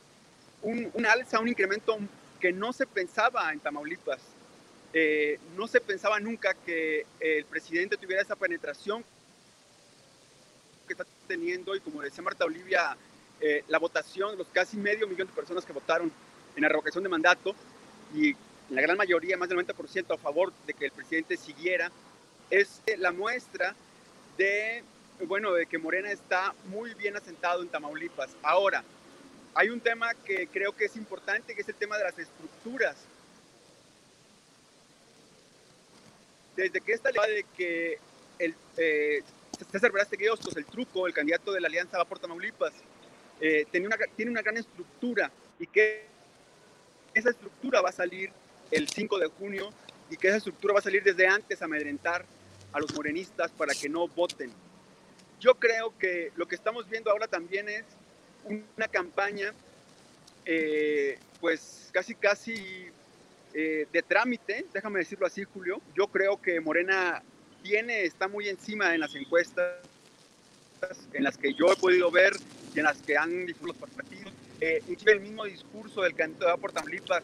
un, 0.63 1.05
alza, 1.05 1.39
un 1.39 1.47
incremento 1.47 1.97
que 2.41 2.51
no 2.51 2.73
se 2.73 2.85
pensaba 2.85 3.53
en 3.53 3.59
Tamaulipas. 3.59 4.19
Eh, 4.93 5.39
no 5.55 5.67
se 5.67 5.79
pensaba 5.79 6.19
nunca 6.19 6.53
que 6.53 7.05
el 7.19 7.45
presidente 7.45 7.95
tuviera 7.95 8.21
esa 8.21 8.35
penetración 8.35 9.05
que 10.85 10.93
está 10.93 11.05
teniendo 11.27 11.73
y 11.75 11.79
como 11.79 12.01
decía 12.01 12.21
Marta 12.23 12.43
Olivia, 12.43 12.97
eh, 13.39 13.63
la 13.69 13.79
votación, 13.79 14.37
los 14.37 14.47
casi 14.47 14.75
medio 14.75 15.07
millón 15.07 15.27
de 15.27 15.33
personas 15.33 15.63
que 15.63 15.71
votaron 15.71 16.11
en 16.55 16.61
la 16.61 16.67
revocación 16.67 17.03
de 17.03 17.09
mandato 17.09 17.55
y 18.13 18.35
la 18.69 18.81
gran 18.81 18.97
mayoría, 18.97 19.37
más 19.37 19.47
del 19.47 19.59
90% 19.59 20.13
a 20.13 20.17
favor 20.17 20.51
de 20.65 20.73
que 20.73 20.85
el 20.85 20.91
presidente 20.91 21.37
siguiera, 21.37 21.91
es 22.49 22.81
la 22.97 23.11
muestra 23.11 23.75
de, 24.37 24.83
bueno, 25.25 25.53
de 25.53 25.65
que 25.65 25.77
Morena 25.77 26.11
está 26.11 26.53
muy 26.65 26.93
bien 26.95 27.15
asentado 27.15 27.61
en 27.61 27.69
Tamaulipas. 27.69 28.31
Ahora, 28.43 28.83
hay 29.53 29.69
un 29.69 29.79
tema 29.79 30.13
que 30.13 30.47
creo 30.47 30.75
que 30.75 30.85
es 30.85 30.95
importante, 30.95 31.53
que 31.53 31.61
es 31.61 31.69
el 31.69 31.75
tema 31.75 31.97
de 31.97 32.03
las 32.03 32.17
estructuras. 32.17 32.95
Desde 36.55 36.81
que 36.81 36.93
esta 36.93 37.11
ley 37.11 37.35
de 37.35 37.45
que 37.55 37.99
el, 38.39 38.55
eh, 38.77 39.23
César 39.71 39.91
Verástegui 39.91 40.25
el 40.25 40.65
truco, 40.65 41.07
el 41.07 41.13
candidato 41.13 41.51
de 41.51 41.61
la 41.61 41.67
Alianza 41.67 41.97
va 41.97 42.05
por 42.05 42.19
Tamaulipas, 42.19 42.73
eh, 43.39 43.65
tiene, 43.71 43.87
una, 43.87 43.97
tiene 44.15 44.31
una 44.31 44.41
gran 44.41 44.57
estructura 44.57 45.31
y 45.59 45.67
que 45.67 46.05
esa 47.13 47.29
estructura 47.29 47.81
va 47.81 47.89
a 47.89 47.93
salir 47.93 48.31
el 48.69 48.87
5 48.87 49.19
de 49.19 49.27
junio 49.27 49.69
y 50.09 50.17
que 50.17 50.27
esa 50.27 50.37
estructura 50.37 50.73
va 50.73 50.79
a 50.79 50.83
salir 50.83 51.03
desde 51.03 51.27
antes 51.27 51.61
a 51.61 51.65
amedrentar 51.65 52.25
a 52.71 52.79
los 52.79 52.93
morenistas 52.93 53.51
para 53.51 53.73
que 53.73 53.89
no 53.89 54.07
voten. 54.07 54.51
Yo 55.39 55.55
creo 55.55 55.97
que 55.97 56.31
lo 56.35 56.47
que 56.47 56.55
estamos 56.55 56.87
viendo 56.89 57.11
ahora 57.11 57.27
también 57.27 57.67
es 57.67 57.83
una 58.45 58.87
campaña, 58.87 59.53
eh, 60.45 61.17
pues 61.39 61.89
casi, 61.91 62.15
casi 62.15 62.87
eh, 63.53 63.87
de 63.91 64.01
trámite, 64.01 64.65
déjame 64.73 64.99
decirlo 64.99 65.25
así, 65.25 65.43
Julio. 65.43 65.81
Yo 65.95 66.07
creo 66.07 66.41
que 66.41 66.59
Morena 66.59 67.21
tiene, 67.63 68.03
está 68.03 68.27
muy 68.27 68.49
encima 68.49 68.93
en 68.93 69.01
las 69.01 69.15
encuestas 69.15 69.75
en 71.13 71.23
las 71.23 71.37
que 71.37 71.53
yo 71.53 71.71
he 71.71 71.75
podido 71.75 72.09
ver 72.09 72.33
y 72.73 72.79
en 72.79 72.85
las 72.85 73.01
que 73.03 73.15
han 73.15 73.45
difundido 73.45 73.77
los 73.79 73.91
partidos 73.95 74.33
eh, 74.61 74.81
el 75.07 75.19
mismo 75.19 75.45
discurso 75.45 76.01
del 76.01 76.13
candidato 76.13 76.51
de 76.51 76.57
por 76.57 76.71
Tamaulipas, 76.71 77.23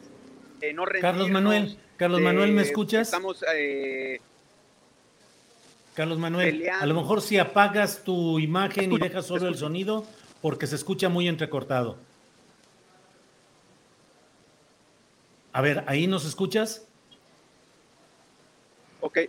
eh, 0.59 0.73
no 0.73 0.85
Carlos 0.85 1.29
Manuel, 1.29 1.77
Carlos 1.95 2.19
Manuel, 2.19 2.51
¿me 2.51 2.63
escuchas? 2.63 3.07
Estamos... 3.07 3.45
Eh, 3.53 4.19
Carlos 5.93 6.17
Manuel, 6.19 6.67
a 6.69 6.85
lo 6.85 6.93
mejor 6.93 7.21
si 7.21 7.39
apagas 7.39 8.03
tu 8.03 8.37
imagen 8.39 8.91
y 8.91 8.99
dejas 8.99 9.25
solo 9.25 9.47
el 9.47 9.55
sonido, 9.55 10.05
porque 10.41 10.67
se 10.67 10.75
escucha 10.75 11.09
muy 11.09 11.27
entrecortado. 11.27 11.97
A 15.53 15.61
ver, 15.61 15.83
¿ahí 15.87 16.07
nos 16.07 16.25
escuchas? 16.25 16.85
Ok. 19.01 19.19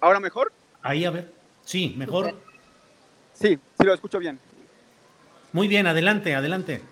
¿Ahora 0.00 0.20
mejor? 0.20 0.52
Ahí, 0.82 1.04
a 1.04 1.10
ver. 1.10 1.32
Sí, 1.64 1.94
mejor. 1.96 2.34
Sí, 3.34 3.58
sí 3.78 3.84
lo 3.84 3.92
escucho 3.92 4.18
bien. 4.18 4.38
Muy 5.52 5.68
bien, 5.68 5.86
adelante, 5.86 6.34
adelante. 6.34 6.82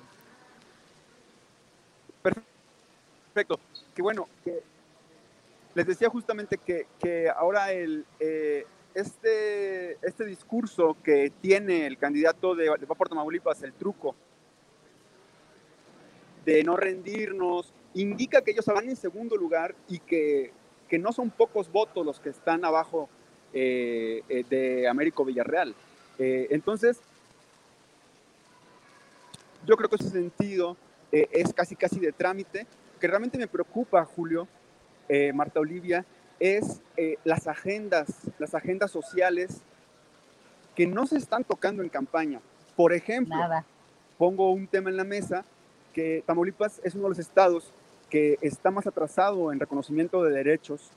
Perfecto. 2.22 3.61
Que 3.94 4.03
bueno, 4.03 4.28
les 5.74 5.86
decía 5.86 6.09
justamente 6.09 6.59
que, 6.59 7.30
ahora 7.34 7.72
el, 7.72 8.05
eh, 8.18 8.66
este, 9.01 9.99
este 10.07 10.24
discurso 10.24 10.96
que 11.03 11.32
tiene 11.40 11.86
el 11.86 11.99
candidato 11.99 12.55
de, 12.55 12.64
de 12.78 12.86
por 12.86 13.09
Tamaulipas, 13.09 13.62
el 13.62 13.72
truco 13.72 14.14
de 16.44 16.64
no 16.64 16.76
rendirnos, 16.76 17.72
indica 17.94 18.42
que 18.42 18.53
ellos 18.53 18.64
van 18.66 18.88
en 18.88 18.96
segundo 18.96 19.36
lugar 19.36 19.74
y 19.88 19.99
que, 19.99 20.53
no 20.99 21.12
son 21.12 21.30
pocos 21.30 21.70
votos 21.70 22.05
los 22.07 22.18
que 22.18 22.30
están 22.30 22.64
abajo 22.64 23.11
eh, 23.53 24.22
eh, 24.28 24.44
de 24.49 24.88
Américo 24.88 25.24
Villarreal. 25.24 25.74
entonces, 26.18 27.01
yo 29.66 29.76
creo 29.76 29.90
que 29.90 29.96
ese 29.96 30.11
sentido 30.11 30.76
es 31.12 31.53
casi 31.53 31.76
casi 31.76 32.01
de 32.01 32.12
trámite 32.12 32.66
que 32.99 33.07
realmente 33.07 33.38
me 33.38 33.46
preocupa, 33.46 34.05
Julio, 34.05 34.49
eh, 35.09 35.32
Marta 35.32 35.61
Olivia, 35.61 36.05
es 36.41 36.80
eh, 36.97 37.16
las 37.24 37.47
agendas, 37.47 38.09
las 38.39 38.55
agendas 38.55 38.91
sociales 38.91 39.61
que 40.74 40.86
no 40.86 41.07
se 41.07 41.16
están 41.16 41.45
tocando 41.45 41.82
en 41.82 41.89
campaña. 41.89 42.41
Por 42.76 42.93
ejemplo, 42.93 43.36
pongo 44.16 44.53
un 44.53 44.66
tema 44.68 44.91
en 44.91 44.97
la 44.97 45.05
mesa, 45.05 45.45
que 45.93 46.22
Tamaulipas 46.26 46.80
es 46.84 46.95
uno 46.95 47.05
de 47.05 47.09
los 47.11 47.18
estados 47.18 47.72
que 48.09 48.39
está 48.41 48.70
más 48.70 48.86
atrasado 48.86 49.53
en 49.53 49.59
reconocimiento 49.59 50.22
de 50.22 50.32
derechos. 50.32 50.91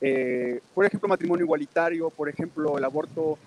Eh, 0.00 0.60
por 0.74 0.84
ejemplo, 0.84 1.08
matrimonio 1.08 1.44
igualitario, 1.44 2.10
por 2.10 2.28
ejemplo, 2.28 2.76
el 2.76 2.84
aborto 2.84 3.38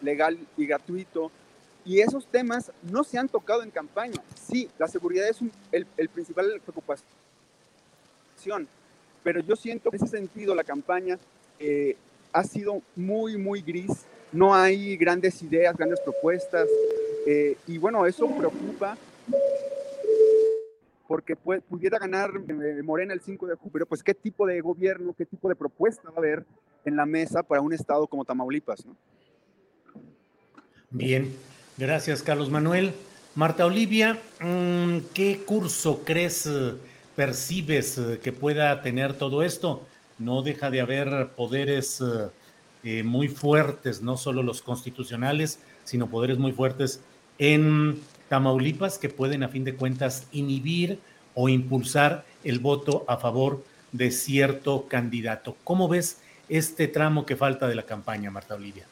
legal 0.00 0.38
y 0.56 0.66
gratuito. 0.66 1.30
Y 1.84 2.00
esos 2.00 2.26
temas 2.26 2.72
no 2.90 3.04
se 3.04 3.18
han 3.18 3.28
tocado 3.28 3.62
en 3.62 3.70
campaña. 3.70 4.22
Sí, 4.34 4.70
la 4.78 4.88
seguridad 4.88 5.28
es 5.28 5.40
el, 5.72 5.86
el, 5.96 6.08
principal 6.08 6.60
preocupación, 6.64 7.06
pero 9.22 9.40
yo 9.40 9.56
siento 9.56 9.90
que 9.90 9.96
en 9.96 10.04
ese 10.04 10.16
sentido 10.16 10.54
la 10.54 10.64
campaña 10.64 11.18
eh, 11.58 11.96
ha 12.32 12.44
sido 12.44 12.82
muy, 12.96 13.36
muy 13.36 13.60
gris. 13.62 14.06
No 14.32 14.54
hay 14.54 14.96
grandes 14.96 15.42
ideas, 15.42 15.76
grandes 15.76 16.00
propuestas. 16.00 16.68
Eh, 17.26 17.56
y 17.66 17.78
bueno, 17.78 18.06
eso 18.06 18.26
preocupa 18.26 18.96
porque 21.06 21.36
pudiera 21.36 21.98
ganar 21.98 22.30
eh, 22.48 22.82
Morena 22.82 23.12
el 23.12 23.20
5 23.20 23.46
de 23.46 23.54
julio, 23.56 23.70
pero 23.72 23.86
pues 23.86 24.02
qué 24.02 24.14
tipo 24.14 24.46
de 24.46 24.62
gobierno, 24.62 25.14
qué 25.16 25.26
tipo 25.26 25.46
de 25.48 25.54
propuesta 25.54 26.08
va 26.08 26.14
a 26.14 26.18
haber 26.18 26.46
en 26.86 26.96
la 26.96 27.04
mesa 27.04 27.42
para 27.42 27.60
un 27.60 27.74
estado 27.74 28.06
como 28.06 28.24
Tamaulipas. 28.24 28.86
¿no? 28.86 28.96
Bien, 30.90 31.34
gracias 31.76 32.22
Carlos 32.22 32.50
Manuel. 32.50 32.94
Marta 33.34 33.66
Olivia, 33.66 34.18
mm, 34.40 34.98
¿qué 35.12 35.42
curso 35.44 36.02
crees, 36.04 36.48
percibes 37.16 37.98
eh, 37.98 38.20
que 38.22 38.32
pueda 38.32 38.82
tener 38.82 39.14
todo 39.14 39.42
esto? 39.42 39.82
No 40.18 40.42
deja 40.42 40.70
de 40.70 40.80
haber 40.80 41.30
poderes 41.36 42.02
eh, 42.84 43.02
muy 43.02 43.28
fuertes, 43.28 44.02
no 44.02 44.16
solo 44.16 44.42
los 44.42 44.62
constitucionales, 44.62 45.60
sino 45.84 46.08
poderes 46.08 46.38
muy 46.38 46.52
fuertes 46.52 47.00
en 47.38 48.00
Tamaulipas 48.28 48.98
que 48.98 49.08
pueden 49.08 49.42
a 49.42 49.48
fin 49.48 49.64
de 49.64 49.74
cuentas 49.74 50.26
inhibir 50.32 50.98
o 51.34 51.48
impulsar 51.48 52.24
el 52.44 52.58
voto 52.58 53.04
a 53.08 53.16
favor 53.16 53.64
de 53.92 54.10
cierto 54.10 54.86
candidato. 54.88 55.56
¿Cómo 55.64 55.88
ves 55.88 56.18
este 56.48 56.88
tramo 56.88 57.24
que 57.26 57.36
falta 57.36 57.68
de 57.68 57.74
la 57.74 57.84
campaña, 57.84 58.30
Marta 58.30 58.54
Olivia? 58.54 58.86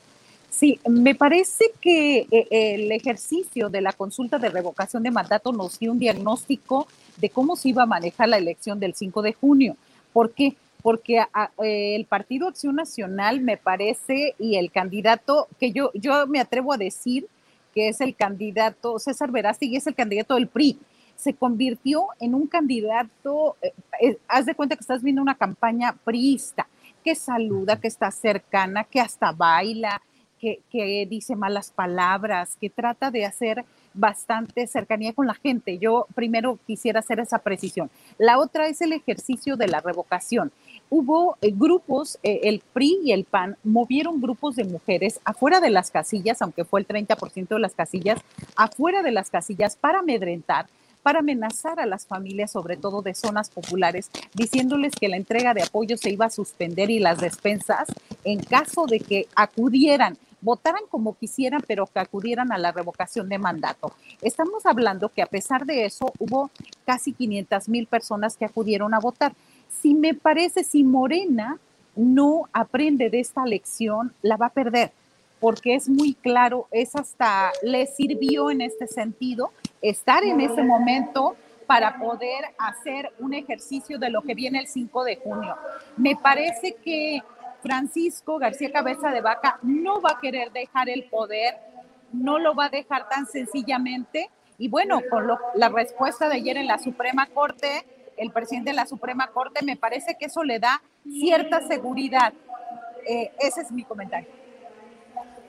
Sí, 0.50 0.78
me 0.88 1.14
parece 1.14 1.72
que 1.80 2.26
eh, 2.30 2.48
el 2.50 2.92
ejercicio 2.92 3.70
de 3.70 3.80
la 3.80 3.92
consulta 3.92 4.38
de 4.38 4.50
revocación 4.50 5.02
de 5.02 5.10
mandato 5.10 5.52
nos 5.52 5.78
dio 5.78 5.92
un 5.92 5.98
diagnóstico 5.98 6.86
de 7.20 7.30
cómo 7.30 7.56
se 7.56 7.70
iba 7.70 7.82
a 7.82 7.86
manejar 7.86 8.28
la 8.28 8.38
elección 8.38 8.80
del 8.80 8.94
5 8.94 9.22
de 9.22 9.32
junio. 9.32 9.76
¿Por 10.12 10.32
qué? 10.32 10.56
Porque 10.82 11.18
eh, 11.62 11.94
el 11.94 12.04
Partido 12.06 12.48
Acción 12.48 12.76
Nacional 12.76 13.40
me 13.40 13.56
parece 13.56 14.34
y 14.38 14.56
el 14.56 14.70
candidato 14.70 15.48
que 15.58 15.72
yo, 15.72 15.90
yo 15.94 16.26
me 16.26 16.40
atrevo 16.40 16.72
a 16.72 16.78
decir 16.78 17.26
que 17.74 17.88
es 17.88 18.00
el 18.00 18.16
candidato 18.16 18.98
César 18.98 19.30
Verástegui 19.30 19.76
es 19.76 19.86
el 19.86 19.94
candidato 19.94 20.34
del 20.34 20.48
PRI 20.48 20.78
se 21.20 21.34
convirtió 21.34 22.06
en 22.18 22.34
un 22.34 22.46
candidato, 22.46 23.56
eh, 24.00 24.18
haz 24.26 24.46
de 24.46 24.54
cuenta 24.54 24.74
que 24.74 24.80
estás 24.80 25.02
viendo 25.02 25.20
una 25.20 25.36
campaña 25.36 25.94
priista, 26.02 26.66
que 27.04 27.14
saluda, 27.14 27.78
que 27.78 27.88
está 27.88 28.10
cercana, 28.10 28.84
que 28.84 29.00
hasta 29.00 29.32
baila, 29.32 30.00
que, 30.38 31.06
dice 31.08 31.36
malas 31.36 31.70
palabras, 31.70 32.56
que 32.58 32.70
trata 32.70 33.10
de 33.10 33.26
hacer 33.26 33.66
bastante 33.94 34.66
cercanía 34.66 35.12
con 35.12 35.26
la 35.26 35.34
gente. 35.34 35.78
Yo 35.78 36.06
primero 36.14 36.58
quisiera 36.66 37.00
hacer 37.00 37.20
esa 37.20 37.38
precisión. 37.38 37.90
La 38.18 38.38
otra 38.38 38.68
es 38.68 38.80
el 38.80 38.92
ejercicio 38.92 39.56
de 39.56 39.68
la 39.68 39.80
revocación. 39.80 40.52
Hubo 40.88 41.36
eh, 41.40 41.52
grupos, 41.54 42.18
eh, 42.22 42.40
el 42.44 42.62
PRI 42.72 42.98
y 43.04 43.12
el 43.12 43.24
PAN 43.24 43.56
movieron 43.64 44.20
grupos 44.20 44.56
de 44.56 44.64
mujeres 44.64 45.20
afuera 45.24 45.60
de 45.60 45.70
las 45.70 45.90
casillas, 45.90 46.42
aunque 46.42 46.64
fue 46.64 46.80
el 46.80 46.88
30% 46.88 47.48
de 47.48 47.58
las 47.58 47.74
casillas, 47.74 48.20
afuera 48.56 49.02
de 49.02 49.12
las 49.12 49.30
casillas 49.30 49.76
para 49.76 50.00
amedrentar 50.00 50.66
para 51.02 51.20
amenazar 51.20 51.80
a 51.80 51.86
las 51.86 52.06
familias, 52.06 52.52
sobre 52.52 52.76
todo 52.76 53.02
de 53.02 53.14
zonas 53.14 53.50
populares, 53.50 54.10
diciéndoles 54.34 54.92
que 54.94 55.08
la 55.08 55.16
entrega 55.16 55.54
de 55.54 55.62
apoyo 55.62 55.96
se 55.96 56.10
iba 56.10 56.26
a 56.26 56.30
suspender 56.30 56.90
y 56.90 56.98
las 56.98 57.18
despensas 57.18 57.88
en 58.24 58.40
caso 58.40 58.86
de 58.86 59.00
que 59.00 59.26
acudieran 59.34 60.18
votaran 60.40 60.82
como 60.90 61.16
quisieran, 61.16 61.62
pero 61.66 61.86
que 61.86 61.98
acudieran 61.98 62.52
a 62.52 62.58
la 62.58 62.72
revocación 62.72 63.28
de 63.28 63.38
mandato. 63.38 63.92
Estamos 64.22 64.66
hablando 64.66 65.08
que 65.10 65.22
a 65.22 65.26
pesar 65.26 65.66
de 65.66 65.84
eso 65.84 66.12
hubo 66.18 66.50
casi 66.84 67.12
500 67.12 67.68
mil 67.68 67.86
personas 67.86 68.36
que 68.36 68.44
acudieron 68.44 68.94
a 68.94 69.00
votar. 69.00 69.32
Si 69.80 69.94
me 69.94 70.14
parece, 70.14 70.64
si 70.64 70.84
Morena 70.84 71.58
no 71.96 72.48
aprende 72.52 73.10
de 73.10 73.20
esta 73.20 73.44
lección, 73.44 74.12
la 74.22 74.36
va 74.36 74.46
a 74.46 74.50
perder, 74.50 74.92
porque 75.40 75.74
es 75.74 75.88
muy 75.88 76.14
claro, 76.14 76.66
es 76.70 76.94
hasta, 76.96 77.50
le 77.62 77.86
sirvió 77.86 78.50
en 78.50 78.60
este 78.60 78.86
sentido 78.86 79.50
estar 79.82 80.22
en 80.24 80.40
ese 80.40 80.62
momento 80.62 81.36
para 81.66 81.98
poder 81.98 82.46
hacer 82.58 83.12
un 83.20 83.32
ejercicio 83.32 83.98
de 83.98 84.10
lo 84.10 84.22
que 84.22 84.34
viene 84.34 84.58
el 84.58 84.66
5 84.66 85.04
de 85.04 85.16
junio. 85.16 85.54
Me 85.96 86.16
parece 86.16 86.74
que 86.84 87.22
Francisco 87.62 88.38
García 88.38 88.72
Cabeza 88.72 89.10
de 89.10 89.20
Vaca 89.20 89.58
no 89.62 90.00
va 90.00 90.12
a 90.12 90.20
querer 90.20 90.52
dejar 90.52 90.88
el 90.88 91.04
poder, 91.04 91.54
no 92.12 92.38
lo 92.38 92.54
va 92.54 92.66
a 92.66 92.68
dejar 92.70 93.08
tan 93.08 93.26
sencillamente. 93.26 94.30
Y 94.58 94.68
bueno, 94.68 95.00
con 95.10 95.26
la 95.54 95.68
respuesta 95.68 96.28
de 96.28 96.36
ayer 96.36 96.56
en 96.56 96.66
la 96.66 96.78
Suprema 96.78 97.26
Corte, 97.26 97.84
el 98.16 98.30
presidente 98.32 98.70
de 98.70 98.76
la 98.76 98.86
Suprema 98.86 99.28
Corte, 99.28 99.64
me 99.64 99.76
parece 99.76 100.16
que 100.18 100.26
eso 100.26 100.44
le 100.44 100.58
da 100.58 100.82
cierta 101.08 101.66
seguridad. 101.66 102.34
Eh, 103.06 103.32
ese 103.40 103.62
es 103.62 103.72
mi 103.72 103.84
comentario. 103.84 104.28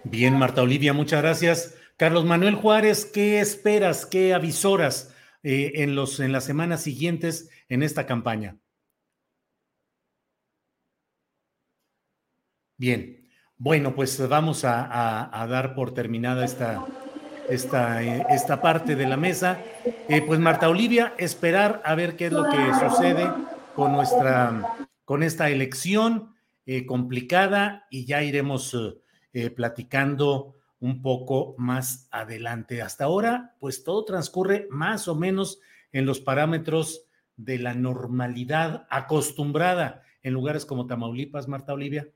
Bien, 0.04 0.38
Marta 0.38 0.62
Olivia, 0.62 0.94
muchas 0.94 1.22
gracias. 1.22 1.76
Carlos 1.98 2.26
Manuel 2.26 2.56
Juárez, 2.56 3.06
¿qué 3.06 3.40
esperas, 3.40 4.06
qué 4.06 4.34
avisoras 4.34 5.14
eh, 5.44 5.74
en, 5.76 5.96
los, 5.96 6.20
en 6.20 6.32
las 6.32 6.46
semanas 6.46 6.82
siguientes 6.82 7.50
en 7.70 7.84
esta 7.84 8.06
campaña? 8.06 8.58
Bien, 12.82 13.30
bueno, 13.60 13.94
pues 13.94 14.28
vamos 14.28 14.66
a, 14.66 15.46
dar 15.48 15.76
por 15.76 15.94
terminada 15.94 16.44
esta, 16.44 16.84
esta, 17.48 18.02
eh, 18.02 18.26
esta, 18.32 18.60
parte 18.60 18.96
de 18.96 19.06
la 19.06 19.18
mesa. 19.18 19.60
Eh, 20.10 20.24
pues 20.26 20.40
Marta 20.40 20.68
Olivia, 20.68 21.14
esperar 21.20 21.84
a 21.86 21.94
ver 21.94 22.16
qué 22.16 22.26
es 22.26 22.32
lo 22.32 22.44
que 22.46 22.58
sucede 22.80 23.32
con 23.76 23.92
nuestra, 23.92 24.78
con 25.06 25.22
esta 25.22 25.52
elección 25.52 26.34
complicada 26.88 27.86
y 27.92 28.06
ya 28.06 28.24
iremos 28.24 28.76
platicando 29.56 30.56
un 30.80 31.04
poco 31.04 31.54
más 31.60 32.08
adelante. 32.10 32.82
Hasta 32.82 33.04
ahora, 33.04 33.58
pues 33.60 33.84
todo 33.84 34.06
transcurre 34.06 34.66
más 34.72 35.08
o 35.08 35.14
menos 35.14 35.60
en 35.92 36.08
los 36.08 36.20
parámetros 36.20 37.06
de 37.38 37.60
la 37.60 37.76
normalidad 37.76 38.88
acostumbrada 38.90 40.02
en 40.24 40.34
lugares 40.34 40.66
como 40.66 40.88
Tamaulipas, 40.88 41.48
Marta 41.48 41.74
Olivia. 41.74 42.08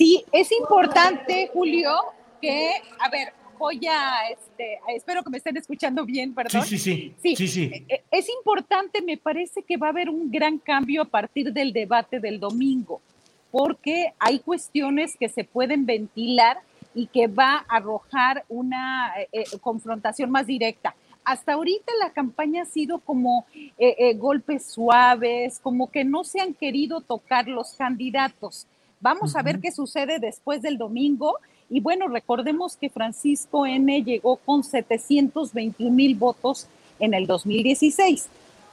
Sí, 0.00 0.24
es 0.32 0.50
importante, 0.50 1.50
Julio, 1.52 1.94
que, 2.40 2.70
a 2.98 3.10
ver, 3.10 3.34
voy 3.58 3.86
a, 3.86 4.30
este, 4.30 4.80
espero 4.96 5.22
que 5.22 5.28
me 5.28 5.36
estén 5.36 5.58
escuchando 5.58 6.06
bien, 6.06 6.32
perdón. 6.32 6.64
Sí, 6.64 6.78
sí, 6.78 7.12
sí. 7.18 7.36
sí, 7.36 7.46
sí. 7.46 7.70
E, 7.86 7.96
e, 7.96 8.02
es 8.10 8.30
importante, 8.30 9.02
me 9.02 9.18
parece 9.18 9.62
que 9.62 9.76
va 9.76 9.88
a 9.88 9.90
haber 9.90 10.08
un 10.08 10.30
gran 10.30 10.56
cambio 10.56 11.02
a 11.02 11.04
partir 11.04 11.52
del 11.52 11.74
debate 11.74 12.18
del 12.18 12.40
domingo, 12.40 13.02
porque 13.50 14.14
hay 14.18 14.38
cuestiones 14.38 15.18
que 15.18 15.28
se 15.28 15.44
pueden 15.44 15.84
ventilar 15.84 16.62
y 16.94 17.06
que 17.06 17.26
va 17.26 17.66
a 17.68 17.76
arrojar 17.76 18.46
una 18.48 19.12
eh, 19.20 19.28
eh, 19.32 19.44
confrontación 19.60 20.30
más 20.30 20.46
directa. 20.46 20.94
Hasta 21.24 21.52
ahorita 21.52 21.92
la 22.02 22.10
campaña 22.14 22.62
ha 22.62 22.64
sido 22.64 23.00
como 23.00 23.44
eh, 23.76 24.14
golpes 24.14 24.64
suaves, 24.64 25.60
como 25.60 25.90
que 25.90 26.04
no 26.04 26.24
se 26.24 26.40
han 26.40 26.54
querido 26.54 27.02
tocar 27.02 27.48
los 27.48 27.74
candidatos. 27.74 28.66
Vamos 29.00 29.34
a 29.36 29.42
ver 29.42 29.60
qué 29.60 29.72
sucede 29.72 30.18
después 30.18 30.62
del 30.62 30.78
domingo. 30.78 31.36
Y 31.68 31.80
bueno, 31.80 32.08
recordemos 32.08 32.76
que 32.76 32.90
Francisco 32.90 33.66
N 33.66 34.02
llegó 34.02 34.36
con 34.36 34.62
721 34.62 35.94
mil 35.94 36.14
votos 36.16 36.66
en 36.98 37.14
el 37.14 37.26
2016. 37.26 38.28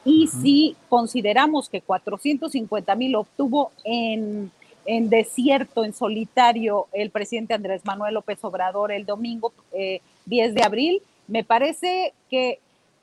Y 0.06 0.28
si 0.28 0.76
consideramos 0.90 1.70
que 1.70 1.82
450 1.82 2.96
mil 2.96 3.16
obtuvo 3.16 3.72
en 3.84 4.52
en 4.88 5.10
desierto, 5.10 5.84
en 5.84 5.94
solitario, 5.94 6.88
el 6.94 7.12
presidente 7.12 7.54
Andrés 7.54 7.86
Manuel 7.86 8.14
López 8.14 8.40
Obrador 8.44 8.92
el 8.92 9.06
domingo 9.06 9.54
10 9.74 10.02
eh, 10.50 10.54
de 10.54 10.64
abril. 10.64 11.02
Me 11.28 11.44
parece 11.44 12.14
que 12.30 12.60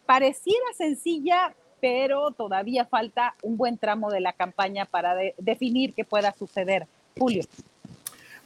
pareciera 0.07 0.65
sencilla, 0.77 1.55
pero 1.81 2.31
todavía 2.31 2.87
falta 2.87 3.35
un 3.43 3.59
buen 3.59 3.77
tramo 3.77 4.11
de 4.11 4.21
la 4.21 4.33
campaña 4.33 4.87
para 4.87 5.15
definir 5.37 5.93
qué 5.93 6.05
pueda 6.05 6.33
suceder. 6.33 6.87
Julio. 7.19 7.45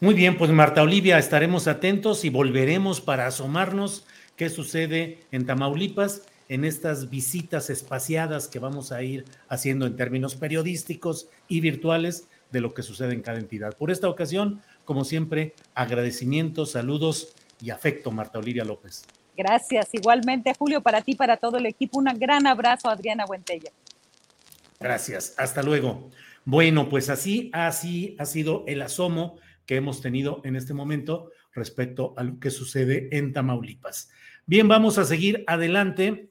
Muy 0.00 0.14
bien, 0.14 0.36
pues 0.38 0.50
Marta 0.50 0.82
Olivia, 0.82 1.18
estaremos 1.18 1.66
atentos 1.66 2.24
y 2.24 2.30
volveremos 2.30 3.00
para 3.00 3.26
asomarnos 3.26 4.06
qué 4.36 4.48
sucede 4.48 5.18
en 5.32 5.46
Tamaulipas 5.46 6.22
en 6.48 6.64
estas 6.64 7.10
visitas 7.10 7.68
espaciadas 7.68 8.48
que 8.48 8.58
vamos 8.58 8.92
a 8.92 9.02
ir 9.02 9.24
haciendo 9.48 9.86
en 9.86 9.96
términos 9.96 10.36
periodísticos 10.36 11.28
y 11.48 11.60
virtuales 11.60 12.28
de 12.50 12.60
lo 12.60 12.72
que 12.72 12.82
sucede 12.82 13.12
en 13.12 13.22
cada 13.22 13.38
entidad. 13.38 13.76
Por 13.76 13.90
esta 13.90 14.08
ocasión, 14.08 14.62
como 14.84 15.04
siempre, 15.04 15.54
agradecimientos, 15.74 16.72
saludos 16.72 17.34
y 17.60 17.70
afecto, 17.70 18.10
Marta 18.10 18.38
Olivia 18.38 18.64
López. 18.64 19.04
Gracias. 19.36 19.88
Igualmente, 19.92 20.54
Julio, 20.58 20.80
para 20.80 21.02
ti, 21.02 21.14
para 21.14 21.36
todo 21.36 21.58
el 21.58 21.66
equipo, 21.66 21.98
un 21.98 22.06
gran 22.18 22.46
abrazo, 22.46 22.88
Adriana 22.88 23.24
Buentella. 23.26 23.70
Gracias. 24.80 25.34
Hasta 25.36 25.62
luego. 25.62 26.10
Bueno, 26.50 26.88
pues 26.88 27.10
así, 27.10 27.50
así 27.52 28.16
ha 28.18 28.24
sido 28.24 28.64
el 28.66 28.80
asomo 28.80 29.38
que 29.66 29.76
hemos 29.76 30.00
tenido 30.00 30.40
en 30.44 30.56
este 30.56 30.72
momento 30.72 31.30
respecto 31.52 32.14
a 32.16 32.22
lo 32.22 32.40
que 32.40 32.50
sucede 32.50 33.14
en 33.14 33.34
Tamaulipas. 33.34 34.08
Bien, 34.46 34.66
vamos 34.66 34.96
a 34.96 35.04
seguir 35.04 35.44
adelante. 35.46 36.30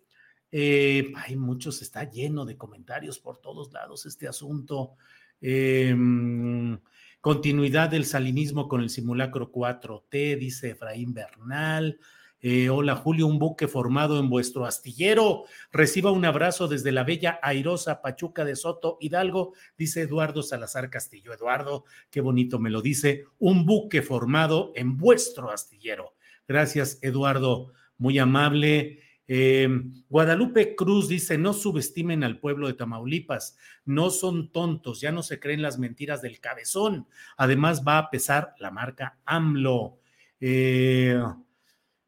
Eh, 0.51 1.13
hay 1.18 1.36
muchos, 1.36 1.84
está 1.84 2.09
lleno 2.09 2.45
de 2.45 2.57
comentarios 2.57 3.20
por 3.20 3.38
todos 3.38 3.72
lados 3.72 4.07
este 4.07 4.28
asunto. 4.28 4.95
Em, 5.39 6.80
continuidad 7.22 7.89
del 7.89 8.05
salinismo 8.05 8.68
con 8.68 8.82
el 8.82 8.89
simulacro 8.89 9.51
4T, 9.51 10.36
dice 10.39 10.72
Efraín 10.72 11.13
Bernal. 11.13 11.99
Eh, 12.39 12.69
hola 12.69 12.95
Julio, 12.95 13.25
un 13.25 13.39
buque 13.39 13.67
formado 13.67 14.19
en 14.19 14.29
vuestro 14.29 14.65
astillero. 14.65 15.45
Reciba 15.71 16.11
un 16.11 16.23
abrazo 16.23 16.67
desde 16.67 16.91
la 16.91 17.03
bella 17.03 17.39
airosa 17.41 18.01
Pachuca 18.03 18.45
de 18.45 18.55
Soto 18.55 18.97
Hidalgo, 19.01 19.53
dice 19.75 20.01
Eduardo 20.01 20.43
Salazar 20.43 20.91
Castillo. 20.91 21.33
Eduardo, 21.33 21.85
qué 22.11 22.21
bonito 22.21 22.59
me 22.59 22.69
lo 22.69 22.81
dice. 22.83 23.25
Un 23.39 23.65
buque 23.65 24.03
formado 24.03 24.71
en 24.75 24.97
vuestro 24.97 25.49
astillero. 25.49 26.13
Gracias, 26.47 26.99
Eduardo, 27.01 27.73
muy 27.97 28.19
amable. 28.19 28.99
Eh, 29.27 29.67
Guadalupe 30.07 30.75
Cruz 30.75 31.09
dice, 31.09 31.39
no 31.39 31.53
subestimen 31.53 32.23
al 32.23 32.39
pueblo 32.39 32.67
de 32.67 32.75
Tamaulipas, 32.75 33.57
no 33.83 34.09
son 34.09 34.51
tontos, 34.51 35.01
ya 35.01 35.11
no 35.11 35.21
se 35.21 35.39
creen 35.39 35.63
las 35.63 35.79
mentiras 35.79 36.21
del 36.21 36.39
cabezón. 36.39 37.07
Además 37.35 37.83
va 37.85 37.97
a 37.97 38.09
pesar 38.11 38.53
la 38.59 38.69
marca 38.69 39.17
AMLO. 39.25 39.97
Eh, 40.39 41.19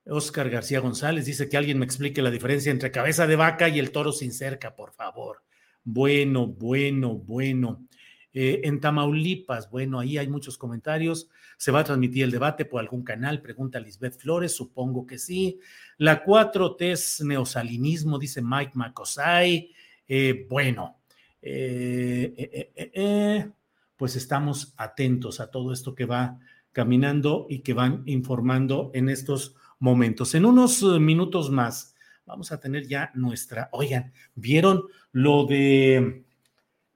Oscar 0.09 0.49
García 0.49 0.79
González 0.79 1.25
dice 1.25 1.49
que 1.49 1.57
alguien 1.57 1.79
me 1.79 1.85
explique 1.85 2.21
la 2.21 2.31
diferencia 2.31 2.71
entre 2.71 2.91
cabeza 2.91 3.27
de 3.27 3.35
vaca 3.35 3.69
y 3.69 3.79
el 3.79 3.91
toro 3.91 4.11
sin 4.11 4.31
cerca, 4.31 4.75
por 4.75 4.91
favor. 4.91 5.43
Bueno, 5.83 6.47
bueno, 6.47 7.15
bueno. 7.15 7.85
Eh, 8.31 8.61
en 8.63 8.79
Tamaulipas, 8.79 9.71
bueno, 9.71 9.99
ahí 9.99 10.17
hay 10.17 10.27
muchos 10.27 10.57
comentarios. 10.57 11.29
¿Se 11.57 11.71
va 11.71 11.79
a 11.79 11.83
transmitir 11.83 12.23
el 12.23 12.31
debate 12.31 12.65
por 12.65 12.79
algún 12.79 13.03
canal? 13.03 13.41
Pregunta 13.41 13.79
Lisbeth 13.79 14.19
Flores, 14.19 14.55
supongo 14.55 15.07
que 15.07 15.17
sí. 15.17 15.59
La 15.97 16.23
4T 16.23 16.91
es 16.91 17.21
neosalinismo, 17.21 18.19
dice 18.19 18.41
Mike 18.41 18.73
Macosay. 18.75 19.73
Eh, 20.07 20.45
bueno, 20.49 20.99
eh, 21.41 23.49
pues 23.97 24.15
estamos 24.15 24.73
atentos 24.77 25.39
a 25.39 25.49
todo 25.49 25.73
esto 25.73 25.95
que 25.95 26.05
va 26.05 26.39
caminando 26.71 27.47
y 27.49 27.59
que 27.59 27.73
van 27.73 28.03
informando 28.05 28.91
en 28.93 29.09
estos 29.09 29.55
momentos. 29.79 30.35
En 30.35 30.45
unos 30.45 30.83
eh, 30.83 30.99
minutos 30.99 31.49
más 31.49 31.95
vamos 32.25 32.51
a 32.51 32.59
tener 32.59 32.87
ya 32.87 33.11
nuestra, 33.15 33.69
oigan, 33.71 34.13
¿vieron 34.35 34.83
lo 35.11 35.45
de 35.45 36.23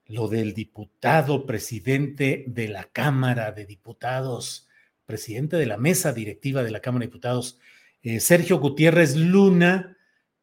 lo 0.06 0.28
del 0.28 0.52
diputado 0.52 1.46
presidente 1.46 2.44
de 2.46 2.68
la 2.68 2.84
Cámara 2.84 3.52
de 3.52 3.64
Diputados, 3.64 4.68
presidente 5.06 5.56
de 5.56 5.66
la 5.66 5.78
mesa 5.78 6.12
directiva 6.12 6.62
de 6.62 6.70
la 6.70 6.80
Cámara 6.80 7.00
de 7.00 7.06
Diputados, 7.06 7.58
eh, 8.02 8.20
Sergio 8.20 8.58
Gutiérrez 8.58 9.16
Luna, 9.16 9.96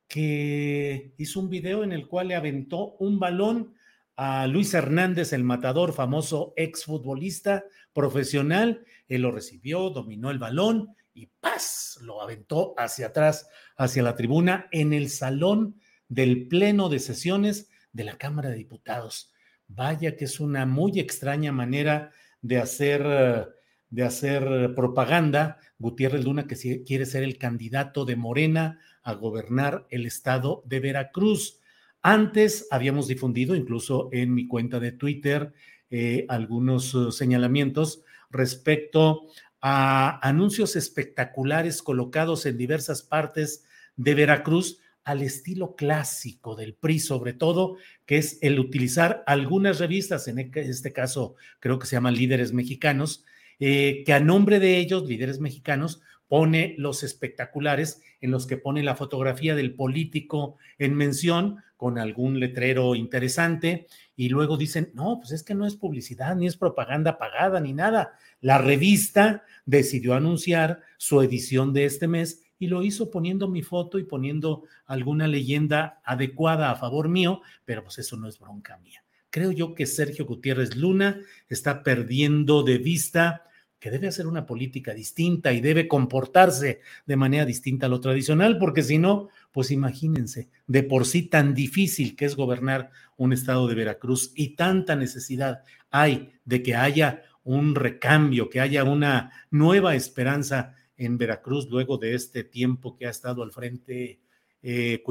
que 0.07 1.13
hizo 1.17 1.39
un 1.39 1.49
video 1.49 1.83
en 1.83 1.93
el 1.93 2.07
cual 2.07 2.29
le 2.29 2.35
aventó 2.35 2.95
un 2.99 3.19
balón 3.19 3.75
a 4.15 4.45
Luis 4.47 4.73
Hernández, 4.73 5.31
el 5.31 5.43
matador, 5.43 5.93
famoso 5.93 6.53
exfutbolista 6.57 7.63
profesional. 7.93 8.83
Él 9.07 9.21
lo 9.21 9.31
recibió, 9.31 9.89
dominó 9.89 10.31
el 10.31 10.39
balón 10.39 10.95
y 11.13 11.27
¡paz! 11.39 11.99
lo 12.01 12.21
aventó 12.21 12.73
hacia 12.77 13.07
atrás, 13.07 13.47
hacia 13.77 14.03
la 14.03 14.15
tribuna, 14.15 14.67
en 14.71 14.93
el 14.93 15.09
salón 15.09 15.79
del 16.07 16.47
Pleno 16.47 16.89
de 16.89 16.99
Sesiones 16.99 17.69
de 17.93 18.03
la 18.03 18.17
Cámara 18.17 18.49
de 18.49 18.55
Diputados. 18.55 19.31
Vaya 19.67 20.15
que 20.15 20.25
es 20.25 20.39
una 20.39 20.65
muy 20.65 20.99
extraña 20.99 21.51
manera 21.51 22.11
de 22.41 22.57
hacer, 22.57 23.53
de 23.89 24.03
hacer 24.03 24.73
propaganda. 24.75 25.57
Gutiérrez 25.79 26.23
Luna, 26.23 26.47
que 26.47 26.83
quiere 26.83 27.05
ser 27.05 27.23
el 27.23 27.37
candidato 27.37 28.05
de 28.05 28.15
Morena 28.15 28.79
a 29.03 29.13
gobernar 29.13 29.87
el 29.89 30.05
estado 30.05 30.63
de 30.65 30.79
Veracruz. 30.79 31.59
Antes 32.01 32.67
habíamos 32.71 33.07
difundido, 33.07 33.55
incluso 33.55 34.09
en 34.11 34.33
mi 34.33 34.47
cuenta 34.47 34.79
de 34.79 34.91
Twitter, 34.91 35.53
eh, 35.89 36.25
algunos 36.29 36.93
uh, 36.93 37.11
señalamientos 37.11 38.03
respecto 38.29 39.27
a 39.61 40.19
anuncios 40.27 40.75
espectaculares 40.75 41.81
colocados 41.81 42.45
en 42.45 42.57
diversas 42.57 43.03
partes 43.03 43.63
de 43.95 44.15
Veracruz 44.15 44.79
al 45.03 45.21
estilo 45.21 45.75
clásico 45.75 46.55
del 46.55 46.73
PRI, 46.73 46.99
sobre 46.99 47.33
todo, 47.33 47.77
que 48.05 48.17
es 48.17 48.37
el 48.41 48.59
utilizar 48.59 49.23
algunas 49.25 49.79
revistas, 49.79 50.27
en 50.27 50.39
e-, 50.39 50.51
este 50.55 50.93
caso 50.93 51.35
creo 51.59 51.79
que 51.79 51.87
se 51.87 51.95
llaman 51.95 52.15
Líderes 52.15 52.53
Mexicanos, 52.53 53.25
eh, 53.59 54.03
que 54.05 54.13
a 54.13 54.19
nombre 54.19 54.59
de 54.59 54.77
ellos, 54.77 55.07
Líderes 55.07 55.39
Mexicanos, 55.39 56.01
pone 56.27 56.75
los 56.77 57.03
espectaculares 57.03 58.01
en 58.21 58.31
los 58.31 58.47
que 58.47 58.57
pone 58.57 58.83
la 58.83 58.95
fotografía 58.95 59.53
del 59.53 59.73
político 59.73 60.57
en 60.79 60.95
mención 60.95 61.57
con 61.75 61.97
algún 61.97 62.39
letrero 62.39 62.95
interesante 62.95 63.87
y 64.21 64.29
luego 64.29 64.55
dicen, 64.55 64.91
no, 64.93 65.17
pues 65.17 65.31
es 65.31 65.41
que 65.41 65.55
no 65.55 65.65
es 65.65 65.75
publicidad, 65.75 66.35
ni 66.35 66.45
es 66.45 66.55
propaganda 66.55 67.17
pagada, 67.17 67.59
ni 67.59 67.73
nada. 67.73 68.13
La 68.39 68.59
revista 68.59 69.43
decidió 69.65 70.13
anunciar 70.13 70.81
su 70.97 71.23
edición 71.23 71.73
de 71.73 71.85
este 71.85 72.07
mes 72.07 72.43
y 72.59 72.67
lo 72.67 72.83
hizo 72.83 73.09
poniendo 73.09 73.47
mi 73.47 73.63
foto 73.63 73.97
y 73.97 74.03
poniendo 74.03 74.61
alguna 74.85 75.27
leyenda 75.27 76.01
adecuada 76.05 76.69
a 76.69 76.75
favor 76.75 77.09
mío, 77.09 77.41
pero 77.65 77.81
pues 77.83 77.97
eso 77.97 78.15
no 78.15 78.27
es 78.27 78.37
bronca 78.37 78.77
mía. 78.77 79.03
Creo 79.31 79.51
yo 79.51 79.73
que 79.73 79.87
Sergio 79.87 80.27
Gutiérrez 80.27 80.75
Luna 80.75 81.19
está 81.49 81.81
perdiendo 81.81 82.61
de 82.61 82.77
vista 82.77 83.45
que 83.81 83.89
debe 83.89 84.07
hacer 84.07 84.27
una 84.27 84.45
política 84.45 84.93
distinta 84.93 85.51
y 85.51 85.59
debe 85.59 85.87
comportarse 85.87 86.81
de 87.07 87.15
manera 87.15 87.45
distinta 87.45 87.87
a 87.87 87.89
lo 87.89 87.99
tradicional, 87.99 88.59
porque 88.59 88.83
si 88.83 88.99
no, 88.99 89.29
pues 89.51 89.71
imagínense, 89.71 90.49
de 90.67 90.83
por 90.83 91.07
sí 91.07 91.23
tan 91.23 91.55
difícil 91.55 92.15
que 92.15 92.25
es 92.25 92.35
gobernar 92.35 92.91
un 93.17 93.33
estado 93.33 93.67
de 93.67 93.73
Veracruz 93.73 94.33
y 94.35 94.55
tanta 94.55 94.95
necesidad 94.95 95.63
hay 95.89 96.31
de 96.45 96.61
que 96.61 96.75
haya 96.75 97.23
un 97.43 97.73
recambio, 97.73 98.51
que 98.51 98.59
haya 98.59 98.83
una 98.83 99.31
nueva 99.49 99.95
esperanza 99.95 100.75
en 100.95 101.17
Veracruz 101.17 101.67
luego 101.67 101.97
de 101.97 102.13
este 102.13 102.43
tiempo 102.43 102.95
que 102.95 103.07
ha 103.07 103.09
estado 103.09 103.41
al 103.41 103.51
frente 103.51 104.21
eh, 104.61 105.03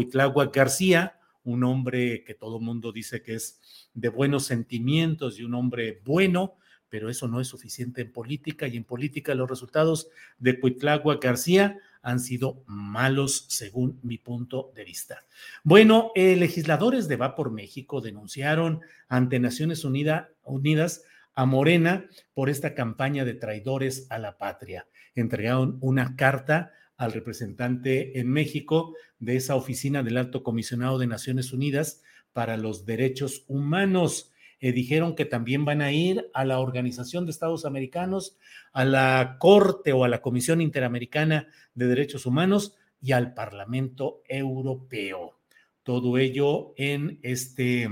García, 0.53 1.19
un 1.43 1.65
hombre 1.65 2.23
que 2.23 2.35
todo 2.35 2.61
mundo 2.61 2.93
dice 2.93 3.21
que 3.21 3.35
es 3.35 3.61
de 3.95 4.11
buenos 4.11 4.45
sentimientos 4.45 5.41
y 5.41 5.43
un 5.43 5.55
hombre 5.55 6.01
bueno, 6.05 6.55
pero 6.91 7.09
eso 7.09 7.29
no 7.29 7.41
es 7.41 7.49
suficiente 7.49 8.03
en 8.03 8.13
política 8.13 8.67
y 8.69 8.77
en 8.77 8.85
política 8.85 9.35
los 9.35 9.49
resultados 9.49 10.09
de 10.39 10.61
Cuitlagua 10.61 11.19
García 11.23 11.79
han 12.03 12.21
sido 12.21 12.63
malos 12.67 13.47
según 13.49 13.99
mi 14.03 14.19
punto 14.19 14.73
de 14.75 14.85
vista. 14.85 15.23
Bueno, 15.63 16.13
eh, 16.15 16.37
legisladores 16.37 17.09
de 17.09 17.17
Va 17.17 17.35
por 17.35 17.51
México 17.51 18.01
denunciaron 18.01 18.81
ante 19.09 19.39
Naciones 19.39 19.85
Unidas 19.85 21.03
a 21.35 21.47
Morena 21.47 22.07
por 22.35 22.51
esta 22.51 22.75
campaña 22.75 23.25
de 23.25 23.35
traidores 23.35 24.07
a 24.11 24.19
la 24.19 24.37
patria. 24.37 24.87
Entregaron 25.15 25.79
una 25.81 26.17
carta 26.17 26.73
al 26.97 27.13
representante 27.13 28.19
en 28.19 28.29
México 28.29 28.95
de 29.19 29.37
esa 29.37 29.55
oficina 29.55 30.03
del 30.03 30.17
Alto 30.17 30.43
Comisionado 30.43 30.99
de 30.99 31.07
Naciones 31.07 31.53
Unidas 31.53 32.03
para 32.33 32.57
los 32.57 32.85
Derechos 32.85 33.45
Humanos 33.49 34.33
eh, 34.61 34.73
dijeron 34.73 35.15
que 35.15 35.25
también 35.25 35.65
van 35.65 35.81
a 35.81 35.91
ir 35.91 36.31
a 36.35 36.45
la 36.45 36.59
Organización 36.59 37.25
de 37.25 37.33
Estados 37.33 37.65
Americanos, 37.65 38.37
a 38.73 38.85
la 38.85 39.37
Corte 39.39 39.93
o 39.93 40.05
a 40.05 40.09
la 40.09 40.21
Comisión 40.21 40.61
Interamericana 40.61 41.49
de 41.75 41.87
Derechos 41.87 42.27
Humanos 42.27 42.77
y 43.01 43.13
al 43.13 43.33
Parlamento 43.33 44.23
Europeo. 44.29 45.39
Todo 45.83 46.19
ello 46.19 46.75
en 46.77 47.19
este, 47.23 47.85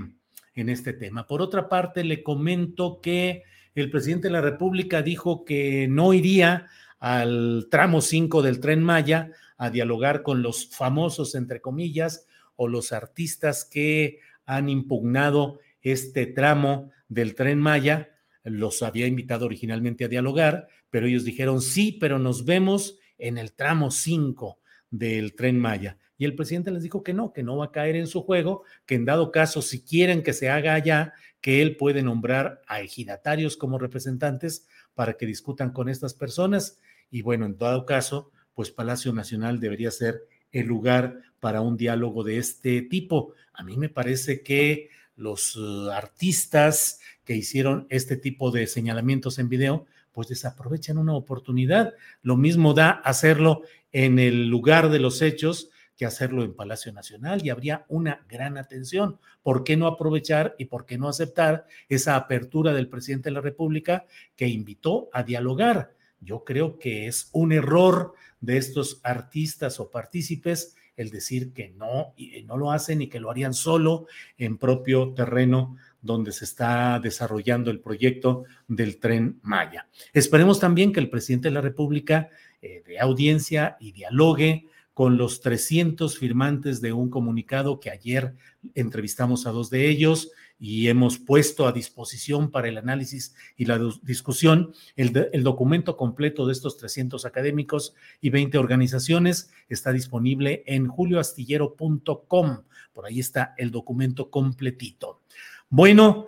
en 0.55 0.69
este 0.69 0.93
tema. 0.93 1.27
Por 1.27 1.41
otra 1.41 1.69
parte, 1.71 2.05
le 2.05 2.23
comento 2.23 3.01
que 3.01 3.45
el 3.75 3.91
presidente 3.91 4.29
de 4.29 4.33
la 4.33 4.41
República 4.43 5.03
dijo 5.03 5.45
que 5.45 5.89
no 5.89 6.12
iría 6.12 6.66
al 6.99 7.69
tramo 7.71 8.01
5 8.01 8.43
del 8.43 8.61
tren 8.61 8.83
Maya 8.83 9.31
a 9.57 9.71
dialogar 9.71 10.23
con 10.23 10.43
los 10.43 10.69
famosos, 10.69 11.35
entre 11.35 11.61
comillas, 11.61 12.27
o 12.57 12.69
los 12.69 12.93
artistas 12.93 13.64
que 13.64 14.19
han 14.45 14.69
impugnado 14.69 15.61
este 15.83 16.26
tramo 16.26 16.91
del 17.09 17.35
tren 17.35 17.59
Maya. 17.59 18.11
Los 18.45 18.83
había 18.83 19.07
invitado 19.07 19.47
originalmente 19.47 20.05
a 20.05 20.09
dialogar, 20.09 20.68
pero 20.91 21.07
ellos 21.07 21.24
dijeron 21.24 21.61
sí, 21.61 21.97
pero 22.01 22.18
nos 22.18 22.45
vemos 22.45 22.99
en 23.18 23.39
el 23.39 23.53
tramo 23.53 23.91
5 23.91 24.59
del 24.91 25.35
tren 25.35 25.59
Maya. 25.59 25.99
Y 26.16 26.24
el 26.24 26.35
presidente 26.35 26.70
les 26.70 26.83
dijo 26.83 27.03
que 27.03 27.14
no, 27.14 27.33
que 27.33 27.43
no 27.45 27.57
va 27.57 27.66
a 27.66 27.72
caer 27.72 27.95
en 27.95 28.09
su 28.09 28.22
juego, 28.22 28.64
que 28.87 28.97
en 28.97 29.05
dado 29.05 29.31
caso, 29.31 29.62
si 29.62 29.85
quieren 29.85 30.22
que 30.22 30.33
se 30.33 30.49
haga 30.49 30.74
allá, 30.74 31.14
que 31.41 31.62
él 31.62 31.76
puede 31.76 32.03
nombrar 32.03 32.61
a 32.66 32.81
ejidatarios 32.81 33.57
como 33.57 33.79
representantes 33.79 34.66
para 34.95 35.14
que 35.14 35.26
discutan 35.26 35.72
con 35.72 35.89
estas 35.89 36.14
personas. 36.14 36.81
Y 37.11 37.22
bueno, 37.22 37.47
en 37.47 37.57
dado 37.57 37.87
caso, 37.87 38.33
pues 38.55 38.72
Palacio 38.72 39.12
Nacional 39.12 39.61
debería 39.61 39.93
ser 39.93 40.26
el 40.51 40.66
lugar 40.66 41.20
para 41.39 41.61
un 41.61 41.76
diálogo 41.76 42.24
de 42.24 42.39
este 42.39 42.83
tipo. 42.83 43.35
A 43.53 43.62
mí 43.62 43.76
me 43.76 43.89
parece 43.89 44.43
que 44.43 44.91
los 45.19 45.57
eh, 45.57 45.93
artistas 45.93 47.01
que 47.25 47.37
hicieron 47.37 47.87
este 47.91 48.16
tipo 48.16 48.51
de 48.51 48.66
señalamientos 48.66 49.39
en 49.39 49.51
video, 49.51 49.87
pues 50.12 50.29
desaprovechan 50.29 50.97
una 50.97 51.14
oportunidad. 51.14 51.93
Lo 52.23 52.37
mismo 52.37 52.73
da 52.73 52.91
hacerlo 52.91 53.62
en 53.93 54.19
el 54.19 54.49
lugar 54.49 54.89
de 54.89 54.99
los 54.99 55.21
hechos 55.21 55.71
que 55.97 56.07
hacerlo 56.07 56.45
en 56.45 56.55
Palacio 56.55 56.93
Nacional 56.93 57.45
y 57.45 57.51
habría 57.51 57.85
una 57.89 58.25
gran 58.29 58.57
atención. 58.57 59.19
¿Por 59.43 59.64
qué 59.64 59.77
no 59.77 59.89
aprovechar 59.89 60.55
y 60.57 60.66
por 60.66 60.87
qué 60.87 60.97
no 60.97 61.09
aceptar 61.09 61.66
esa 61.89 62.14
apertura 62.14 62.73
del 62.73 62.89
presidente 62.89 63.31
de 63.31 63.35
la 63.35 63.41
República 63.41 64.07
que 64.37 64.47
invitó 64.47 65.11
a 65.12 65.25
dialogar? 65.25 65.95
Yo 66.21 66.45
creo 66.45 66.79
que 66.79 67.09
es 67.09 67.29
un 67.33 67.53
error 67.53 68.14
de 68.41 68.59
estos 68.59 69.01
artistas 69.03 69.81
o 69.81 69.91
partícipes 69.91 70.77
el 70.99 71.11
decir 71.11 71.53
que 71.55 71.70
no 71.70 72.12
y 72.16 72.42
no 72.42 72.59
lo 72.59 72.70
hacen 72.70 73.01
y 73.01 73.09
que 73.09 73.20
lo 73.20 73.30
harían 73.30 73.55
solo 73.55 74.07
en 74.36 74.59
propio 74.59 75.14
terreno 75.14 75.76
donde 76.03 76.32
se 76.32 76.44
está 76.44 77.01
desarrollando 77.01 77.70
el 77.70 77.80
proyecto 77.80 78.44
del 78.66 78.99
tren 78.99 79.38
Maya. 79.42 79.88
Esperemos 80.12 80.61
también 80.61 80.92
que 80.92 81.01
el 81.01 81.09
presidente 81.09 81.49
de 81.49 81.55
la 81.55 81.61
República 81.61 82.28
eh, 82.61 82.82
dé 82.86 82.99
audiencia 82.99 83.76
y 83.80 83.92
dialogue 83.92 84.66
con 84.92 85.16
los 85.16 85.40
300 85.40 86.18
firmantes 86.18 86.80
de 86.80 86.92
un 86.92 87.09
comunicado 87.09 87.78
que 87.78 87.90
ayer 87.90 88.34
entrevistamos 88.74 89.46
a 89.46 89.53
dos 89.53 89.70
de 89.70 89.88
ellos 89.88 90.32
y 90.59 90.89
hemos 90.89 91.19
puesto 91.19 91.67
a 91.67 91.73
disposición 91.73 92.51
para 92.51 92.69
el 92.69 92.79
análisis 92.79 93.35
y 93.57 93.65
la 93.67 93.81
discusión 94.03 94.73
el, 94.97 95.43
documento 95.45 95.97
completo 95.97 96.47
de 96.47 96.53
estos 96.53 96.77
300 96.79 97.25
académicos 97.25 97.95
y 98.21 98.31
20 98.31 98.59
organizaciones. 98.59 99.51
Está 99.69 99.93
disponible 99.93 100.65
en 100.67 100.89
julioastillero.com. 100.89 102.63
Por 102.93 103.07
ahí 103.07 103.21
está 103.21 103.55
el 103.57 103.71
documento 103.71 104.31
completito. 104.31 105.21
Bueno, 105.69 106.27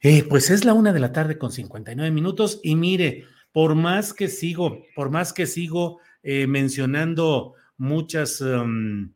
eh, 0.00 0.24
pues 0.28 0.50
es 0.50 0.64
la 0.64 0.74
una 0.74 0.92
de 0.92 1.00
la 1.00 1.12
tarde 1.12 1.38
con 1.38 1.50
59 1.50 2.10
minutos 2.10 2.60
y 2.62 2.76
mire, 2.76 3.24
por 3.52 3.74
más 3.74 4.14
que 4.14 4.28
sigo, 4.28 4.82
por 4.94 5.10
más 5.10 5.32
que 5.32 5.46
sigo 5.46 5.98
eh, 6.22 6.46
mencionando 6.46 7.54
muchas 7.76 8.40
um, 8.40 9.10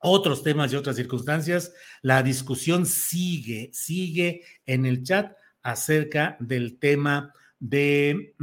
otros 0.00 0.42
temas 0.42 0.72
y 0.72 0.76
otras 0.76 0.96
circunstancias. 0.96 1.72
La 2.02 2.22
discusión 2.22 2.86
sigue, 2.86 3.70
sigue 3.72 4.42
en 4.66 4.86
el 4.86 5.02
chat 5.02 5.32
acerca 5.62 6.36
del 6.40 6.78
tema 6.78 7.32
de, 7.58 8.34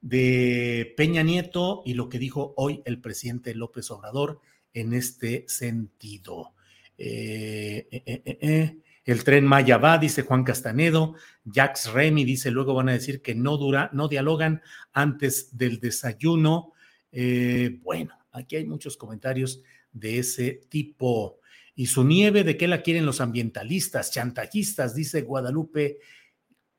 de 0.00 0.94
Peña 0.96 1.22
Nieto 1.22 1.82
y 1.84 1.94
lo 1.94 2.08
que 2.08 2.18
dijo 2.18 2.54
hoy 2.56 2.82
el 2.84 3.00
presidente 3.00 3.54
López 3.54 3.90
Obrador 3.90 4.40
en 4.72 4.94
este 4.94 5.44
sentido. 5.48 6.54
Eh, 6.98 7.86
eh, 7.90 8.02
eh, 8.06 8.38
eh 8.40 8.78
el 9.04 9.24
tren 9.24 9.44
Maya 9.44 9.78
va, 9.78 9.98
dice 9.98 10.22
Juan 10.22 10.44
Castanedo. 10.44 11.16
Jax 11.52 11.92
Remy 11.92 12.24
dice, 12.24 12.52
luego 12.52 12.72
van 12.72 12.88
a 12.88 12.92
decir 12.92 13.20
que 13.20 13.34
no 13.34 13.56
dura, 13.56 13.90
no 13.92 14.06
dialogan 14.06 14.62
antes 14.92 15.58
del 15.58 15.80
desayuno. 15.80 16.72
Bueno, 17.10 18.16
aquí 18.30 18.54
hay 18.54 18.64
muchos 18.64 18.96
comentarios 18.96 19.60
de 19.92 20.18
ese 20.18 20.66
tipo. 20.68 21.38
Y 21.74 21.86
su 21.86 22.04
nieve, 22.04 22.44
¿de 22.44 22.56
qué 22.56 22.68
la 22.68 22.82
quieren 22.82 23.06
los 23.06 23.20
ambientalistas, 23.20 24.10
chantajistas? 24.12 24.94
Dice 24.94 25.22
Guadalupe 25.22 25.98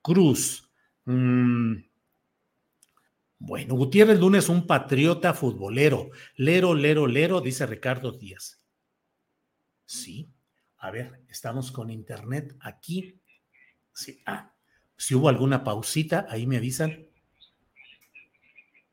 Cruz. 0.01 0.69
Mm. 1.05 1.77
Bueno, 3.39 3.75
Gutiérrez 3.75 4.19
Lunes, 4.19 4.47
un 4.47 4.65
patriota 4.65 5.33
futbolero. 5.33 6.11
Lero, 6.35 6.73
lero, 6.73 7.07
lero, 7.07 7.41
dice 7.41 7.65
Ricardo 7.65 8.13
Díaz. 8.13 8.63
Sí, 9.85 10.29
a 10.77 10.91
ver, 10.91 11.21
estamos 11.27 11.71
con 11.71 11.89
internet 11.89 12.55
aquí. 12.61 13.19
Sí, 13.91 14.21
ah, 14.25 14.53
si 14.95 15.15
hubo 15.15 15.27
alguna 15.27 15.63
pausita, 15.63 16.25
ahí 16.29 16.47
me 16.47 16.57
avisan. 16.57 17.05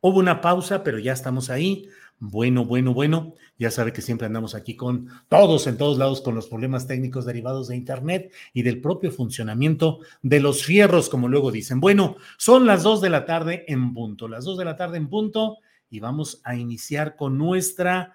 Hubo 0.01 0.19
una 0.19 0.41
pausa, 0.41 0.83
pero 0.83 0.99
ya 0.99 1.13
estamos 1.13 1.51
ahí. 1.51 1.89
Bueno, 2.23 2.67
bueno, 2.67 2.93
bueno. 2.93 3.35
Ya 3.59 3.71
sabe 3.71 3.95
que 3.95 4.03
siempre 4.03 4.27
andamos 4.27 4.55
aquí 4.55 4.77
con 4.77 5.09
todos 5.29 5.67
en 5.67 5.79
todos 5.79 5.97
lados 5.97 6.21
con 6.21 6.35
los 6.35 6.49
problemas 6.49 6.87
técnicos 6.87 7.25
derivados 7.25 7.69
de 7.69 7.77
Internet 7.77 8.31
y 8.53 8.63
del 8.63 8.83
propio 8.83 9.11
funcionamiento 9.11 10.01
de 10.23 10.41
los 10.41 10.63
fierros, 10.63 11.09
como 11.09 11.29
luego 11.29 11.51
dicen. 11.51 11.81
Bueno, 11.81 12.17
son 12.37 12.67
las 12.67 12.83
dos 12.83 13.01
de 13.01 13.09
la 13.09 13.25
tarde 13.25 13.65
en 13.69 13.95
punto, 13.95 14.29
las 14.29 14.45
dos 14.45 14.59
de 14.59 14.67
la 14.67 14.77
tarde 14.77 14.99
en 14.99 15.09
punto 15.09 15.59
y 15.89 15.99
vamos 16.01 16.43
a 16.45 16.55
iniciar 16.55 17.17
con 17.17 17.39
nuestra... 17.39 18.15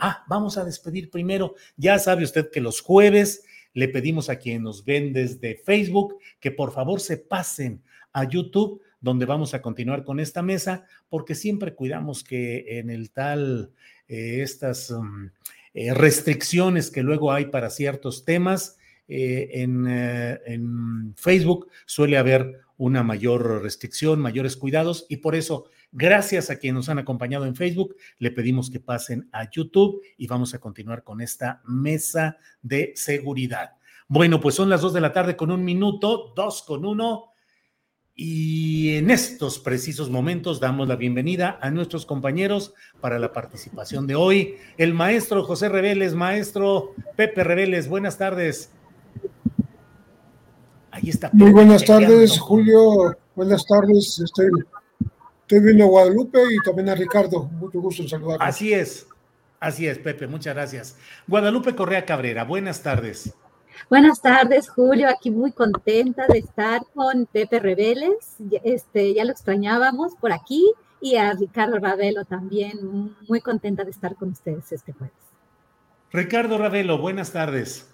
ah, 0.00 0.24
vamos 0.26 0.56
a 0.56 0.64
despedir 0.64 1.10
primero. 1.10 1.54
Ya 1.76 1.98
sabe 1.98 2.24
usted 2.24 2.50
que 2.50 2.62
los 2.62 2.80
jueves 2.80 3.44
le 3.74 3.88
pedimos 3.88 4.30
a 4.30 4.36
quienes 4.36 4.62
nos 4.62 4.84
ven 4.86 5.12
desde 5.12 5.56
Facebook 5.56 6.16
que 6.40 6.50
por 6.50 6.72
favor 6.72 6.98
se 6.98 7.18
pasen 7.18 7.82
a 8.14 8.24
YouTube 8.24 8.80
donde 9.02 9.26
vamos 9.26 9.52
a 9.52 9.60
continuar 9.60 10.04
con 10.04 10.20
esta 10.20 10.42
mesa, 10.42 10.86
porque 11.10 11.34
siempre 11.34 11.74
cuidamos 11.74 12.24
que 12.24 12.78
en 12.78 12.88
el 12.88 13.10
tal, 13.10 13.72
eh, 14.08 14.40
estas 14.42 14.90
mm, 14.90 15.26
eh, 15.74 15.92
restricciones 15.92 16.90
que 16.90 17.02
luego 17.02 17.32
hay 17.32 17.46
para 17.46 17.68
ciertos 17.68 18.24
temas, 18.24 18.78
eh, 19.08 19.50
en, 19.60 19.86
en, 19.88 21.14
Facebook 21.16 21.68
suele 21.84 22.16
haber 22.16 22.60
una 22.78 23.02
mayor 23.02 23.60
restricción, 23.62 24.20
mayores 24.20 24.56
cuidados 24.56 25.06
y 25.08 25.16
por 25.16 25.34
eso, 25.34 25.66
gracias 25.90 26.48
a 26.48 26.56
quienes 26.56 26.76
nos 26.76 26.88
han 26.88 27.00
acompañado 27.00 27.44
en 27.44 27.56
Facebook, 27.56 27.96
le 28.18 28.30
pedimos 28.30 28.70
que 28.70 28.80
pasen 28.80 29.28
a 29.32 29.50
YouTube 29.50 30.00
y 30.16 30.28
vamos 30.28 30.54
a 30.54 30.60
continuar 30.60 31.02
con 31.02 31.20
esta 31.20 31.60
mesa 31.66 32.38
de 32.62 32.92
seguridad. 32.94 33.72
Bueno, 34.08 34.40
pues 34.40 34.54
son 34.54 34.68
las 34.68 34.80
dos 34.82 34.92
de 34.92 35.00
la 35.00 35.12
tarde 35.12 35.36
con 35.36 35.50
un 35.50 35.64
minuto, 35.64 36.32
dos 36.36 36.62
con 36.62 36.84
uno. 36.84 37.31
Y 38.14 38.96
en 38.96 39.10
estos 39.10 39.58
precisos 39.58 40.10
momentos 40.10 40.60
damos 40.60 40.86
la 40.86 40.96
bienvenida 40.96 41.58
a 41.62 41.70
nuestros 41.70 42.04
compañeros 42.04 42.74
para 43.00 43.18
la 43.18 43.32
participación 43.32 44.06
de 44.06 44.14
hoy. 44.14 44.56
El 44.76 44.92
maestro 44.92 45.44
José 45.44 45.70
Reveles, 45.70 46.14
maestro 46.14 46.94
Pepe 47.16 47.42
Reveles, 47.42 47.88
buenas 47.88 48.18
tardes. 48.18 48.70
Ahí 50.90 51.08
está. 51.08 51.30
Muy 51.32 51.52
buenas 51.52 51.84
tardes, 51.86 52.38
Julio. 52.38 53.16
Buenas 53.34 53.64
tardes. 53.66 54.20
Estoy, 54.22 54.50
estoy 55.40 55.60
viendo 55.60 55.84
a 55.84 55.88
Guadalupe 55.88 56.38
y 56.38 56.58
también 56.66 56.90
a 56.90 56.94
Ricardo. 56.94 57.44
Mucho 57.44 57.80
gusto 57.80 58.02
en 58.02 58.10
saludarlos. 58.10 58.46
Así 58.46 58.74
es, 58.74 59.06
así 59.58 59.86
es, 59.86 59.98
Pepe, 59.98 60.26
muchas 60.26 60.54
gracias. 60.54 60.96
Guadalupe 61.26 61.74
Correa 61.74 62.04
Cabrera, 62.04 62.44
buenas 62.44 62.82
tardes. 62.82 63.34
Buenas 63.90 64.22
tardes, 64.22 64.70
Julio. 64.70 65.08
Aquí 65.08 65.30
muy 65.30 65.52
contenta 65.52 66.26
de 66.26 66.38
estar 66.38 66.82
con 66.94 67.26
Pepe 67.26 67.58
Reveles. 67.58 68.36
Este, 68.64 69.12
ya 69.14 69.24
lo 69.24 69.32
extrañábamos 69.32 70.14
por 70.16 70.32
aquí 70.32 70.72
y 71.00 71.16
a 71.16 71.32
Ricardo 71.32 71.78
Ravelo 71.78 72.24
también. 72.24 73.14
Muy 73.28 73.40
contenta 73.40 73.84
de 73.84 73.90
estar 73.90 74.14
con 74.16 74.30
ustedes 74.30 74.72
este 74.72 74.92
jueves. 74.92 75.14
Ricardo 76.12 76.58
Ravelo, 76.58 76.98
buenas 76.98 77.32
tardes. 77.32 77.92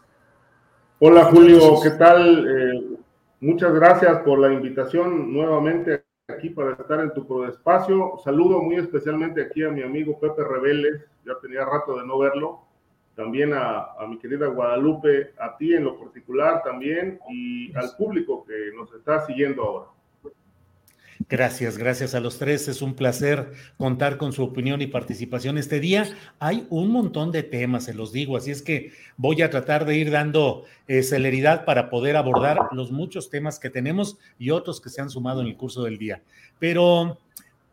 Hola, 1.00 1.24
Julio. 1.24 1.80
¿Qué 1.82 1.90
tal? 1.90 2.46
Eh, 2.48 2.98
muchas 3.40 3.72
gracias 3.72 4.18
por 4.20 4.38
la 4.38 4.52
invitación 4.52 5.32
nuevamente 5.32 6.04
aquí 6.28 6.50
para 6.50 6.72
estar 6.72 7.00
en 7.00 7.12
tu 7.14 7.44
espacio. 7.44 8.18
Saludo 8.22 8.60
muy 8.60 8.76
especialmente 8.76 9.42
aquí 9.42 9.64
a 9.64 9.70
mi 9.70 9.82
amigo 9.82 10.20
Pepe 10.20 10.44
Reveles. 10.44 11.04
Ya 11.24 11.32
tenía 11.40 11.64
rato 11.64 11.96
de 11.96 12.06
no 12.06 12.18
verlo 12.18 12.67
también 13.18 13.52
a, 13.52 13.96
mi 14.08 14.16
querida 14.16 14.46
Guadalupe, 14.46 15.32
a 15.40 15.56
ti 15.56 15.74
en 15.74 15.82
lo 15.82 15.98
particular 15.98 16.62
también 16.62 17.18
y 17.28 17.76
al 17.76 17.90
público 17.98 18.44
que 18.46 18.70
nos 18.76 18.94
está 18.94 19.26
siguiendo 19.26 19.64
ahora. 19.64 19.86
Gracias, 21.28 21.76
gracias 21.76 22.14
a 22.14 22.20
los 22.20 22.38
tres. 22.38 22.68
Es 22.68 22.80
un 22.80 22.94
placer 22.94 23.50
contar 23.76 24.18
con 24.18 24.32
su 24.32 24.44
opinión 24.44 24.80
y 24.82 24.86
participación 24.86 25.58
este 25.58 25.80
día. 25.80 26.06
Hay 26.38 26.68
un 26.70 26.92
montón 26.92 27.32
de 27.32 27.42
temas, 27.42 27.86
se 27.86 27.92
los 27.92 28.12
digo, 28.12 28.36
así 28.36 28.52
es 28.52 28.62
que 28.62 28.92
voy 29.16 29.42
a 29.42 29.50
tratar 29.50 29.84
de 29.84 29.96
ir 29.96 30.12
dando 30.12 30.62
eh, 30.86 31.02
celeridad 31.02 31.64
para 31.64 31.90
poder 31.90 32.14
abordar 32.14 32.68
los 32.70 32.92
muchos 32.92 33.30
temas 33.30 33.58
que 33.58 33.68
tenemos 33.68 34.16
y 34.38 34.50
otros 34.50 34.80
que 34.80 34.90
se 34.90 35.00
han 35.00 35.10
sumado 35.10 35.40
en 35.40 35.48
el 35.48 35.56
curso 35.56 35.82
del 35.82 35.98
día. 35.98 36.22
Pero, 36.60 37.18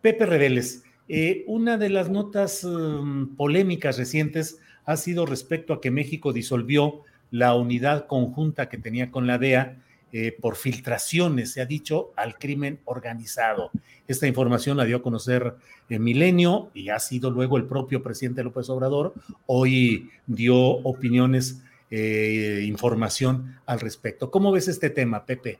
Pepe 0.01 0.25
Reveles, 0.25 0.83
eh, 1.07 1.43
una 1.45 1.77
de 1.77 1.89
las 1.89 2.09
notas 2.09 2.63
um, 2.63 3.35
polémicas 3.35 3.99
recientes 3.99 4.59
ha 4.86 4.97
sido 4.97 5.25
respecto 5.25 5.73
a 5.73 5.81
que 5.81 5.91
México 5.91 6.33
disolvió 6.33 7.01
la 7.31 7.55
unidad 7.55 8.07
conjunta 8.07 8.69
que 8.69 8.77
tenía 8.77 9.11
con 9.11 9.27
la 9.27 9.38
DEA 9.38 9.77
eh, 10.11 10.36
por 10.39 10.55
filtraciones, 10.55 11.51
se 11.51 11.61
ha 11.61 11.65
dicho, 11.65 12.13
al 12.15 12.38
crimen 12.38 12.79
organizado. 12.86 13.71
Esta 14.07 14.27
información 14.27 14.77
la 14.77 14.86
dio 14.86 14.97
a 14.97 15.01
conocer 15.01 15.55
en 15.89 16.03
Milenio 16.03 16.69
y 16.73 16.89
ha 16.89 16.99
sido 16.99 17.31
luego 17.31 17.57
el 17.57 17.65
propio 17.65 18.01
presidente 18.01 18.43
López 18.43 18.69
Obrador. 18.69 19.13
Hoy 19.45 20.09
dio 20.25 20.55
opiniones, 20.57 21.61
eh, 21.91 22.63
información 22.65 23.59
al 23.65 23.79
respecto. 23.79 24.31
¿Cómo 24.31 24.51
ves 24.51 24.67
este 24.67 24.89
tema, 24.89 25.25
Pepe? 25.25 25.59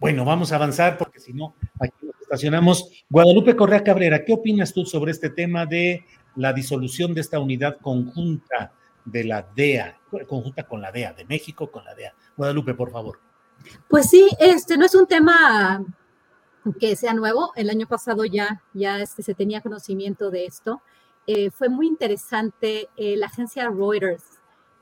Bueno, 0.00 0.24
vamos 0.24 0.50
a 0.50 0.56
avanzar 0.56 0.96
porque 0.96 1.20
si 1.20 1.34
no, 1.34 1.54
aquí 1.78 2.06
nos 2.06 2.18
estacionamos. 2.22 3.04
Guadalupe 3.10 3.54
Correa 3.54 3.84
Cabrera, 3.84 4.24
¿qué 4.24 4.32
opinas 4.32 4.72
tú 4.72 4.86
sobre 4.86 5.10
este 5.10 5.28
tema 5.28 5.66
de 5.66 6.06
la 6.36 6.54
disolución 6.54 7.12
de 7.12 7.20
esta 7.20 7.38
unidad 7.38 7.76
conjunta 7.82 8.72
de 9.04 9.24
la 9.24 9.46
DEA, 9.54 10.00
conjunta 10.26 10.62
con 10.66 10.80
la 10.80 10.90
DEA, 10.90 11.12
de 11.12 11.26
México 11.26 11.70
con 11.70 11.84
la 11.84 11.94
DEA? 11.94 12.14
Guadalupe, 12.34 12.72
por 12.72 12.90
favor. 12.90 13.20
Pues 13.90 14.08
sí, 14.08 14.26
este 14.38 14.78
no 14.78 14.86
es 14.86 14.94
un 14.94 15.06
tema 15.06 15.84
que 16.78 16.96
sea 16.96 17.12
nuevo. 17.12 17.52
El 17.54 17.68
año 17.68 17.86
pasado 17.86 18.24
ya, 18.24 18.62
ya 18.72 19.02
este, 19.02 19.22
se 19.22 19.34
tenía 19.34 19.60
conocimiento 19.60 20.30
de 20.30 20.46
esto. 20.46 20.80
Eh, 21.26 21.50
fue 21.50 21.68
muy 21.68 21.86
interesante 21.86 22.88
eh, 22.96 23.18
la 23.18 23.26
agencia 23.26 23.68
Reuters 23.68 24.39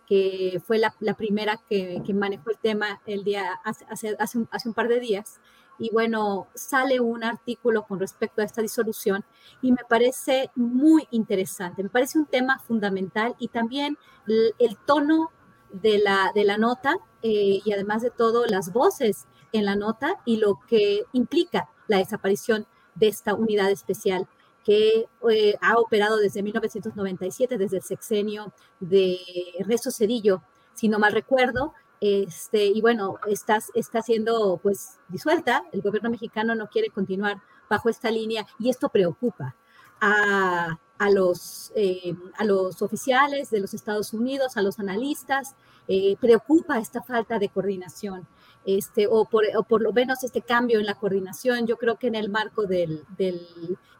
que 0.09 0.61
fue 0.67 0.79
la, 0.79 1.15
primera 1.17 1.61
que, 1.69 2.03
manejó 2.15 2.51
el 2.51 2.59
tema 2.59 3.01
el 3.05 3.25
día, 3.25 3.61
hace, 3.63 4.17
hace, 4.19 4.39
un, 4.39 4.75
par 4.75 4.89
de 4.89 5.01
días. 5.01 5.39
Y 5.79 5.91
bueno, 5.91 6.49
sale 6.55 6.99
un 6.99 7.23
artículo 7.23 7.85
con 7.87 8.01
respecto 8.01 8.41
a 8.41 8.45
esta 8.45 8.63
disolución 8.63 9.25
y 9.61 9.71
me 9.71 9.85
parece 9.89 10.51
muy 10.57 11.07
interesante, 11.11 11.83
me 11.85 11.91
parece 11.91 12.19
un 12.19 12.27
tema 12.27 12.59
fundamental 12.59 13.37
y 13.39 13.49
también 13.49 13.97
el, 14.27 14.77
tono 14.87 15.31
de 15.71 15.99
la, 15.99 16.33
de 16.35 16.45
la 16.45 16.57
nota 16.57 16.97
eh, 17.23 17.61
y 17.65 17.73
además 17.73 18.03
de 18.03 18.11
todo 18.11 18.47
las 18.47 18.73
voces 18.73 19.29
en 19.53 19.67
la 19.67 19.77
nota 19.77 20.17
y 20.25 20.39
lo 20.39 20.59
que 20.67 21.05
implica 21.13 21.69
la 21.87 21.99
desaparición 21.99 22.67
de 22.97 23.09
esta 23.09 23.35
unidad 23.35 23.71
especial 23.71 24.27
que 24.69 25.07
eh, 25.31 25.55
ha 25.62 25.79
operado 25.79 26.19
desde 26.19 26.43
1997, 26.43 27.57
desde 27.57 27.79
el 27.79 27.83
sexenio 27.83 28.53
de 28.81 29.19
Ernesto 29.59 29.91
Cedillo, 29.91 30.43
si 30.75 30.91
no 30.91 30.99
mal 30.99 31.12
recuerdo, 31.12 31.73
este, 32.03 32.66
y 32.66 32.83
bueno, 32.83 33.19
está, 33.29 33.61
está 33.73 34.03
siendo 34.03 34.61
pues 34.62 34.99
disuelta, 35.09 35.64
el 35.73 35.81
gobierno 35.81 36.11
mexicano 36.11 36.55
no 36.55 36.69
quiere 36.69 36.91
continuar 36.91 37.41
bajo 37.71 37.89
esta 37.89 38.11
línea 38.11 38.47
y 38.59 38.69
esto 38.69 38.91
preocupa 38.91 39.57
a, 40.03 40.79
a 40.99 41.11
los, 41.11 41.73
eh, 41.75 42.14
a 42.37 42.45
los 42.45 42.83
oficiales 42.83 43.51
de 43.51 43.61
los 43.61 43.73
Estados 43.73 44.12
Unidos, 44.12 44.59
a 44.59 44.62
los 44.62 44.79
analistas, 44.79 45.55
eh, 45.87 46.19
preocupa 46.21 46.79
esta 46.79 47.03
falta 47.03 47.39
de 47.39 47.49
coordinación 47.49 48.29
este, 48.69 49.07
o, 49.09 49.25
por, 49.25 49.81
lo 49.81 49.93
menos 49.95 50.23
este 50.25 50.43
cambio 50.43 50.79
en 50.79 50.85
la 50.85 50.95
coordinación, 50.95 51.66
yo 51.66 51.79
creo 51.79 51.97
que 51.97 52.09
en 52.09 52.14
el 52.14 52.29
marco 52.29 52.66
del, 52.66 53.03
del 53.16 53.49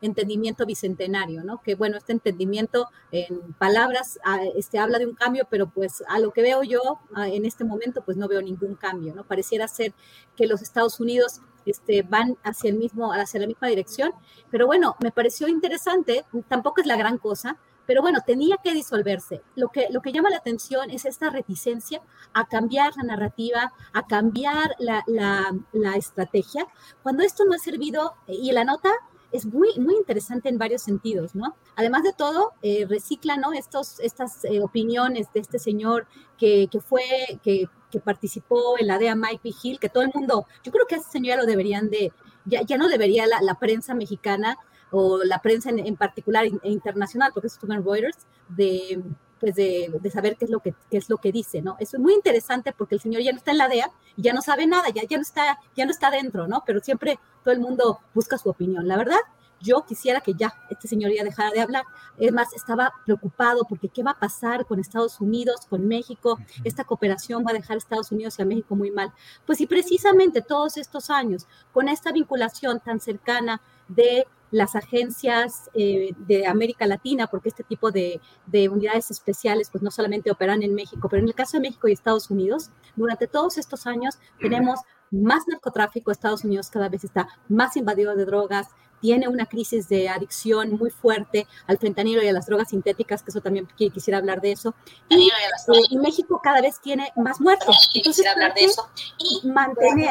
entendimiento 0.03 0.67
bicentenario, 0.67 1.43
¿no? 1.43 1.63
Que 1.63 1.75
bueno, 1.75 1.97
este 1.97 2.13
entendimiento 2.13 2.87
en 3.11 3.55
palabras 3.55 4.19
ah, 4.27 4.43
este, 4.57 4.79
habla 4.79 4.99
de 4.99 5.07
un 5.07 5.15
cambio, 5.15 5.47
pero 5.49 5.71
pues 5.71 6.05
a 6.07 6.19
lo 6.19 6.33
que 6.33 6.43
veo 6.43 6.63
yo 6.65 7.01
ah, 7.15 7.31
en 7.31 7.47
este 7.47 7.65
momento, 7.65 8.03
pues 8.05 8.19
no 8.19 8.29
veo 8.29 8.43
ningún 8.43 8.75
cambio, 8.75 9.15
¿no? 9.15 9.25
Pareciera 9.25 9.67
ser 9.69 9.95
que 10.37 10.47
los 10.47 10.61
Estados 10.61 11.01
Unidos 11.01 11.41
este, 11.65 12.03
van 12.03 12.37
hacia, 12.45 12.69
el 12.69 12.77
mismo, 12.77 13.15
hacia 13.15 13.41
la 13.41 13.47
misma 13.47 13.69
dirección, 13.69 14.13
pero 14.51 14.67
bueno, 14.67 14.97
me 15.01 15.13
pareció 15.13 15.49
interesante, 15.49 16.27
tampoco 16.47 16.83
es 16.83 16.87
la 16.87 16.97
gran 16.99 17.17
cosa, 17.17 17.57
pero 17.89 18.03
bueno, 18.03 18.19
tenía 18.25 18.59
que 18.63 18.75
disolverse. 18.75 19.41
Lo 19.57 19.69
que, 19.69 19.87
lo 19.91 20.03
que 20.03 20.13
llama 20.13 20.29
la 20.29 20.37
atención 20.37 20.91
es 20.91 21.07
esta 21.07 21.31
reticencia 21.31 22.03
a 22.35 22.47
cambiar 22.47 22.93
la 22.99 23.05
narrativa, 23.05 23.73
a 23.95 24.07
cambiar 24.07 24.77
la, 24.79 25.03
la, 25.07 25.57
la 25.73 25.97
estrategia, 25.97 26.67
cuando 27.03 27.23
esto 27.23 27.47
no 27.47 27.55
ha 27.55 27.59
servido, 27.59 28.13
y 28.27 28.53
la 28.53 28.65
nota 28.65 28.91
es 29.33 29.47
muy, 29.47 29.79
muy 29.79 29.95
interesante 29.95 30.51
en 30.51 30.59
varios 30.59 30.83
sentidos, 30.83 31.35
¿no? 31.35 31.57
Además 31.77 32.03
de 32.03 32.13
todo, 32.13 32.53
eh, 32.61 32.85
recicla, 32.87 33.39
¿no? 33.39 33.55
Estos, 33.55 34.01
estas 34.01 34.45
eh, 34.45 34.61
opiniones 34.61 35.33
de 35.33 35.41
este 35.41 35.59
señor 35.59 36.07
que, 36.37 36.69
que 36.71 36.81
fue, 36.83 37.03
que, 37.43 37.71
participó 38.05 38.79
en 38.79 38.87
la 38.87 38.99
DEA 38.99 39.17
Mike. 39.17 39.51
Hill, 39.63 39.79
que 39.81 39.89
todo 39.89 40.03
el 40.03 40.11
mundo, 40.15 40.47
yo 40.63 40.71
creo 40.71 40.87
que 40.87 40.97
a 40.97 40.99
ese 40.99 41.11
señor 41.11 41.29
ya 41.29 41.37
lo 41.39 41.47
deberían 41.47 41.89
de, 41.89 42.13
ya, 42.45 42.61
ya 42.61 42.77
no 42.77 42.87
debería 42.87 43.27
la, 43.27 43.41
la 43.41 43.55
prensa 43.55 43.95
mexicana 43.95 44.59
o 44.91 45.23
la 45.25 45.41
prensa 45.41 45.71
en, 45.71 45.81
en 45.81 45.97
particular 45.97 46.45
e 46.45 46.71
internacional, 46.71 47.33
porque 47.33 47.49
en 47.63 47.85
Reuters, 47.85 48.19
de, 48.49 49.03
pues 49.41 49.55
de, 49.55 49.93
de, 50.01 50.11
saber 50.11 50.37
qué 50.37 50.47
es, 50.47 50.51
lo 50.51 50.61
que, 50.61 50.75
qué 50.91 50.97
es 50.97 51.09
lo 51.09 51.19
que 51.19 51.33
dice, 51.33 51.63
¿no? 51.63 51.77
Eso 51.79 51.97
es 51.97 52.03
muy 52.03 52.15
interesante 52.15 52.73
porque 52.77 52.95
el 52.95 53.01
señor 53.01 53.23
ya 53.23 53.33
no 53.33 53.39
está 53.39 53.51
en 53.51 53.59
la 53.59 53.69
DEA 53.69 53.91
y 54.17 54.23
ya 54.23 54.33
no 54.33 54.43
sabe 54.43 54.67
nada, 54.67 54.89
ya, 54.95 55.03
ya, 55.09 55.17
no, 55.17 55.23
está, 55.23 55.59
ya 55.77 55.85
no 55.85 55.91
está 55.91 56.11
dentro, 56.11 56.49
¿no? 56.49 56.63
Pero 56.67 56.81
siempre 56.81 57.19
todo 57.45 57.55
el 57.55 57.61
mundo 57.61 58.01
busca 58.15 58.39
su 58.39 58.49
opinión. 58.49 58.89
La 58.89 58.97
verdad, 58.97 59.19
yo 59.61 59.85
quisiera 59.87 60.21
que 60.21 60.35
ya 60.35 60.55
este 60.71 60.89
señor 60.89 61.13
ya 61.13 61.25
dejara 61.25 61.51
de 61.51 61.61
hablar. 61.61 61.85
Es 62.17 62.33
más, 62.33 62.53
estaba 62.55 62.93
preocupado 63.05 63.65
porque 63.69 63.89
qué 63.89 64.03
va 64.03 64.13
a 64.13 64.19
pasar 64.19 64.67
con 64.67 64.79
Estados 64.79 65.21
Unidos, 65.21 65.67
con 65.69 65.87
México. 65.87 66.39
Esta 66.65 66.85
cooperación 66.85 67.45
va 67.47 67.51
a 67.51 67.55
dejar 67.55 67.75
a 67.75 67.79
Estados 67.79 68.13
Unidos 68.13 68.39
y 68.39 68.43
a 68.43 68.45
México 68.45 68.77
muy 68.77 68.91
mal. 68.91 69.13
Pues 69.47 69.61
y 69.61 69.67
precisamente 69.67 70.43
todos 70.43 70.77
estos 70.77 71.11
años, 71.11 71.47
con 71.73 71.89
esta 71.89 72.13
vinculación 72.13 72.81
tan 72.81 73.01
cercana 73.01 73.61
de 73.89 74.27
las 74.51 74.75
agencias 74.77 75.71
eh, 75.75 76.13
de 76.27 76.47
América 76.47 76.87
Latina, 76.87 77.27
porque 77.27 77.49
este 77.49 77.65
tipo 77.65 77.91
de, 77.91 78.21
de, 78.47 78.69
unidades 78.69 79.11
especiales 79.11 79.69
pues 79.71 79.83
no 79.83 79.91
solamente 79.91 80.31
operan 80.31 80.63
en 80.63 80.75
México, 80.75 81.09
pero 81.09 81.23
en 81.23 81.29
el 81.29 81.35
caso 81.35 81.57
de 81.57 81.63
México 81.63 81.89
y 81.89 81.93
Estados 81.93 82.31
Unidos, 82.31 82.71
durante 82.97 83.27
todos 83.27 83.59
estos 83.59 83.87
años 83.87 84.19
tenemos 84.41 84.81
más 85.11 85.45
narcotráfico, 85.47 86.11
Estados 86.11 86.45
Unidos 86.45 86.71
cada 86.71 86.89
vez 86.89 87.05
está 87.05 87.29
más 87.49 87.77
invadido 87.77 88.15
de 88.15 88.25
drogas, 88.25 88.69
tiene 89.01 89.29
una 89.29 89.47
crisis 89.47 89.89
de 89.89 90.09
adicción 90.09 90.73
muy 90.73 90.91
fuerte 90.91 91.47
al 91.67 91.79
fentanilo 91.79 92.23
y 92.23 92.29
a 92.29 92.33
las 92.33 92.47
drogas 92.47 92.71
sintéticas, 92.71 93.23
que 93.23 93.31
eso 93.31 93.41
también 93.41 93.69
quisiera 93.77 94.19
hablar 94.19 94.41
de 94.41 94.53
eso. 94.53 94.75
Y, 95.09 95.29
eh, 95.29 95.83
y 95.91 95.99
México 95.99 96.41
cada 96.43 96.61
vez 96.61 96.81
tiene 96.81 97.13
más 97.17 97.41
muertos. 97.41 97.91
Entonces, 97.95 98.17
quisiera 98.17 98.33
hablar 98.33 98.55
de 98.55 98.65
eso. 98.65 98.89
Y 99.19 99.47
mantener 99.47 100.11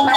una, 0.00 0.14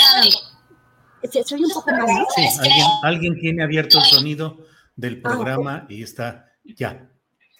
soy 1.45 1.63
un 1.63 1.71
poco 1.71 1.89
alguien, 1.89 2.87
alguien, 3.03 3.39
tiene 3.39 3.63
abierto 3.63 3.97
el 3.99 4.05
sonido 4.05 4.57
del 4.95 5.21
programa 5.21 5.79
ah, 5.81 5.83
okay. 5.85 5.97
y 5.97 6.03
está 6.03 6.51
ya. 6.63 7.09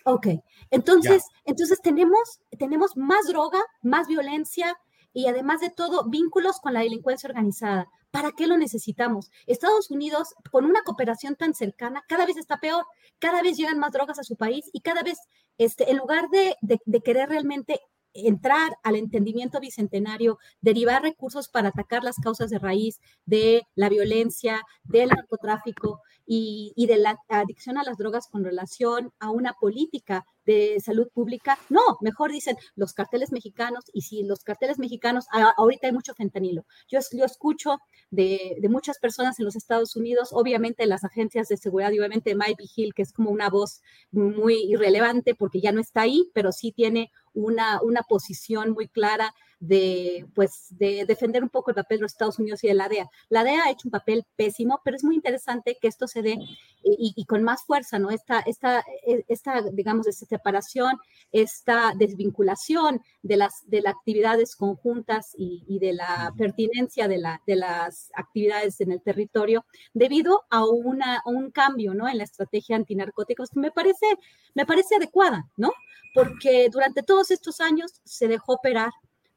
Ok, 0.06 0.28
entonces, 0.72 1.24
ya. 1.24 1.42
entonces 1.46 1.82
tenemos, 1.82 2.40
tenemos 2.58 2.96
más 2.96 3.28
droga, 3.28 3.60
más 3.82 4.08
violencia 4.08 4.78
y 5.14 5.28
además 5.28 5.62
de 5.62 5.70
todo, 5.70 6.10
vínculos 6.10 6.60
con 6.60 6.74
la 6.74 6.82
delincuencia 6.82 7.28
organizada. 7.28 7.90
¿Para 8.12 8.32
qué 8.32 8.48
lo 8.48 8.58
necesitamos? 8.58 9.32
Estados 9.48 9.92
Unidos, 9.92 10.34
con 10.52 10.66
una 10.66 10.82
cooperación 10.84 11.36
tan 11.36 11.54
cercana, 11.54 12.04
cada 12.08 12.26
vez 12.26 12.38
está 12.38 12.60
peor, 12.60 12.86
cada 13.20 13.42
vez 13.42 13.58
llegan 13.58 13.80
más 13.80 13.92
drogas 13.92 14.20
a 14.20 14.24
su 14.24 14.36
país 14.36 14.70
y 14.74 14.82
cada 14.82 15.04
vez, 15.04 15.18
este, 15.58 15.92
en 15.92 15.98
lugar 15.98 16.30
de, 16.30 16.56
de, 16.62 16.80
de 16.86 17.02
querer 17.02 17.30
realmente 17.30 17.82
entrar 18.26 18.78
al 18.84 18.96
entendimiento 18.96 19.60
bicentenario, 19.60 20.40
derivar 20.62 21.02
recursos 21.02 21.50
para 21.50 21.70
atacar 21.70 22.04
las 22.04 22.18
causas 22.18 22.50
de 22.50 22.60
raíz 22.60 23.00
de 23.26 23.64
la 23.76 23.90
violencia, 23.90 24.62
del 24.84 25.10
narcotráfico 25.10 26.02
y, 26.26 26.74
y 26.76 26.88
de 26.88 26.98
la 26.98 27.18
adicción 27.30 27.78
a 27.78 27.84
las 27.84 27.98
drogas 27.98 28.28
con 28.28 28.44
relación 28.44 29.12
a 29.20 29.32
una 29.32 29.54
política 29.54 30.26
de 30.48 30.80
salud 30.80 31.10
pública. 31.14 31.60
No, 31.70 31.82
mejor 32.02 32.32
dicen 32.32 32.58
los 32.76 32.94
carteles 32.94 33.32
mexicanos 33.32 33.84
y 33.94 34.02
si 34.02 34.24
los 34.24 34.44
carteles 34.44 34.80
mexicanos, 34.80 35.28
ahorita 35.58 35.88
hay 35.88 35.94
mucho 35.94 36.16
fentanilo. 36.16 36.66
Yo, 36.88 37.00
yo 37.12 37.26
escucho 37.26 37.80
de, 38.10 38.58
muchas 38.70 38.98
personas 38.98 39.38
en 39.40 39.46
los 39.46 39.56
Estados 39.56 39.96
Unidos, 39.96 40.30
obviamente 40.32 40.86
las 40.88 41.04
agencias 41.04 41.50
de 41.50 41.58
seguridad 41.58 41.92
y 41.92 42.00
obviamente 42.00 42.36
Mike 42.36 42.64
Hill, 42.76 42.94
que 42.94 43.02
es 43.02 43.12
como 43.12 43.30
una 43.30 43.50
voz 43.50 43.82
muy 44.12 44.56
irrelevante 44.56 45.36
porque 45.36 45.60
ya 45.60 45.72
no 45.72 45.82
está 45.82 46.02
ahí, 46.02 46.32
pero 46.34 46.52
sí 46.52 46.72
tiene 46.72 47.12
una, 47.38 47.82
una 47.82 48.02
posición 48.04 48.72
muy 48.72 48.88
clara 48.88 49.34
de, 49.60 50.26
pues, 50.36 50.68
de 50.72 51.06
defender 51.06 51.44
un 51.44 51.50
poco 51.50 51.72
el 51.72 51.76
papel 51.76 51.98
de 51.98 52.02
los 52.04 52.12
Estados 52.12 52.40
Unidos 52.40 52.64
y 52.64 52.68
de 52.68 52.74
la 52.74 52.88
DEA. 52.88 53.10
La 53.30 53.44
DEA 53.44 53.64
ha 53.66 53.72
hecho 53.72 53.88
un 53.88 53.92
papel 53.92 54.26
pésimo, 54.36 54.82
pero 54.84 54.96
es 54.96 55.04
muy 55.04 55.16
interesante 55.16 55.78
que 55.82 55.88
esto 55.88 56.08
se 56.08 56.22
dé 56.22 56.38
y, 56.84 57.26
con 57.26 57.44
más 57.44 57.64
fuerza, 57.66 58.00
¿no? 58.00 58.12
Esta, 58.12 58.40
esta, 58.42 58.84
e, 59.06 59.26
esta, 59.28 59.62
digamos, 59.74 60.08
esta 60.08 60.26
separación, 60.26 60.98
esta 61.32 61.94
desvinculación 61.98 63.02
de 63.24 63.38
las, 63.38 63.68
de 63.68 63.82
las 63.82 63.96
actividades 63.96 64.56
conjuntas 64.56 65.34
y, 65.38 65.80
de 65.80 65.94
la 65.94 66.34
pertinencia 66.38 67.08
de, 67.08 67.18
la, 67.18 67.42
de 67.46 67.56
las 67.56 68.10
actividades 68.16 68.80
en 68.82 68.92
el 68.92 69.02
territorio 69.02 69.66
debido 69.94 70.46
a, 70.50 70.66
una, 70.66 71.22
un 71.26 71.52
cambio, 71.52 71.94
¿no? 71.94 72.08
En 72.08 72.20
la 72.20 72.24
estrategia 72.24 72.76
antinarcóticos 72.76 73.50
que 73.50 73.60
me 73.60 73.72
parece, 73.72 74.06
me 74.54 74.66
parece 74.66 74.96
adecuada, 74.96 75.50
¿no? 75.58 75.72
Porque 76.14 76.70
durante 76.72 77.04
todos 77.04 77.32
estos 77.32 77.60
años 77.60 78.02
se 78.04 78.28
dejó 78.28 78.54
operar 78.54 78.92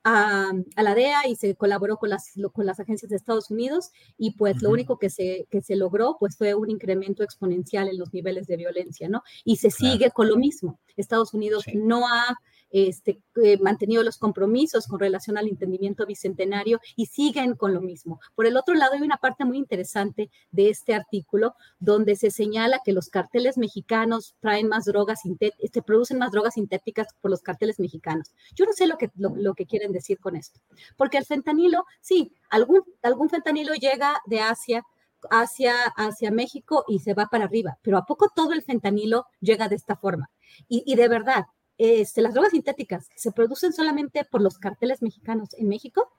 a, 0.05 0.53
la 0.77 0.95
DEA 0.95 1.29
y 1.29 1.37
se 1.37 1.55
colaboró 1.55 1.97
con 1.97 2.11
las, 2.11 2.33
con 2.53 2.67
las 2.67 2.81
agencias 2.81 3.11
de 3.11 3.17
Estados 3.17 3.51
Unidos 3.51 3.91
y 4.17 4.33
pues 4.33 4.63
lo 4.63 4.71
único 4.71 4.99
que 4.99 5.11
se, 5.11 5.47
que 5.51 5.61
se 5.61 5.77
logró 5.77 6.17
pues 6.19 6.37
fue 6.37 6.55
un 6.55 6.71
incremento 6.71 7.23
exponencial 7.23 7.89
en 7.89 7.99
los 7.99 8.13
niveles 8.13 8.47
de 8.47 8.57
violencia, 8.57 9.09
¿no? 9.09 9.23
Y 9.45 9.57
se 9.57 9.71
sigue 9.71 10.11
con 10.11 10.29
lo 10.29 10.37
mismo. 10.37 10.79
Estados 10.97 11.35
Unidos 11.35 11.65
no 11.75 12.07
ha 12.09 12.39
este, 12.71 13.21
eh, 13.43 13.59
mantenido 13.59 14.03
los 14.03 14.19
compromisos 14.19 14.87
con 14.87 15.01
relación 15.01 15.37
al 15.37 15.49
entendimiento 15.49 16.07
bicentenario 16.07 16.81
y 16.97 17.07
siguen 17.07 17.55
con 17.55 17.75
lo 17.75 17.81
mismo. 17.81 18.21
Por 18.35 18.47
el 18.47 18.57
otro 18.57 18.75
lado, 18.75 18.93
hay 18.95 19.03
una 19.03 19.17
parte 19.17 19.45
muy 19.45 19.59
interesante 19.59 20.31
de 20.51 20.71
este 20.71 20.95
artículo 20.95 21.55
donde 21.79 22.17
se 22.17 22.31
señala 22.31 22.81
que 22.85 22.93
los 22.93 23.09
carteles 23.09 23.59
mexicanos 23.59 24.37
traen 24.41 24.69
más 24.69 24.85
drogas, 24.85 25.21
se 25.23 25.55
este, 25.59 25.83
producen 25.83 26.19
más 26.19 26.31
drogas 26.31 26.55
sintéticas 26.55 27.09
por 27.21 27.31
los 27.31 27.43
carteles 27.43 27.79
mexicanos. 27.81 28.33
Yo 28.55 28.65
no 28.65 28.73
sé 28.73 28.87
lo 28.87 28.97
que, 28.99 29.11
lo, 29.17 29.55
que 29.55 29.67
quieren 29.67 29.93
decir 29.93 30.19
con 30.19 30.37
esto, 30.37 30.61
porque 30.97 31.19
el 31.19 31.25
fentanilo, 31.25 31.85
sí, 32.01 32.33
algún, 32.51 32.83
algún 33.03 33.29
fentanilo 33.29 33.75
llega 33.75 34.21
de 34.27 34.41
Asia 34.41 34.83
hacia, 35.31 35.75
hacia 35.97 36.31
México 36.31 36.85
y 36.89 37.01
se 37.01 37.15
va 37.15 37.27
para 37.27 37.45
arriba, 37.45 37.79
pero 37.83 37.99
¿a 37.99 38.05
poco 38.05 38.29
todo 38.35 38.53
el 38.53 38.63
fentanilo 38.63 39.27
llega 39.41 39.69
de 39.69 39.77
esta 39.77 39.97
forma? 39.97 40.31
Y 40.69 40.95
de 40.95 41.09
verdad, 41.09 41.45
este, 41.81 42.21
las 42.21 42.35
drogas 42.35 42.51
sintéticas 42.51 43.09
se 43.17 43.33
producen 43.33 43.73
solamente 43.73 44.27
por 44.27 44.43
los 44.43 44.59
carteles 44.59 45.01
mexicanos 45.01 45.55
en 45.55 45.67
México, 45.67 46.11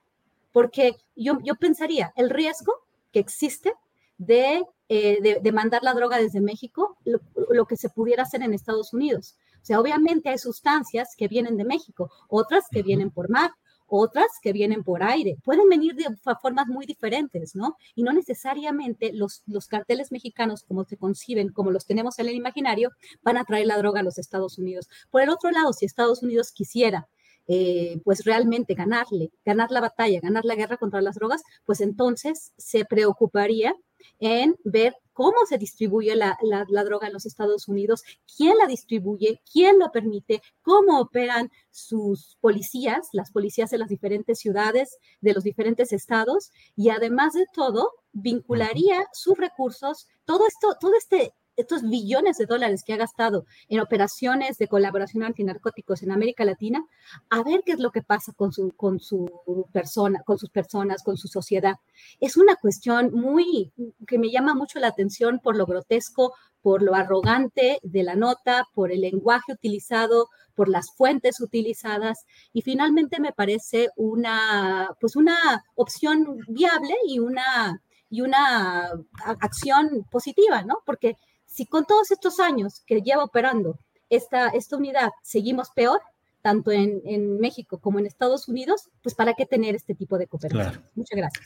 porque 0.51 0.95
yo, 1.15 1.37
yo 1.43 1.53
pensaría 1.53 2.11
el 2.15 2.31
riesgo 2.31 2.73
que 3.11 3.19
existe 3.19 3.75
de, 4.17 4.63
eh, 4.89 5.39
de, 5.39 5.51
mandar 5.51 5.83
la 5.83 5.93
droga 5.93 6.17
desde 6.17 6.41
México, 6.41 6.97
lo, 7.05 7.19
lo, 7.51 7.67
que 7.67 7.77
se 7.77 7.89
pudiera 7.89 8.23
hacer 8.23 8.41
en 8.41 8.55
Estados 8.55 8.91
Unidos. 8.91 9.35
O 9.61 9.65
sea, 9.65 9.79
obviamente 9.79 10.29
hay 10.29 10.39
sustancias 10.39 11.09
que 11.15 11.27
vienen 11.27 11.57
de 11.57 11.65
México, 11.65 12.11
otras 12.27 12.65
que 12.71 12.81
vienen 12.81 13.11
por 13.11 13.29
mar, 13.29 13.51
otras 13.91 14.27
que 14.41 14.53
vienen 14.53 14.83
por 14.83 15.03
aire. 15.03 15.37
Pueden 15.43 15.67
venir 15.69 15.95
de 15.95 16.05
formas 16.41 16.67
muy 16.67 16.85
diferentes, 16.85 17.55
¿no? 17.55 17.75
Y 17.93 18.03
no 18.03 18.13
necesariamente 18.13 19.11
los, 19.13 19.43
los 19.45 19.67
carteles 19.67 20.11
mexicanos, 20.11 20.63
como 20.63 20.85
se 20.85 20.97
conciben, 20.97 21.49
como 21.49 21.71
los 21.71 21.85
tenemos 21.85 22.17
en 22.19 22.29
el 22.29 22.35
imaginario, 22.35 22.91
van 23.21 23.37
a 23.37 23.43
traer 23.43 23.67
la 23.67 23.77
droga 23.77 23.99
a 23.99 24.03
los 24.03 24.17
Estados 24.17 24.57
Unidos. 24.57 24.89
Por 25.09 25.21
el 25.21 25.29
otro 25.29 25.51
lado, 25.51 25.73
si 25.73 25.85
Estados 25.85 26.23
Unidos 26.23 26.51
quisiera 26.51 27.07
eh, 27.47 27.99
pues 28.05 28.23
realmente 28.23 28.75
ganarle, 28.75 29.31
ganar 29.43 29.71
la 29.71 29.81
batalla, 29.81 30.21
ganar 30.21 30.45
la 30.45 30.55
guerra 30.55 30.77
contra 30.77 31.01
las 31.01 31.15
drogas, 31.15 31.41
pues 31.65 31.81
entonces 31.81 32.53
se 32.55 32.85
preocuparía 32.85 33.75
en 34.19 34.55
ver 34.63 34.95
cómo 35.13 35.45
se 35.47 35.57
distribuye 35.57 36.15
la, 36.15 36.37
droga 36.83 37.07
en 37.07 37.13
los 37.13 37.25
Estados 37.25 37.67
Unidos, 37.67 38.03
quién 38.35 38.57
la 38.57 38.67
distribuye, 38.67 39.41
quién 39.51 39.77
lo 39.79 39.91
permite, 39.91 40.41
cómo 40.61 40.99
operan 40.99 41.51
sus 41.69 42.37
policías, 42.41 43.09
las 43.13 43.31
policías 43.31 43.69
de 43.69 43.77
las 43.77 43.89
diferentes 43.89 44.39
ciudades, 44.39 44.97
de 45.19 45.33
los 45.33 45.43
diferentes 45.43 45.93
estados, 45.93 46.51
y 46.75 46.89
además 46.89 47.33
de 47.33 47.45
todo, 47.53 47.91
vincularía 48.13 49.07
sus 49.13 49.37
recursos, 49.37 50.07
todo 50.25 50.47
esto, 50.47 50.75
todo 50.79 50.95
este 50.95 51.33
estos 51.55 51.83
billones 51.83 52.37
de 52.37 52.45
dólares 52.45 52.83
que 52.85 52.93
ha 52.93 52.97
gastado 52.97 53.45
en 53.67 53.79
operaciones 53.79 54.57
de 54.57 54.67
colaboración 54.67 55.23
antinarcóticos 55.23 56.03
en 56.03 56.11
América 56.11 56.45
Latina, 56.45 56.85
a 57.29 57.43
ver 57.43 57.61
qué 57.65 57.73
es 57.73 57.79
lo 57.79 57.91
que 57.91 58.01
pasa 58.01 58.33
con 58.33 58.51
su, 58.51 58.71
con 58.71 58.99
su 58.99 59.29
persona, 59.71 60.21
con 60.25 60.37
sus 60.37 60.49
personas, 60.49 61.03
con 61.03 61.17
su 61.17 61.27
sociedad. 61.27 61.75
Es 62.19 62.37
una 62.37 62.55
cuestión 62.55 63.11
muy 63.13 63.71
que 64.07 64.17
me 64.17 64.31
llama 64.31 64.55
mucho 64.55 64.79
la 64.79 64.87
atención 64.87 65.39
por 65.39 65.55
lo 65.55 65.65
grotesco, 65.65 66.33
por 66.61 66.83
lo 66.83 66.95
arrogante 66.95 67.79
de 67.81 68.03
la 68.03 68.15
nota, 68.15 68.67
por 68.73 68.91
el 68.91 69.01
lenguaje 69.01 69.53
utilizado, 69.53 70.29
por 70.55 70.69
las 70.69 70.91
fuentes 70.95 71.41
utilizadas 71.41 72.25
y 72.53 72.61
finalmente 72.61 73.19
me 73.19 73.31
parece 73.31 73.89
una 73.95 74.89
pues 74.99 75.15
una 75.15 75.63
opción 75.75 76.37
viable 76.47 76.93
y 77.07 77.19
una 77.19 77.81
y 78.09 78.21
una 78.21 78.91
acción 79.39 80.05
positiva, 80.11 80.63
¿no? 80.63 80.79
Porque 80.85 81.15
si 81.51 81.65
con 81.65 81.85
todos 81.85 82.11
estos 82.11 82.39
años 82.39 82.81
que 82.87 83.01
lleva 83.01 83.23
operando 83.23 83.77
esta, 84.09 84.49
esta 84.49 84.77
unidad 84.77 85.09
seguimos 85.21 85.69
peor, 85.71 85.99
tanto 86.41 86.71
en, 86.71 87.01
en, 87.05 87.39
México 87.39 87.79
como 87.79 87.99
en 87.99 88.05
Estados 88.05 88.47
Unidos, 88.47 88.89
pues 89.03 89.13
para 89.15 89.33
qué 89.33 89.45
tener 89.45 89.75
este 89.75 89.93
tipo 89.93 90.17
de 90.17 90.27
cooperación. 90.27 90.83
Muchas 90.95 91.17
gracias. 91.17 91.45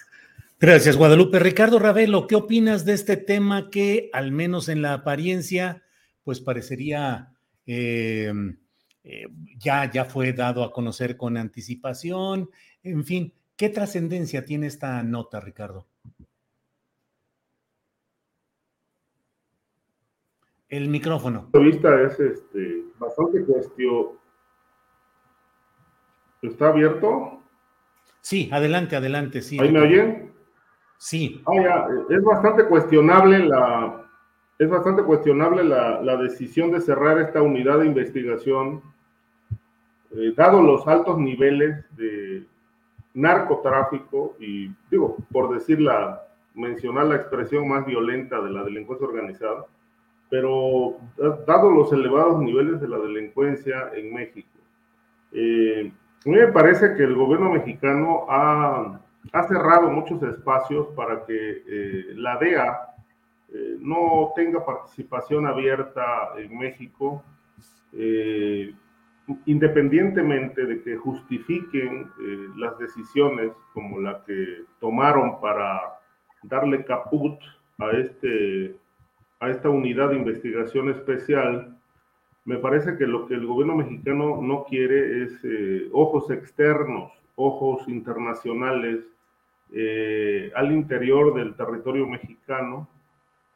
Gracias, 0.60 0.95
Guadalupe. 0.95 1.40
Ricardo 1.40 1.80
Ravelo, 1.80 2.27
¿qué 2.27 2.36
opinas 2.36 2.86
de 2.86 2.94
este 2.94 3.18
tema 3.18 3.69
que, 3.69 4.10
al 4.14 4.32
menos 4.32 4.69
en 4.69 4.82
la 4.82 4.94
apariencia, 4.94 5.84
pues 6.23 6.40
parecería 6.40 7.34
eh, 7.65 8.32
eh, 9.03 9.26
ya, 9.57 9.91
ya 9.91 10.06
fue 10.06 10.32
dado 10.32 10.64
a 10.64 10.72
conocer 10.72 11.18
con 11.18 11.36
anticipación? 11.36 12.49
En 12.84 13.03
fin, 13.03 13.34
¿qué 13.57 13.69
trascendencia 13.69 14.45
tiene 14.45 14.68
esta 14.68 15.03
nota, 15.03 15.41
Ricardo? 15.41 15.88
El 20.76 20.89
micrófono. 20.89 21.47
La 21.53 21.60
vista 21.61 22.02
es 22.02 22.19
este, 22.19 22.84
bastante 22.99 23.45
cuestión. 23.45 24.07
¿Está 26.41 26.68
abierto? 26.68 27.39
Sí, 28.19 28.49
adelante, 28.52 28.97
adelante. 28.97 29.41
Sí, 29.41 29.57
¿Ahí 29.57 29.72
me 29.72 29.80
oyen? 29.80 30.34
Sí. 30.97 31.41
Ah, 31.47 31.88
es 32.10 32.22
bastante 32.23 32.65
cuestionable 32.65 33.39
la, 33.39 34.06
es 34.60 34.69
bastante 34.69 35.03
cuestionable 35.03 35.64
la, 35.64 36.02
la 36.02 36.18
decisión 36.18 36.72
de 36.72 36.81
cerrar 36.81 37.19
esta 37.19 37.41
unidad 37.41 37.80
de 37.80 37.85
investigación, 37.85 38.81
eh, 40.11 40.34
dado 40.35 40.61
los 40.61 40.85
altos 40.89 41.18
niveles 41.18 41.85
de 41.95 42.45
narcotráfico 43.14 44.35
y, 44.41 44.69
digo, 44.91 45.15
por 45.31 45.53
decirla, 45.53 46.22
mencionar 46.53 47.06
la 47.06 47.15
expresión 47.15 47.65
más 47.69 47.85
violenta 47.85 48.41
de 48.41 48.49
la 48.49 48.64
delincuencia 48.64 49.07
organizada 49.07 49.68
pero 50.30 50.97
dado 51.45 51.69
los 51.69 51.91
elevados 51.93 52.41
niveles 52.41 52.81
de 52.81 52.88
la 52.88 52.97
delincuencia 52.97 53.91
en 53.93 54.14
México, 54.14 54.49
eh, 55.31 55.91
a 56.26 56.30
mí 56.30 56.35
me 56.35 56.47
parece 56.47 56.95
que 56.95 57.03
el 57.03 57.15
gobierno 57.15 57.52
mexicano 57.52 58.26
ha, 58.30 58.99
ha 59.31 59.43
cerrado 59.43 59.89
muchos 59.89 60.22
espacios 60.23 60.88
para 60.95 61.26
que 61.26 61.64
eh, 61.68 62.06
la 62.15 62.38
DEA 62.38 62.80
eh, 63.53 63.77
no 63.80 64.31
tenga 64.35 64.65
participación 64.65 65.45
abierta 65.45 66.34
en 66.38 66.57
México, 66.57 67.23
independientemente 69.45 70.65
de 70.65 70.84
que 70.84 70.97
justifiquen 70.97 72.11
las 72.57 72.77
decisiones 72.77 73.53
como 73.73 74.02
la 74.02 74.22
que 74.26 74.64
tomaron 74.81 75.39
para 75.39 75.99
darle 76.43 76.84
caput 76.84 77.39
a 77.80 77.91
este 77.91 78.76
a 79.40 79.49
esta 79.49 79.70
unidad 79.70 80.10
de 80.10 80.18
investigación 80.18 80.90
especial, 80.90 81.78
me 82.45 82.57
parece 82.57 82.95
que 82.98 83.07
lo 83.07 83.28
que 83.28 83.34
el 83.34 83.45
gobierno 83.45 83.76
mexicano 83.76 84.41
no 84.41 84.66
quiere 84.66 85.24
es 85.24 85.40
eh, 85.44 85.90
ojos 85.91 86.30
externos, 86.30 87.12
ojos 87.36 87.88
internacionales 87.88 89.03
eh, 89.74 90.52
al 90.56 90.72
interior 90.72 91.34
del 91.34 91.56
territorio 91.56 92.07
mexicano. 92.07 92.88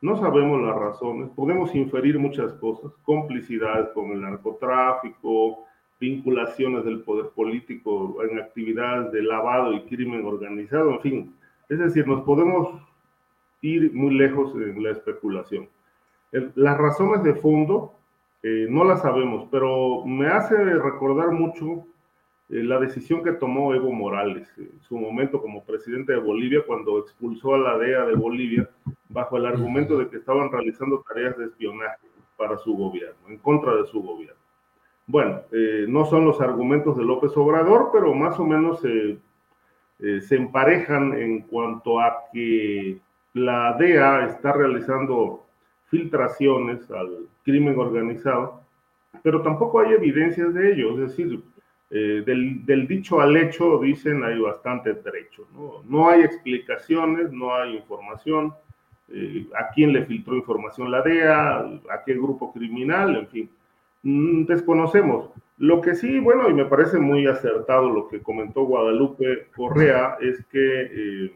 No 0.01 0.18
sabemos 0.18 0.61
las 0.61 0.76
razones, 0.76 1.30
podemos 1.35 1.76
inferir 1.76 2.18
muchas 2.18 2.53
cosas, 2.53 2.91
complicidad 3.03 3.93
con 3.93 4.11
el 4.11 4.22
narcotráfico, 4.22 5.65
vinculaciones 5.99 6.85
del 6.85 7.01
poder 7.01 7.27
político 7.35 8.23
en 8.23 8.39
actividades 8.39 9.11
de 9.11 9.22
lavado 9.22 9.73
y 9.73 9.81
crimen 9.84 10.26
organizado, 10.26 10.91
en 10.93 11.01
fin. 11.01 11.35
Es 11.68 11.77
decir, 11.77 12.07
nos 12.07 12.23
podemos 12.23 12.81
ir 13.61 13.94
muy 13.94 14.14
lejos 14.15 14.53
en 14.56 14.84
la 14.84 14.91
especulación. 14.91 15.68
las 16.31 16.77
razones 16.77 17.23
de 17.23 17.34
fondo 17.36 17.94
eh, 18.41 18.68
no 18.69 18.86
las 18.86 19.02
sabemos, 19.02 19.48
pero 19.52 20.06
me 20.06 20.27
hace 20.27 20.56
recordar 20.56 21.31
mucho 21.31 21.86
eh, 22.49 22.64
la 22.64 22.80
decisión 22.80 23.22
que 23.22 23.34
tomó 23.34 23.73
Evo 23.73 23.91
Morales 23.91 24.49
en 24.57 24.80
su 24.81 24.98
momento 24.98 25.41
como 25.41 25.64
presidente 25.64 26.14
de 26.14 26.19
Bolivia 26.19 26.64
cuando 26.65 26.99
expulsó 26.99 27.56
a 27.56 27.57
la 27.57 27.77
DEA 27.77 28.06
de 28.06 28.15
Bolivia 28.15 28.69
bajo 29.10 29.36
el 29.36 29.45
argumento 29.45 29.98
de 29.98 30.07
que 30.07 30.18
estaban 30.18 30.49
realizando 30.52 31.03
tareas 31.07 31.38
de 31.38 31.45
espionaje 31.45 32.07
para 32.38 32.57
su 32.57 32.73
gobierno, 32.77 33.18
en 33.27 33.38
contra 33.40 33.76
de 33.76 33.86
su 33.88 34.02
gobierno. 34.02 34.40
Bueno, 35.06 35.41
eh, 35.52 35.86
no 35.90 36.06
son 36.06 36.23
los 36.23 36.40
argumentos 36.40 36.95
de 36.95 37.03
López 37.03 37.36
Obrador, 37.36 37.90
pero 37.91 38.14
más 38.14 38.40
o 38.40 38.45
menos 38.45 38.80
se 38.80 40.36
emparejan 40.36 41.14
en 41.14 41.41
cuanto 41.41 41.99
a 41.99 42.30
que 42.31 43.02
la 43.45 43.74
DEA 43.74 44.26
está 44.26 44.52
realizando 44.52 45.45
filtraciones 45.88 46.90
al 46.91 47.28
crimen 47.44 47.78
organizado, 47.80 48.61
pero 49.24 49.41
tampoco 49.41 49.80
hay 49.80 49.94
evidencias 49.94 50.53
de 50.53 50.74
ello. 50.74 50.91
Es 50.94 51.10
decir, 51.10 51.41
eh, 51.91 52.24
del, 52.26 52.88
dicho 52.88 53.20
al 53.20 53.36
hecho, 53.36 53.80
dicen, 53.80 54.24
hay 54.24 54.40
bastante 54.40 54.94
trecho. 54.94 55.48
¿no? 55.88 56.10
hay 56.10 56.22
explicaciones, 56.22 57.32
no 57.32 57.56
hay 57.56 57.78
información. 57.78 58.53
Eh, 59.11 59.48
a 59.57 59.70
quién 59.74 59.91
le 59.91 60.06
filtró 60.06 60.36
información 60.36 60.91
la 60.91 61.02
DEA, 61.02 61.57
a 61.90 62.03
qué 62.06 62.14
grupo 62.14 62.53
criminal, 62.53 63.16
en 63.16 63.28
fin, 63.28 63.49
mm, 64.03 64.45
desconocemos. 64.45 65.32
Lo 65.57 65.82
que 65.82 65.95
sí, 65.95 66.20
bueno, 66.20 66.48
y 66.48 66.53
me 66.53 66.66
parece 66.66 66.99
muy 66.99 67.26
acertado 67.26 67.90
lo 67.90 68.07
que 68.07 68.22
comentó 68.22 68.66
Guadalupe 68.66 69.48
Correa, 69.56 70.18
es 70.22 70.45
que 70.45 70.82
eh, 70.91 71.34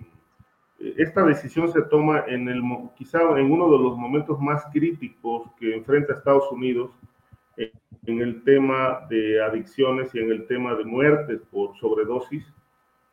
esta 0.98 1.24
decisión 1.24 1.72
se 1.72 1.82
toma 1.84 2.26
en 2.28 2.48
el, 2.50 2.62
quizá 2.96 3.22
en 3.40 3.52
uno 3.52 3.72
de 3.72 3.80
los 3.80 3.98
momentos 3.98 4.40
más 4.40 4.66
críticos 4.72 5.50
que 5.60 5.76
enfrenta 5.76 6.14
Estados 6.14 6.52
Unidos 6.52 6.92
en 8.06 8.22
el 8.22 8.44
tema 8.44 9.06
de 9.10 9.42
adicciones 9.42 10.14
y 10.14 10.20
en 10.20 10.32
el 10.32 10.46
tema 10.48 10.76
de 10.76 10.84
muertes 10.84 11.42
por 11.52 11.78
sobredosis, 11.78 12.46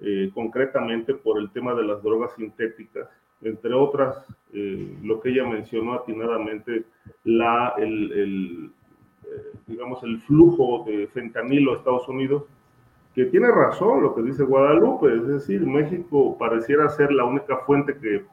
eh, 0.01 0.31
concretamente 0.35 1.15
por 1.15 1.39
el 1.39 1.51
tema 1.51 1.75
de 1.75 1.85
las 1.85 2.03
drogas 2.03 2.35
sintéticas, 2.35 3.09
entre 3.43 3.73
otras, 3.73 4.27
eh, 4.53 4.97
lo 5.03 5.21
que 5.21 5.31
ella 5.31 5.47
mencionó 5.47 5.95
atinadamente, 5.95 6.85
la, 7.25 7.75
el, 7.79 8.73
eh, 9.25 9.59
digamos, 9.67 10.03
el 10.03 10.21
flujo 10.23 10.85
de 10.87 11.07
fentanilo 11.09 11.73
a 11.73 11.77
Estados 11.77 12.09
Unidos, 12.09 12.45
que 13.21 13.27
tiene 13.27 13.51
razón 13.51 14.03
lo 14.03 14.15
que 14.15 14.23
dice 14.23 14.45
Guadalupe, 14.45 15.15
es 15.15 15.27
decir, 15.27 15.67
México 15.67 16.39
pareciera 16.39 16.89
ser 16.89 17.13
la 17.13 17.25
única 17.25 17.59
fuente 17.67 17.95
que 17.99 18.25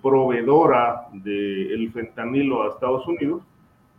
proveedora 0.00 1.08
del 1.12 1.90
fentanilo 1.92 2.62
a 2.62 2.70
Estados 2.70 3.06
Unidos, 3.06 3.42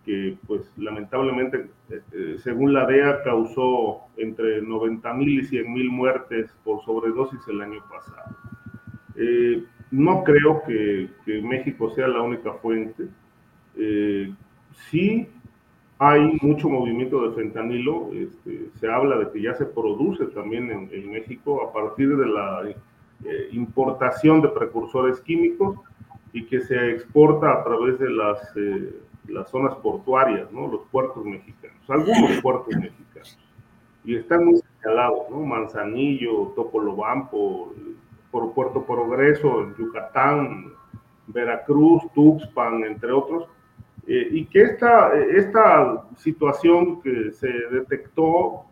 que 0.03 0.35
pues 0.47 0.72
lamentablemente, 0.77 1.68
eh, 1.91 2.02
eh, 2.11 2.35
según 2.39 2.73
la 2.73 2.88
DEA, 2.88 3.22
causó 3.23 4.02
entre 4.18 4.64
90 4.64 5.14
mil 5.14 5.41
y 5.41 5.45
100 5.45 5.72
mil 5.72 5.91
muertes 5.91 6.52
por 6.64 6.84
sobredosis 6.84 7.41
el 7.47 7.61
año 7.61 7.84
pasado. 7.88 8.35
Eh, 9.15 9.64
no 9.91 10.23
creo 10.23 10.64
que, 10.65 11.07
México 11.43 11.91
sea 11.91 12.07
la 12.07 12.23
única 12.23 12.52
fuente. 12.53 13.10
sí 14.89 15.30
hay 16.00 16.38
mucho 16.42 16.70
movimiento 16.70 17.28
de 17.28 17.36
fentanilo. 17.36 18.10
Este, 18.14 18.70
se 18.80 18.92
habla 18.92 19.18
de 19.18 19.32
que 19.32 19.42
ya 19.42 19.54
se 19.56 19.66
produce 19.66 20.26
también 20.28 20.90
en, 20.92 21.12
México 21.12 21.68
a 21.68 21.74
partir 21.74 22.16
de 22.16 22.26
la 22.26 22.64
importación 23.52 24.42
de 24.42 24.50
precursores 24.50 25.22
químicos 25.22 25.78
y 26.34 26.46
que 26.46 26.60
se 26.62 26.92
exporta 26.92 27.54
a 27.54 27.64
través 27.64 27.98
de 27.98 28.10
las 28.10 28.54
las 29.28 29.50
zonas 29.50 29.76
portuarias, 29.76 30.52
¿no? 30.52 30.68
Los 30.68 30.82
puertos 30.92 31.24
mexicanos, 31.26 31.78
algunos 31.90 32.42
puertos 32.42 32.76
mexicanos. 32.76 33.38
Y 34.04 34.16
están 34.16 34.46
muy 34.46 34.62
señalados, 34.82 35.30
¿no? 35.30 35.40
Manzanillo, 35.42 36.54
Topolobampo, 36.56 37.74
por 38.32 38.54
Puerto 38.54 38.86
Progreso, 38.86 39.62
en 39.64 39.76
Yucatán, 39.76 40.74
Veracruz, 41.28 42.04
Tuxpan, 42.14 42.84
entre 42.84 43.12
otros. 43.12 43.48
Eh, 44.07 44.27
y 44.32 44.45
que 44.45 44.61
esta, 44.64 45.14
esta 45.15 46.03
situación 46.18 47.02
que 47.02 47.32
se 47.32 47.48
detectó 47.72 48.65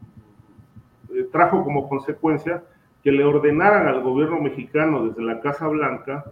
eh, 1.14 1.27
trajo 1.31 1.64
como 1.64 1.89
consecuencia 1.89 2.64
que 3.03 3.11
le 3.11 3.23
ordenaran 3.23 3.88
al 3.88 4.01
gobierno 4.01 4.39
mexicano 4.39 5.07
desde 5.07 5.23
la 5.23 5.41
Casa 5.41 5.68
Blanca 5.68 6.26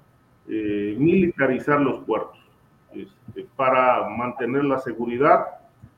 eh, 0.48 0.96
militarizar 0.98 1.82
los 1.82 2.04
puertos. 2.06 2.40
Este, 2.94 3.48
para 3.56 4.10
mantener 4.10 4.66
la 4.66 4.80
seguridad, 4.80 5.46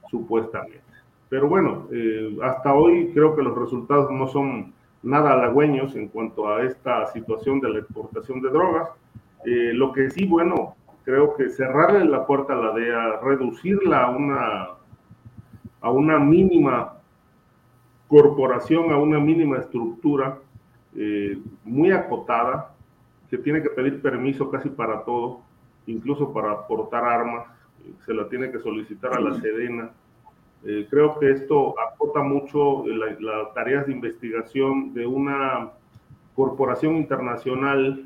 supuestamente. 0.09 0.81
Pero 1.29 1.47
bueno, 1.47 1.87
eh, 1.91 2.37
hasta 2.43 2.73
hoy 2.73 3.11
creo 3.13 3.35
que 3.35 3.41
los 3.41 3.57
resultados 3.57 4.11
no 4.11 4.27
son 4.27 4.73
nada 5.01 5.33
halagüeños 5.33 5.95
en 5.95 6.07
cuanto 6.07 6.47
a 6.47 6.63
esta 6.63 7.07
situación 7.07 7.59
de 7.59 7.69
la 7.69 7.79
exportación 7.79 8.41
de 8.41 8.49
drogas. 8.49 8.89
Eh, 9.45 9.71
lo 9.73 9.91
que 9.91 10.11
sí, 10.11 10.27
bueno, 10.27 10.75
creo 11.03 11.35
que 11.35 11.49
cerrarle 11.49 12.05
la 12.05 12.25
puerta 12.25 12.53
a 12.53 12.57
la 12.57 12.71
DEA, 12.73 13.19
reducirla 13.21 14.05
a 14.05 14.09
una, 14.09 14.67
a 15.81 15.91
una 15.91 16.19
mínima 16.19 16.93
corporación, 18.07 18.91
a 18.91 18.97
una 18.97 19.19
mínima 19.19 19.57
estructura 19.57 20.37
eh, 20.95 21.37
muy 21.63 21.91
acotada, 21.91 22.75
que 23.29 23.37
tiene 23.37 23.63
que 23.63 23.69
pedir 23.69 24.01
permiso 24.01 24.49
casi 24.51 24.69
para 24.69 25.03
todo, 25.03 25.41
incluso 25.87 26.31
para 26.31 26.67
portar 26.67 27.03
armas, 27.03 27.47
se 28.05 28.13
la 28.13 28.29
tiene 28.29 28.51
que 28.51 28.59
solicitar 28.59 29.13
a 29.13 29.19
la 29.19 29.33
Sedena. 29.41 29.91
Eh, 30.65 30.87
creo 30.89 31.19
que 31.19 31.31
esto 31.31 31.75
acota 31.79 32.21
mucho 32.21 32.85
las 32.87 33.53
tareas 33.53 33.87
de 33.87 33.91
investigación 33.91 34.93
de 34.93 35.05
una 35.05 35.71
corporación 36.35 36.95
internacional 36.95 38.05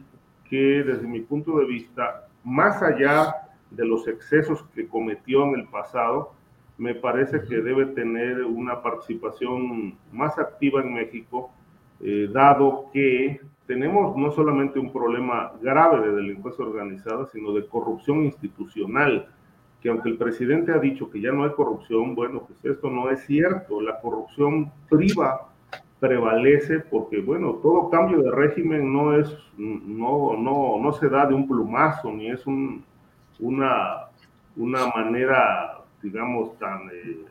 que 0.49 0.83
desde 0.83 1.07
mi 1.07 1.19
punto 1.19 1.59
de 1.59 1.65
vista, 1.65 2.26
más 2.43 2.81
allá 2.81 3.35
de 3.71 3.85
los 3.85 4.07
excesos 4.07 4.63
que 4.73 4.87
cometió 4.87 5.43
en 5.45 5.59
el 5.59 5.67
pasado, 5.67 6.33
me 6.77 6.93
parece 6.93 7.41
que 7.43 7.57
debe 7.57 7.87
tener 7.87 8.43
una 8.43 8.81
participación 8.81 9.97
más 10.11 10.37
activa 10.37 10.81
en 10.81 10.93
México, 10.93 11.51
eh, 11.99 12.29
dado 12.31 12.89
que 12.93 13.41
tenemos 13.65 14.15
no 14.15 14.31
solamente 14.31 14.79
un 14.79 14.93
problema 14.93 15.51
grave 15.61 16.07
de 16.07 16.15
delincuencia 16.15 16.63
organizada, 16.63 17.25
sino 17.27 17.51
de 17.53 17.67
corrupción 17.67 18.23
institucional, 18.23 19.27
que 19.81 19.89
aunque 19.89 20.09
el 20.09 20.17
presidente 20.17 20.71
ha 20.71 20.79
dicho 20.79 21.09
que 21.09 21.19
ya 21.19 21.31
no 21.31 21.43
hay 21.43 21.51
corrupción, 21.51 22.15
bueno, 22.15 22.43
pues 22.47 22.63
esto 22.63 22.89
no 22.89 23.09
es 23.09 23.25
cierto. 23.25 23.81
La 23.81 23.99
corrupción 23.99 24.71
priva 24.89 25.49
prevalece 25.99 26.79
porque, 26.79 27.21
bueno, 27.21 27.53
todo 27.61 27.89
cambio 27.89 28.21
de 28.21 28.31
régimen 28.31 28.93
no 28.93 29.17
es, 29.17 29.35
no, 29.57 30.37
no, 30.37 30.77
no 30.79 30.93
se 30.93 31.09
da 31.09 31.25
de 31.25 31.33
un 31.33 31.47
plumazo, 31.47 32.11
ni 32.11 32.29
es 32.29 32.45
un, 32.45 32.83
una, 33.39 34.07
una 34.55 34.87
manera, 34.87 35.81
digamos, 36.01 36.57
tan... 36.59 36.89
Eh, 36.93 37.25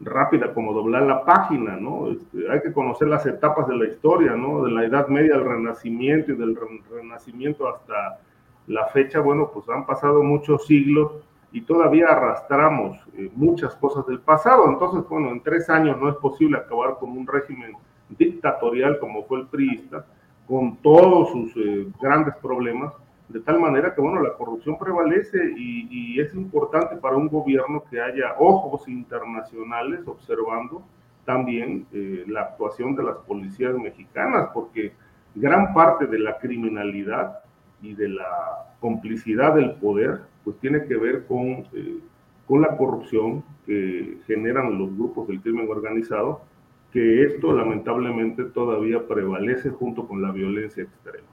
rápida 0.00 0.52
como 0.52 0.72
doblar 0.72 1.02
la 1.02 1.24
página, 1.24 1.76
¿no? 1.76 2.10
Este, 2.10 2.50
hay 2.50 2.60
que 2.60 2.72
conocer 2.72 3.08
las 3.08 3.26
etapas 3.26 3.68
de 3.68 3.76
la 3.76 3.86
historia, 3.86 4.32
¿no? 4.34 4.64
De 4.64 4.70
la 4.70 4.84
Edad 4.84 5.08
Media 5.08 5.34
al 5.34 5.44
Renacimiento 5.44 6.32
y 6.32 6.36
del 6.36 6.58
Renacimiento 6.90 7.68
hasta 7.68 8.18
la 8.66 8.86
fecha, 8.86 9.20
bueno, 9.20 9.50
pues 9.52 9.68
han 9.68 9.86
pasado 9.86 10.22
muchos 10.22 10.66
siglos 10.66 11.12
y 11.52 11.62
todavía 11.62 12.06
arrastramos 12.06 12.98
eh, 13.16 13.30
muchas 13.34 13.74
cosas 13.76 14.06
del 14.06 14.20
pasado. 14.20 14.68
Entonces, 14.68 15.08
bueno, 15.08 15.30
en 15.30 15.42
tres 15.42 15.68
años 15.68 15.98
no 16.00 16.08
es 16.08 16.16
posible 16.16 16.58
acabar 16.58 16.96
con 16.98 17.10
un 17.10 17.26
régimen 17.26 17.72
dictatorial 18.16 18.98
como 18.98 19.24
fue 19.24 19.40
el 19.40 19.46
priista, 19.46 20.04
con 20.46 20.76
todos 20.76 21.30
sus 21.30 21.56
eh, 21.56 21.86
grandes 22.00 22.34
problemas, 22.36 22.92
de 23.28 23.40
tal 23.40 23.60
manera 23.60 23.94
que, 23.94 24.00
bueno, 24.00 24.20
la 24.20 24.34
corrupción 24.34 24.78
prevalece 24.78 25.38
y, 25.56 26.20
es 26.20 26.34
importante 26.34 26.96
para 26.96 27.16
un 27.16 27.28
gobierno 27.28 27.82
que 27.90 28.00
haya 28.00 28.34
ojos 28.38 28.86
internacionales 28.86 30.00
observando 30.06 30.82
también 31.24 31.86
eh, 31.92 32.24
la 32.28 32.42
actuación 32.42 32.94
de 32.94 33.02
las 33.02 33.16
policías 33.26 33.74
mexicanas, 33.74 34.50
porque 34.52 34.92
gran 35.34 35.72
parte 35.72 36.06
de 36.06 36.18
la 36.18 36.38
criminalidad 36.38 37.40
y 37.80 37.94
de 37.94 38.10
la 38.10 38.74
complicidad 38.80 39.54
del 39.54 39.72
poder, 39.76 40.20
pues 40.44 40.58
tiene 40.58 40.84
que 40.84 40.96
ver 40.96 41.26
con, 41.26 41.64
eh, 41.72 41.98
con 42.46 42.60
la 42.60 42.76
corrupción 42.76 43.42
que 43.64 44.18
generan 44.26 44.78
los 44.78 44.94
grupos 44.96 45.28
del 45.28 45.40
crimen 45.40 45.68
organizado, 45.70 46.42
que 46.92 47.24
esto 47.24 47.52
lamentablemente 47.52 48.44
todavía 48.44 49.06
prevalece 49.08 49.70
junto 49.70 50.06
con 50.06 50.20
la 50.20 50.30
violencia 50.30 50.82
extrema. 50.82 51.26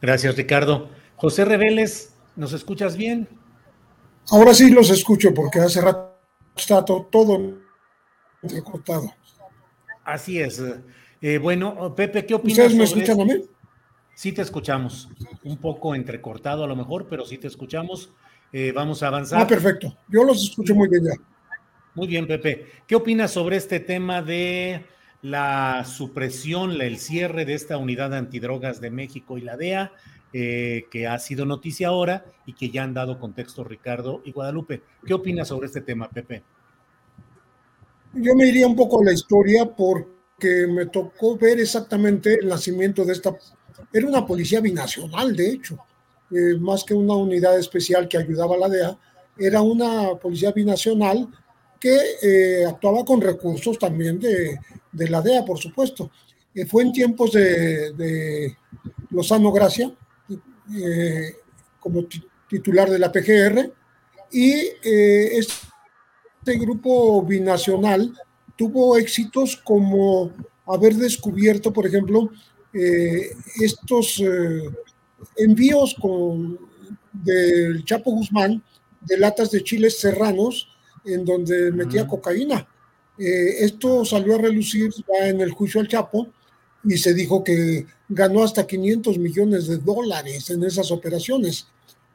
Gracias, 0.00 0.36
Ricardo. 0.36 0.88
José 1.16 1.44
Reveles, 1.44 2.16
¿nos 2.36 2.52
escuchas 2.52 2.96
bien? 2.96 3.28
Ahora 4.30 4.54
sí 4.54 4.70
los 4.70 4.90
escucho 4.90 5.34
porque 5.34 5.58
hace 5.58 5.80
rato 5.80 6.16
está 6.56 6.84
todo 6.84 7.58
entrecortado. 8.42 9.12
Así 10.04 10.38
es. 10.38 10.62
Eh, 11.20 11.38
bueno, 11.38 11.94
Pepe, 11.94 12.24
¿qué 12.24 12.34
opinas? 12.34 12.58
¿Ustedes 12.58 12.76
me 12.76 12.84
escuchan 12.84 13.20
a 13.20 13.24
mí? 13.24 13.44
Sí 14.14 14.32
te 14.32 14.42
escuchamos, 14.42 15.08
un 15.44 15.58
poco 15.58 15.94
entrecortado 15.94 16.64
a 16.64 16.66
lo 16.66 16.76
mejor, 16.76 17.06
pero 17.08 17.24
sí 17.24 17.38
te 17.38 17.46
escuchamos. 17.46 18.12
Eh, 18.52 18.72
vamos 18.72 19.02
a 19.02 19.08
avanzar. 19.08 19.40
Ah, 19.40 19.46
perfecto. 19.46 19.96
Yo 20.08 20.24
los 20.24 20.42
escucho 20.42 20.74
muy 20.74 20.88
bien 20.88 21.04
ya. 21.04 21.12
Muy 21.98 22.06
bien, 22.06 22.28
Pepe. 22.28 22.64
¿Qué 22.86 22.94
opinas 22.94 23.32
sobre 23.32 23.56
este 23.56 23.80
tema 23.80 24.22
de 24.22 24.84
la 25.20 25.84
supresión, 25.84 26.80
el 26.80 26.98
cierre 26.98 27.44
de 27.44 27.54
esta 27.54 27.76
unidad 27.76 28.14
antidrogas 28.14 28.80
de 28.80 28.92
México 28.92 29.36
y 29.36 29.40
la 29.40 29.56
DEA, 29.56 29.90
eh, 30.32 30.84
que 30.92 31.08
ha 31.08 31.18
sido 31.18 31.44
noticia 31.44 31.88
ahora 31.88 32.24
y 32.46 32.52
que 32.52 32.70
ya 32.70 32.84
han 32.84 32.94
dado 32.94 33.18
contexto 33.18 33.64
Ricardo 33.64 34.22
y 34.24 34.30
Guadalupe? 34.30 34.80
¿Qué 35.04 35.12
opinas 35.12 35.48
sobre 35.48 35.66
este 35.66 35.80
tema, 35.80 36.08
Pepe? 36.08 36.44
Yo 38.12 38.32
me 38.36 38.46
iría 38.46 38.68
un 38.68 38.76
poco 38.76 39.00
a 39.00 39.04
la 39.06 39.12
historia 39.12 39.64
porque 39.64 40.68
me 40.68 40.86
tocó 40.86 41.36
ver 41.36 41.58
exactamente 41.58 42.34
el 42.34 42.46
nacimiento 42.46 43.04
de 43.04 43.12
esta... 43.14 43.36
Era 43.92 44.06
una 44.06 44.24
policía 44.24 44.60
binacional, 44.60 45.34
de 45.34 45.50
hecho, 45.50 45.76
eh, 46.30 46.56
más 46.60 46.84
que 46.84 46.94
una 46.94 47.16
unidad 47.16 47.58
especial 47.58 48.06
que 48.06 48.18
ayudaba 48.18 48.54
a 48.54 48.58
la 48.58 48.68
DEA, 48.68 48.98
era 49.36 49.62
una 49.62 50.14
policía 50.14 50.52
binacional 50.52 51.28
que 51.78 51.96
eh, 52.22 52.64
actuaba 52.66 53.04
con 53.04 53.20
recursos 53.20 53.78
también 53.78 54.18
de, 54.18 54.58
de, 54.92 55.08
la 55.08 55.22
DEA, 55.22 55.44
por 55.44 55.58
supuesto. 55.58 56.10
Eh, 56.54 56.66
fue 56.66 56.82
en 56.82 56.92
tiempos 56.92 57.32
de, 57.32 57.92
de 57.92 58.56
Lozano 59.10 59.52
Gracia, 59.52 59.92
como 61.80 62.04
titular 62.48 62.90
de 62.90 62.98
la 62.98 63.10
PGR, 63.10 63.72
y 64.30 64.52
este 64.82 66.58
grupo 66.58 67.22
binacional 67.22 68.12
tuvo 68.56 68.98
éxitos 68.98 69.56
como 69.56 70.32
haber 70.66 70.94
descubierto, 70.94 71.72
por 71.72 71.86
ejemplo, 71.86 72.30
eh, 72.74 73.30
estos 73.60 74.20
eh, 74.20 74.62
envíos 75.36 75.94
con, 76.00 76.58
del 77.12 77.84
Chapo 77.84 78.10
Guzmán 78.10 78.62
de 79.00 79.16
latas 79.16 79.50
de 79.50 79.62
chiles 79.62 79.98
serranos 79.98 80.67
en 81.08 81.24
donde 81.24 81.72
metía 81.72 82.06
cocaína. 82.06 82.66
Eh, 83.18 83.64
esto 83.64 84.04
salió 84.04 84.36
a 84.36 84.38
relucir 84.38 84.90
ya 84.92 85.28
en 85.28 85.40
el 85.40 85.50
juicio 85.50 85.80
al 85.80 85.88
Chapo 85.88 86.28
y 86.84 86.96
se 86.96 87.14
dijo 87.14 87.42
que 87.42 87.86
ganó 88.08 88.42
hasta 88.42 88.66
500 88.66 89.18
millones 89.18 89.66
de 89.66 89.78
dólares 89.78 90.50
en 90.50 90.62
esas 90.64 90.90
operaciones. 90.90 91.66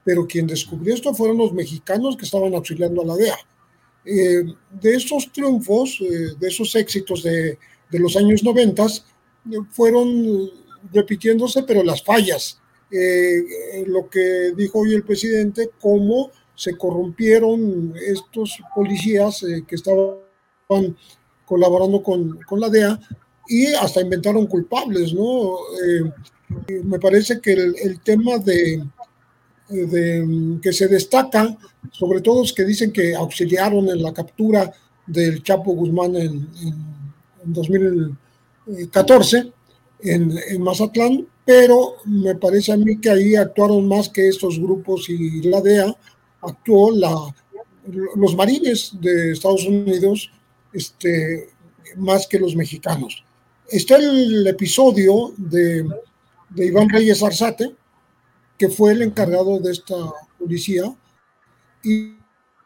Pero 0.04 0.28
quien 0.28 0.48
descubrió 0.48 0.94
esto 0.94 1.14
fueron 1.14 1.38
los 1.38 1.54
mexicanos 1.54 2.18
que 2.18 2.26
estaban 2.26 2.54
auxiliando 2.56 3.02
a 3.02 3.06
la 3.06 3.16
DEA. 3.16 3.38
Eh, 4.06 4.44
de 4.82 4.96
esos 4.96 5.32
triunfos, 5.32 6.00
eh, 6.02 6.36
de 6.38 6.48
esos 6.48 6.76
éxitos 6.76 7.24
de, 7.24 7.58
los 7.92 8.18
años 8.18 8.44
90, 8.44 8.86
eh, 8.86 8.90
fueron 9.70 10.50
repitiéndose, 10.92 11.64
pero 11.64 11.84
las 11.84 12.04
fallas. 12.04 12.60
lo 13.88 14.08
que 14.08 14.54
dijo 14.56 14.80
hoy 14.80 14.94
el 14.94 15.04
presidente, 15.04 15.72
cómo 15.82 16.32
se 16.56 16.78
corrompieron 16.78 17.94
estos 17.96 18.58
policías 18.76 19.46
que 19.68 19.76
estaban 19.76 20.96
colaborando 21.46 22.02
con, 22.02 22.40
la 22.58 22.70
DEA 22.70 23.00
y 23.48 23.68
hasta 23.74 24.02
inventaron 24.02 24.48
culpables, 24.48 25.14
¿no? 25.14 25.58
me 26.84 27.00
parece 27.00 27.42
que 27.42 27.54
el 27.54 28.00
tema 28.02 28.38
de, 28.38 28.84
de, 29.70 30.60
que 30.62 30.74
se 30.74 30.88
destaca, 30.88 31.58
sobre 31.92 32.22
todo 32.22 32.42
los 32.42 32.54
que 32.54 32.64
dicen 32.64 32.92
que 32.92 33.16
auxiliaron 33.16 33.90
en 33.90 34.04
la 34.04 34.14
captura 34.14 34.72
del 35.06 35.44
Chapo 35.44 35.74
Guzmán 35.74 36.16
en, 36.16 36.48
2014 37.46 39.52
en, 40.00 40.34
en, 40.50 40.62
Mazatlán, 40.62 41.28
pero 41.46 41.96
me 42.06 42.36
parece 42.36 42.72
a 42.72 42.78
mí 42.78 43.02
que 43.02 43.10
ahí 43.10 43.36
actuaron 43.36 43.86
más 43.86 44.08
que 44.08 44.30
estos 44.30 44.58
grupos 44.60 45.10
y 45.10 45.42
la 45.42 45.60
DEA, 45.60 45.94
actuó 46.46 46.92
los 48.16 48.36
marines 48.36 48.92
de 49.00 49.32
Estados 49.32 49.66
Unidos 49.66 50.32
este, 50.72 51.50
más 51.98 52.28
que 52.28 52.40
los 52.40 52.56
mexicanos. 52.56 53.24
Está 53.68 53.96
el 53.96 54.46
episodio 54.48 55.34
de, 55.38 55.86
Iván 56.56 56.90
Reyes 56.90 57.24
Arzate, 57.24 57.76
que 58.58 58.70
fue 58.70 58.94
el 58.94 59.02
encargado 59.02 59.60
de 59.60 59.72
esta 59.72 59.96
policía 60.38 60.94
y, 61.84 62.18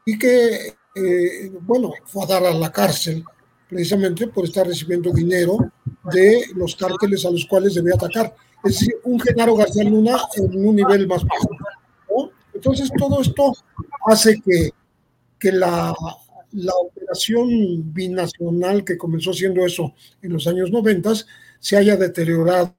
y 0.05 0.17
que, 0.17 0.75
eh, 0.95 1.51
bueno, 1.61 1.91
fue 2.05 2.23
a 2.23 2.27
dar 2.27 2.45
a 2.45 2.53
la 2.53 2.71
cárcel 2.71 3.23
precisamente 3.69 4.27
por 4.27 4.45
estar 4.45 4.65
recibiendo 4.65 5.11
dinero 5.11 5.57
de 6.11 6.45
los 6.55 6.75
cárteles 6.75 7.25
a 7.25 7.31
los 7.31 7.45
cuales 7.45 7.75
debía 7.75 7.95
atacar. 7.95 8.33
Es 8.63 8.79
decir, 8.79 8.95
un 9.03 9.19
Genaro 9.19 9.55
García 9.55 9.83
Luna 9.83 10.17
en 10.35 10.67
un 10.67 10.75
nivel 10.75 11.07
más 11.07 11.23
bajo. 11.23 11.49
Entonces, 12.57 12.89
todo 12.97 13.21
esto 13.21 13.53
hace 14.07 14.41
que, 14.41 14.71
que 15.37 15.51
la, 15.51 15.93
la 16.53 16.73
operación 16.73 17.93
binacional 17.93 18.83
que 18.83 18.97
comenzó 18.97 19.31
siendo 19.31 19.63
eso 19.63 19.93
en 20.23 20.33
los 20.33 20.47
años 20.47 20.71
90 20.71 21.13
se 21.59 21.77
haya 21.77 21.95
deteriorado 21.95 22.73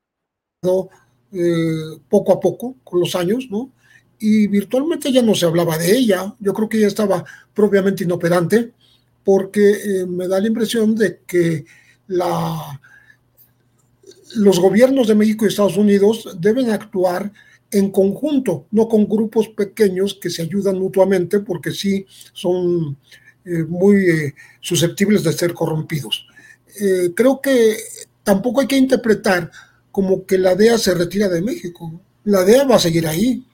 eh, 1.33 1.99
poco 2.09 2.33
a 2.33 2.41
poco, 2.41 2.75
con 2.83 2.99
los 2.99 3.15
años, 3.15 3.47
¿no? 3.51 3.71
Y 4.19 4.49
virtualmente 4.49 5.13
ya 5.13 5.23
no 5.23 5.35
se 5.37 5.47
hablaba 5.47 5.79
de 5.79 5.97
ella. 5.97 6.35
Yo 6.41 6.53
creo 6.53 6.69
que 6.69 6.81
ya 6.81 6.89
estaba 6.89 7.25
propiamente 7.55 8.03
inoperante, 8.03 8.73
porque 9.23 9.71
eh, 9.71 10.07
me 10.07 10.27
da 10.27 10.41
la 10.41 10.49
impresión 10.49 10.97
de 10.97 11.21
que 11.25 11.65
la, 12.09 12.81
los 14.35 14.59
gobiernos 14.59 15.07
de 15.07 15.15
México 15.15 15.45
y 15.45 15.49
Estados 15.49 15.77
Unidos 15.77 16.37
deben 16.41 16.71
actuar 16.71 17.31
en 17.71 17.91
conjunto, 17.91 18.67
no 18.71 18.89
con 18.89 19.09
grupos 19.09 19.49
pequeños 19.49 20.15
que 20.15 20.31
se 20.31 20.43
ayudan 20.43 20.79
mutuamente, 20.79 21.41
porque 21.41 21.71
sí 21.71 22.07
son 22.33 22.97
eh, 23.45 23.65
muy 23.65 24.33
susceptibles 24.61 25.25
de 25.25 25.33
ser 25.33 25.53
corrompidos. 25.53 26.27
creo 27.15 27.41
que 27.41 27.77
tampoco 28.23 28.61
hay 28.61 28.67
que 28.67 28.77
interpretar 28.77 29.51
como 29.91 30.25
que 30.25 30.39
la 30.39 30.55
DEA 30.55 30.79
se 30.79 30.95
retira 30.95 31.29
de 31.29 31.43
México. 31.43 32.01
La 32.25 32.45
DEA 32.45 32.65
va 32.65 32.77
a 32.77 32.79
seguir 32.79 33.07
ahí. 33.07 33.45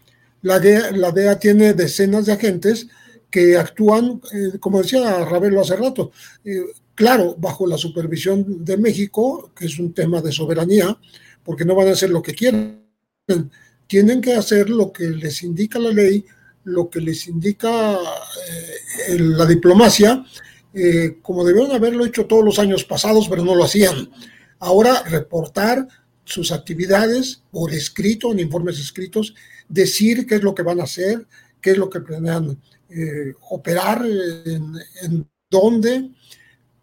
La 0.42 0.58
DEA, 0.58 0.90
la 0.92 1.10
DEA 1.10 1.38
tiene 1.38 1.72
decenas 1.72 2.26
de 2.26 2.32
agentes 2.32 2.86
que 3.30 3.56
actúan, 3.56 4.20
eh, 4.32 4.58
como 4.60 4.82
decía 4.82 5.24
Ravelo 5.24 5.60
hace 5.60 5.74
rato, 5.74 6.12
eh, 6.44 6.66
claro, 6.94 7.34
bajo 7.36 7.66
la 7.66 7.76
supervisión 7.76 8.64
de 8.64 8.76
México, 8.76 9.50
que 9.56 9.66
es 9.66 9.78
un 9.78 9.92
tema 9.92 10.20
de 10.20 10.30
soberanía, 10.30 10.96
porque 11.42 11.64
no 11.64 11.74
van 11.74 11.88
a 11.88 11.92
hacer 11.92 12.10
lo 12.10 12.22
que 12.22 12.34
quieren. 12.34 12.80
Tienen 13.86 14.20
que 14.20 14.34
hacer 14.34 14.70
lo 14.70 14.92
que 14.92 15.10
les 15.10 15.42
indica 15.42 15.78
la 15.78 15.90
ley, 15.90 16.24
lo 16.64 16.88
que 16.88 17.00
les 17.00 17.28
indica 17.28 17.94
eh, 17.94 19.18
la 19.18 19.46
diplomacia, 19.46 20.24
como 21.22 21.44
debieron 21.44 21.70
haberlo 21.70 22.04
hecho 22.04 22.26
todos 22.26 22.44
los 22.44 22.58
años 22.58 22.82
pasados, 22.82 23.28
pero 23.28 23.44
no 23.44 23.54
lo 23.54 23.62
hacían. 23.62 24.10
Ahora 24.58 25.04
reportar 25.04 25.86
sus 26.24 26.52
actividades 26.52 27.42
por 27.50 27.72
escrito, 27.72 28.32
en 28.32 28.40
informes 28.40 28.80
escritos, 28.80 29.34
decir 29.68 30.26
qué 30.26 30.36
es 30.36 30.42
lo 30.42 30.54
que 30.54 30.62
van 30.62 30.80
a 30.80 30.84
hacer, 30.84 31.26
qué 31.60 31.72
es 31.72 31.78
lo 31.78 31.90
que 31.90 32.00
planean 32.00 32.60
eh, 32.90 33.34
operar, 33.50 34.04
en, 34.06 35.28
dónde, 35.50 36.10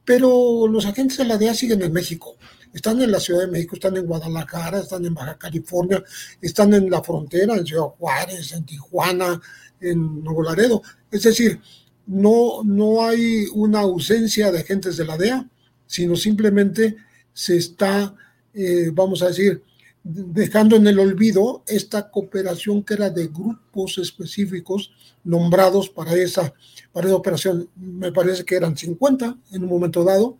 pero 0.05 0.67
los 0.67 0.85
agentes 0.85 1.17
de 1.17 1.25
la 1.25 1.37
DEA 1.37 1.53
siguen 1.53 1.81
en 1.81 1.91
México. 1.91 2.37
Están 2.73 3.01
en 3.01 3.11
la 3.11 3.19
Ciudad 3.19 3.41
de 3.41 3.47
México, 3.47 3.75
están 3.75 3.97
en 3.97 4.05
Guadalajara, 4.05 4.79
están 4.79 5.05
en 5.05 5.13
Baja 5.13 5.37
California, 5.37 6.03
están 6.41 6.73
en 6.73 6.89
la 6.89 7.03
frontera, 7.03 7.55
en 7.55 7.65
Ciudad 7.65 7.87
Juárez, 7.97 8.53
en 8.53 8.65
Tijuana, 8.65 9.41
en 9.79 10.23
Nuevo 10.23 10.43
Laredo. 10.43 10.81
Es 11.09 11.23
decir, 11.23 11.59
no, 12.07 12.63
no 12.63 13.03
hay 13.03 13.45
una 13.53 13.81
ausencia 13.81 14.51
de 14.51 14.59
agentes 14.59 14.97
de 14.97 15.05
la 15.05 15.17
DEA, 15.17 15.49
sino 15.85 16.15
simplemente 16.15 16.95
se 17.33 17.57
está 17.57 18.15
eh, 18.53 18.91
vamos 18.93 19.21
a 19.21 19.27
decir, 19.27 19.63
dejando 20.03 20.75
en 20.75 20.87
el 20.87 20.99
olvido 20.99 21.63
esta 21.67 22.09
cooperación 22.09 22.83
que 22.83 22.95
era 22.95 23.09
de 23.09 23.27
grupos 23.27 23.97
específicos 23.97 24.91
nombrados 25.23 25.89
para 25.89 26.13
esa, 26.15 26.53
para 26.91 27.07
esa 27.07 27.15
operación. 27.15 27.69
Me 27.75 28.11
parece 28.11 28.43
que 28.43 28.55
eran 28.55 28.75
50 28.75 29.37
en 29.51 29.63
un 29.63 29.69
momento 29.69 30.03
dado, 30.03 30.37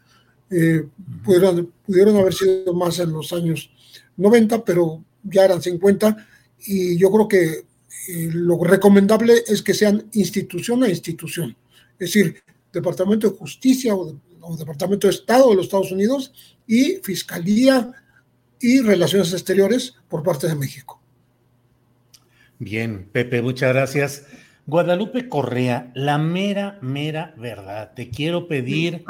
eh, 0.51 0.85
pudieron, 1.23 1.71
pudieron 1.85 2.17
haber 2.17 2.33
sido 2.33 2.73
más 2.73 2.99
en 2.99 3.11
los 3.11 3.31
años 3.31 3.71
90, 4.17 4.63
pero 4.65 5.03
ya 5.23 5.45
eran 5.45 5.61
50 5.61 6.27
y 6.65 6.97
yo 6.97 7.09
creo 7.11 7.27
que 7.27 7.65
eh, 8.09 8.29
lo 8.33 8.61
recomendable 8.63 9.43
es 9.47 9.61
que 9.61 9.73
sean 9.73 10.07
institución 10.13 10.83
a 10.83 10.89
institución, 10.89 11.55
es 11.93 12.13
decir, 12.13 12.43
Departamento 12.73 13.29
de 13.29 13.37
Justicia 13.37 13.95
o, 13.95 14.19
o 14.41 14.57
Departamento 14.57 15.07
de 15.07 15.13
Estado 15.13 15.49
de 15.49 15.55
los 15.55 15.65
Estados 15.65 15.91
Unidos 15.91 16.33
y 16.67 16.99
Fiscalía 17.03 17.91
y 18.59 18.81
Relaciones 18.81 19.33
Exteriores 19.33 19.95
por 20.07 20.23
parte 20.23 20.47
de 20.47 20.55
México. 20.55 21.01
Bien, 22.59 23.09
Pepe, 23.11 23.41
muchas 23.41 23.73
gracias. 23.73 24.25
Guadalupe 24.67 25.27
Correa, 25.27 25.91
la 25.95 26.17
mera, 26.17 26.77
mera 26.81 27.33
verdad. 27.37 27.93
Te 27.95 28.09
quiero 28.09 28.47
pedir 28.47 29.03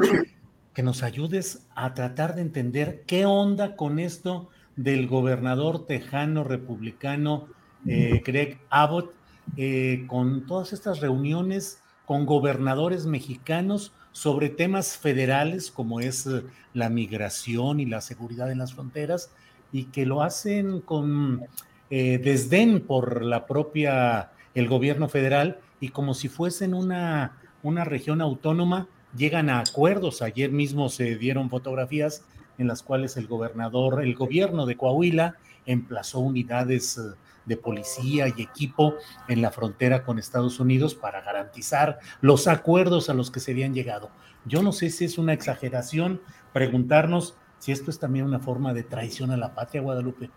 que 0.74 0.84
nos 0.84 1.04
ayudes 1.04 1.68
a 1.76 1.94
tratar 1.94 2.36
de 2.36 2.42
entender 2.42 3.04
qué 3.06 3.26
onda 3.26 3.76
con 3.76 4.00
esto 4.00 4.50
del 4.76 5.08
gobernador 5.08 5.86
tejano 5.86 6.44
republicano 6.44 7.48
eh, 7.86 8.22
Greg 8.26 8.60
Abbott, 8.70 9.12
eh, 9.58 10.06
con 10.08 10.46
todas 10.46 10.72
estas 10.72 11.00
reuniones 11.00 11.82
con 12.06 12.26
gobernadores 12.26 13.06
mexicanos 13.06 13.94
sobre 14.12 14.50
temas 14.50 14.98
federales 14.98 15.72
como 15.72 16.00
es 16.00 16.28
eh, 16.28 16.44
la 16.74 16.90
migración 16.90 17.80
y 17.80 17.86
la 17.86 18.02
seguridad 18.02 18.52
en 18.52 18.60
las 18.60 18.74
fronteras 18.74 19.32
y 19.72 19.86
que 19.86 20.06
lo 20.06 20.22
hacen 20.22 20.82
con 20.82 21.42
desdén 21.90 22.80
por 22.80 23.22
la 23.22 23.46
propia, 23.46 24.32
el 24.56 24.70
gobierno 24.70 25.10
federal 25.10 25.60
y 25.82 25.90
como 25.90 26.14
si 26.14 26.30
fuesen 26.30 26.74
una, 26.74 27.38
una 27.64 27.84
región 27.84 28.22
autónoma, 28.22 28.88
llegan 29.16 29.50
a 29.50 29.60
acuerdos. 29.60 30.22
Ayer 30.22 30.52
mismo 30.52 30.90
se 30.90 31.16
dieron 31.16 31.50
fotografías 31.50 32.24
en 32.58 32.68
las 32.68 32.84
cuales 32.84 33.18
el 33.18 33.28
gobernador, 33.28 34.04
el 34.04 34.16
gobierno 34.16 34.66
de 34.66 34.78
Coahuila 34.78 35.36
emplazó 35.66 36.20
unidades 36.20 36.98
eh, 36.98 37.02
de 37.46 37.58
policía 37.58 38.28
y 38.28 38.42
equipo 38.42 38.96
en 39.28 39.42
la 39.42 39.52
frontera 39.52 40.04
con 40.04 40.20
Estados 40.20 40.60
Unidos 40.60 40.94
para 40.94 41.22
garantizar 41.22 42.00
los 42.22 42.48
acuerdos 42.48 43.10
a 43.10 43.14
los 43.14 43.32
que 43.32 43.40
se 43.40 43.52
habían 43.52 43.74
llegado. 43.74 44.12
Yo 44.46 44.62
no 44.62 44.72
sé 44.72 44.90
si 44.90 45.06
es 45.06 45.18
una 45.18 45.34
exageración 45.34 46.22
preguntarnos 46.54 47.36
si 47.60 47.72
esto 47.72 47.92
es 47.92 48.00
también 48.00 48.26
una 48.26 48.40
forma 48.40 48.74
de 48.74 48.84
traición 48.84 49.32
a 49.32 49.38
la 49.38 49.54
patria, 49.54 49.82
Guadalupe. 49.82 50.30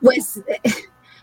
Pues 0.00 0.42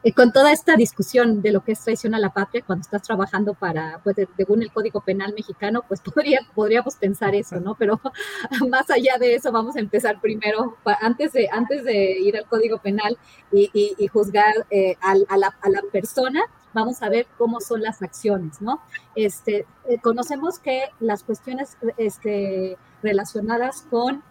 eh, 0.04 0.14
con 0.14 0.32
toda 0.32 0.52
esta 0.52 0.76
discusión 0.76 1.42
de 1.42 1.52
lo 1.52 1.64
que 1.64 1.74
es 1.74 1.84
traición 1.84 2.16
a 2.16 2.20
la 2.20 2.30
patria 2.30 2.64
cuando 2.66 2.84
estás 2.84 3.02
trabajando 3.02 3.54
para, 3.54 4.00
pues 4.04 4.16
según 4.38 4.62
el 4.62 4.72
Código 4.72 5.02
Penal 5.02 5.34
mexicano, 5.34 5.84
pues 5.88 6.02
podría, 6.16 6.40
podríamos 6.56 6.96
pensar 6.96 7.36
eso, 7.36 7.60
¿no? 7.60 7.76
Pero 7.76 8.00
más 8.70 8.90
allá 8.90 9.18
de 9.20 9.36
eso, 9.36 9.52
vamos 9.52 9.76
a 9.76 9.80
empezar 9.80 10.22
primero, 10.22 10.78
antes 11.02 11.34
de, 11.34 11.50
antes 11.52 11.84
de 11.84 12.20
ir 12.20 12.38
al 12.38 12.46
Código 12.46 12.78
Penal 12.78 13.18
y, 13.52 13.70
juzgar 14.12 14.54
eh, 14.70 14.96
a, 15.02 15.16
la, 15.16 15.56
a, 15.62 15.70
la, 15.70 15.82
persona, 15.92 16.42
vamos 16.74 17.02
a 17.02 17.10
ver 17.10 17.28
cómo 17.38 17.60
son 17.60 17.82
las 17.82 18.02
acciones, 18.02 18.62
¿no? 18.62 18.82
Este, 19.16 19.66
eh, 19.88 20.00
conocemos 20.02 20.60
que 20.60 20.84
las 21.00 21.24
cuestiones 21.24 21.78
este, 21.98 22.78
relacionadas 23.02 23.86
con 23.90 24.24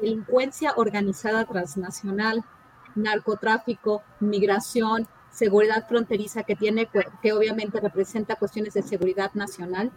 delincuencia 0.00 0.72
organizada 0.76 1.44
transnacional, 1.44 2.44
narcotráfico, 2.94 4.02
migración, 4.20 5.08
seguridad 5.32 5.86
fronteriza 5.88 6.42
que 6.42 6.54
tiene, 6.54 6.88
que 7.22 7.32
obviamente 7.32 7.80
representa 7.80 8.36
cuestiones 8.36 8.74
de 8.74 8.82
seguridad 8.82 9.32
nacional, 9.34 9.90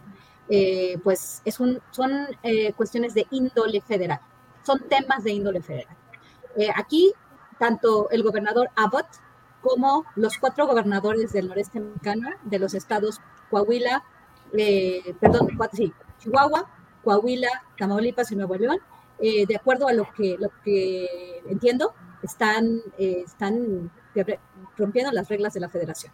eh, 0.48 0.98
pues 1.04 1.42
es 1.44 1.60
un, 1.60 1.80
son 1.90 2.12
eh, 2.42 2.72
cuestiones 2.72 3.14
de 3.14 3.26
índole 3.30 3.80
federal, 3.80 4.20
son 4.64 4.80
temas 4.88 5.24
de 5.24 5.32
índole 5.32 5.60
federal. 5.60 5.96
Eh, 6.56 6.70
aquí, 6.74 7.12
tanto 7.58 8.08
el 8.10 8.22
gobernador 8.22 8.70
Abbott 8.76 9.06
como 9.60 10.04
los 10.14 10.38
cuatro 10.38 10.66
gobernadores 10.66 11.32
del 11.32 11.48
noreste 11.48 11.80
mexicano, 11.80 12.30
de 12.44 12.58
los 12.58 12.74
estados 12.74 13.20
Coahuila, 13.50 14.04
perdón, 15.20 15.48
sí, 15.72 15.92
Chihuahua, 16.18 16.68
Coahuila, 17.04 17.48
Tamaulipas 17.76 18.30
y 18.30 18.36
Nuevo 18.36 18.54
León, 18.54 18.78
de 19.18 19.56
acuerdo 19.56 19.88
a 19.88 19.92
lo 19.92 20.06
que, 20.12 20.36
lo 20.38 20.50
que 20.64 21.42
entiendo, 21.48 21.94
están, 22.22 22.80
eh, 22.98 23.22
están 23.24 23.90
rompiendo 24.76 25.12
las 25.12 25.28
reglas 25.28 25.54
de 25.54 25.60
la 25.60 25.68
federación. 25.68 26.12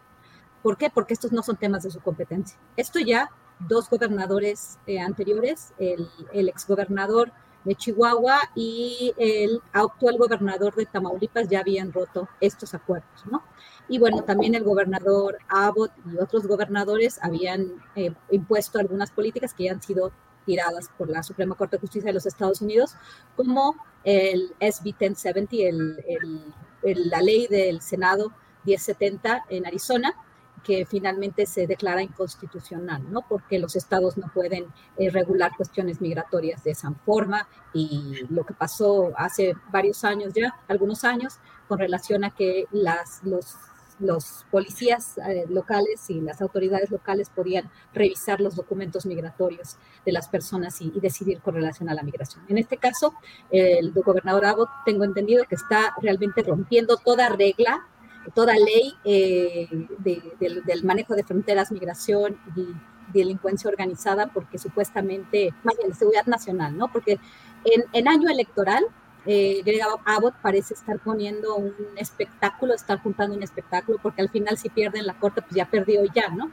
¿Por 0.62 0.76
qué? 0.76 0.90
Porque 0.90 1.14
estos 1.14 1.32
no 1.32 1.42
son 1.42 1.56
temas 1.56 1.82
de 1.82 1.90
su 1.90 2.00
competencia. 2.00 2.58
Esto 2.76 3.00
ya 3.00 3.30
dos 3.58 3.88
gobernadores 3.88 4.78
eh, 4.86 5.00
anteriores, 5.00 5.72
el, 5.78 6.08
el 6.32 6.48
exgobernador 6.48 7.32
de 7.64 7.74
Chihuahua 7.74 8.40
y 8.54 9.14
el 9.16 9.60
actual 9.72 10.18
gobernador 10.18 10.74
de 10.74 10.86
Tamaulipas 10.86 11.48
ya 11.48 11.60
habían 11.60 11.92
roto 11.92 12.28
estos 12.40 12.74
acuerdos, 12.74 13.24
¿no? 13.30 13.42
Y 13.88 13.98
bueno, 13.98 14.22
también 14.22 14.54
el 14.54 14.64
gobernador 14.64 15.38
Abbott 15.48 15.92
y 16.06 16.18
otros 16.18 16.46
gobernadores 16.46 17.18
habían 17.22 17.82
eh, 17.94 18.12
impuesto 18.30 18.78
algunas 18.78 19.10
políticas 19.10 19.54
que 19.54 19.64
ya 19.64 19.72
han 19.72 19.82
sido 19.82 20.12
tiradas 20.44 20.90
por 20.96 21.08
la 21.08 21.22
Suprema 21.22 21.54
Corte 21.54 21.76
de 21.76 21.80
Justicia 21.80 22.08
de 22.08 22.14
los 22.14 22.26
Estados 22.26 22.60
Unidos, 22.60 22.94
como 23.36 23.76
el 24.04 24.54
SB 24.60 24.94
1070, 24.98 25.56
el, 25.56 27.10
la 27.10 27.20
ley 27.20 27.46
del 27.48 27.80
Senado 27.80 28.32
1070 28.64 29.46
en 29.48 29.66
Arizona, 29.66 30.14
que 30.62 30.86
finalmente 30.86 31.44
se 31.46 31.66
declara 31.66 32.02
inconstitucional, 32.02 33.02
¿no? 33.10 33.22
Porque 33.28 33.58
los 33.58 33.74
estados 33.74 34.16
no 34.16 34.30
pueden 34.32 34.66
eh, 34.96 35.10
regular 35.10 35.52
cuestiones 35.56 36.00
migratorias 36.00 36.62
de 36.62 36.70
esa 36.70 36.92
forma 37.04 37.48
y 37.72 38.24
lo 38.28 38.44
que 38.44 38.54
pasó 38.54 39.12
hace 39.16 39.54
varios 39.72 40.04
años 40.04 40.32
ya, 40.34 40.54
algunos 40.68 41.04
años, 41.04 41.38
con 41.66 41.78
relación 41.78 42.22
a 42.24 42.30
que 42.30 42.66
las, 42.70 43.22
los 43.24 43.56
los 44.02 44.44
policías 44.50 45.18
eh, 45.18 45.46
locales 45.48 46.10
y 46.10 46.20
las 46.20 46.42
autoridades 46.42 46.90
locales 46.90 47.30
podían 47.30 47.70
revisar 47.94 48.40
los 48.40 48.56
documentos 48.56 49.06
migratorios 49.06 49.78
de 50.04 50.12
las 50.12 50.28
personas 50.28 50.80
y, 50.80 50.90
decidir 51.00 51.40
con 51.40 51.54
relación 51.54 51.88
a 51.88 51.94
la 51.94 52.02
migración. 52.02 52.44
En 52.48 52.58
este 52.58 52.76
caso, 52.76 53.14
el 53.50 53.92
gobernador 53.92 54.44
Abbott, 54.44 54.68
tengo 54.84 55.04
entendido 55.04 55.44
que 55.48 55.56
está 55.56 55.94
realmente 56.00 56.42
rompiendo 56.42 56.96
toda 56.96 57.28
regla, 57.28 57.86
toda 58.34 58.54
ley 58.54 58.94
eh, 59.04 59.68
del, 59.98 60.84
manejo 60.84 61.14
de 61.14 61.24
fronteras, 61.24 61.72
migración 61.72 62.38
y 62.56 62.68
delincuencia 63.12 63.68
organizada, 63.68 64.28
porque 64.28 64.58
supuestamente, 64.58 65.52
más 65.64 65.76
bien, 65.76 65.94
seguridad 65.94 66.26
nacional, 66.26 66.76
¿no? 66.76 66.90
Porque 66.90 67.18
en, 67.64 67.84
en 67.92 68.08
año 68.08 68.28
electoral, 68.28 68.84
eh, 69.26 69.62
Greg 69.64 69.80
Abbott 70.04 70.34
parece 70.42 70.74
estar 70.74 70.98
poniendo 70.98 71.56
un 71.56 71.74
espectáculo, 71.96 72.74
estar 72.74 73.00
juntando 73.00 73.36
un 73.36 73.42
espectáculo, 73.42 73.98
porque 74.02 74.22
al 74.22 74.30
final 74.30 74.56
si 74.58 74.68
pierden 74.68 75.06
la 75.06 75.14
corte, 75.14 75.42
pues 75.42 75.54
ya 75.54 75.66
perdió 75.66 76.02
ya, 76.12 76.28
¿no? 76.28 76.46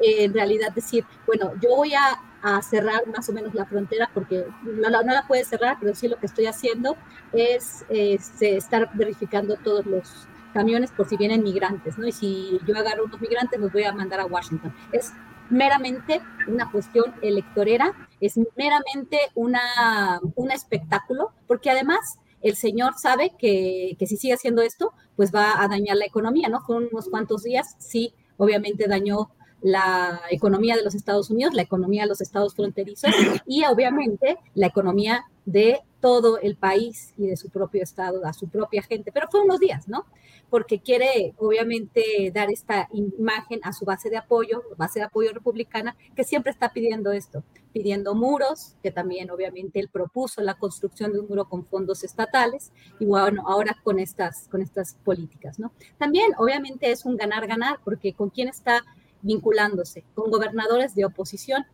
Eh, 0.00 0.24
en 0.24 0.34
realidad 0.34 0.72
decir, 0.72 1.04
bueno, 1.26 1.52
yo 1.60 1.76
voy 1.76 1.94
a, 1.94 2.20
cerrar 2.62 3.04
más 3.08 3.28
o 3.28 3.32
menos 3.32 3.54
la 3.54 3.66
frontera, 3.66 4.08
porque 4.14 4.46
no, 4.62 4.88
la 4.88 5.24
puede 5.26 5.44
cerrar, 5.44 5.78
pero 5.80 5.96
sí 5.96 6.06
lo 6.06 6.16
que 6.16 6.26
estoy 6.26 6.46
haciendo 6.46 6.96
es 7.32 7.84
este, 7.88 8.56
estar 8.56 8.88
verificando 8.94 9.56
todos 9.56 9.84
los 9.84 10.28
camiones 10.54 10.92
por 10.92 11.08
si 11.08 11.16
vienen 11.16 11.42
migrantes, 11.42 11.98
¿no? 11.98 12.06
Y 12.06 12.12
si 12.12 12.60
yo 12.64 12.76
agarro 12.76 13.06
unos 13.06 13.20
migrantes, 13.20 13.58
los 13.58 13.72
voy 13.72 13.82
a 13.82 13.92
mandar 13.92 14.20
a 14.20 14.26
Washington. 14.26 14.72
Es 14.92 15.12
meramente 15.50 16.22
una 16.46 16.70
cuestión 16.70 17.14
electorera, 17.20 17.92
es 18.20 18.38
meramente 18.56 19.18
una, 19.34 20.20
un 20.34 20.50
espectáculo, 20.50 21.30
porque 21.46 21.70
además 21.70 22.18
el 22.42 22.56
señor 22.56 22.94
sabe 22.98 23.32
que, 23.38 23.96
que, 23.98 24.06
si 24.06 24.16
sigue 24.16 24.34
haciendo 24.34 24.62
esto, 24.62 24.92
pues 25.16 25.34
va 25.34 25.62
a 25.62 25.68
dañar 25.68 25.96
la 25.96 26.06
economía, 26.06 26.48
¿no? 26.48 26.60
Fueron 26.60 26.88
unos 26.92 27.08
cuantos 27.08 27.42
días, 27.42 27.76
sí, 27.78 28.14
obviamente 28.36 28.86
dañó 28.88 29.30
la 29.62 30.20
economía 30.30 30.76
de 30.76 30.84
los 30.84 30.94
Estados 30.94 31.30
Unidos, 31.30 31.54
la 31.54 31.62
economía 31.62 32.02
de 32.02 32.08
los 32.08 32.20
estados 32.20 32.54
fronterizos 32.54 33.10
y 33.46 33.64
obviamente 33.64 34.38
la 34.54 34.66
economía 34.66 35.24
de 35.44 35.80
todo 36.06 36.38
el 36.38 36.54
país 36.54 37.12
y 37.16 37.26
de 37.26 37.36
su 37.36 37.50
propio 37.50 37.82
estado, 37.82 38.24
a 38.24 38.32
su 38.32 38.48
propia 38.48 38.80
gente, 38.80 39.10
pero 39.10 39.26
fue 39.28 39.40
unos 39.40 39.58
días, 39.58 39.88
¿no? 39.88 40.06
porque 40.50 40.80
quiere 40.80 41.34
obviamente 41.38 42.30
dar 42.32 42.50
esta 42.50 42.88
imagen 42.92 43.60
a 43.64 43.72
su 43.72 43.84
base 43.84 44.10
de 44.10 44.16
apoyo, 44.16 44.62
base 44.76 45.00
de 45.00 45.06
apoyo 45.06 45.32
republicana, 45.32 45.96
que 46.14 46.24
siempre 46.24 46.52
está 46.52 46.72
pidiendo 46.72 47.10
esto, 47.12 47.42
pidiendo 47.72 48.14
muros, 48.14 48.76
que 48.82 48.92
también 48.92 49.30
obviamente 49.30 49.80
él 49.80 49.88
propuso 49.88 50.40
la 50.42 50.54
construcción 50.54 51.12
de 51.12 51.20
un 51.20 51.26
muro 51.28 51.48
con 51.48 51.64
fondos 51.64 52.04
estatales, 52.04 52.70
y 53.00 53.06
bueno, 53.06 53.42
ahora 53.48 53.76
con 53.82 53.98
estas, 53.98 54.46
con 54.48 54.62
estas 54.62 54.94
políticas, 55.04 55.58
¿no? 55.58 55.72
También 55.98 56.30
obviamente 56.38 56.92
es 56.92 57.04
un 57.04 57.16
ganar-ganar, 57.16 57.80
porque 57.84 58.12
con 58.12 58.30
quién 58.30 58.48
está 58.48 58.84
vinculándose, 59.22 60.04
con 60.14 60.30
gobernadores 60.30 60.94
de 60.94 61.04
oposición, 61.04 61.66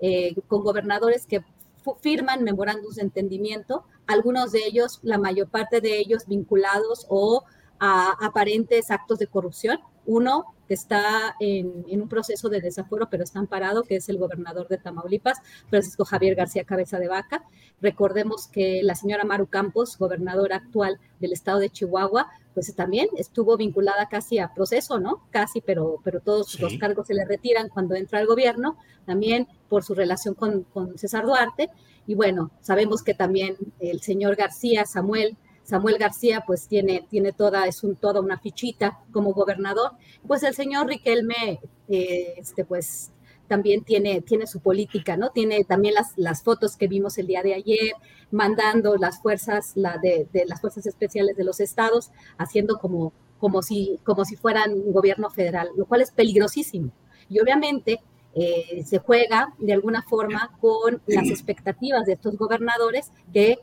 eh, 0.00 0.34
con 0.46 0.62
gobernadores 0.62 1.26
que 1.26 1.42
firman 1.96 2.44
memorándums 2.44 2.96
de 2.96 3.02
entendimiento, 3.02 3.84
algunos 4.06 4.52
de 4.52 4.66
ellos, 4.66 5.00
la 5.02 5.18
mayor 5.18 5.48
parte 5.48 5.80
de 5.80 5.98
ellos 5.98 6.26
vinculados 6.26 7.06
o 7.08 7.44
a 7.80 8.12
aparentes 8.24 8.90
actos 8.90 9.18
de 9.18 9.26
corrupción. 9.26 9.78
Uno 10.06 10.54
que 10.66 10.74
está 10.74 11.34
en, 11.40 11.84
un 11.88 12.08
proceso 12.08 12.48
de 12.48 12.60
desafuero, 12.60 13.08
pero 13.10 13.24
está 13.24 13.38
amparado, 13.38 13.82
que 13.82 13.96
es 13.96 14.08
el 14.08 14.18
gobernador 14.18 14.68
de 14.68 14.76
Tamaulipas, 14.76 15.38
Francisco 15.68 16.04
Javier 16.04 16.34
García 16.34 16.64
Cabeza 16.64 16.98
de 16.98 17.08
Vaca. 17.08 17.44
Recordemos 17.80 18.48
que 18.48 18.82
la 18.82 18.94
señora 18.94 19.24
Maru 19.24 19.46
Campos, 19.46 19.98
gobernadora 19.98 20.56
actual 20.56 20.98
del 21.20 21.32
estado 21.32 21.58
de 21.58 21.70
Chihuahua, 21.70 22.28
pues 22.58 22.74
también 22.74 23.06
estuvo 23.16 23.56
vinculada 23.56 24.08
casi 24.08 24.40
a 24.40 24.52
proceso, 24.52 24.98
¿no? 24.98 25.22
Casi, 25.30 25.60
pero, 25.60 26.00
pero 26.02 26.18
todos 26.18 26.58
los 26.58 26.76
cargos 26.76 27.06
se 27.06 27.14
le 27.14 27.24
retiran 27.24 27.68
cuando 27.68 27.94
entra 27.94 28.18
al 28.18 28.26
gobierno, 28.26 28.76
también 29.06 29.46
por 29.68 29.84
su 29.84 29.94
relación 29.94 30.34
con, 30.34 30.64
con 30.64 30.98
César 30.98 31.24
Duarte. 31.24 31.70
Y 32.08 32.16
bueno, 32.16 32.50
sabemos 32.60 33.04
que 33.04 33.14
también 33.14 33.56
el 33.78 34.00
señor 34.00 34.34
García 34.34 34.86
Samuel 34.86 35.36
Samuel 35.62 35.98
García 35.98 36.42
pues 36.44 36.66
tiene, 36.66 37.06
tiene 37.08 37.32
toda, 37.32 37.66
es 37.68 37.84
un, 37.84 37.94
toda 37.94 38.20
una 38.20 38.38
fichita 38.38 38.98
como 39.12 39.34
gobernador, 39.34 39.92
pues 40.26 40.42
el 40.42 40.54
señor 40.54 40.88
Riquelme, 40.88 41.60
eh, 41.88 42.34
este, 42.38 42.64
pues 42.64 43.12
también 43.48 43.82
tiene, 43.82 44.20
tiene 44.20 44.46
su 44.46 44.60
política, 44.60 45.16
¿no? 45.16 45.30
Tiene 45.30 45.64
también 45.64 45.94
las, 45.94 46.12
las 46.16 46.42
fotos 46.42 46.76
que 46.76 46.86
vimos 46.86 47.18
el 47.18 47.26
día 47.26 47.42
de 47.42 47.54
ayer, 47.54 47.92
mandando 48.30 48.96
las 48.96 49.20
fuerzas, 49.20 49.72
la 49.74 49.98
de, 49.98 50.28
de 50.32 50.46
las 50.46 50.60
fuerzas 50.60 50.86
especiales 50.86 51.36
de 51.36 51.44
los 51.44 51.60
estados, 51.60 52.10
haciendo 52.36 52.78
como, 52.78 53.12
como, 53.38 53.62
si, 53.62 53.98
como 54.04 54.24
si 54.24 54.36
fueran 54.36 54.72
un 54.72 54.92
gobierno 54.92 55.30
federal, 55.30 55.70
lo 55.76 55.86
cual 55.86 56.02
es 56.02 56.10
peligrosísimo. 56.10 56.92
Y 57.28 57.40
obviamente 57.40 58.00
eh, 58.34 58.84
se 58.84 58.98
juega 58.98 59.54
de 59.58 59.72
alguna 59.72 60.02
forma 60.02 60.56
con 60.60 61.02
las 61.06 61.28
expectativas 61.28 62.04
de 62.04 62.12
estos 62.12 62.36
gobernadores 62.36 63.10
que, 63.32 63.58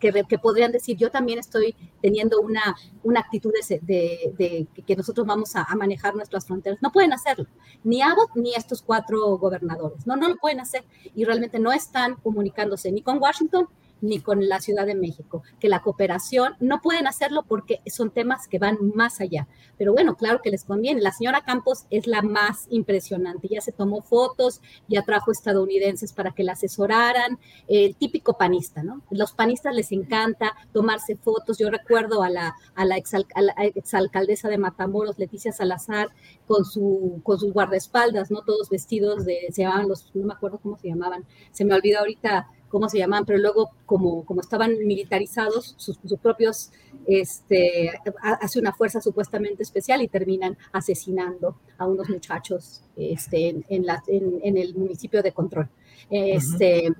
que, 0.00 0.38
podrían 0.38 0.72
decir, 0.72 0.96
yo 0.96 1.10
también 1.10 1.38
estoy 1.38 1.76
teniendo 2.00 2.40
una, 2.40 2.76
una 3.02 3.20
actitud 3.20 3.52
de, 3.82 4.66
que 4.86 4.96
nosotros 4.96 5.26
vamos 5.26 5.54
a, 5.54 5.66
manejar 5.76 6.14
nuestras 6.14 6.46
fronteras. 6.46 6.78
No 6.82 6.92
pueden 6.92 7.12
hacerlo, 7.12 7.46
ni 7.84 8.00
Abbott 8.02 8.30
ni 8.34 8.54
estos 8.54 8.82
cuatro 8.82 9.36
gobernadores. 9.38 10.06
No, 10.06 10.16
no 10.16 10.28
lo 10.28 10.36
pueden 10.36 10.60
hacer 10.60 10.84
y 11.14 11.24
realmente 11.24 11.58
no 11.58 11.72
están 11.72 12.16
comunicándose 12.16 12.90
ni 12.90 13.02
con 13.02 13.18
Washington 13.18 13.68
ni 14.06 14.20
con 14.20 14.48
la 14.48 14.60
Ciudad 14.60 14.86
de 14.86 14.94
México, 14.94 15.42
que 15.60 15.68
la 15.68 15.82
cooperación 15.82 16.54
no 16.60 16.80
pueden 16.80 17.06
hacerlo 17.06 17.44
porque 17.46 17.80
son 17.86 18.10
temas 18.10 18.48
que 18.48 18.58
van 18.58 18.78
más 18.94 19.20
allá. 19.20 19.48
Pero 19.78 19.92
bueno, 19.92 20.16
claro 20.16 20.40
que 20.42 20.50
les 20.50 20.64
conviene. 20.64 21.00
La 21.00 21.12
señora 21.12 21.42
Campos 21.42 21.86
es 21.90 22.06
la 22.06 22.22
más 22.22 22.66
impresionante. 22.70 23.48
Ya 23.48 23.60
se 23.60 23.72
tomó 23.72 24.02
fotos, 24.02 24.60
ya 24.88 25.02
trajo 25.02 25.32
estadounidenses 25.32 26.12
para 26.12 26.32
que 26.32 26.44
la 26.44 26.52
asesoraran. 26.52 27.38
El 27.68 27.96
típico 27.96 28.38
panista, 28.38 28.82
¿no? 28.82 29.02
Los 29.10 29.32
panistas 29.32 29.74
les 29.74 29.92
encanta 29.92 30.54
tomarse 30.72 31.16
fotos. 31.16 31.58
Yo 31.58 31.70
recuerdo 31.70 32.22
a 32.22 32.30
la, 32.30 32.54
a 32.74 32.84
la, 32.84 32.96
exalcaldesa 32.96 34.48
de 34.48 34.58
Matamoros, 34.58 35.18
Leticia 35.18 35.52
Salazar, 35.52 36.08
con, 36.46 36.64
su, 36.64 37.20
con 37.22 37.38
sus 37.38 37.52
guardaespaldas, 37.52 38.30
¿no? 38.30 38.42
Todos 38.42 38.70
vestidos 38.70 39.24
de, 39.24 39.46
se 39.50 39.62
llamaban 39.62 39.88
los, 39.88 40.14
no 40.14 40.26
me 40.26 40.34
acuerdo 40.34 40.58
cómo 40.58 40.78
se 40.78 40.88
llamaban, 40.88 41.24
se 41.52 41.64
me 41.64 41.74
olvidó 41.74 42.00
ahorita 42.00 42.48
cómo 42.76 42.90
se 42.90 42.98
llamaban, 42.98 43.24
pero 43.24 43.38
luego 43.38 43.70
como, 43.86 44.26
como 44.26 44.42
estaban 44.42 44.76
militarizados, 44.86 45.74
sus, 45.78 45.96
propios, 46.20 46.72
este, 47.06 47.90
hace 48.20 48.60
una 48.60 48.74
fuerza 48.74 49.00
supuestamente 49.00 49.62
especial 49.62 50.02
y 50.02 50.08
terminan 50.08 50.58
asesinando 50.72 51.56
a 51.78 51.86
unos 51.86 52.10
muchachos 52.10 52.82
este, 52.94 53.48
en, 53.48 53.64
en, 53.68 54.58
el 54.58 54.74
municipio 54.74 55.22
de 55.22 55.32
control, 55.32 55.70
este, 56.10 56.92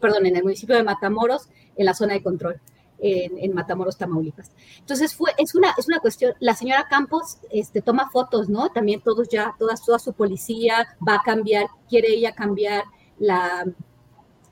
perdón, 0.00 0.26
en 0.26 0.36
el 0.36 0.44
municipio 0.44 0.76
de 0.76 0.84
Matamoros, 0.84 1.48
en 1.74 1.86
la 1.86 1.94
zona 1.94 2.14
de 2.14 2.22
control. 2.22 2.60
En, 3.00 3.52
Matamoros, 3.52 3.98
Tamaulipas. 3.98 4.50
Entonces 4.78 5.14
fue, 5.14 5.32
es 5.36 5.54
una, 5.54 5.74
es 5.76 5.88
una 5.88 5.98
cuestión, 5.98 6.32
la 6.40 6.54
señora 6.54 6.86
Campos 6.88 7.38
este, 7.50 7.82
toma 7.82 8.08
fotos, 8.08 8.48
¿no? 8.48 8.70
También 8.70 9.02
todos 9.02 9.28
ya, 9.28 9.54
toda, 9.58 9.74
toda 9.84 9.98
su 9.98 10.14
policía 10.14 10.96
va 11.06 11.16
a 11.16 11.22
cambiar, 11.22 11.66
quiere 11.86 12.14
ella 12.14 12.32
cambiar 12.32 12.84
la, 13.18 13.66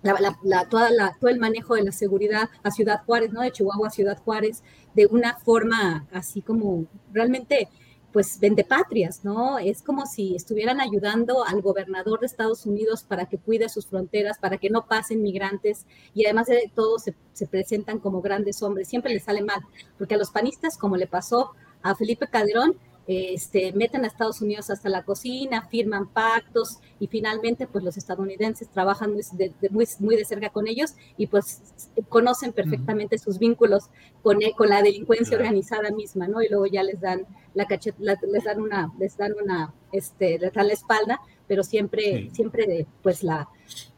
la, 0.02 0.68
toda 0.68 0.90
la, 0.90 1.16
todo 1.20 1.30
el 1.30 1.38
manejo 1.38 1.74
de 1.74 1.84
la 1.84 1.92
seguridad 1.92 2.50
a 2.62 2.70
Ciudad 2.70 3.02
Juárez, 3.04 3.32
¿no? 3.32 3.40
De 3.42 3.52
Chihuahua 3.52 3.88
a 3.88 3.90
Ciudad 3.90 4.18
Juárez, 4.22 4.62
de 4.94 5.06
una 5.06 5.38
forma 5.38 6.06
así 6.12 6.42
como 6.42 6.86
realmente, 7.12 7.68
pues, 8.12 8.38
patrias, 8.68 9.24
¿no? 9.24 9.58
Es 9.58 9.82
como 9.82 10.06
si 10.06 10.34
estuvieran 10.34 10.80
ayudando 10.80 11.44
al 11.44 11.62
gobernador 11.62 12.20
de 12.20 12.26
Estados 12.26 12.66
Unidos 12.66 13.04
para 13.04 13.26
que 13.26 13.38
cuide 13.38 13.68
sus 13.68 13.86
fronteras, 13.86 14.38
para 14.38 14.58
que 14.58 14.70
no 14.70 14.86
pasen 14.86 15.22
migrantes 15.22 15.86
y 16.14 16.24
además 16.26 16.48
de 16.48 16.70
todo 16.74 16.98
se, 16.98 17.14
se 17.32 17.46
presentan 17.46 17.98
como 18.00 18.20
grandes 18.20 18.62
hombres. 18.62 18.88
Siempre 18.88 19.14
les 19.14 19.24
sale 19.24 19.42
mal, 19.42 19.60
porque 19.98 20.14
a 20.16 20.18
los 20.18 20.30
panistas, 20.30 20.76
como 20.76 20.96
le 20.96 21.06
pasó 21.06 21.52
a 21.82 21.94
Felipe 21.94 22.26
Calderón, 22.26 22.76
este, 23.06 23.72
meten 23.72 24.04
a 24.04 24.06
Estados 24.06 24.40
Unidos 24.40 24.70
hasta 24.70 24.88
la 24.88 25.02
cocina, 25.02 25.66
firman 25.68 26.08
pactos 26.08 26.78
y 27.00 27.08
finalmente 27.08 27.66
pues 27.66 27.82
los 27.82 27.96
estadounidenses 27.96 28.68
trabajan 28.68 29.12
muy 29.12 29.22
de, 29.32 29.52
muy, 29.98 30.16
de 30.16 30.24
cerca 30.24 30.50
con 30.50 30.68
ellos 30.68 30.92
y 31.16 31.26
pues 31.26 31.62
conocen 32.08 32.52
perfectamente 32.52 33.18
sus 33.18 33.38
vínculos 33.38 33.90
con, 34.22 34.40
e, 34.42 34.52
con 34.52 34.68
la 34.68 34.82
delincuencia 34.82 35.36
organizada 35.36 35.90
misma, 35.90 36.28
¿no? 36.28 36.42
Y 36.42 36.48
luego 36.48 36.66
ya 36.66 36.82
les 36.82 37.00
dan 37.00 37.26
la 37.54 37.66
cachet, 37.66 37.96
les 37.98 38.44
dan 38.44 38.60
una, 38.60 38.92
les 38.98 39.16
dan 39.16 39.32
una, 39.42 39.74
este, 39.90 40.38
les 40.38 40.52
dan 40.52 40.68
la 40.68 40.74
espalda, 40.74 41.20
pero 41.48 41.64
siempre, 41.64 42.30
siempre 42.32 42.86
pues 43.02 43.24
la, 43.24 43.48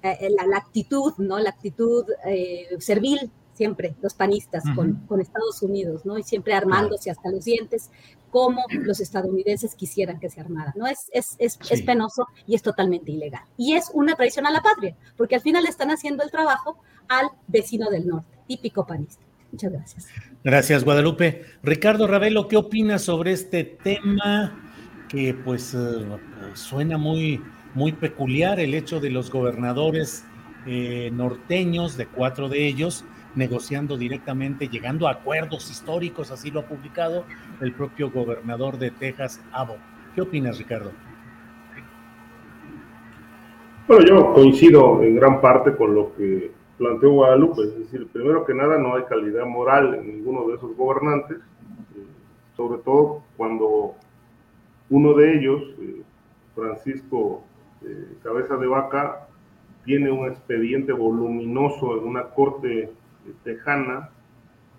eh, 0.03 0.29
la, 0.31 0.57
actitud, 0.57 1.13
¿no? 1.19 1.39
La 1.39 1.51
actitud 1.51 2.07
eh, 2.27 2.69
servil 2.79 3.31
siempre 3.55 3.95
los 4.03 4.15
panistas 4.15 4.65
con, 4.75 4.95
con, 5.07 5.21
Estados 5.21 5.63
Unidos, 5.63 6.05
¿no? 6.05 6.19
Y 6.19 6.23
siempre 6.23 6.55
armándose 6.55 7.11
hasta 7.11 7.31
los 7.31 7.45
dientes, 7.45 7.91
como 8.31 8.63
los 8.71 9.01
estadounidenses 9.01 9.75
quisieran 9.75 10.19
que 10.19 10.29
se 10.29 10.41
armara, 10.41 10.73
¿no? 10.77 10.87
Es, 10.87 11.09
es, 11.13 11.37
es, 11.39 11.59
es, 11.71 11.83
penoso 11.83 12.27
y 12.47 12.55
es 12.55 12.63
totalmente 12.63 13.13
ilegal. 13.13 13.45
Y 13.57 13.75
es 13.75 13.91
una 13.95 14.17
traición 14.17 14.47
a 14.47 14.51
la 14.51 14.61
patria, 14.61 14.97
porque 15.17 15.37
al 15.37 15.41
final 15.41 15.67
están 15.67 15.91
haciendo 15.91 16.25
el 16.25 16.31
trabajo 16.31 16.79
al 17.09 17.29
vecino 17.47 17.91
del 17.91 18.07
norte, 18.07 18.37
típico 18.47 18.87
panista. 18.87 19.23
Muchas 19.53 19.73
gracias. 19.73 20.09
Gracias, 20.43 20.85
Guadalupe. 20.85 21.45
Ricardo 21.63 22.09
Ravelo, 22.09 22.49
¿qué 22.49 22.57
opinas 22.57 23.03
sobre 23.03 23.33
este 23.33 23.63
tema 23.63 24.53
que 25.09 25.33
pues 25.33 25.75
eh, 25.75 26.05
suena 26.55 26.99
muy, 26.99 27.41
muy 27.75 27.93
peculiar, 27.93 28.59
el 28.59 28.75
hecho 28.75 28.99
de 28.99 29.11
los 29.11 29.31
gobernadores 29.31 30.25
eh, 30.67 31.11
norteños, 31.13 31.97
de 31.97 32.07
cuatro 32.07 32.49
de 32.49 32.67
ellos, 32.67 33.05
negociando 33.35 33.97
directamente, 33.97 34.69
llegando 34.69 35.09
a 35.09 35.13
acuerdos 35.13 35.71
históricos, 35.71 36.31
así 36.31 36.51
lo 36.51 36.61
ha 36.61 36.65
publicado 36.65 37.25
el 37.61 37.73
propio 37.73 38.11
gobernador 38.11 38.79
de 38.79 38.91
Texas, 38.91 39.41
Abbott. 39.53 39.79
¿Qué 40.15 40.21
opinas, 40.21 40.59
Ricardo? 40.59 40.93
Bueno, 43.87 44.07
yo 44.07 44.33
coincido 44.33 45.03
en 45.03 45.17
gran 45.17 45.41
parte 45.41 45.77
con 45.77 45.95
lo 45.95 46.15
que 46.17 46.53
planteó 46.79 47.11
Guadalupe, 47.11 47.63
es 47.63 47.79
decir, 47.79 48.07
primero 48.09 48.45
que 48.45 48.55
nada 48.55 48.79
no 48.79 48.97
hay 48.97 49.05
calidad 49.05 49.45
moral 49.45 49.95
en 49.95 50.07
ninguno 50.07 50.49
de 50.49 50.55
esos 50.55 50.77
gobernantes, 50.77 51.39
eh, 51.39 52.07
sobre 52.57 52.81
todo 52.83 53.23
cuando 53.37 53.95
uno 54.91 55.15
de 55.15 55.39
ellos, 55.39 55.63
eh, 55.81 56.03
Francisco 56.55 57.43
eh, 57.83 58.17
Cabeza 58.23 58.57
de 58.57 58.67
Vaca, 58.67 59.29
tiene 59.85 60.11
un 60.11 60.29
expediente 60.29 60.93
voluminoso 60.93 61.99
en 61.99 62.05
una 62.05 62.25
corte 62.31 62.91
tejana 63.43 64.11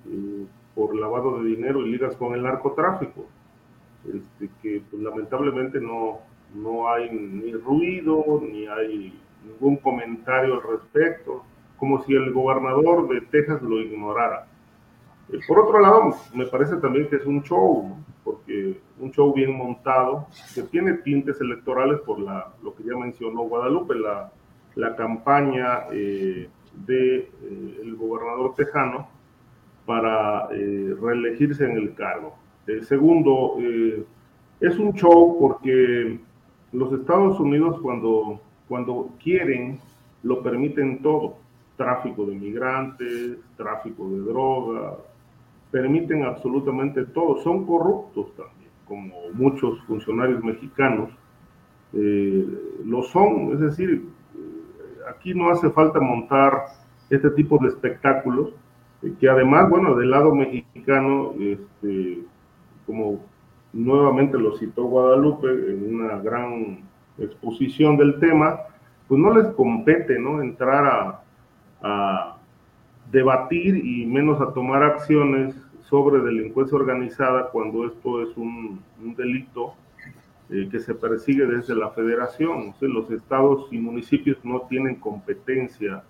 eh, 0.08 0.46
por 0.74 0.96
lavado 0.96 1.42
de 1.42 1.50
dinero 1.50 1.86
y 1.86 1.92
ligas 1.92 2.16
con 2.16 2.34
el 2.34 2.44
narcotráfico, 2.44 3.26
este, 4.06 4.50
que 4.62 4.82
pues, 4.90 5.02
lamentablemente 5.02 5.80
no, 5.80 6.20
no 6.54 6.90
hay 6.90 7.10
ni 7.12 7.54
ruido, 7.54 8.42
ni 8.42 8.68
hay 8.68 9.20
ningún 9.46 9.78
comentario 9.78 10.56
al 10.56 10.64
respecto, 10.64 11.44
como 11.78 12.04
si 12.04 12.14
el 12.14 12.32
gobernador 12.32 13.08
de 13.10 13.22
Texas 13.22 13.62
lo 13.62 13.80
ignorara. 13.80 14.48
Eh, 15.30 15.40
por 15.48 15.60
otro 15.60 15.80
lado, 15.80 16.16
me 16.34 16.46
parece 16.46 16.78
también 16.78 17.10
que 17.10 17.18
es 17.18 17.26
un 17.26 17.42
show, 17.44 17.96
porque 18.24 18.80
un 19.00 19.12
show 19.12 19.34
bien 19.34 19.56
montado, 19.58 20.28
que 20.54 20.64
tiene 20.64 20.94
tintes 20.96 21.40
electorales 21.42 22.00
por 22.02 22.20
la, 22.20 22.54
lo 22.64 22.76
que 22.76 22.84
ya 22.84 22.96
mencionó 22.96 23.42
Guadalupe, 23.44 23.96
la, 23.96 24.32
la 24.76 24.96
campaña 24.96 25.86
eh, 25.92 26.50
del 26.78 26.86
de, 26.86 27.18
eh, 27.18 27.96
gobernador 27.98 28.54
tejano 28.56 29.08
para 29.86 30.50
eh, 30.52 30.96
reelegirse 31.00 31.66
en 31.66 31.78
el 31.78 31.94
cargo. 31.94 32.36
El 32.68 32.84
segundo, 32.86 33.56
eh, 33.60 34.04
es 34.60 34.78
un 34.80 34.94
show 34.94 35.38
porque 35.40 36.20
los 36.72 36.94
Estados 36.94 37.40
Unidos 37.40 37.80
cuando, 37.82 38.42
cuando 38.68 39.10
quieren 39.24 39.80
lo 40.24 40.42
permiten 40.42 41.02
todo, 41.02 41.38
tráfico 41.78 42.26
de 42.26 42.36
migrantes, 42.36 43.38
tráfico 43.58 44.10
de 44.10 44.20
drogas, 44.22 44.96
permiten 45.70 46.24
absolutamente 46.24 47.06
todo, 47.06 47.42
son 47.44 47.66
corruptos 47.66 48.34
también, 48.36 48.72
como 48.88 49.14
muchos 49.34 49.80
funcionarios 49.84 50.44
mexicanos 50.44 51.10
lo 51.94 53.04
son, 53.04 53.54
es 53.54 53.60
decir, 53.60 54.06
aquí 55.10 55.34
no 55.34 55.50
hace 55.50 55.70
falta 55.70 56.00
montar 56.00 56.66
este 57.10 57.30
tipo 57.32 57.58
de 57.60 57.70
espectáculos, 57.70 58.54
eh, 59.02 59.14
que 59.20 59.30
además, 59.30 59.70
bueno, 59.70 59.96
del 59.96 60.12
lado 60.12 60.34
mexicano, 60.34 61.34
este, 61.40 62.20
como 62.86 63.20
nuevamente 63.74 64.38
lo 64.38 64.58
citó 64.58 64.86
Guadalupe 64.86 65.48
en 65.48 65.96
una 65.96 66.18
gran 66.20 66.80
exposición 67.18 67.98
del 67.98 68.20
tema, 68.20 68.60
pues 69.08 69.20
no 69.20 69.34
les 69.34 69.48
compete, 69.54 70.20
¿no? 70.20 70.42
Entrar 70.42 70.86
a, 70.86 71.22
debatir 73.12 73.86
y 73.86 74.08
menos 74.08 74.42
a 74.42 74.52
tomar 74.52 74.82
acciones 74.82 75.56
sobre 75.82 76.20
delincuencia 76.24 76.76
organizada 76.76 77.52
cuando 77.52 77.86
esto 77.86 78.24
es 78.24 78.36
un 78.36 78.82
delito 79.16 79.76
eh, 80.50 80.70
que 80.70 80.80
se 80.80 80.94
persigue 80.94 81.46
desde 81.46 81.76
la 81.76 81.90
federación. 81.90 82.70
O 82.70 82.80
sea, 82.80 82.88
los 82.88 83.10
estados 83.10 83.68
y 83.72 83.78
municipios 83.80 84.38
no 84.44 84.62
tienen 84.70 84.96
competencia 84.96 86.04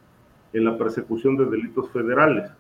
en 0.51 0.65
la 0.65 0.77
persecución 0.77 1.37
de 1.37 1.45
delitos 1.45 1.89
federales. 1.91 2.51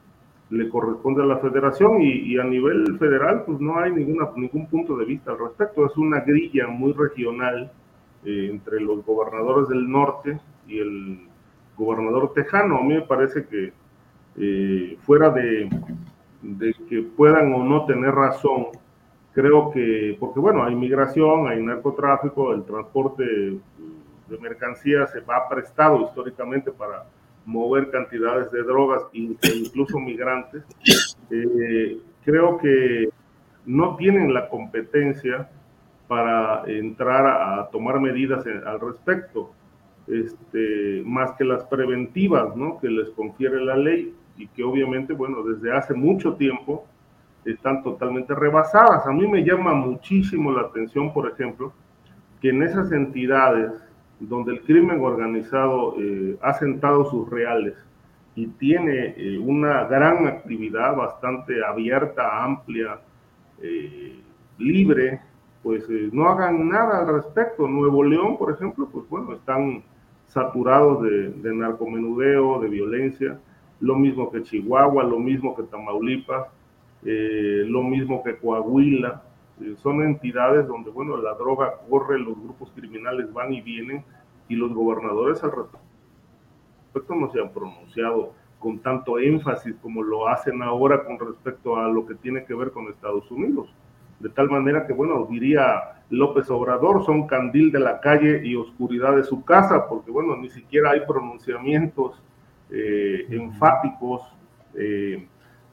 Le 0.49 0.69
corresponde 0.69 1.23
a 1.23 1.25
la 1.25 1.37
federación 1.39 2.01
y, 2.01 2.37
a 2.37 2.43
nivel 2.43 2.97
federal 2.99 3.43
pues 3.45 3.59
no 3.59 3.79
hay 3.79 3.91
ninguna, 3.91 4.29
ningún 4.35 4.67
punto 4.67 4.95
de 4.95 5.05
vista 5.05 5.31
al 5.31 5.39
respecto. 5.39 5.85
Es 5.85 5.97
una 5.97 6.21
grilla 6.21 6.67
muy 6.67 6.93
regional 6.93 7.71
eh, 8.23 8.49
entre 8.51 8.79
los 8.79 9.05
gobernadores 9.05 9.67
del 9.69 9.89
norte 9.89 10.39
y 10.67 10.79
el 10.79 11.19
gobernador 11.77 12.31
tejano. 12.33 12.77
A 12.77 12.83
mí 12.83 12.93
me 12.93 13.01
parece 13.01 13.47
que 13.47 13.73
eh, 14.37 14.97
fuera 15.01 15.29
de, 15.29 15.69
de, 16.41 16.75
que 16.89 17.01
puedan 17.01 17.53
o 17.53 17.63
no 17.63 17.85
tener 17.85 18.11
razón, 18.13 18.67
creo 19.35 19.69
que, 19.69 20.15
porque 20.17 20.39
bueno, 20.39 20.63
hay 20.63 20.73
migración, 20.73 21.47
hay 21.47 21.61
narcotráfico, 21.61 22.53
el 22.53 22.63
transporte 22.63 23.23
de 23.25 24.37
mercancías 24.39 25.11
se 25.11 25.19
va 25.19 25.47
prestado 25.49 26.01
históricamente 26.05 26.71
para 26.71 27.03
mover 27.45 27.91
cantidades 27.91 28.49
de 28.51 28.63
drogas, 28.63 29.03
e 29.13 29.35
incluso 29.53 29.99
migrantes. 29.99 30.63
Eh, 31.29 31.99
creo 32.23 32.57
que 32.57 33.09
no 33.65 33.97
tienen 33.97 34.33
la 34.33 34.47
competencia 34.47 35.49
para 36.07 36.63
entrar 36.67 37.27
a, 37.27 37.67
tomar 37.71 37.99
medidas 37.99 38.45
al 38.65 38.79
respecto, 38.79 39.51
este, 40.07 41.03
más 41.05 41.33
que 41.33 41.43
las 41.43 41.63
preventivas 41.65 42.55
¿no? 42.55 42.79
que 42.79 42.87
les 42.87 43.09
confiere 43.09 43.59
la 43.59 43.75
ley 43.75 44.13
y 44.37 44.47
que 44.47 44.63
obviamente, 44.63 45.13
bueno, 45.13 45.43
desde 45.43 45.73
hace 45.73 45.93
mucho 45.93 46.35
tiempo 46.35 46.85
están 47.45 47.83
totalmente 47.83 48.33
rebasadas. 48.33 49.05
A 49.05 49.11
mí 49.11 49.27
me 49.27 49.43
llama 49.43 49.73
muchísimo 49.73 50.51
la 50.51 50.61
atención, 50.61 51.13
por 51.13 51.29
ejemplo, 51.29 51.71
que 52.41 52.49
en 52.49 52.63
esas 52.63 52.91
entidades 52.91 53.71
donde 54.19 54.53
el 54.53 54.61
crimen 54.61 54.99
organizado 55.01 55.95
eh, 55.99 56.37
ha 56.41 56.53
sentado 56.53 57.09
sus 57.09 57.29
reales 57.29 57.75
y 58.35 58.47
tiene 58.47 59.13
eh, 59.15 59.37
una 59.37 59.85
gran 59.85 60.27
actividad 60.27 60.95
bastante 60.95 61.63
abierta, 61.63 62.43
amplia, 62.43 62.99
eh, 63.61 64.19
libre, 64.57 65.21
pues 65.63 65.87
no 66.11 66.29
hagan 66.29 66.69
nada 66.69 66.99
al 66.99 67.07
respecto. 67.07 67.67
Nuevo 67.67 68.03
León, 68.03 68.37
por 68.37 68.51
ejemplo, 68.51 68.87
pues 68.91 69.07
bueno, 69.09 69.33
están 69.33 69.83
saturados 70.27 71.03
de, 71.03 71.29
de 71.29 71.55
narcomenudeo, 71.55 72.59
de 72.59 72.69
violencia, 72.69 73.39
lo 73.79 73.95
mismo 73.95 74.31
que 74.31 74.43
Chihuahua, 74.43 75.03
lo 75.03 75.19
mismo 75.19 75.55
que 75.55 75.63
Tamaulipas, 75.63 76.47
lo 77.05 77.83
mismo 77.83 78.23
que 78.23 78.37
Coahuila, 78.37 79.21
eh, 79.61 79.75
son 79.81 80.01
entidades 80.03 80.67
donde, 80.67 80.89
bueno, 80.89 81.15
la 81.17 81.33
droga 81.33 81.75
corre, 81.89 82.19
los 82.19 82.37
grupos 82.37 82.71
criminales 82.75 83.31
van 83.31 83.53
y 83.53 83.61
vienen 83.61 84.03
y 84.49 84.55
los 84.55 84.73
gobernadores 84.73 85.43
al 85.43 85.51
respecto 85.51 87.15
no 87.15 87.29
se 87.31 87.41
han 87.41 87.49
pronunciado 87.49 88.33
con 88.59 88.79
tanto 88.79 89.19
énfasis 89.19 89.75
como 89.81 90.01
lo 90.01 90.27
hacen 90.27 90.61
ahora 90.63 91.03
con 91.03 91.19
respecto 91.19 91.77
a 91.77 91.87
lo 91.87 92.05
que 92.05 92.15
tiene 92.15 92.45
que 92.45 92.53
ver 92.53 92.71
con 92.71 92.87
Estados 92.87 93.29
Unidos. 93.31 93.73
De 94.19 94.29
tal 94.29 94.49
manera 94.49 94.87
que, 94.87 94.93
bueno, 94.93 95.27
diría 95.29 96.01
López 96.09 96.49
Obrador, 96.49 97.05
son 97.05 97.27
candil 97.27 97.71
de 97.71 97.79
la 97.79 97.99
calle 97.99 98.45
y 98.45 98.55
oscuridad 98.55 99.15
de 99.15 99.23
su 99.23 99.43
casa, 99.43 99.87
porque, 99.87 100.09
bueno, 100.09 100.37
ni 100.37 100.49
siquiera 100.49 100.91
hay 100.91 101.01
pronunciamientos 101.01 102.21
eh, 102.71 103.25
enfáticos, 103.29 104.21
eh, 104.73 105.27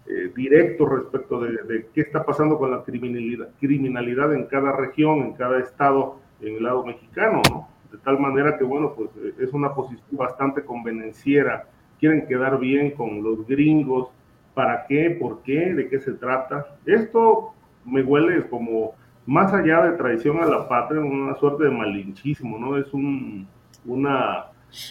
eh, 0.07 0.33
directo 0.35 0.85
respecto 0.87 1.41
de, 1.41 1.87
qué 1.95 2.01
está 2.01 2.25
pasando 2.25 2.59
con 2.59 2.73
la 2.73 2.83
criminalidad, 2.83 4.35
en 4.35 4.47
cada 4.47 4.73
región, 4.73 5.21
en 5.21 5.33
cada 5.35 5.61
estado, 5.61 6.19
en 6.41 6.57
el 6.57 6.63
lado 6.65 6.85
mexicano, 6.85 7.41
¿no? 7.51 7.69
De 7.93 7.99
tal 7.99 8.19
manera 8.19 8.59
que, 8.59 8.65
bueno, 8.65 8.95
pues 8.97 9.11
eh, 9.19 9.35
es 9.39 9.53
una 9.53 9.75
posición 9.75 10.05
bastante 10.11 10.65
convenenciera. 10.65 11.69
Quieren 12.01 12.27
quedar 12.27 12.59
bien 12.59 12.91
con 12.93 13.23
los 13.23 13.47
gringos. 13.47 14.09
¿Para 14.55 14.87
qué? 14.87 15.17
¿Por 15.21 15.43
qué? 15.43 15.73
¿De 15.73 15.89
qué 15.89 16.01
se 16.01 16.13
trata? 16.13 16.77
Esto 16.85 17.53
me 17.85 18.03
huele 18.03 18.49
como 18.49 18.95
más 19.25 19.53
allá 19.53 19.83
de 19.83 19.97
traición 19.97 20.43
a 20.43 20.47
la 20.47 20.69
patria, 20.69 21.01
una 21.01 21.37
suerte 21.37 21.65
de 21.65 21.71
malinchismo, 21.71 22.59
¿no? 22.59 22.77
Es 22.77 22.93
un, 22.93 23.47
una, 23.85 24.47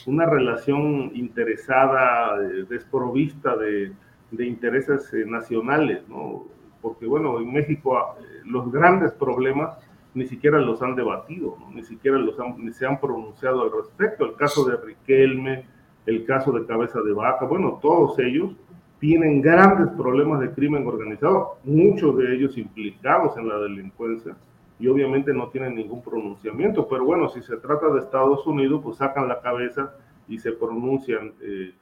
una 0.06 0.26
relación 0.26 1.12
interesada, 1.14 2.42
eh, 2.42 2.66
desprovista 2.70 3.58
de, 3.58 3.92
de 4.32 4.48
intereses 4.48 5.14
eh, 5.14 5.26
nacionales, 5.26 6.08
¿no? 6.08 6.46
Porque, 6.82 7.06
bueno, 7.06 7.40
en 7.40 7.52
México 7.52 7.98
ah, 7.98 8.16
los 8.46 8.72
grandes 8.72 9.12
problemas 9.12 9.78
ni 10.14 10.26
siquiera 10.26 10.60
los 10.60 10.82
han 10.82 10.96
debatido, 10.96 11.58
ni 11.74 11.84
siquiera 11.84 12.18
los 12.18 12.36
ni 12.58 12.72
se 12.74 12.86
han 12.86 13.00
pronunciado 13.00 13.62
al 13.62 13.72
respecto. 13.72 14.26
El 14.26 14.36
caso 14.36 14.66
de 14.66 14.78
Riquelme, 14.78 15.66
el 16.06 16.26
caso 16.26 16.52
de 16.52 16.66
Cabeza 16.66 17.00
de 17.02 17.14
Vaca, 17.14 17.46
bueno, 17.46 17.80
todos 17.82 18.20
ellos 18.20 18.52
tienen 19.00 19.42
grandes 19.42 19.90
problemas 19.96 20.42
de 20.42 20.52
crimen 20.52 20.86
organizado, 20.86 21.58
muchos 21.64 22.18
de 22.18 22.36
ellos 22.36 22.58
implicados 22.58 23.38
en 23.38 23.48
la 23.48 23.58
delincuencia, 23.58 24.36
y 24.80 24.88
obviamente 24.88 25.34
no 25.34 25.50
tienen 25.50 25.76
ningún 25.76 26.02
pronunciamiento, 26.02 26.88
pero 26.88 27.06
bueno, 27.06 27.30
si 27.30 27.42
se 27.42 27.58
trata 27.58 27.90
de 27.90 28.00
Estados 28.00 28.46
Unidos, 28.48 28.82
pues 28.84 28.98
sacan 28.98 29.28
la 29.28 29.40
cabeza 29.40 29.96
y 30.28 30.40
se 30.40 30.52
pronuncian 30.54 31.34
eh, 31.42 31.74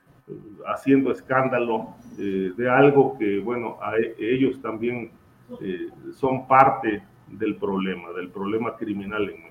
haciendo 0.68 1.11
escándalo 1.11 1.95
eh, 2.18 2.51
de 2.56 2.69
algo 2.69 3.18
que, 3.18 3.39
bueno, 3.39 3.77
a 3.81 3.97
e, 3.97 4.15
ellos 4.19 4.61
también 4.61 5.11
eh, 5.61 5.88
son 6.14 6.47
parte 6.47 7.01
del 7.27 7.56
problema, 7.56 8.11
del 8.11 8.30
problema 8.30 8.76
criminal 8.76 9.23
en 9.23 9.35
México. 9.35 9.49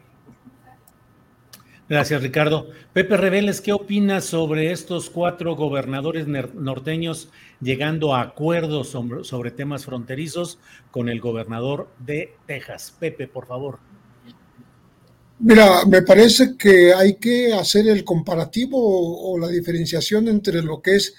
Gracias, 1.89 2.23
Ricardo. 2.23 2.69
Pepe 2.93 3.17
Reveles, 3.17 3.63
¿qué 3.63 3.73
opinas 3.73 4.27
sobre 4.27 4.73
estos 4.73 5.09
cuatro 5.09 5.57
gobernadores 5.57 6.27
norteños 6.27 7.33
llegando 7.63 8.15
a 8.15 8.21
acuerdos 8.21 8.91
sobre, 8.91 9.25
sobre 9.25 9.51
temas 9.51 9.87
fronterizos 9.87 10.59
con 10.91 11.09
el 11.09 11.19
gobernador 11.19 11.89
de 11.99 12.35
Texas? 12.47 12.95
Pepe, 13.01 13.27
por 13.27 13.47
favor. 13.47 13.79
Mira, 15.41 15.85
me 15.85 16.03
parece 16.03 16.57
que 16.57 16.93
hay 16.93 17.15
que 17.15 17.53
hacer 17.53 17.87
el 17.87 18.03
comparativo 18.05 18.77
o, 19.31 19.39
la 19.39 19.47
diferenciación 19.49 20.27
entre 20.27 20.63
lo 20.63 20.83
que 20.83 20.97
es 20.97 21.15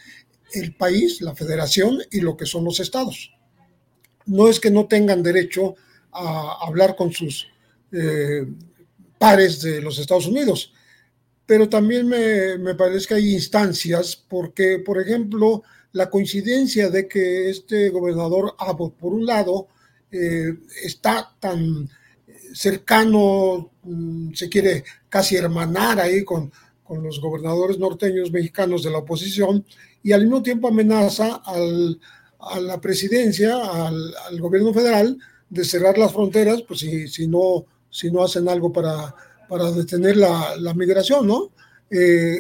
el 0.53 0.75
país, 0.75 1.21
la 1.21 1.35
federación, 1.35 1.99
y 2.11 2.19
lo 2.19 2.35
que 2.35 2.45
son 2.45 2.65
los 2.65 2.81
estados. 2.81 3.31
No 4.25 4.49
es 4.49 4.59
que 4.59 4.71
no 4.71 4.87
tengan 4.87 5.23
derecho 5.23 5.75
a 6.11 6.65
hablar 6.65 6.97
con 6.97 7.13
sus 7.13 7.47
eh, 7.93 8.45
pares 9.17 9.61
de 9.61 9.81
los 9.81 9.97
Estados 9.99 10.27
Unidos, 10.27 10.73
pero 11.45 11.69
también 11.69 12.07
me, 12.07 12.75
parece 12.75 13.07
que 13.07 13.13
hay 13.15 13.33
instancias 13.33 14.15
porque, 14.15 14.79
por 14.79 15.01
ejemplo, 15.01 15.63
la 15.93 16.09
coincidencia 16.09 16.89
de 16.89 17.07
que 17.07 17.49
este 17.49 17.89
gobernador 17.89 18.53
Abbott, 18.59 18.95
por 18.95 19.13
un 19.13 19.25
lado, 19.25 19.67
eh, 20.11 20.53
está 20.83 21.35
tan 21.39 21.89
cercano, 22.53 23.71
mm, 23.83 24.33
se 24.33 24.49
quiere 24.49 24.83
casi 25.09 25.35
hermanar 25.35 25.99
ahí 25.99 26.23
con, 26.23 26.51
con 26.83 27.03
los 27.03 27.19
gobernadores 27.21 27.77
norteños 27.77 28.31
mexicanos 28.31 28.83
de 28.83 28.91
la 28.91 28.99
oposición 28.99 29.65
y 30.03 30.11
al 30.11 30.21
mismo 30.21 30.41
tiempo 30.41 30.67
amenaza 30.67 31.41
al, 31.45 31.99
a 32.39 32.59
la 32.59 32.79
presidencia, 32.79 33.55
al, 33.55 34.13
al, 34.27 34.39
gobierno 34.39 34.73
federal, 34.73 35.17
de 35.49 35.65
cerrar 35.65 35.97
las 35.97 36.13
fronteras, 36.13 36.61
pues 36.67 36.79
si, 36.79 37.07
si, 37.07 37.27
no, 37.27 37.65
si 37.89 38.11
no 38.11 38.23
hacen 38.23 38.47
algo 38.47 38.71
para, 38.71 39.13
para 39.47 39.71
detener 39.71 40.17
la, 40.17 40.55
la 40.57 40.73
migración, 40.73 41.27
¿no? 41.27 41.51
Eh, 41.89 42.37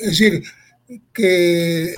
es 0.00 0.06
decir, 0.06 0.42
que 1.12 1.94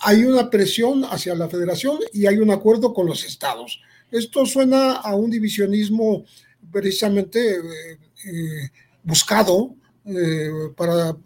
hay 0.00 0.24
una 0.24 0.48
presión 0.48 1.04
hacia 1.04 1.34
la 1.34 1.48
federación 1.48 1.98
y 2.12 2.26
hay 2.26 2.38
un 2.38 2.50
acuerdo 2.50 2.94
con 2.94 3.06
los 3.06 3.24
estados. 3.24 3.80
Esto 4.10 4.44
suena 4.44 4.94
a 4.94 5.14
un 5.14 5.30
divisionismo 5.30 6.24
precisamente 6.70 7.56
eh, 7.56 7.98
eh, 8.26 8.70
buscado 9.02 9.74
eh, 10.04 10.50
para, 10.76 11.16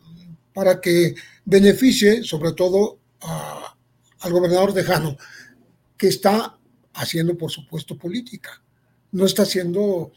para 0.53 0.81
que 0.81 1.15
beneficie 1.45 2.23
sobre 2.23 2.53
todo 2.53 2.99
al 4.21 4.33
gobernador 4.33 4.75
de 4.75 4.85
Jano, 4.85 5.17
que 5.97 6.09
está 6.09 6.59
haciendo, 6.93 7.39
por 7.39 7.51
supuesto, 7.51 7.97
política. 7.97 8.63
No 9.13 9.25
está 9.25 9.43
haciendo 9.43 10.13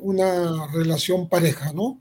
una 0.00 0.66
relación 0.68 1.28
pareja, 1.28 1.72
¿no? 1.74 2.00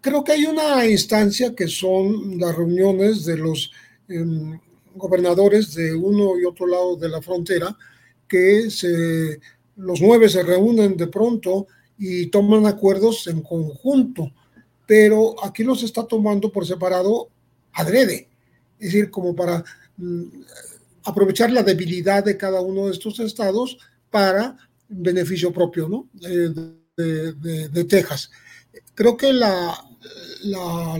Creo 0.00 0.24
que 0.24 0.32
hay 0.32 0.44
una 0.46 0.86
instancia 0.86 1.54
que 1.54 1.68
son 1.68 2.38
las 2.38 2.54
reuniones 2.54 3.24
de 3.24 3.36
los 3.36 3.70
em, 4.08 4.58
gobernadores 4.94 5.74
de 5.74 5.94
uno 5.94 6.38
y 6.38 6.44
otro 6.44 6.66
lado 6.66 6.96
de 6.96 7.08
la 7.08 7.22
frontera, 7.22 7.76
que 8.28 8.68
los 9.76 10.00
nueve 10.00 10.28
se 10.28 10.42
reúnen 10.42 10.96
de 10.96 11.06
pronto 11.06 11.66
y 11.98 12.26
toman 12.26 12.66
acuerdos 12.66 13.26
en 13.26 13.42
conjunto, 13.42 14.30
pero 14.86 15.42
aquí 15.44 15.64
los 15.64 15.82
está 15.82 16.04
tomando 16.06 16.52
por 16.52 16.66
separado 16.66 17.28
adrede, 17.72 18.28
es 18.78 18.92
decir, 18.92 19.10
como 19.10 19.34
para 19.34 19.64
mm, 19.96 20.22
aprovechar 21.04 21.50
la 21.50 21.62
debilidad 21.62 22.24
de 22.24 22.36
cada 22.36 22.60
uno 22.60 22.86
de 22.86 22.92
estos 22.92 23.18
estados 23.20 23.78
para 24.10 24.56
beneficio 24.88 25.52
propio 25.52 25.88
¿no? 25.88 26.08
de, 26.14 27.84
Texas. 27.84 28.30
Creo 28.94 29.16
que 29.16 29.32
la, 29.32 29.74
la, 30.42 30.98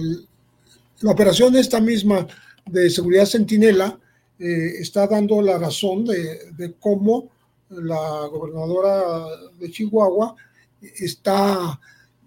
la 1.00 1.10
operación 1.10 1.56
esta 1.56 1.80
misma 1.80 2.26
de 2.66 2.90
seguridad 2.90 3.26
centinela 3.26 3.98
eh, 4.38 4.80
está 4.80 5.06
dando 5.06 5.42
la 5.42 5.58
razón 5.58 6.04
de, 6.04 6.74
cómo 6.80 7.30
la 7.70 8.26
gobernadora 8.30 9.26
de 9.58 9.70
Chihuahua 9.70 10.34
está 10.80 11.78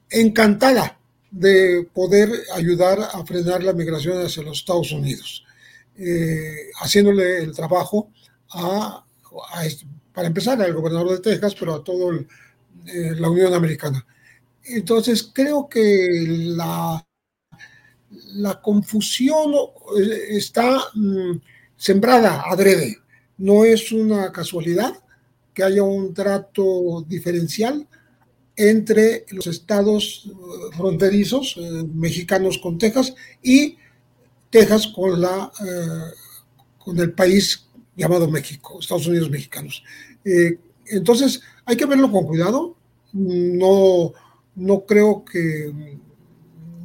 encantada 0.10 1.00
de 1.32 1.88
poder 1.94 2.30
ayudar 2.54 3.00
a 3.00 3.26
frenar 3.26 3.64
la 3.64 3.74
migración 3.74 4.24
hacia 4.24 4.44
los 4.44 4.60
Estados 4.60 4.92
Unidos, 4.92 5.46
eh, 5.98 6.70
haciéndole 6.82 7.38
el 7.40 7.56
trabajo 7.56 8.10
a, 8.52 9.06
para 10.14 10.28
empezar 10.28 10.62
al 10.62 10.74
gobernador 10.74 11.12
de 11.12 11.20
Texas, 11.20 11.56
pero 11.58 11.76
a 11.76 11.84
toda 11.84 12.18
eh, 12.88 13.16
la 13.16 13.30
Unión 13.30 13.54
Americana. 13.54 14.06
Entonces, 14.64 15.32
creo 15.34 15.68
que 15.70 16.26
la, 16.28 17.06
confusión 18.62 19.54
está 20.30 20.78
mm, 20.94 21.32
sembrada 21.82 22.44
adrede. 22.46 23.00
No 23.40 23.66
es 23.66 23.92
una 23.92 24.32
casualidad 24.32 24.94
que 25.52 25.64
haya 25.64 25.82
un 25.82 26.14
trato 26.14 27.04
diferencial 27.08 27.88
entre 28.56 29.26
los 29.32 29.48
estados 29.48 30.30
eh, 30.30 30.76
fronterizos, 30.78 31.56
eh, 31.58 31.84
mexicanos 31.92 32.60
con 32.60 32.78
Texas, 32.78 33.16
y 33.42 33.78
Texas 34.52 34.88
con, 34.96 35.20
la, 35.20 35.52
con 36.78 37.00
el 37.00 37.14
país 37.14 37.68
llamado 37.96 38.30
México, 38.30 38.80
Estados 38.80 39.08
Unidos 39.08 39.30
mexicanos. 39.30 39.82
entonces, 40.86 41.42
hay 41.66 41.78
que 41.78 41.86
verlo 41.86 42.12
con 42.12 42.26
cuidado. 42.26 42.76
No, 43.14 44.12
no 44.56 44.86
creo 44.86 45.24
que 45.24 45.72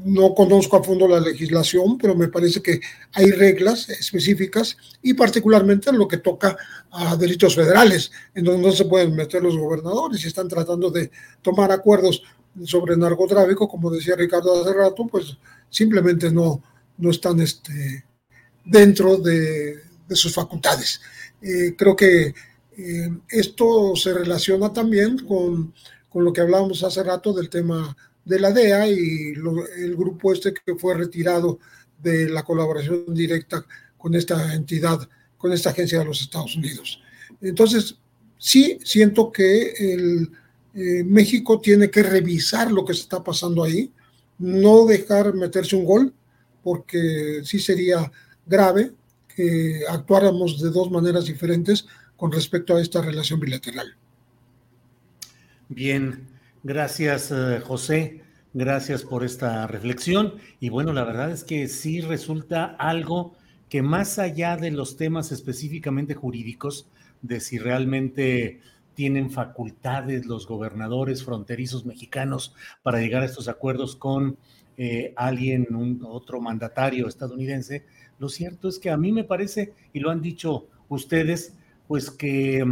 no 0.06 0.34
conozco 0.34 0.76
a 0.76 0.84
fondo 0.84 1.08
la 1.08 1.18
legislación, 1.18 1.98
pero 1.98 2.14
me 2.14 2.28
parece 2.28 2.62
que 2.62 2.80
hay 3.12 3.32
reglas 3.32 3.88
específicas 3.88 4.76
y 5.02 5.14
particularmente 5.14 5.90
en 5.90 5.98
lo 5.98 6.06
que 6.06 6.18
toca 6.18 6.56
a 6.92 7.16
delitos 7.16 7.56
federales, 7.56 8.12
en 8.32 8.44
donde 8.44 8.68
no 8.68 8.72
se 8.72 8.84
pueden 8.84 9.16
meter 9.16 9.42
los 9.42 9.58
gobernadores 9.58 10.22
y 10.22 10.28
están 10.28 10.46
tratando 10.46 10.90
de 10.90 11.10
tomar 11.42 11.72
acuerdos 11.72 12.22
sobre 12.64 12.96
narcotráfico, 12.96 13.68
como 13.68 13.90
decía 13.90 14.14
Ricardo 14.14 14.62
hace 14.62 14.72
rato, 14.72 15.08
pues 15.08 15.36
simplemente 15.68 16.30
no, 16.30 16.62
no 16.98 17.10
están 17.10 17.40
este, 17.40 18.04
dentro 18.64 19.16
de, 19.16 19.82
sus 20.10 20.32
facultades. 20.32 21.00
Eh, 21.42 21.74
creo 21.76 21.96
que 21.96 22.32
eh, 22.78 23.10
esto 23.28 23.96
se 23.96 24.14
relaciona 24.14 24.72
también 24.72 25.26
con, 25.26 25.74
con 26.08 26.24
lo 26.24 26.32
que 26.32 26.42
hablábamos 26.42 26.84
hace 26.84 27.02
rato 27.02 27.32
del 27.32 27.50
tema 27.50 27.96
de 28.26 28.40
la 28.40 28.50
DEA 28.50 28.88
y 28.88 29.32
el 29.78 29.96
grupo 29.96 30.32
este 30.32 30.52
que 30.52 30.74
fue 30.74 30.94
retirado 30.94 31.58
de 32.02 32.28
la 32.28 32.42
colaboración 32.42 33.14
directa 33.14 33.64
con 33.96 34.14
esta 34.14 34.52
entidad, 34.52 35.08
con 35.38 35.52
esta 35.52 35.70
agencia 35.70 36.00
de 36.00 36.04
los 36.04 36.20
Estados 36.20 36.54
Unidos. 36.56 37.00
Entonces, 37.40 37.96
sí 38.36 38.78
siento 38.84 39.32
que 39.32 39.70
el, 39.78 40.30
eh, 40.74 41.02
México 41.04 41.58
tiene 41.58 41.90
que 41.90 42.02
revisar 42.02 42.70
lo 42.70 42.84
que 42.84 42.92
se 42.92 43.00
está 43.00 43.24
pasando 43.24 43.64
ahí, 43.64 43.90
no 44.38 44.84
dejar 44.84 45.32
meterse 45.32 45.74
un 45.74 45.86
gol, 45.86 46.12
porque 46.62 47.40
sí 47.44 47.58
sería 47.58 48.12
grave 48.44 48.92
que 49.34 49.84
actuáramos 49.88 50.60
de 50.60 50.70
dos 50.70 50.90
maneras 50.90 51.24
diferentes 51.24 51.86
con 52.16 52.30
respecto 52.30 52.76
a 52.76 52.82
esta 52.82 53.00
relación 53.00 53.40
bilateral. 53.40 53.96
Bien, 55.70 56.25
Gracias, 56.68 57.30
eh, 57.30 57.60
José. 57.60 58.22
Gracias 58.52 59.04
por 59.04 59.22
esta 59.22 59.68
reflexión. 59.68 60.34
Y 60.58 60.68
bueno, 60.68 60.92
la 60.92 61.04
verdad 61.04 61.30
es 61.30 61.44
que 61.44 61.68
sí 61.68 62.00
resulta 62.00 62.64
algo 62.64 63.36
que 63.68 63.82
más 63.82 64.18
allá 64.18 64.56
de 64.56 64.72
los 64.72 64.96
temas 64.96 65.30
específicamente 65.30 66.14
jurídicos, 66.14 66.88
de 67.22 67.38
si 67.38 67.58
realmente 67.58 68.58
tienen 68.94 69.30
facultades 69.30 70.26
los 70.26 70.48
gobernadores 70.48 71.22
fronterizos 71.22 71.86
mexicanos 71.86 72.52
para 72.82 72.98
llegar 72.98 73.22
a 73.22 73.26
estos 73.26 73.46
acuerdos 73.46 73.94
con 73.94 74.36
eh, 74.76 75.12
alguien, 75.14 75.68
un, 75.70 76.00
otro 76.04 76.40
mandatario 76.40 77.06
estadounidense, 77.06 77.84
lo 78.18 78.28
cierto 78.28 78.66
es 78.68 78.80
que 78.80 78.90
a 78.90 78.96
mí 78.96 79.12
me 79.12 79.22
parece, 79.22 79.72
y 79.92 80.00
lo 80.00 80.10
han 80.10 80.20
dicho 80.20 80.66
ustedes, 80.88 81.54
pues 81.86 82.10
que 82.10 82.64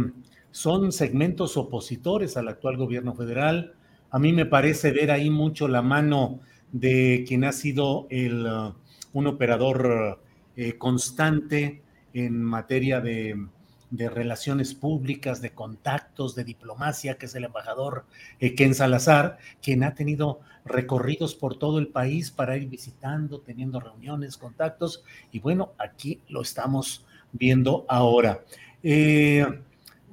son 0.51 0.91
segmentos 0.91 1.55
opositores 1.55 2.35
al 2.35 2.49
actual 2.49 2.75
gobierno 2.75 3.15
federal, 3.15 3.73
a 4.11 4.19
mí 4.19 4.33
me 4.33 4.45
parece 4.45 4.91
ver 4.91 5.11
ahí 5.11 5.29
mucho 5.29 5.67
la 5.67 5.81
mano 5.81 6.39
de 6.71 7.23
quien 7.27 7.43
ha 7.43 7.51
sido 7.51 8.07
el, 8.09 8.45
uh, 8.45 8.73
un 9.13 9.27
operador 9.27 10.19
eh, 10.57 10.77
constante 10.77 11.81
en 12.13 12.41
materia 12.41 13.01
de, 13.01 13.47
relaciones 13.91 14.73
públicas, 14.73 15.41
de 15.41 15.51
contactos, 15.51 16.35
de 16.35 16.43
diplomacia, 16.43 17.17
que 17.17 17.27
es 17.27 17.35
el 17.35 17.45
embajador 17.45 18.05
eh, 18.41 18.53
Ken 18.53 18.75
Salazar, 18.75 19.37
quien 19.61 19.83
ha 19.83 19.95
tenido 19.95 20.41
recorridos 20.65 21.33
por 21.33 21.57
todo 21.57 21.79
el 21.79 21.87
país 21.87 22.29
para 22.29 22.57
ir 22.57 22.67
visitando, 22.67 23.39
teniendo 23.39 23.79
reuniones, 23.79 24.37
contactos, 24.37 25.05
y 25.31 25.39
bueno, 25.39 25.71
aquí 25.77 26.19
lo 26.27 26.41
estamos 26.41 27.05
viendo 27.31 27.85
ahora. 27.87 28.43
Eh, 28.83 29.45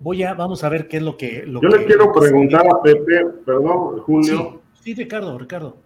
voy 0.03 0.23
a, 0.23 0.35
vamos 0.35 0.65
a 0.65 0.69
ver 0.69 0.89
qué 0.89 0.99
es 0.99 1.03
lo 1.03 1.17
que... 1.17 1.45
Yo 1.47 1.69
le 1.69 1.85
quiero 1.85 2.13
preguntar 2.13 2.67
a 2.67 2.83
Pepe, 2.83 3.27
perdón, 3.45 4.01
Julio. 4.01 4.61
Sí, 4.81 4.95
Ricardo, 4.95 5.39
Ricardo. 5.39 5.77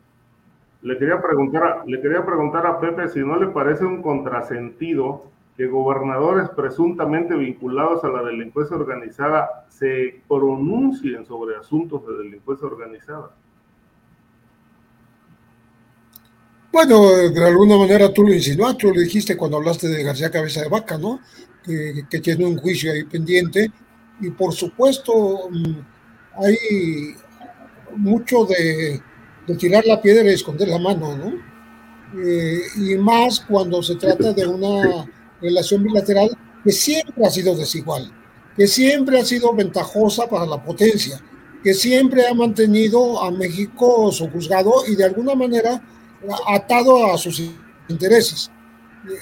Le 0.82 0.98
quería, 0.98 1.20
preguntar 1.20 1.82
le 1.86 2.00
quería 2.00 2.24
preguntar 2.24 2.66
a 2.66 2.78
Pepe 2.78 3.08
si 3.08 3.20
no 3.20 3.36
le 3.36 3.48
parece 3.48 3.84
un 3.84 4.02
contrasentido 4.02 5.24
que 5.56 5.66
gobernadores 5.66 6.48
presuntamente 6.50 7.34
vinculados 7.34 8.04
a 8.04 8.08
la 8.08 8.22
delincuencia 8.22 8.76
organizada 8.76 9.66
se 9.68 10.20
pronuncien 10.28 11.24
sobre 11.24 11.56
asuntos 11.56 12.06
de 12.06 12.18
delincuencia 12.18 12.66
organizada. 12.66 13.30
Bueno, 16.70 17.08
de 17.08 17.46
alguna 17.46 17.78
manera 17.78 18.12
tú 18.12 18.22
lo 18.22 18.34
insinuaste, 18.34 18.82
tú 18.82 18.94
lo 18.94 19.00
dijiste 19.00 19.36
cuando 19.36 19.56
hablaste 19.56 19.88
de 19.88 20.04
García 20.04 20.30
Cabeza 20.30 20.60
de 20.60 20.68
Vaca, 20.68 20.98
¿no? 20.98 21.20
que, 22.10 22.20
tiene 22.20 22.46
un 22.46 22.56
juicio 22.56 22.92
ahí 22.92 23.04
pendiente 23.04 23.70
y 24.20 24.30
por 24.30 24.52
supuesto 24.52 25.48
mm, 25.50 26.44
hay 26.44 27.16
mucho 27.96 28.44
de, 28.44 29.00
tirar 29.58 29.84
la 29.86 30.00
piedra 30.00 30.30
y 30.30 30.34
esconder 30.34 30.68
la 30.68 30.78
mano, 30.78 31.16
¿no? 31.16 31.32
Eh, 32.20 32.62
y 32.76 32.94
más 32.96 33.40
cuando 33.40 33.82
se 33.82 33.96
trata 33.96 34.32
de 34.32 34.46
una 34.46 35.06
relación 35.40 35.82
bilateral 35.82 36.30
que 36.64 36.72
siempre 36.72 37.24
ha 37.24 37.30
sido 37.30 37.54
desigual, 37.54 38.12
que 38.56 38.66
siempre 38.66 39.20
ha 39.20 39.24
sido 39.24 39.54
ventajosa 39.54 40.28
para 40.28 40.46
la 40.46 40.62
potencia, 40.62 41.20
que 41.62 41.74
siempre 41.74 42.26
ha 42.26 42.34
mantenido 42.34 43.22
a 43.22 43.30
México 43.30 44.10
juzgado 44.32 44.86
y 44.88 44.96
de 44.96 45.04
alguna 45.04 45.34
manera 45.34 45.82
atado 46.48 47.12
a 47.12 47.18
sus 47.18 47.42
intereses. 47.88 48.50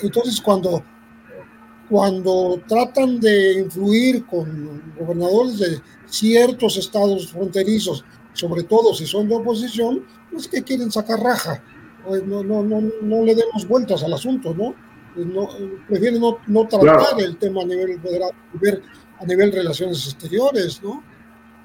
Entonces, 0.02 0.40
cuando 0.40 0.82
cuando 1.94 2.60
tratan 2.66 3.20
de 3.20 3.60
influir 3.60 4.26
con 4.26 4.82
gobernadores 4.98 5.60
de 5.60 5.80
ciertos 6.06 6.76
estados 6.76 7.30
fronterizos, 7.30 8.04
sobre 8.32 8.64
todo 8.64 8.92
si 8.92 9.06
son 9.06 9.28
de 9.28 9.36
oposición, 9.36 10.04
pues 10.32 10.48
que 10.48 10.64
quieren 10.64 10.90
sacar 10.90 11.20
raja. 11.20 11.62
No, 12.26 12.42
no, 12.42 12.64
no, 12.64 12.82
no 13.00 13.22
le 13.22 13.36
demos 13.36 13.68
vueltas 13.68 14.02
al 14.02 14.12
asunto, 14.12 14.52
¿no? 14.52 14.74
no 15.24 15.48
prefieren 15.86 16.20
no, 16.20 16.38
no 16.48 16.66
tratar 16.66 17.20
el 17.20 17.36
tema 17.36 17.62
a 17.62 17.66
nivel 17.66 18.00
federal, 18.00 18.32
a 19.20 19.24
nivel 19.24 19.52
relaciones 19.52 20.04
exteriores, 20.04 20.82
¿no? 20.82 21.00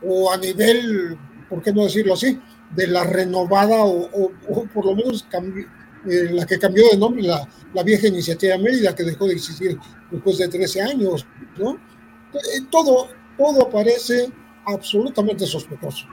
O 0.07 0.31
a 0.31 0.37
nivel, 0.37 1.17
¿por 1.49 1.63
qué 1.63 1.73
no 1.73 1.85
decirlo 1.85 2.13
así? 2.13 2.39
De 2.75 2.85
la 2.85 3.03
renovada 3.03 3.83
o, 3.83 4.11
o, 4.47 4.65
por 4.71 4.85
lo 4.85 4.95
menos 4.95 5.25
eh, 6.05 6.29
la 6.31 6.45
que 6.45 6.57
cambió 6.57 6.83
de 6.89 6.97
nombre, 6.97 7.23
la, 7.23 7.47
la 7.73 7.83
vieja 7.83 8.07
iniciativa 8.07 8.57
Mérida, 8.57 8.95
que 8.95 9.03
dejó 9.03 9.27
de 9.27 9.33
existir 9.33 9.77
después 10.09 10.37
de 10.37 10.47
13 10.47 10.81
años, 10.81 11.25
¿no? 11.57 11.73
Eh, 12.33 12.61
todo, 12.69 13.09
todo 13.37 13.69
parece 13.69 14.31
absolutamente 14.65 15.45
sospechoso. 15.45 16.07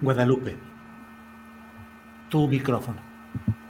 Guadalupe, 0.00 0.56
tu 2.28 2.46
micrófono. 2.46 3.00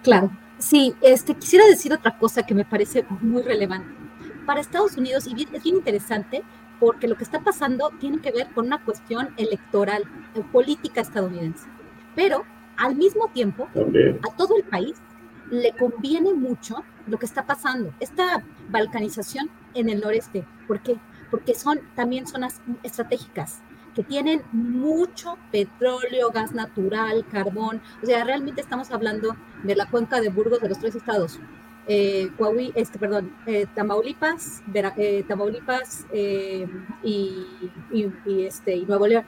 Claro, 0.02 0.30
sí, 0.58 0.94
este, 1.00 1.34
quisiera 1.34 1.66
decir 1.66 1.92
otra 1.92 2.18
cosa 2.18 2.42
que 2.42 2.54
me 2.54 2.64
parece 2.64 3.04
muy 3.20 3.42
relevante. 3.42 3.88
Para 4.44 4.60
Estados 4.60 4.96
Unidos, 4.96 5.26
y 5.26 5.42
es 5.42 5.62
bien 5.62 5.76
interesante, 5.76 6.42
porque 6.80 7.08
lo 7.08 7.16
que 7.16 7.24
está 7.24 7.40
pasando 7.40 7.90
tiene 7.98 8.20
que 8.20 8.32
ver 8.32 8.48
con 8.54 8.66
una 8.66 8.84
cuestión 8.84 9.30
electoral, 9.36 10.04
eh, 10.34 10.42
política 10.52 11.00
estadounidense. 11.00 11.66
Pero 12.14 12.44
al 12.78 12.96
mismo 12.96 13.28
tiempo, 13.28 13.68
a 13.74 14.36
todo 14.36 14.56
el 14.56 14.64
país 14.64 14.94
le 15.50 15.72
conviene 15.72 16.32
mucho 16.32 16.76
lo 17.06 17.18
que 17.18 17.26
está 17.26 17.46
pasando, 17.46 17.92
esta 18.00 18.42
balcanización 18.70 19.50
en 19.74 19.88
el 19.88 20.00
noreste. 20.00 20.44
¿Por 20.66 20.80
qué? 20.80 20.96
Porque 21.30 21.54
son 21.54 21.80
también 21.94 22.26
zonas 22.26 22.60
estratégicas 22.82 23.60
que 23.94 24.04
tienen 24.04 24.42
mucho 24.52 25.36
petróleo, 25.50 26.30
gas 26.30 26.52
natural, 26.52 27.26
carbón. 27.32 27.82
O 28.00 28.06
sea, 28.06 28.22
realmente 28.22 28.60
estamos 28.60 28.92
hablando 28.92 29.34
de 29.64 29.74
la 29.74 29.86
cuenca 29.86 30.20
de 30.20 30.28
Burgos 30.28 30.60
de 30.60 30.68
los 30.68 30.78
tres 30.78 30.94
estados. 30.94 31.40
Eh, 31.88 32.30
este, 32.74 32.98
perdón, 32.98 33.34
eh, 33.46 33.66
Tamaulipas, 33.74 34.62
eh, 34.74 35.24
Tamaulipas 35.26 36.06
eh, 36.12 36.68
y, 37.02 37.46
y, 37.90 38.44
este, 38.44 38.76
y 38.76 38.84
Nuevo 38.84 39.06
León. 39.06 39.24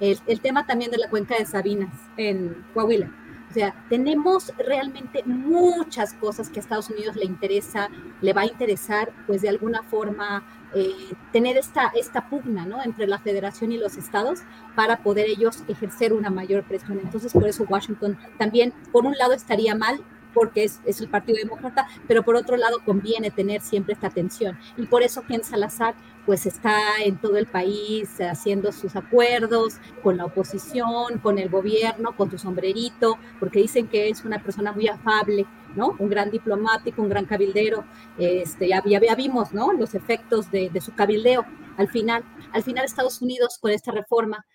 El, 0.00 0.40
tema 0.40 0.66
también 0.66 0.90
de 0.90 0.98
la 0.98 1.08
cuenca 1.08 1.36
de 1.36 1.44
Sabinas 1.44 1.92
en 2.16 2.64
Coahuila. 2.74 3.10
O 3.50 3.52
sea, 3.52 3.74
tenemos 3.88 4.52
realmente 4.58 5.22
muchas 5.24 6.14
cosas 6.14 6.48
que 6.48 6.60
a 6.60 6.62
Estados 6.62 6.88
Unidos 6.88 7.16
le 7.16 7.24
interesa, 7.24 7.88
le 8.20 8.32
va 8.32 8.42
a 8.42 8.46
interesar, 8.46 9.12
pues 9.26 9.42
de 9.42 9.48
alguna 9.48 9.82
forma 9.82 10.44
eh, 10.72 10.94
tener 11.32 11.56
esta, 11.56 11.88
esta 11.96 12.28
pugna 12.28 12.64
¿no? 12.64 12.80
entre 12.80 13.08
la 13.08 13.18
federación 13.18 13.72
y 13.72 13.78
los 13.78 13.96
estados 13.96 14.42
para 14.76 15.02
poder 15.02 15.26
ellos 15.28 15.64
ejercer 15.66 16.12
una 16.12 16.30
mayor 16.30 16.62
presión. 16.62 17.00
Entonces, 17.00 17.32
por 17.32 17.48
eso 17.48 17.64
Washington 17.68 18.16
también, 18.38 18.72
por 18.92 19.04
un 19.04 19.18
lado, 19.18 19.32
estaría 19.32 19.74
mal 19.74 20.00
porque 20.32 20.62
es, 20.62 20.80
es, 20.84 21.00
el 21.00 21.08
Partido 21.08 21.38
Demócrata, 21.38 21.88
pero 22.06 22.22
por 22.22 22.36
otro 22.36 22.56
lado 22.56 22.78
conviene 22.84 23.32
tener 23.32 23.62
siempre 23.62 23.94
esta 23.94 24.10
tensión. 24.10 24.56
Y 24.76 24.86
por 24.86 25.02
eso 25.02 25.22
Ken 25.26 25.42
Salazar 25.42 25.96
pues 26.30 26.46
está 26.46 26.78
en 27.04 27.16
todo 27.16 27.38
el 27.38 27.46
país 27.46 28.08
haciendo 28.20 28.70
sus 28.70 28.94
acuerdos 28.94 29.78
con 30.00 30.16
la 30.16 30.26
oposición, 30.26 31.18
con 31.20 31.40
el 31.40 31.48
gobierno, 31.48 32.16
con 32.16 32.30
su 32.30 32.38
sombrerito, 32.38 33.18
porque 33.40 33.58
dicen 33.58 33.88
que 33.88 34.08
es 34.08 34.24
una 34.24 34.40
persona 34.40 34.70
muy 34.70 34.86
afable, 34.86 35.44
¿no? 35.74 35.96
Un 35.98 36.08
gran 36.08 36.30
diplomático, 36.30 37.02
un 37.02 37.08
gran 37.08 37.24
cabildero. 37.24 37.84
Este, 38.16 38.68
ya, 38.68 38.80
ya 38.86 39.14
vimos, 39.16 39.52
¿no? 39.52 39.72
Los 39.72 39.96
efectos 39.96 40.52
de, 40.52 40.70
de, 40.70 40.80
su 40.80 40.94
cabildeo 40.94 41.44
al 41.76 41.88
final. 41.88 42.22
Al 42.52 42.62
final 42.62 42.84
Estados 42.84 43.20
Unidos 43.20 43.58
con 43.60 43.72
esta 43.72 43.90
reforma, 43.90 44.46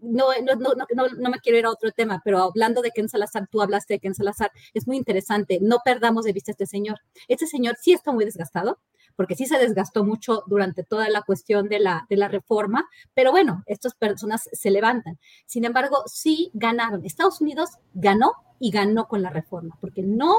no, 0.00 0.26
no, 0.44 0.74
no, 0.74 1.08
no 1.20 1.30
me 1.30 1.38
quiero 1.38 1.58
ir 1.58 1.66
a 1.66 1.70
otro 1.70 1.92
tema, 1.92 2.20
pero 2.24 2.38
hablando 2.38 2.82
de 2.82 2.90
Ken 2.90 3.08
Salazar, 3.08 3.46
tú 3.48 3.62
hablaste 3.62 3.94
de 3.94 4.00
Ken 4.00 4.16
Salazar, 4.16 4.50
es 4.74 4.88
muy 4.88 4.96
interesante, 4.96 5.60
no 5.62 5.78
perdamos 5.84 6.24
de 6.24 6.32
vista 6.32 6.50
a 6.50 6.54
este 6.54 6.66
señor. 6.66 6.98
Este 7.28 7.46
señor 7.46 7.76
sí 7.80 7.92
está 7.92 8.10
muy 8.10 8.24
desgastado, 8.24 8.80
porque 9.16 9.36
sí 9.36 9.46
se 9.46 9.58
desgastó 9.58 10.04
mucho 10.04 10.44
durante 10.46 10.84
toda 10.84 11.08
la 11.08 11.22
cuestión 11.22 11.68
de 11.68 11.80
la, 11.80 12.06
de 12.08 12.16
la 12.16 12.28
reforma, 12.28 12.88
pero 13.14 13.30
bueno, 13.30 13.62
estas 13.66 13.94
personas 13.94 14.48
se 14.52 14.70
levantan. 14.70 15.18
Sin 15.46 15.64
embargo, 15.64 16.02
sí 16.06 16.50
ganaron. 16.54 17.04
Estados 17.04 17.40
Unidos 17.40 17.70
ganó 17.94 18.32
y 18.58 18.70
ganó 18.70 19.08
con 19.08 19.22
la 19.22 19.30
reforma, 19.30 19.76
porque 19.80 20.02
no 20.02 20.36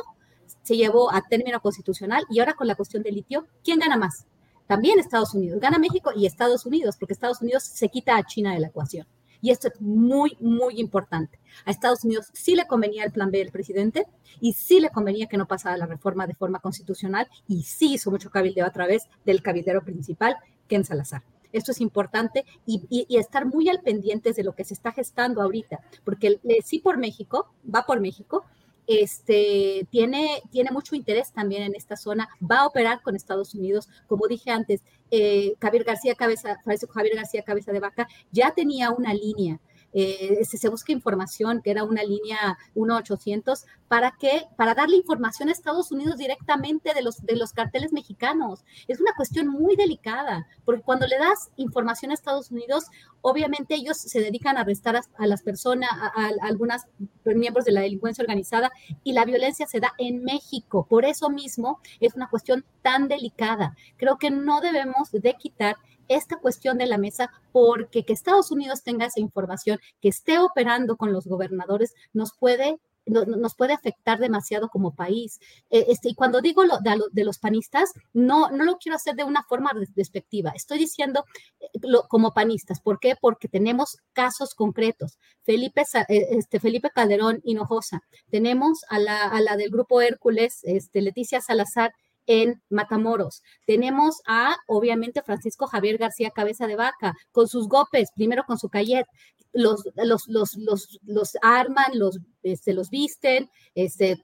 se 0.62 0.78
llevó 0.78 1.14
a 1.14 1.22
término 1.22 1.60
constitucional 1.62 2.24
y 2.30 2.40
ahora 2.40 2.54
con 2.54 2.68
la 2.68 2.76
cuestión 2.76 3.04
del 3.04 3.16
litio, 3.16 3.46
¿quién 3.64 3.80
gana 3.80 3.98
más? 3.98 4.26
También 4.68 5.00
Estados 5.00 5.34
Unidos, 5.34 5.60
gana 5.60 5.78
México 5.78 6.12
y 6.16 6.26
Estados 6.26 6.66
Unidos, 6.66 6.96
porque 6.98 7.14
Estados 7.14 7.42
Unidos 7.42 7.64
se 7.64 7.90
quita 7.90 8.16
a 8.16 8.24
China 8.24 8.54
de 8.54 8.60
la 8.60 8.68
ecuación. 8.68 9.08
Y 9.44 9.52
esto 9.52 9.68
es 9.68 9.82
muy, 9.82 10.38
muy 10.40 10.80
importante. 10.80 11.38
A 11.66 11.72
Estados 11.72 12.06
Unidos 12.06 12.28
sí 12.32 12.56
le 12.56 12.66
convenía 12.66 13.04
el 13.04 13.12
plan 13.12 13.30
B 13.30 13.40
del 13.40 13.52
presidente 13.52 14.08
y 14.40 14.54
sí 14.54 14.80
le 14.80 14.90
convenía 14.90 15.28
que 15.28 15.36
no 15.36 15.50
pasara 15.50 15.76
la 15.76 15.86
reforma 15.86 16.26
de 16.26 16.34
forma 16.34 16.60
constitucional 16.60 17.28
y 17.46 17.64
sí 17.64 17.96
hizo 17.96 18.10
mucho 18.10 18.32
cabildeo 18.32 18.66
a 18.66 18.72
través 18.72 19.10
del 19.26 19.44
cabildero 19.44 19.84
principal, 19.84 20.38
Ken 20.70 20.86
Salazar. 20.86 21.24
Esto 21.52 21.74
es 21.74 21.82
importante 21.82 22.46
y, 22.66 23.06
estar 23.18 23.46
muy 23.46 23.68
al 23.68 23.82
pendientes 23.82 24.38
de 24.38 24.46
lo 24.46 24.56
que 24.56 24.64
se 24.64 24.74
está 24.74 24.94
gestando 24.94 25.42
ahorita, 25.42 25.82
porque 26.06 26.28
el 26.28 26.40
sí 26.64 26.80
por 26.80 26.98
México, 26.98 27.54
va 27.64 27.86
por 27.86 28.00
México, 28.00 28.46
este, 28.88 29.88
tiene, 29.90 30.42
tiene 30.52 30.72
mucho 30.72 30.96
interés 30.96 31.32
también 31.32 31.64
en 31.64 31.76
esta 31.76 31.96
zona, 31.96 32.30
va 32.42 32.60
a 32.60 32.68
operar 32.68 33.02
con 33.02 33.16
Estados 33.16 33.56
Unidos, 33.56 33.90
como 34.08 34.28
dije 34.28 34.52
antes, 34.52 34.82
eh, 35.12 35.54
Javier 35.62 35.84
García 35.84 36.16
Cabeza, 36.16 36.58
Javier 36.64 37.16
García 37.16 37.44
Cabeza 37.44 37.72
de 37.72 37.80
Vaca 37.80 38.08
ya 38.32 38.54
tenía 38.54 38.92
una 38.92 39.14
línea 39.14 39.60
eh, 39.94 40.44
se, 40.44 40.70
busca 40.70 40.92
información, 40.92 41.62
que 41.62 41.72
era 41.72 41.84
una 41.84 42.04
línea 42.04 42.58
1-800, 42.76 43.66
¿para 43.88 44.16
qué? 44.20 44.48
Para 44.58 44.74
darle 44.74 44.98
información 44.98 45.50
a 45.50 45.52
Estados 45.52 45.92
Unidos 45.92 46.18
directamente 46.18 46.94
de 46.94 47.04
los, 47.04 47.24
de 47.24 47.36
los 47.36 47.54
carteles 47.54 47.94
mexicanos. 47.94 48.64
Es 48.88 49.00
una 49.00 49.14
cuestión 49.16 49.48
muy 49.48 49.76
delicada, 49.76 50.48
porque 50.66 50.82
cuando 50.82 51.06
le 51.06 51.18
das 51.18 51.52
información 51.58 52.12
a 52.12 52.16
Estados 52.16 52.52
Unidos, 52.52 52.86
obviamente 53.22 53.76
ellos 53.76 53.98
se 53.98 54.20
dedican 54.20 54.58
a 54.58 54.62
arrestar 54.62 54.96
a, 54.96 55.28
las 55.28 55.44
personas, 55.44 55.90
a, 55.92 56.08
a, 56.08 56.28
a 56.28 56.48
algunas 56.48 56.88
miembros 57.24 57.66
de 57.66 57.72
la 57.72 57.82
delincuencia 57.82 58.24
organizada, 58.24 58.72
y 59.04 59.14
la 59.14 59.26
violencia 59.26 59.68
se 59.68 59.80
da 59.80 59.94
en 59.98 60.24
México. 60.24 60.88
Por 60.90 61.06
eso 61.06 61.30
mismo 61.30 61.80
es 62.00 62.16
una 62.16 62.30
cuestión 62.30 62.66
tan 62.82 63.08
delicada. 63.08 63.76
Creo 63.98 64.18
que 64.18 64.32
no 64.32 64.60
debemos 64.62 65.12
de 65.12 65.34
quitar 65.36 65.76
esta 66.08 66.38
cuestión 66.38 66.78
de 66.78 66.88
la 66.88 66.98
mesa 66.98 67.32
porque 67.52 68.04
que 68.04 68.14
Estados 68.14 68.52
Unidos 68.52 68.84
tenga 68.84 69.06
esa 69.06 69.20
información, 69.20 69.80
que 70.02 70.10
esté 70.10 70.40
operando 70.40 70.98
con 70.98 71.14
los 71.14 71.28
gobernadores, 71.28 71.94
nos 72.14 72.34
puede 72.34 72.80
no, 73.06 73.26
nos 73.26 73.56
puede 73.56 73.74
afectar 73.74 74.20
demasiado 74.20 74.70
como 74.70 74.96
país. 74.96 75.40
Eh, 75.70 75.86
este, 75.90 76.10
y 76.10 76.16
cuando 76.16 76.42
digo 76.42 76.64
lo, 76.64 76.80
de, 76.80 76.98
de, 77.12 77.24
los 77.24 77.40
panistas, 77.40 77.92
no, 78.14 78.50
no 78.50 78.64
lo 78.64 78.78
quiero 78.78 78.96
hacer 78.96 79.16
de 79.16 79.24
una 79.24 79.44
forma 79.44 79.72
despectiva. 79.96 80.52
Estoy 80.56 80.78
diciendo 80.80 81.26
eh, 81.60 81.68
lo, 81.82 82.08
como 82.08 82.34
panistas. 82.34 82.80
¿Por 82.82 83.00
qué? 83.00 83.16
Porque 83.20 83.48
tenemos 83.48 83.98
casos 84.14 84.56
concretos. 84.56 85.18
Felipe, 85.44 85.84
eh, 86.10 86.28
este, 86.32 86.60
Felipe 86.60 86.90
Calderón 86.92 87.42
Hinojosa. 87.44 88.04
Tenemos 88.30 88.86
a 88.90 89.00
la, 89.00 89.28
a 89.28 89.42
la 89.42 89.58
del 89.58 89.70
grupo 89.70 90.02
Hércules, 90.02 90.60
este, 90.64 91.02
Leticia 91.02 91.42
Salazar 91.42 91.94
en 92.28 92.62
Matamoros. 92.70 93.42
Tenemos 93.66 94.22
a, 94.28 94.56
obviamente, 94.68 95.22
Francisco 95.22 95.68
Javier 95.68 95.98
García 95.98 96.32
Cabeza 96.32 96.68
de 96.68 96.76
Vaca, 96.76 97.14
con 97.32 97.48
sus 97.48 97.68
gopes, 97.68 98.10
primero 98.16 98.44
con 98.46 98.58
su 98.58 98.70
cayet, 98.70 99.06
los, 99.54 99.84
los, 99.96 100.28
los, 100.28 100.56
los, 100.56 101.00
los 101.04 101.32
arman, 101.42 101.92
los, 101.94 102.20
este, 102.42 102.74
los 102.74 102.90
visten, 102.90 103.50
este, 103.76 104.22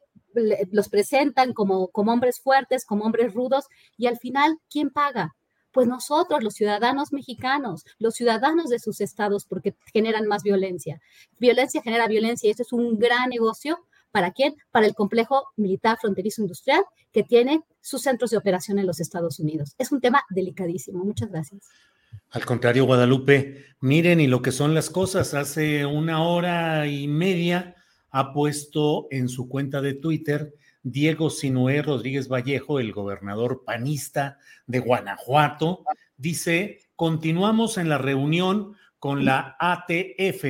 los 0.71 0.89
presentan 0.89 1.53
como, 1.53 1.89
como 1.89 2.11
hombres 2.11 2.39
fuertes, 2.41 2.85
como 2.85 3.05
hombres 3.05 3.33
rudos, 3.33 3.65
y 3.97 4.07
al 4.07 4.17
final, 4.17 4.57
¿quién 4.69 4.89
paga? 4.89 5.35
Pues 5.71 5.87
nosotros, 5.87 6.43
los 6.43 6.55
ciudadanos 6.55 7.13
mexicanos, 7.13 7.85
los 7.99 8.15
ciudadanos 8.15 8.69
de 8.69 8.79
sus 8.79 9.01
estados, 9.01 9.45
porque 9.45 9.75
generan 9.93 10.25
más 10.25 10.41
violencia. 10.41 10.99
Violencia 11.37 11.81
genera 11.83 12.07
violencia 12.07 12.47
y 12.47 12.51
esto 12.51 12.63
es 12.63 12.73
un 12.73 12.97
gran 12.97 13.29
negocio 13.29 13.77
¿Para 14.11 14.31
quién? 14.31 14.55
Para 14.71 14.87
el 14.87 14.95
complejo 14.95 15.47
militar 15.55 15.97
fronterizo 15.99 16.41
industrial 16.41 16.83
que 17.11 17.23
tiene 17.23 17.61
sus 17.81 18.01
centros 18.01 18.31
de 18.31 18.37
operación 18.37 18.79
en 18.79 18.87
los 18.87 18.99
Estados 18.99 19.39
Unidos. 19.39 19.75
Es 19.77 19.91
un 19.91 20.01
tema 20.01 20.23
delicadísimo. 20.29 21.03
Muchas 21.03 21.29
gracias. 21.29 21.61
Al 22.31 22.45
contrario, 22.45 22.85
Guadalupe, 22.85 23.65
miren 23.81 24.19
y 24.19 24.27
lo 24.27 24.41
que 24.41 24.51
son 24.51 24.73
las 24.73 24.89
cosas. 24.89 25.33
Hace 25.33 25.85
una 25.85 26.23
hora 26.23 26.87
y 26.87 27.07
media 27.07 27.75
ha 28.11 28.33
puesto 28.33 29.07
en 29.11 29.29
su 29.29 29.47
cuenta 29.47 29.81
de 29.81 29.93
Twitter 29.93 30.53
Diego 30.83 31.29
Sinué 31.29 31.81
Rodríguez 31.81 32.29
Vallejo, 32.29 32.79
el 32.79 32.93
gobernador 32.93 33.63
panista 33.65 34.37
de 34.65 34.79
Guanajuato, 34.79 35.83
dice, 36.17 36.79
continuamos 36.95 37.77
en 37.77 37.89
la 37.89 37.97
reunión 37.97 38.75
con 38.97 39.25
la 39.25 39.55
ATF 39.59 40.45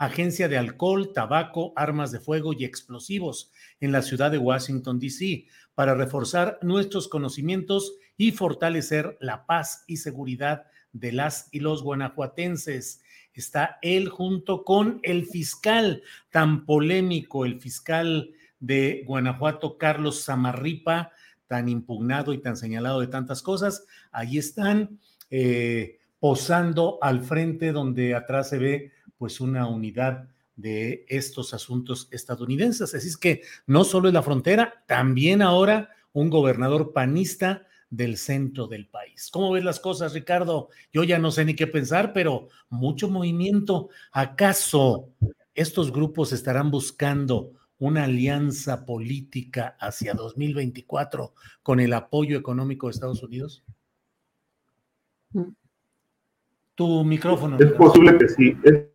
Agencia 0.00 0.48
de 0.48 0.56
Alcohol, 0.56 1.12
Tabaco, 1.12 1.74
Armas 1.76 2.10
de 2.10 2.20
Fuego 2.20 2.54
y 2.54 2.64
Explosivos 2.64 3.52
en 3.80 3.92
la 3.92 4.00
ciudad 4.00 4.30
de 4.30 4.38
Washington, 4.38 4.98
D.C., 4.98 5.44
para 5.74 5.94
reforzar 5.94 6.58
nuestros 6.62 7.06
conocimientos 7.06 7.96
y 8.16 8.32
fortalecer 8.32 9.18
la 9.20 9.44
paz 9.44 9.84
y 9.86 9.98
seguridad 9.98 10.64
de 10.94 11.12
las 11.12 11.50
y 11.52 11.60
los 11.60 11.82
guanajuatenses. 11.82 13.02
Está 13.34 13.78
él 13.82 14.08
junto 14.08 14.64
con 14.64 15.00
el 15.02 15.26
fiscal 15.26 16.02
tan 16.30 16.64
polémico, 16.64 17.44
el 17.44 17.60
fiscal 17.60 18.30
de 18.58 19.04
Guanajuato, 19.06 19.76
Carlos 19.76 20.24
Zamarripa, 20.24 21.12
tan 21.46 21.68
impugnado 21.68 22.32
y 22.32 22.38
tan 22.38 22.56
señalado 22.56 23.00
de 23.00 23.08
tantas 23.08 23.42
cosas. 23.42 23.84
Ahí 24.12 24.38
están 24.38 24.98
eh, 25.28 25.98
posando 26.20 26.98
al 27.02 27.20
frente 27.20 27.72
donde 27.72 28.14
atrás 28.14 28.48
se 28.48 28.58
ve 28.58 28.92
pues 29.20 29.38
una 29.38 29.66
unidad 29.66 30.30
de 30.56 31.04
estos 31.06 31.52
asuntos 31.52 32.08
estadounidenses. 32.10 32.94
Así 32.94 33.06
es 33.06 33.18
que 33.18 33.42
no 33.66 33.84
solo 33.84 34.08
es 34.08 34.14
la 34.14 34.22
frontera, 34.22 34.82
también 34.86 35.42
ahora 35.42 35.90
un 36.14 36.30
gobernador 36.30 36.94
panista 36.94 37.66
del 37.90 38.16
centro 38.16 38.66
del 38.66 38.88
país. 38.88 39.28
¿Cómo 39.30 39.52
ves 39.52 39.62
las 39.62 39.78
cosas, 39.78 40.14
Ricardo? 40.14 40.70
Yo 40.90 41.04
ya 41.04 41.18
no 41.18 41.30
sé 41.32 41.44
ni 41.44 41.54
qué 41.54 41.66
pensar, 41.66 42.14
pero 42.14 42.48
mucho 42.70 43.10
movimiento. 43.10 43.90
¿Acaso 44.10 45.10
estos 45.52 45.92
grupos 45.92 46.32
estarán 46.32 46.70
buscando 46.70 47.52
una 47.76 48.04
alianza 48.04 48.86
política 48.86 49.76
hacia 49.78 50.14
2024 50.14 51.34
con 51.62 51.78
el 51.78 51.92
apoyo 51.92 52.38
económico 52.38 52.86
de 52.86 52.92
Estados 52.92 53.22
Unidos? 53.22 53.62
Mm. 55.34 55.50
Tu 56.74 57.04
micrófono. 57.04 57.58
Es 57.58 57.72
posible 57.72 58.16
que 58.16 58.28
sí. 58.30 58.56
Es 58.64 58.89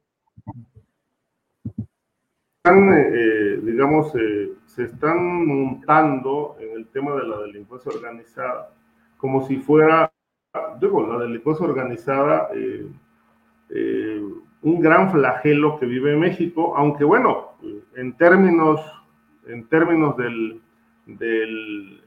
eh, 2.67 3.59
digamos, 3.63 4.13
eh, 4.15 4.53
se 4.65 4.83
están 4.85 5.45
montando 5.45 6.57
en 6.59 6.77
el 6.77 6.87
tema 6.87 7.15
de 7.15 7.27
la 7.27 7.39
delincuencia 7.41 7.91
organizada, 7.91 8.73
como 9.17 9.45
si 9.47 9.57
fuera, 9.57 10.11
digo, 10.79 11.05
la 11.05 11.19
delincuencia 11.19 11.65
organizada, 11.65 12.49
eh 12.53 12.89
un 14.65 14.81
gran 14.81 15.11
flagelo 15.11 15.77
que 15.77 15.85
vive 15.85 16.17
México, 16.17 16.75
aunque 16.75 17.03
bueno, 17.03 17.51
en 17.95 18.17
términos, 18.17 18.81
en 19.45 19.67
términos 19.67 20.17
del, 20.17 20.59
del 21.05 22.01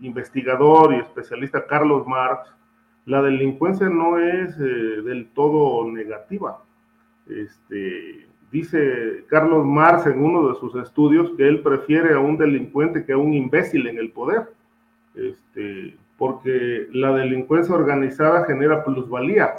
investigador 0.00 0.94
y 0.94 1.00
especialista 1.00 1.66
Carlos 1.66 2.06
Marx, 2.06 2.54
la 3.06 3.20
delincuencia 3.20 3.88
no 3.88 4.18
es 4.18 4.56
del 4.56 5.28
todo 5.34 5.90
negativa 5.90 6.62
Este, 7.28 8.26
dice 8.50 9.24
Carlos 9.28 9.64
Marx 9.64 10.06
en 10.06 10.22
uno 10.22 10.48
de 10.48 10.54
sus 10.56 10.74
estudios 10.76 11.32
que 11.36 11.48
él 11.48 11.60
prefiere 11.60 12.14
a 12.14 12.20
un 12.20 12.36
delincuente 12.36 13.04
que 13.04 13.12
a 13.12 13.18
un 13.18 13.32
imbécil 13.32 13.86
en 13.86 13.98
el 13.98 14.10
poder, 14.10 14.52
este, 15.14 15.96
porque 16.18 16.86
la 16.92 17.14
delincuencia 17.14 17.74
organizada 17.74 18.44
genera 18.44 18.84
plusvalía, 18.84 19.54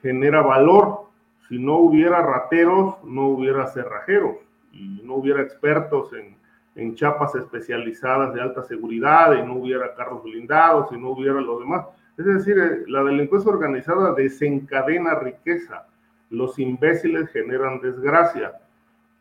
genera 0.00 0.42
valor. 0.42 1.02
Si 1.48 1.58
no 1.58 1.76
hubiera 1.76 2.22
rateros, 2.22 3.02
no 3.04 3.26
hubiera 3.28 3.66
cerrajeros 3.66 4.36
y 4.72 5.02
no 5.04 5.16
hubiera 5.16 5.42
expertos 5.42 6.12
en, 6.14 6.36
en 6.74 6.94
chapas 6.94 7.34
especializadas 7.34 8.32
de 8.34 8.40
alta 8.40 8.62
seguridad 8.62 9.34
y 9.34 9.46
no 9.46 9.56
hubiera 9.56 9.94
carros 9.94 10.22
blindados 10.22 10.90
y 10.92 10.96
no 10.96 11.10
hubiera 11.10 11.40
lo 11.40 11.58
demás. 11.58 11.86
Es 12.16 12.24
decir, 12.24 12.58
eh, 12.58 12.84
la 12.88 13.02
delincuencia 13.02 13.50
organizada 13.50 14.14
desencadena 14.14 15.14
riqueza, 15.16 15.86
los 16.32 16.58
imbéciles 16.58 17.30
generan 17.30 17.80
desgracia. 17.80 18.52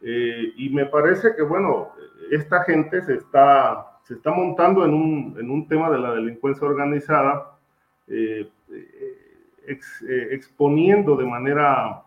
Eh, 0.02 0.54
y 0.58 0.70
me 0.70 0.88
parece 0.88 1.36
que, 1.36 1.44
bueno, 1.44 1.90
esta 2.32 2.64
gente 2.64 3.02
se 3.04 3.16
está, 3.16 4.00
se 4.04 4.16
está 4.16 4.32
montando 4.32 4.84
en 4.84 4.94
un, 4.94 5.36
en 5.40 5.52
un 5.52 5.68
tema 5.68 5.90
de 5.92 6.00
la 6.00 6.14
delincuencia 6.14 6.68
organizada, 6.68 7.58
eh, 8.08 8.50
exponiendo 10.32 11.16
de 11.16 11.26
manera 11.26 12.04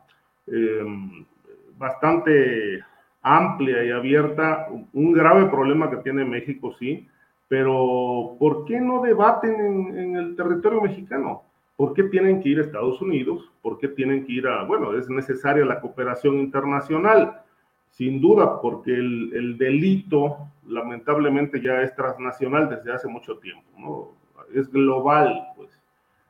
bastante 1.79 2.83
amplia 3.23 3.85
y 3.85 3.91
abierta, 3.91 4.69
un 4.93 5.13
grave 5.13 5.47
problema 5.47 5.91
que 5.91 5.97
tiene 5.99 6.25
México, 6.25 6.75
sí, 6.79 7.09
pero 7.49 8.37
¿por 8.39 8.65
qué 8.67 8.81
no 8.81 9.03
debaten 9.03 9.97
en, 9.97 10.17
el 10.17 10.37
territorio 10.37 10.83
mexicano? 10.83 11.45
¿Por 11.77 11.93
qué 11.95 12.05
tienen 12.05 12.41
que 12.41 12.51
ir 12.51 12.59
a 12.59 12.63
Estados 12.63 13.01
Unidos? 13.01 13.51
¿Por 13.63 13.79
qué 13.79 13.89
tienen 13.89 14.25
que 14.25 14.33
ir 14.33 14.47
a, 14.47 14.65
bueno, 14.65 14.97
es 14.97 15.09
necesaria 15.09 15.65
la 15.65 15.81
cooperación 15.81 16.39
internacional? 16.39 17.43
Sin 17.91 18.21
duda, 18.21 18.61
porque 18.61 18.93
el, 18.93 19.33
el 19.35 19.59
delito 19.59 20.37
lamentablemente 20.67 21.61
ya 21.61 21.83
es 21.83 21.95
transnacional 21.95 22.69
desde 22.69 22.93
hace 22.93 23.09
mucho 23.09 23.39
tiempo, 23.39 23.65
¿no? 23.79 24.09
Es 24.53 24.71
global, 24.71 25.49
pues, 25.57 25.81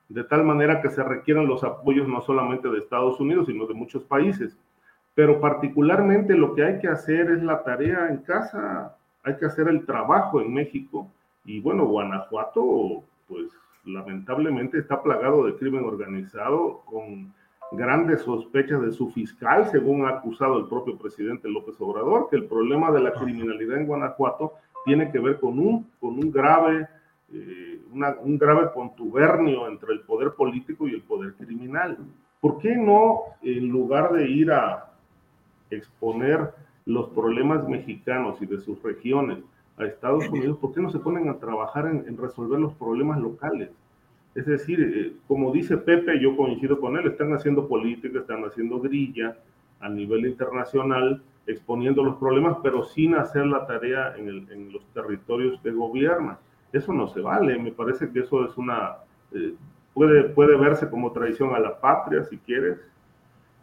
de 0.09 0.25
tal 0.25 0.45
manera 0.45 0.81
que 0.81 0.91
se 0.91 1.03
requieren 1.03 1.47
los 1.47 1.65
apoyos 1.65 2.07
no 2.09 2.21
solamente 2.21 2.69
de 2.69 2.79
Estados 2.79 3.19
Unidos, 3.21 3.47
sino 3.47 3.67
de 3.67 3.75
muchos 3.75 4.05
países 4.05 4.59
pero 5.15 5.41
particularmente 5.41 6.35
lo 6.35 6.55
que 6.55 6.65
hay 6.65 6.79
que 6.81 6.89
hacer 6.89 7.31
es 7.31 7.43
la 7.43 7.63
tarea 7.63 8.09
en 8.09 8.19
casa, 8.19 8.97
hay 9.23 9.37
que 9.37 9.47
hacer 9.47 9.69
el 9.69 9.87
trabajo 9.87 10.41
en 10.41 10.53
México 10.53 11.09
y 11.45 11.61
bueno, 11.61 11.87
Guanajuato 11.87 13.05
pues 13.29 13.51
lamentablemente 13.85 14.79
está 14.79 15.03
plagado 15.03 15.45
de 15.45 15.57
crimen 15.57 15.85
organizado 15.85 16.83
con 16.85 17.33
grandes 17.73 18.23
sospechas 18.23 18.81
de 18.83 18.93
su 18.93 19.11
fiscal, 19.11 19.69
según 19.71 20.05
ha 20.05 20.11
acusado 20.11 20.59
el 20.59 20.67
propio 20.67 20.97
presidente 20.97 21.49
López 21.49 21.75
Obrador, 21.81 22.29
que 22.31 22.37
el 22.37 22.45
problema 22.45 22.91
de 22.91 23.01
la 23.01 23.13
criminalidad 23.13 23.79
en 23.79 23.87
Guanajuato 23.87 24.55
tiene 24.85 25.11
que 25.11 25.19
ver 25.19 25.41
con 25.41 25.59
un, 25.59 25.91
con 26.01 26.15
un 26.15 26.31
grave, 26.31 26.87
eh, 27.33 27.81
un 27.91 28.39
grave 28.39 28.71
contubernio 28.73 29.67
entre 29.67 29.93
el 29.93 30.01
poder 30.01 30.33
político 30.33 30.87
y 30.87 30.95
el 30.95 31.03
poder 31.03 31.35
criminal. 31.35 31.99
¿Por 32.41 32.59
qué 32.59 32.77
no, 32.77 33.23
en 33.43 33.69
lugar 33.69 34.13
de 34.13 34.29
ir 34.29 34.53
a, 34.53 34.91
exponer 35.71 36.51
los 36.87 37.09
problemas 37.11 37.67
mexicanos 37.69 38.41
y 38.41 38.47
de 38.47 38.61
sus 38.61 38.83
regiones 38.83 39.39
a 39.77 39.85
Estados 39.85 40.29
Unidos, 40.29 40.59
¿por 40.59 40.73
qué 40.73 40.81
no 40.81 40.91
se 40.91 40.99
ponen 40.99 41.29
a 41.29 41.39
trabajar 41.39 41.87
en, 41.87 42.17
resolver 42.17 42.61
los 42.61 42.75
problemas 42.75 43.21
locales? 43.21 43.71
Es 44.35 44.47
decir, 44.47 44.81
eh, 44.81 45.13
como 45.27 45.53
dice 45.53 45.77
Pepe, 45.77 46.21
yo 46.21 46.37
coincido 46.37 46.81
con 46.81 46.97
él, 46.97 47.07
están 47.07 47.33
haciendo 47.33 47.69
política, 47.69 48.21
están 48.21 48.45
haciendo 48.45 48.81
grilla 48.81 49.37
a 49.81 49.89
nivel 49.89 50.27
internacional, 50.27 51.23
exponiendo 51.47 52.03
los 52.03 52.17
problemas, 52.17 52.57
pero 52.63 52.85
sin 52.85 53.15
hacer 53.15 53.47
la 53.47 53.67
tarea 53.67 54.15
en, 54.17 54.73
los 54.73 54.85
territorios 54.93 55.61
que 55.61 55.71
gobiernan. 55.71 56.39
Eso 56.73 56.93
no 56.93 57.09
se 57.09 57.21
vale, 57.21 57.59
me 57.59 57.73
parece 57.73 58.11
que 58.11 58.21
eso 58.21 58.45
es 58.45 58.57
una, 58.57 58.97
eh, 59.33 59.55
puede, 59.93 60.25
puede 60.25 60.57
verse 60.57 60.89
como 60.89 61.13
traición 61.13 61.55
a 61.55 61.61
la 61.61 61.81
patria, 61.81 62.25
si 62.25 62.39
quieres, 62.39 62.79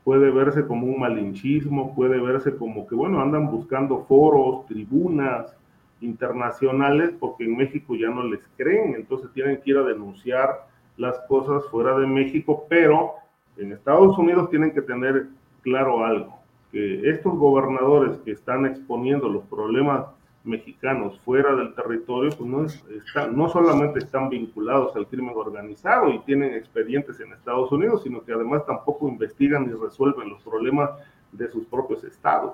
puede 0.03 0.29
verse 0.31 0.65
como 0.65 0.87
un 0.87 0.99
malinchismo, 0.99 1.95
puede 1.95 2.19
verse 2.19 2.55
como 2.55 2.87
que, 2.87 2.95
bueno, 2.95 3.21
andan 3.21 3.49
buscando 3.49 4.05
foros, 4.05 4.65
tribunas 4.67 5.55
internacionales, 6.01 7.13
porque 7.19 7.45
en 7.45 7.55
México 7.55 7.95
ya 7.95 8.09
no 8.09 8.23
les 8.23 8.41
creen, 8.57 8.95
entonces 8.95 9.31
tienen 9.33 9.61
que 9.61 9.71
ir 9.71 9.77
a 9.77 9.83
denunciar 9.83 10.67
las 10.97 11.19
cosas 11.27 11.63
fuera 11.69 11.97
de 11.97 12.07
México, 12.07 12.65
pero 12.67 13.13
en 13.57 13.71
Estados 13.71 14.17
Unidos 14.17 14.49
tienen 14.49 14.71
que 14.71 14.81
tener 14.81 15.27
claro 15.61 16.03
algo, 16.03 16.39
que 16.71 17.09
estos 17.09 17.37
gobernadores 17.37 18.17
que 18.25 18.31
están 18.31 18.65
exponiendo 18.65 19.29
los 19.29 19.43
problemas 19.45 20.05
mexicanos 20.43 21.19
fuera 21.19 21.55
del 21.55 21.75
territorio, 21.75 22.31
pues 22.31 22.49
no, 22.49 22.65
están, 22.65 23.37
no 23.37 23.47
solamente 23.49 23.99
están 23.99 24.29
vinculados 24.29 24.95
al 24.95 25.07
crimen 25.07 25.35
organizado 25.35 26.09
y 26.09 26.19
tienen 26.19 26.53
expedientes 26.55 27.19
en 27.19 27.31
Estados 27.31 27.71
Unidos, 27.71 28.01
sino 28.03 28.23
que 28.23 28.33
además 28.33 28.65
tampoco 28.65 29.07
investigan 29.07 29.67
ni 29.67 29.73
resuelven 29.73 30.29
los 30.29 30.41
problemas 30.41 30.89
de 31.31 31.47
sus 31.47 31.65
propios 31.65 32.03
estados. 32.03 32.53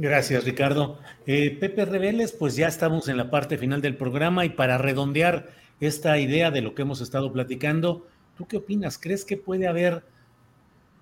Gracias, 0.00 0.44
Ricardo. 0.44 1.00
Eh, 1.26 1.56
Pepe 1.58 1.84
Reveles, 1.84 2.30
pues 2.30 2.54
ya 2.54 2.68
estamos 2.68 3.08
en 3.08 3.16
la 3.16 3.32
parte 3.32 3.58
final 3.58 3.82
del 3.82 3.96
programa 3.96 4.44
y 4.44 4.50
para 4.50 4.78
redondear 4.78 5.50
esta 5.80 6.20
idea 6.20 6.52
de 6.52 6.62
lo 6.62 6.72
que 6.72 6.82
hemos 6.82 7.00
estado 7.00 7.32
platicando, 7.32 8.06
¿tú 8.36 8.46
qué 8.46 8.58
opinas? 8.58 8.96
¿Crees 8.96 9.24
que 9.24 9.36
puede 9.36 9.66
haber 9.66 10.04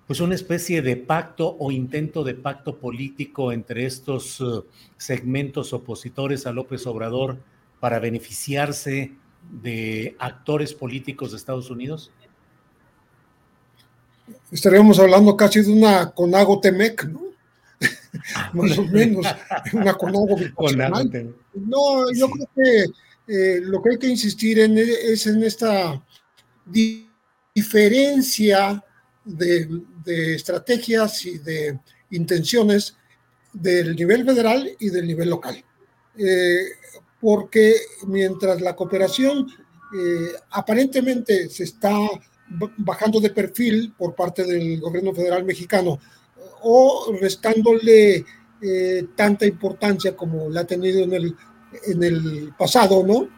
pues 0.07 0.19
una 0.19 0.33
especie 0.33 0.81
de 0.81 0.97
pacto 0.97 1.57
o 1.59 1.71
intento 1.71 2.23
de 2.23 2.33
pacto 2.33 2.79
político 2.79 3.51
entre 3.51 3.85
estos 3.85 4.41
uh, 4.41 4.65
segmentos 4.97 5.73
opositores 5.73 6.47
a 6.47 6.51
López 6.51 6.87
Obrador 6.87 7.37
para 7.79 7.99
beneficiarse 7.99 9.11
de 9.61 10.15
actores 10.17 10.73
políticos 10.73 11.29
de 11.29 11.37
Estados 11.37 11.69
Unidos? 11.69 12.11
Estaríamos 14.51 14.97
hablando 14.97 15.37
casi 15.37 15.61
de 15.61 15.71
una 15.71 16.09
Conago 16.09 16.59
Temec, 16.59 17.05
¿no? 17.05 17.27
Más 18.53 18.77
o 18.77 18.83
menos, 18.83 19.25
una 19.73 19.93
Conago 19.97 20.35
No, 21.53 22.11
yo 22.11 22.29
creo 22.29 22.49
que 22.55 22.85
eh, 23.27 23.59
lo 23.61 23.81
que 23.81 23.91
hay 23.91 23.97
que 23.97 24.07
insistir 24.07 24.59
en 24.59 24.77
es 24.77 25.27
en 25.27 25.43
esta 25.43 26.01
diferencia 27.53 28.83
de, 29.23 29.67
estrategias 30.35 31.25
y 31.25 31.37
de 31.39 31.79
intenciones 32.11 32.95
del 33.51 33.95
nivel 33.95 34.25
federal 34.25 34.69
y 34.79 34.89
del 34.89 35.07
nivel 35.07 35.29
local. 35.29 35.63
Eh, 36.17 36.65
porque 37.19 37.75
mientras 38.07 38.61
la 38.61 38.75
cooperación 38.75 39.47
eh, 39.97 40.31
aparentemente 40.51 41.49
se 41.49 41.63
está 41.63 41.93
bajando 42.77 43.19
de 43.19 43.31
perfil 43.31 43.93
por 43.97 44.15
parte 44.15 44.43
del 44.43 44.79
gobierno 44.79 45.13
federal 45.13 45.43
mexicano 45.43 45.99
o 46.61 47.13
restándole 47.19 48.25
eh, 48.61 49.07
tanta 49.15 49.45
importancia 49.45 50.15
como 50.15 50.49
la 50.49 50.61
ha 50.61 50.67
tenido 50.67 51.03
en 51.03 51.13
el, 51.13 51.35
en 51.85 52.03
el 52.03 52.53
pasado, 52.57 53.05
¿no? 53.05 53.29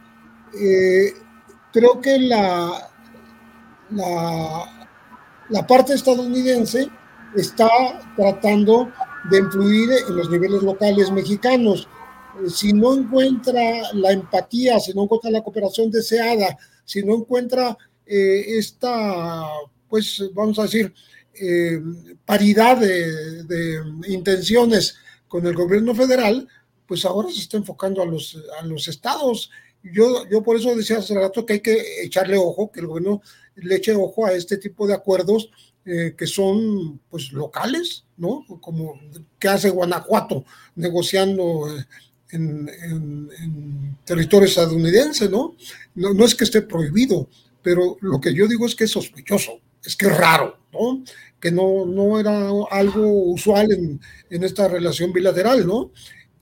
creo 1.71 2.01
que 2.01 2.17
la, 2.17 2.89
la 5.49 5.67
parte 5.67 5.93
estadounidense 5.93 6.89
está 7.35 7.69
tratando 8.15 8.91
de 9.29 9.39
influir 9.39 9.89
en 10.07 10.15
los 10.15 10.29
niveles 10.29 10.63
locales 10.63 11.11
mexicanos. 11.11 11.87
Eh, 12.43 12.49
si 12.49 12.73
no 12.73 12.93
encuentra 12.93 13.93
la 13.93 14.11
empatía, 14.11 14.79
si 14.79 14.93
no 14.93 15.03
encuentra 15.03 15.31
la 15.31 15.43
cooperación 15.43 15.91
deseada, 15.91 16.57
si 16.85 17.03
no 17.03 17.15
encuentra 17.15 17.77
eh, 18.05 18.57
esta, 18.57 19.45
pues 19.87 20.23
vamos 20.33 20.57
a 20.59 20.63
decir, 20.63 20.93
eh, 21.41 21.81
paridad 22.25 22.77
de, 22.77 23.81
intenciones 24.07 24.95
con 25.27 25.45
el 25.45 25.55
gobierno 25.55 25.93
federal, 25.95 26.47
pues 26.85 27.05
ahora 27.05 27.29
se 27.29 27.39
está 27.39 27.57
enfocando 27.57 28.01
a 28.01 28.05
los, 28.05 28.37
a 28.59 28.65
los 28.65 28.87
estados. 28.87 29.51
Yo, 29.83 30.27
yo 30.29 30.43
por 30.43 30.57
eso 30.57 30.75
decía 30.75 30.97
hace 30.97 31.13
rato 31.13 31.45
que 31.45 31.53
hay 31.53 31.59
que 31.61 32.03
echarle 32.03 32.37
ojo, 32.37 32.71
que 32.71 32.79
el 32.79 32.87
gobierno 32.87 33.21
le 33.55 33.75
eche 33.75 33.93
ojo 33.93 34.25
a 34.25 34.33
este 34.33 34.57
tipo 34.57 34.87
de 34.87 34.93
acuerdos 34.93 35.49
eh, 35.85 36.13
que 36.17 36.27
son 36.27 36.99
pues 37.09 37.31
locales, 37.31 38.05
¿no? 38.17 38.45
Como 38.61 38.99
que 39.39 39.47
hace 39.47 39.69
Guanajuato 39.69 40.45
negociando 40.75 41.67
eh, 41.75 41.85
en, 42.31 43.97
territorio 44.05 44.47
estadounidense, 44.47 45.29
¿no? 45.29 45.55
¿no? 45.95 46.13
¿no? 46.13 46.25
es 46.25 46.35
que 46.35 46.43
esté 46.43 46.61
prohibido, 46.61 47.27
pero 47.63 47.97
lo 48.01 48.19
que 48.19 48.33
yo 48.33 48.47
digo 48.47 48.65
es 48.65 48.75
que 48.75 48.83
es 48.83 48.91
sospechoso, 48.91 49.61
es 49.83 49.95
que 49.95 50.07
es 50.07 50.17
raro, 50.17 50.59
¿no? 50.73 51.03
Que 51.39 51.51
no, 51.51 51.85
no 51.85 52.19
era 52.19 52.49
algo 52.71 53.31
usual 53.31 53.71
en, 53.71 54.01
en 54.29 54.43
esta 54.43 54.67
relación 54.67 55.13
bilateral, 55.13 55.65
¿no? 55.65 55.91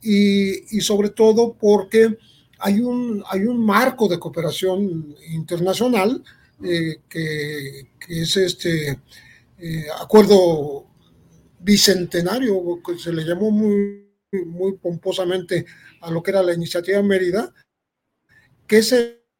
Y, 0.02 0.78
y 0.78 0.82
sobre 0.82 1.10
todo 1.10 1.54
porque 1.54 2.18
hay 2.60 2.80
un, 2.80 3.24
hay 3.30 3.42
un 3.42 3.64
marco 3.64 4.08
de 4.08 4.20
cooperación 4.20 5.16
internacional 5.32 6.24
eh, 6.64 7.02
que, 7.08 7.88
es 8.08 8.38
este, 8.38 9.00
eh, 9.60 9.86
acuerdo 10.00 10.88
bicentenario, 11.60 12.82
que 12.86 12.98
se 12.98 13.14
le 13.14 13.24
llamó 13.24 13.52
muy, 13.52 14.08
muy 14.46 14.74
pomposamente 14.78 15.66
a 16.02 16.10
lo 16.10 16.24
que 16.24 16.32
era 16.32 16.42
la 16.42 16.54
iniciativa 16.54 17.02
Mérida, 17.04 17.54
que 18.66 18.78
es 18.80 18.94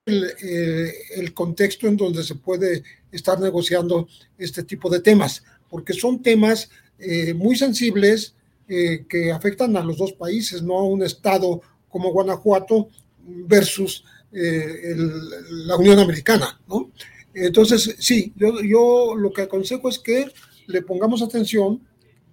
el, 0.08 0.34
eh, 0.42 0.94
el, 1.16 1.34
contexto 1.34 1.88
en 1.88 1.98
donde 1.98 2.24
se 2.24 2.36
puede 2.36 2.84
estar 3.12 3.40
negociando 3.40 4.08
este 4.38 4.64
tipo 4.64 4.90
de 4.90 5.02
temas, 5.02 5.44
porque 5.70 5.94
son 5.94 6.22
temas 6.22 6.70
eh, 7.00 7.34
muy 7.34 7.56
sensibles 7.56 8.34
que 8.68 9.32
afectan 9.32 9.78
a 9.78 9.82
los 9.82 9.98
dos 9.98 10.12
países, 10.12 10.62
no 10.62 10.78
a 10.78 10.84
un 10.84 11.02
estado 11.02 11.62
como 11.88 12.12
Guanajuato 12.12 12.90
versus 13.26 14.04
la 14.34 15.78
Unión 15.78 16.00
Americana, 16.00 16.60
¿no? 16.68 16.92
Entonces, 17.34 17.96
sí, 18.00 18.34
yo, 18.36 18.60
yo 18.62 19.16
lo 19.16 19.32
que 19.32 19.44
aconsejo 19.44 19.88
es 19.88 20.00
que 20.00 20.26
le 20.66 20.82
pongamos 20.82 21.22
atención, 21.22 21.82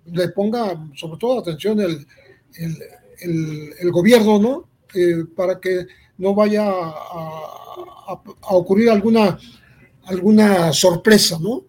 le 0.07 0.29
ponga 0.31 0.89
sobre 0.97 1.19
todo 1.19 1.39
atención 1.39 1.79
el, 1.81 2.05
el, 3.21 3.91
gobierno, 3.91 4.39
¿no? 4.39 4.69
Eh, 4.95 5.25
para 5.35 5.61
que 5.61 5.87
no 6.19 6.35
vaya 6.35 6.67
a, 6.67 7.64
ocurrir 8.51 8.91
alguna, 8.91 9.39
alguna 10.05 10.73
sorpresa, 10.73 11.39
¿no? 11.41 11.65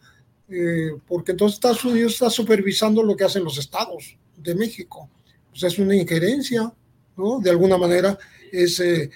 Eh, 0.47 0.91
porque 1.07 1.31
entonces 1.31 1.55
Estados 1.55 1.83
Unidos 1.85 2.13
está 2.13 2.29
supervisando 2.29 3.01
lo 3.01 3.15
que 3.15 3.23
hacen 3.23 3.43
los 3.43 3.57
estados 3.57 4.17
de 4.37 4.55
México. 4.55 5.09
Pues 5.49 5.63
es 5.63 5.79
una 5.79 5.95
injerencia, 5.95 6.71
¿no? 7.17 7.39
De 7.39 7.49
alguna 7.49 7.77
manera 7.77 8.17
es 8.51 8.79
eh, 8.79 9.09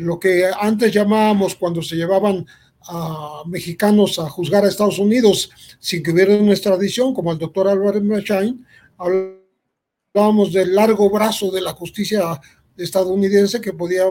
lo 0.00 0.18
que 0.18 0.50
antes 0.58 0.92
llamábamos 0.92 1.54
cuando 1.54 1.82
se 1.82 1.96
llevaban 1.96 2.46
a 2.86 3.42
mexicanos 3.46 4.18
a 4.18 4.28
juzgar 4.28 4.64
a 4.64 4.68
Estados 4.68 4.98
Unidos 4.98 5.50
sin 5.78 6.02
que 6.02 6.10
hubiera 6.10 6.36
una 6.36 6.52
extradición, 6.52 7.14
como 7.14 7.32
el 7.32 7.38
doctor 7.38 7.66
Álvarez 7.68 8.02
Machain, 8.02 8.66
hablábamos 8.98 10.52
del 10.52 10.74
largo 10.74 11.08
brazo 11.10 11.50
de 11.50 11.62
la 11.62 11.72
justicia 11.72 12.40
estadounidense 12.76 13.60
que 13.60 13.72
podía 13.72 14.04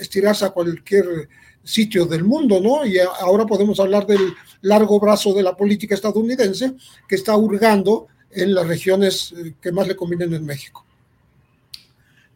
estirarse 0.00 0.44
a 0.44 0.50
cualquier 0.50 1.28
sitio 1.64 2.06
del 2.06 2.22
mundo, 2.22 2.60
¿no? 2.60 2.86
Y 2.86 2.98
ahora 2.98 3.46
podemos 3.46 3.80
hablar 3.80 4.06
del 4.06 4.34
largo 4.60 5.00
brazo 5.00 5.32
de 5.32 5.42
la 5.42 5.56
política 5.56 5.94
estadounidense 5.94 6.74
que 7.08 7.16
está 7.16 7.36
hurgando 7.36 8.06
en 8.30 8.54
las 8.54 8.68
regiones 8.68 9.34
eh, 9.36 9.54
que 9.60 9.72
más 9.72 9.88
le 9.88 9.96
convienen 9.96 10.34
en 10.34 10.44
México. 10.44 10.84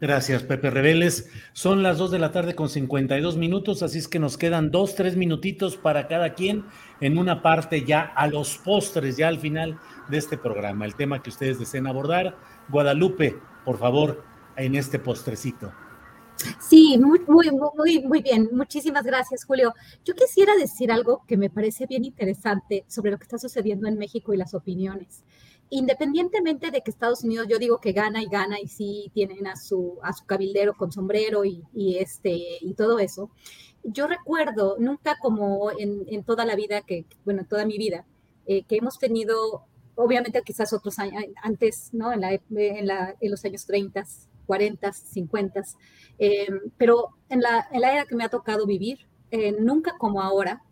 Gracias, 0.00 0.44
Pepe 0.44 0.70
Rebeles. 0.70 1.28
Son 1.52 1.82
las 1.82 1.98
2 1.98 2.12
de 2.12 2.20
la 2.20 2.30
tarde 2.30 2.54
con 2.54 2.68
52 2.68 3.36
minutos, 3.36 3.82
así 3.82 3.98
es 3.98 4.06
que 4.06 4.20
nos 4.20 4.38
quedan 4.38 4.70
dos, 4.70 4.94
tres 4.94 5.16
minutitos 5.16 5.76
para 5.76 6.06
cada 6.06 6.34
quien 6.34 6.64
en 7.00 7.18
una 7.18 7.42
parte 7.42 7.84
ya 7.84 8.02
a 8.02 8.28
los 8.28 8.58
postres, 8.58 9.16
ya 9.16 9.26
al 9.26 9.40
final 9.40 9.78
de 10.08 10.18
este 10.18 10.38
programa. 10.38 10.84
El 10.84 10.94
tema 10.94 11.20
que 11.20 11.30
ustedes 11.30 11.58
deseen 11.58 11.88
abordar. 11.88 12.36
Guadalupe, 12.68 13.38
por 13.64 13.78
favor, 13.78 14.22
en 14.56 14.76
este 14.76 15.00
postrecito. 15.00 15.72
Sí, 16.60 16.98
muy, 16.98 17.20
muy, 17.26 17.50
muy, 17.50 18.00
muy 18.04 18.22
bien. 18.22 18.48
Muchísimas 18.52 19.04
gracias, 19.04 19.44
Julio. 19.44 19.74
Yo 20.04 20.14
quisiera 20.14 20.54
decir 20.56 20.92
algo 20.92 21.22
que 21.26 21.36
me 21.36 21.50
parece 21.50 21.86
bien 21.86 22.04
interesante 22.04 22.84
sobre 22.88 23.10
lo 23.10 23.18
que 23.18 23.24
está 23.24 23.38
sucediendo 23.38 23.88
en 23.88 23.98
México 23.98 24.32
y 24.32 24.36
las 24.36 24.54
opiniones 24.54 25.24
independientemente 25.70 26.70
de 26.70 26.80
que 26.80 26.90
Estados 26.90 27.24
Unidos, 27.24 27.46
yo 27.48 27.58
digo 27.58 27.80
que 27.80 27.92
gana 27.92 28.22
y 28.22 28.26
gana 28.26 28.58
y 28.60 28.68
sí 28.68 29.10
tienen 29.12 29.46
a 29.46 29.56
su, 29.56 29.98
a 30.02 30.12
su 30.12 30.24
cabildero 30.24 30.74
con 30.74 30.92
sombrero 30.92 31.44
y, 31.44 31.62
este, 31.98 32.38
y 32.60 32.74
todo 32.74 32.98
eso, 32.98 33.30
yo 33.82 34.06
recuerdo 34.06 34.76
nunca 34.78 35.18
como 35.20 35.70
en, 35.70 36.24
toda 36.24 36.44
la 36.44 36.56
vida, 36.56 36.82
que, 36.82 37.04
bueno, 37.24 37.44
toda 37.48 37.66
mi 37.66 37.78
vida, 37.78 38.06
eh, 38.46 38.64
que 38.64 38.76
hemos 38.76 38.98
tenido, 38.98 39.64
obviamente 39.94 40.42
quizás 40.42 40.72
otros 40.72 40.98
años, 40.98 41.22
antes, 41.42 41.90
¿no? 41.92 42.12
En, 42.12 42.20
la, 42.22 42.32
en, 42.32 42.86
la, 42.86 43.14
en 43.20 43.30
los 43.30 43.44
años 43.44 43.66
30, 43.66 44.04
40, 44.48 44.92
50, 44.92 45.62
pero 46.78 47.10
en 47.28 47.40
la, 47.40 47.68
en 47.70 47.82
la 47.82 47.92
era 47.92 48.06
que 48.06 48.16
me 48.16 48.24
ha 48.24 48.30
tocado 48.30 48.66
vivir, 48.66 49.06
eh, 49.30 49.52
nunca 49.52 49.96
como 49.98 50.22
ahora, 50.22 50.62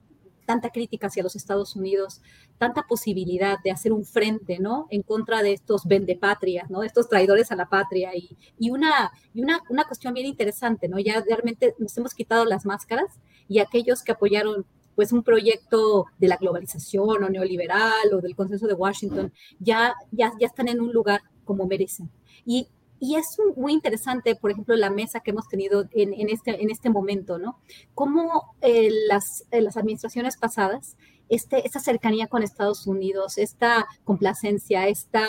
tanta 0.47 0.71
crítica 0.71 1.09
hacia 1.09 1.23
los 1.23 1.37
Estados 1.37 1.77
Unidos, 1.77 2.23
tanta 2.57 2.85
posibilidad 2.85 3.59
de 3.63 3.71
hacer 3.71 3.93
un 3.93 4.05
frente, 4.05 4.59
¿no? 4.59 4.87
En 4.91 5.03
contra 5.03 5.43
de 5.43 5.53
estos 5.53 5.85
vendepatrias, 5.85 6.71
¿no? 6.71 6.83
Estos 6.83 7.09
traidores 7.09 7.53
a 7.53 7.57
la 7.57 7.69
patria 7.69 8.13
y, 8.17 8.39
y, 8.59 8.71
una, 8.71 9.13
y 9.35 9.43
una, 9.43 9.61
una 9.69 9.85
cuestión 9.85 10.15
bien 10.15 10.27
interesante, 10.27 10.89
¿no? 10.89 10.99
Ya 10.99 11.23
realmente 11.29 11.75
nos 11.79 11.99
hemos 11.99 12.15
quitado 12.15 12.47
las 12.47 12.65
máscaras 12.65 13.21
y 13.49 13.59
aquellos 13.59 14.03
que 14.03 14.13
apoyaron 14.13 14.65
pues 14.95 15.13
un 15.13 15.23
proyecto 15.23 16.07
de 16.19 16.29
la 16.29 16.39
globalización 16.39 17.23
o 17.23 17.29
neoliberal 17.29 18.15
o 18.15 18.23
del 18.23 18.35
consenso 18.35 18.67
de 18.67 18.73
Washington 18.73 19.31
ya, 19.61 19.95
ya, 20.11 20.33
ya 20.41 20.47
están 20.47 20.69
en 20.69 20.81
un 20.81 20.93
lugar 20.93 21.21
como 21.45 21.67
merecen. 21.67 22.11
Y 22.47 22.69
y 22.99 23.17
es 23.17 23.37
muy 23.57 23.73
interesante, 23.73 24.37
por 24.37 24.51
ejemplo, 24.51 24.75
la 24.77 24.91
mesa 24.91 25.21
que 25.21 25.31
hemos 25.31 25.49
tenido 25.49 25.87
en, 25.93 26.29
este, 26.31 26.63
este 26.71 26.91
momento, 26.91 27.39
¿no? 27.39 27.59
Cómo 27.95 28.55
eh, 28.61 28.91
las, 29.09 29.45
eh, 29.51 29.61
las 29.61 29.77
administraciones 29.77 30.37
pasadas 30.37 30.97
este, 31.29 31.67
esta 31.67 31.81
cercanía 31.81 32.29
con 32.29 32.43
Estados 32.43 32.87
Unidos, 32.87 33.39
esta 33.39 33.87
complacencia, 34.05 34.87
esta, 34.89 35.27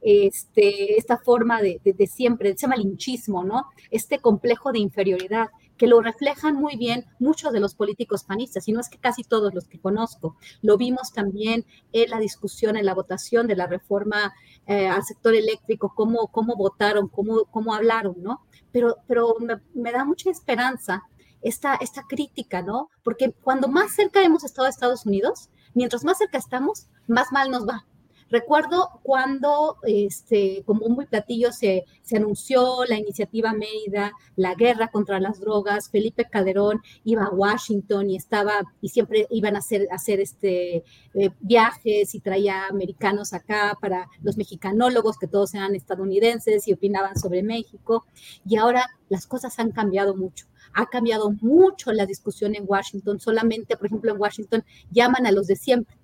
este, 0.00 0.96
esta 0.96 1.18
forma 1.18 1.60
de, 1.60 1.80
de, 1.84 1.92
de, 1.92 2.06
siempre, 2.06 2.50
ese 2.50 2.68
malinchismo, 2.68 3.42
¿no? 3.44 3.64
Este 3.90 4.20
complejo 4.20 4.72
de 4.72 4.78
inferioridad 4.78 5.48
que 5.76 5.86
lo 5.86 6.00
reflejan 6.00 6.54
muy 6.54 6.76
bien 6.76 7.06
muchos 7.18 7.52
de 7.52 7.60
los 7.60 7.74
políticos 7.74 8.24
panistas, 8.24 8.68
y 8.68 8.72
no 8.72 8.80
es 8.80 8.88
que 8.88 8.98
casi 8.98 9.24
todos 9.24 9.54
los 9.54 9.66
que 9.66 9.80
conozco. 9.80 10.36
Lo 10.60 10.76
vimos 10.76 11.12
también 11.12 11.64
en 11.92 12.10
la 12.10 12.18
discusión, 12.18 12.76
en 12.76 12.86
la 12.86 12.94
votación 12.94 13.46
de 13.46 13.56
la 13.56 13.66
reforma 13.66 14.32
eh, 14.66 14.88
al 14.88 15.04
sector 15.04 15.34
eléctrico, 15.34 15.92
cómo, 15.94 16.28
cómo 16.28 16.56
votaron, 16.56 17.08
cómo, 17.08 17.44
cómo 17.50 17.74
hablaron, 17.74 18.16
¿no? 18.22 18.42
Pero, 18.70 18.96
pero 19.06 19.36
me, 19.74 19.92
da 19.92 20.04
mucha 20.04 20.30
esperanza 20.30 21.02
esta, 21.42 21.74
esta 21.74 22.04
crítica, 22.08 22.62
¿no? 22.62 22.90
Porque 23.02 23.32
cuando 23.42 23.68
más 23.68 23.94
cerca 23.94 24.22
hemos 24.22 24.44
estado 24.44 24.64
de 24.64 24.70
Estados 24.70 25.06
Unidos, 25.06 25.50
mientras 25.74 26.04
más 26.04 26.18
cerca 26.18 26.38
estamos, 26.38 26.86
más 27.06 27.32
mal 27.32 27.50
nos 27.50 27.66
va. 27.66 27.84
Recuerdo 28.32 28.98
cuando, 29.02 29.76
este, 29.82 30.62
como 30.64 30.86
un 30.86 30.94
muy 30.94 31.04
platillo, 31.04 31.52
se, 31.52 31.84
anunció 32.16 32.86
la 32.88 32.96
iniciativa 32.96 33.52
Mérida, 33.52 34.12
la 34.36 34.54
guerra 34.54 34.88
contra 34.88 35.20
las 35.20 35.38
drogas, 35.38 35.90
Felipe 35.90 36.24
Calderón 36.30 36.80
iba 37.04 37.24
a 37.24 37.30
Washington 37.30 38.08
y 38.08 38.16
estaba, 38.16 38.54
y 38.80 38.88
siempre 38.88 39.26
iban 39.28 39.54
a 39.54 39.58
hacer, 39.58 39.86
hacer 39.90 40.18
este, 40.18 40.82
eh, 41.12 41.30
viajes 41.40 42.14
y 42.14 42.20
traía 42.20 42.68
americanos 42.68 43.34
acá 43.34 43.76
para 43.78 44.08
los 44.22 44.38
mexicanólogos, 44.38 45.18
que 45.18 45.26
todos 45.26 45.52
eran 45.52 45.74
estadounidenses 45.74 46.66
y 46.66 46.72
opinaban 46.72 47.18
sobre 47.18 47.42
México. 47.42 48.06
Y 48.46 48.56
ahora 48.56 48.88
las 49.10 49.26
cosas 49.26 49.58
han 49.58 49.72
cambiado 49.72 50.16
mucho 50.16 50.46
ha 50.74 50.86
cambiado 50.86 51.30
mucho 51.42 51.92
la 51.92 52.06
discusión 52.06 52.54
en 52.54 52.64
Washington. 52.66 53.20
Solamente, 53.20 53.76
por 53.76 53.88
ejemplo, 53.88 54.10
en 54.10 54.18
Washington 54.18 54.64
llaman 54.90 55.26
a 55.26 55.32
los 55.32 55.46
de 55.46 55.56
siempre 55.56 55.94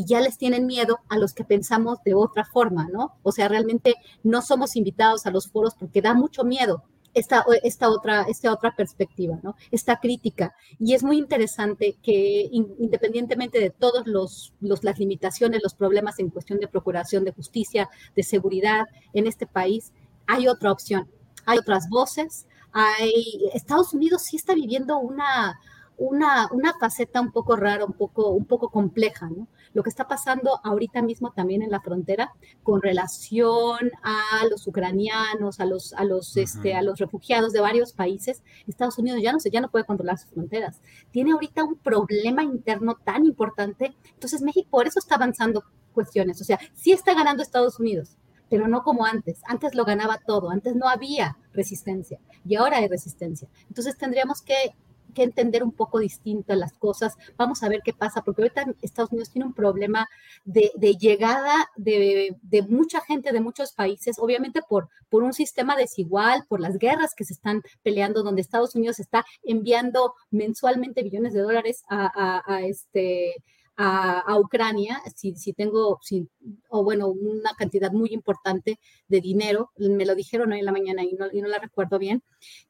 y 0.00 0.06
ya 0.06 0.22
les 0.22 0.38
tienen 0.38 0.64
miedo 0.64 1.00
a 1.10 1.18
los 1.18 1.34
que 1.34 1.44
pensamos 1.44 2.02
de 2.06 2.14
otra 2.14 2.46
forma, 2.46 2.88
¿no? 2.90 3.18
O 3.22 3.32
sea, 3.32 3.48
realmente 3.48 3.96
no 4.22 4.40
somos 4.40 4.74
invitados 4.74 5.26
a 5.26 5.30
los 5.30 5.48
foros 5.50 5.74
porque 5.74 6.00
da 6.00 6.14
mucho 6.14 6.42
miedo 6.42 6.84
esta, 7.12 7.44
esta, 7.62 7.90
otra, 7.90 8.22
esta 8.22 8.50
otra 8.50 8.74
perspectiva, 8.74 9.38
¿no? 9.42 9.56
Esta 9.70 10.00
crítica. 10.00 10.54
Y 10.78 10.94
es 10.94 11.02
muy 11.02 11.18
interesante 11.18 11.98
que 12.02 12.48
independientemente 12.50 13.60
de 13.60 13.68
todas 13.68 14.06
los, 14.06 14.54
los, 14.62 14.82
las 14.84 14.98
limitaciones, 14.98 15.60
los 15.62 15.74
problemas 15.74 16.18
en 16.18 16.30
cuestión 16.30 16.60
de 16.60 16.68
procuración 16.68 17.24
de 17.24 17.32
justicia, 17.32 17.90
de 18.16 18.22
seguridad 18.22 18.86
en 19.12 19.26
este 19.26 19.46
país, 19.46 19.92
hay 20.26 20.48
otra 20.48 20.72
opción, 20.72 21.10
hay 21.44 21.58
otras 21.58 21.90
voces, 21.90 22.46
hay, 22.72 23.50
Estados 23.52 23.92
Unidos 23.92 24.22
sí 24.22 24.36
está 24.36 24.54
viviendo 24.54 24.96
una, 24.96 25.60
una, 25.98 26.48
una 26.52 26.72
faceta 26.80 27.20
un 27.20 27.32
poco 27.32 27.54
rara, 27.54 27.84
un 27.84 27.92
poco, 27.92 28.30
un 28.30 28.46
poco 28.46 28.70
compleja, 28.70 29.28
¿no? 29.28 29.46
Lo 29.72 29.82
que 29.82 29.88
está 29.88 30.08
pasando 30.08 30.60
ahorita 30.64 31.02
mismo 31.02 31.32
también 31.32 31.62
en 31.62 31.70
la 31.70 31.80
frontera 31.80 32.32
con 32.62 32.82
relación 32.82 33.90
a 34.02 34.46
los 34.50 34.66
ucranianos, 34.66 35.60
a 35.60 35.64
los, 35.64 35.92
a 35.94 36.04
los, 36.04 36.36
este, 36.36 36.74
a 36.74 36.82
los 36.82 36.98
refugiados 36.98 37.52
de 37.52 37.60
varios 37.60 37.92
países, 37.92 38.42
Estados 38.66 38.98
Unidos 38.98 39.20
ya 39.22 39.32
no 39.32 39.40
sé, 39.40 39.50
ya 39.50 39.60
no 39.60 39.70
puede 39.70 39.84
controlar 39.84 40.18
sus 40.18 40.30
fronteras. 40.30 40.80
Tiene 41.10 41.32
ahorita 41.32 41.64
un 41.64 41.76
problema 41.76 42.42
interno 42.42 42.96
tan 42.96 43.26
importante, 43.26 43.94
entonces 44.12 44.42
México 44.42 44.68
por 44.70 44.86
eso 44.86 44.98
está 44.98 45.14
avanzando 45.14 45.64
cuestiones, 45.92 46.40
o 46.40 46.44
sea, 46.44 46.58
sí 46.74 46.92
está 46.92 47.14
ganando 47.14 47.42
Estados 47.42 47.78
Unidos, 47.78 48.16
pero 48.48 48.68
no 48.68 48.82
como 48.82 49.06
antes. 49.06 49.40
Antes 49.46 49.74
lo 49.74 49.84
ganaba 49.84 50.18
todo, 50.18 50.50
antes 50.50 50.74
no 50.74 50.88
había 50.88 51.36
resistencia 51.52 52.18
y 52.44 52.56
ahora 52.56 52.78
hay 52.78 52.88
resistencia. 52.88 53.48
Entonces 53.68 53.96
tendríamos 53.96 54.42
que 54.42 54.74
que 55.10 55.22
entender 55.22 55.62
un 55.62 55.72
poco 55.72 55.98
distinto 55.98 56.54
las 56.54 56.72
cosas. 56.74 57.16
Vamos 57.36 57.62
a 57.62 57.68
ver 57.68 57.80
qué 57.84 57.92
pasa, 57.92 58.22
porque 58.22 58.42
ahorita 58.42 58.66
Estados 58.82 59.10
Unidos 59.10 59.30
tiene 59.30 59.46
un 59.46 59.54
problema 59.54 60.08
de, 60.44 60.70
llegada 60.98 61.54
de, 61.76 62.36
mucha 62.68 63.00
gente 63.00 63.32
de 63.32 63.40
muchos 63.40 63.72
países, 63.72 64.16
obviamente 64.18 64.60
por, 64.68 64.88
por 65.08 65.22
un 65.22 65.32
sistema 65.32 65.76
desigual, 65.76 66.44
por 66.48 66.60
las 66.60 66.78
guerras 66.78 67.14
que 67.14 67.24
se 67.24 67.34
están 67.34 67.62
peleando, 67.82 68.22
donde 68.22 68.40
Estados 68.40 68.74
Unidos 68.74 69.00
está 69.00 69.24
enviando 69.42 70.14
mensualmente 70.30 71.02
billones 71.02 71.32
de 71.32 71.40
dólares 71.40 71.82
a, 71.88 72.60
este 72.62 73.36
a, 73.82 74.38
Ucrania, 74.38 75.00
si, 75.16 75.34
si 75.36 75.54
tengo, 75.54 75.98
si, 76.02 76.28
o 76.68 76.84
bueno, 76.84 77.08
una 77.08 77.54
cantidad 77.54 77.90
muy 77.92 78.10
importante 78.12 78.78
de 79.08 79.20
dinero, 79.22 79.70
me 79.78 80.04
lo 80.04 80.14
dijeron 80.14 80.52
hoy 80.52 80.58
en 80.58 80.66
la 80.66 80.72
mañana 80.72 81.02
y 81.02 81.14
no, 81.14 81.26
y 81.32 81.40
no 81.40 81.48
la 81.48 81.58
recuerdo 81.58 81.98
bien, 81.98 82.22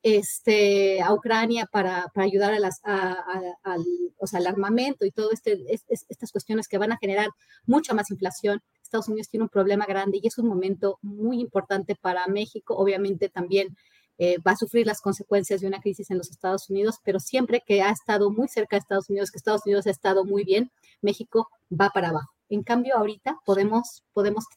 este, 0.05 1.03
a 1.03 1.13
Ucrania 1.13 1.67
para, 1.67 2.07
para 2.15 2.27
ayudar 2.27 2.55
a 2.55 2.61
las, 2.61 2.81
al, 2.85 3.85
o 4.19 4.27
sea, 4.29 4.39
al 4.39 4.47
armamento 4.47 5.05
y 5.05 5.11
todo 5.11 5.33
este, 5.33 5.65
estas 5.69 6.31
cuestiones 6.31 6.69
que 6.69 6.79
van 6.79 6.93
a 6.93 6.99
generar 6.99 7.31
mucha 7.67 7.93
más 7.93 8.11
inflación. 8.11 8.63
Estados 8.81 9.09
Unidos 9.09 9.29
tiene 9.29 9.45
un 9.45 9.51
problema 9.51 9.87
grande 9.87 10.21
y 10.23 10.27
es 10.29 10.39
un 10.39 10.47
momento 10.47 10.99
muy 11.03 11.41
importante 11.41 11.97
para 11.97 12.27
México, 12.29 12.77
obviamente 12.77 13.29
también 13.29 13.77
eh, 14.23 14.37
va 14.47 14.53
a 14.53 14.57
sufrir 14.57 14.87
las 14.87 15.01
consecuencias 15.01 15.63
de 15.63 15.67
una 15.67 15.81
crisis 15.81 16.11
en 16.11 16.19
los 16.19 16.31
Estados 16.31 16.69
Unidos, 16.69 16.97
pero 17.03 17.19
siempre 17.21 17.63
que 17.67 17.81
ha 17.81 17.89
estado 17.89 18.31
muy 18.31 18.49
cerca 18.49 18.77
de 18.77 18.81
Estados 18.81 19.09
Unidos, 19.09 19.31
que 19.31 19.39
Estados 19.39 19.63
Unidos 19.65 19.87
ha 19.87 19.91
estado 19.91 20.27
muy 20.27 20.45
bien, 20.45 20.71
México 21.01 21.49
va 21.73 21.89
para 21.89 22.11
abajo. 22.11 22.31
En 22.51 22.63
cambio, 22.63 22.99
ahorita 22.99 23.39
podemos, 23.47 24.03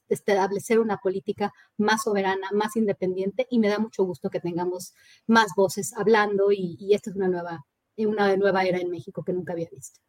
establecer 0.10 0.80
una 0.80 0.98
política 0.98 1.54
más 1.78 2.04
soberana, 2.04 2.50
más 2.52 2.76
independiente 2.76 3.48
y 3.50 3.60
me 3.60 3.70
da 3.70 3.80
mucho 3.80 4.04
gusto 4.04 4.30
que 4.30 4.42
tengamos 4.42 4.94
más 5.28 5.54
voces 5.56 5.94
hablando 5.96 6.52
y, 6.52 6.94
esta 6.94 7.12
es 7.12 7.16
una 7.16 7.30
nueva, 7.30 7.66
una 7.96 8.36
nueva 8.36 8.64
era 8.66 8.80
en 8.80 8.90
México 8.90 9.24
que 9.24 9.32
nunca 9.32 9.54
había 9.54 9.70
visto. 9.72 10.02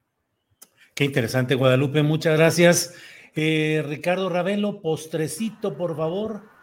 Qué 0.96 1.04
interesante, 1.04 1.54
Guadalupe. 1.54 2.02
Muchas 2.02 2.36
gracias. 2.36 2.94
Eh, 3.36 3.84
Ricardo 3.86 4.28
Ravelo, 4.28 4.82
postrecito, 4.82 5.76
por 5.76 5.96
favor. 5.96 6.53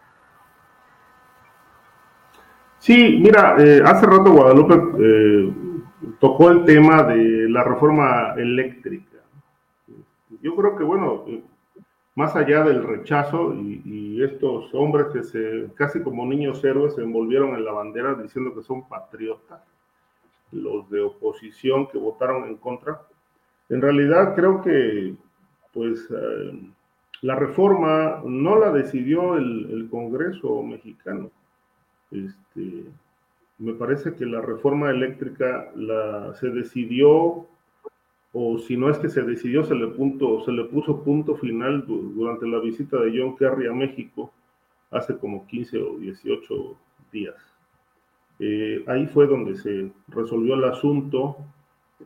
Sí, 2.82 3.20
mira, 3.22 3.58
eh, 3.60 3.80
hace 3.86 4.08
rato 4.08 4.32
Guadalupe 4.32 4.74
eh, 5.00 5.54
tocó 6.20 6.50
el 6.50 6.66
tema 6.66 7.04
de 7.04 7.48
la 7.48 7.64
reforma 7.64 8.34
eléctrica. 8.36 9.20
Yo 10.42 10.56
creo 10.56 10.76
que, 10.76 10.84
bueno, 10.84 11.24
eh, 11.28 11.44
más 12.16 12.36
allá 12.36 12.64
del 12.64 12.84
rechazo 12.84 13.54
y, 13.54 14.24
estos 14.24 14.74
hombres 14.74 15.08
que 15.14 15.24
se, 15.24 15.70
casi 15.76 16.02
como 16.02 16.26
niños 16.26 16.64
héroes, 16.64 16.96
se 16.96 17.02
envolvieron 17.02 17.56
en 17.56 17.66
la 17.66 17.72
bandera 17.72 18.16
diciendo 18.16 18.54
que 18.56 18.64
son 18.64 18.88
patriotas, 18.88 19.62
los 20.52 20.90
de 20.90 21.02
oposición 21.02 21.88
que 21.88 22.00
votaron 22.00 22.46
en 22.46 22.58
contra, 22.58 23.02
en 23.70 23.82
realidad 23.82 24.34
creo 24.36 24.62
que, 24.62 25.14
pues, 25.72 26.08
la 27.22 27.36
reforma 27.36 28.24
no 28.26 28.58
la 28.58 28.72
decidió 28.72 29.38
el 29.38 29.88
Congreso 29.92 30.64
mexicano 30.64 31.30
este, 32.12 32.86
me 33.58 33.74
parece 33.74 34.16
que 34.16 34.26
la 34.26 34.42
reforma 34.42 34.90
eléctrica 34.90 35.72
la, 35.76 36.34
se 36.36 36.50
decidió, 36.50 37.48
o 38.34 38.58
si 38.60 38.78
no 38.78 38.90
es 38.90 38.98
que 38.98 39.10
se 39.10 39.24
decidió, 39.24 39.64
se 39.64 39.76
le, 39.76 39.88
punto, 39.88 40.44
se 40.46 40.52
le 40.52 40.64
puso 40.66 41.04
punto 41.04 41.36
final 41.36 41.86
durante 41.88 42.48
la 42.48 42.60
visita 42.60 42.98
de 43.00 43.18
John 43.18 43.36
Kerry 43.36 43.68
a 43.68 43.74
México 43.74 44.32
hace 44.90 45.18
como 45.18 45.46
15 45.48 45.78
o 45.82 45.98
18 45.98 46.78
días. 47.12 47.36
Eh, 48.40 48.84
ahí 48.88 49.08
fue 49.08 49.28
donde 49.28 49.56
se 49.56 49.92
resolvió 50.08 50.56
el 50.56 50.64
asunto. 50.66 51.38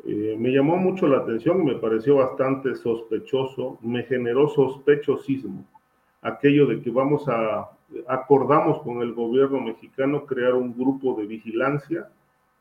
Eh, 0.05 0.35
me 0.37 0.49
llamó 0.49 0.77
mucho 0.77 1.07
la 1.07 1.19
atención 1.19 1.61
y 1.61 1.65
me 1.65 1.75
pareció 1.75 2.17
bastante 2.17 2.75
sospechoso, 2.75 3.79
me 3.81 4.03
generó 4.03 4.47
sospechosismo 4.49 5.65
aquello 6.25 6.65
de 6.65 6.81
que 6.81 6.89
vamos 6.89 7.27
a 7.27 7.69
acordamos 8.07 8.81
con 8.81 9.01
el 9.01 9.13
gobierno 9.13 9.61
mexicano 9.61 10.25
crear 10.25 10.53
un 10.53 10.73
grupo 10.73 11.15
de 11.15 11.25
vigilancia 11.25 12.09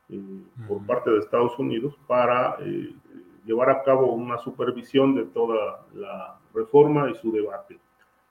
eh, 0.08 0.20
por 0.68 0.84
parte 0.84 1.10
de 1.10 1.18
Estados 1.18 1.58
Unidos 1.58 1.96
para 2.06 2.56
eh, 2.60 2.94
llevar 3.44 3.70
a 3.70 3.82
cabo 3.82 4.12
una 4.12 4.38
supervisión 4.38 5.14
de 5.14 5.24
toda 5.24 5.86
la 5.94 6.38
reforma 6.52 7.10
y 7.10 7.14
su 7.14 7.32
debate. 7.32 7.78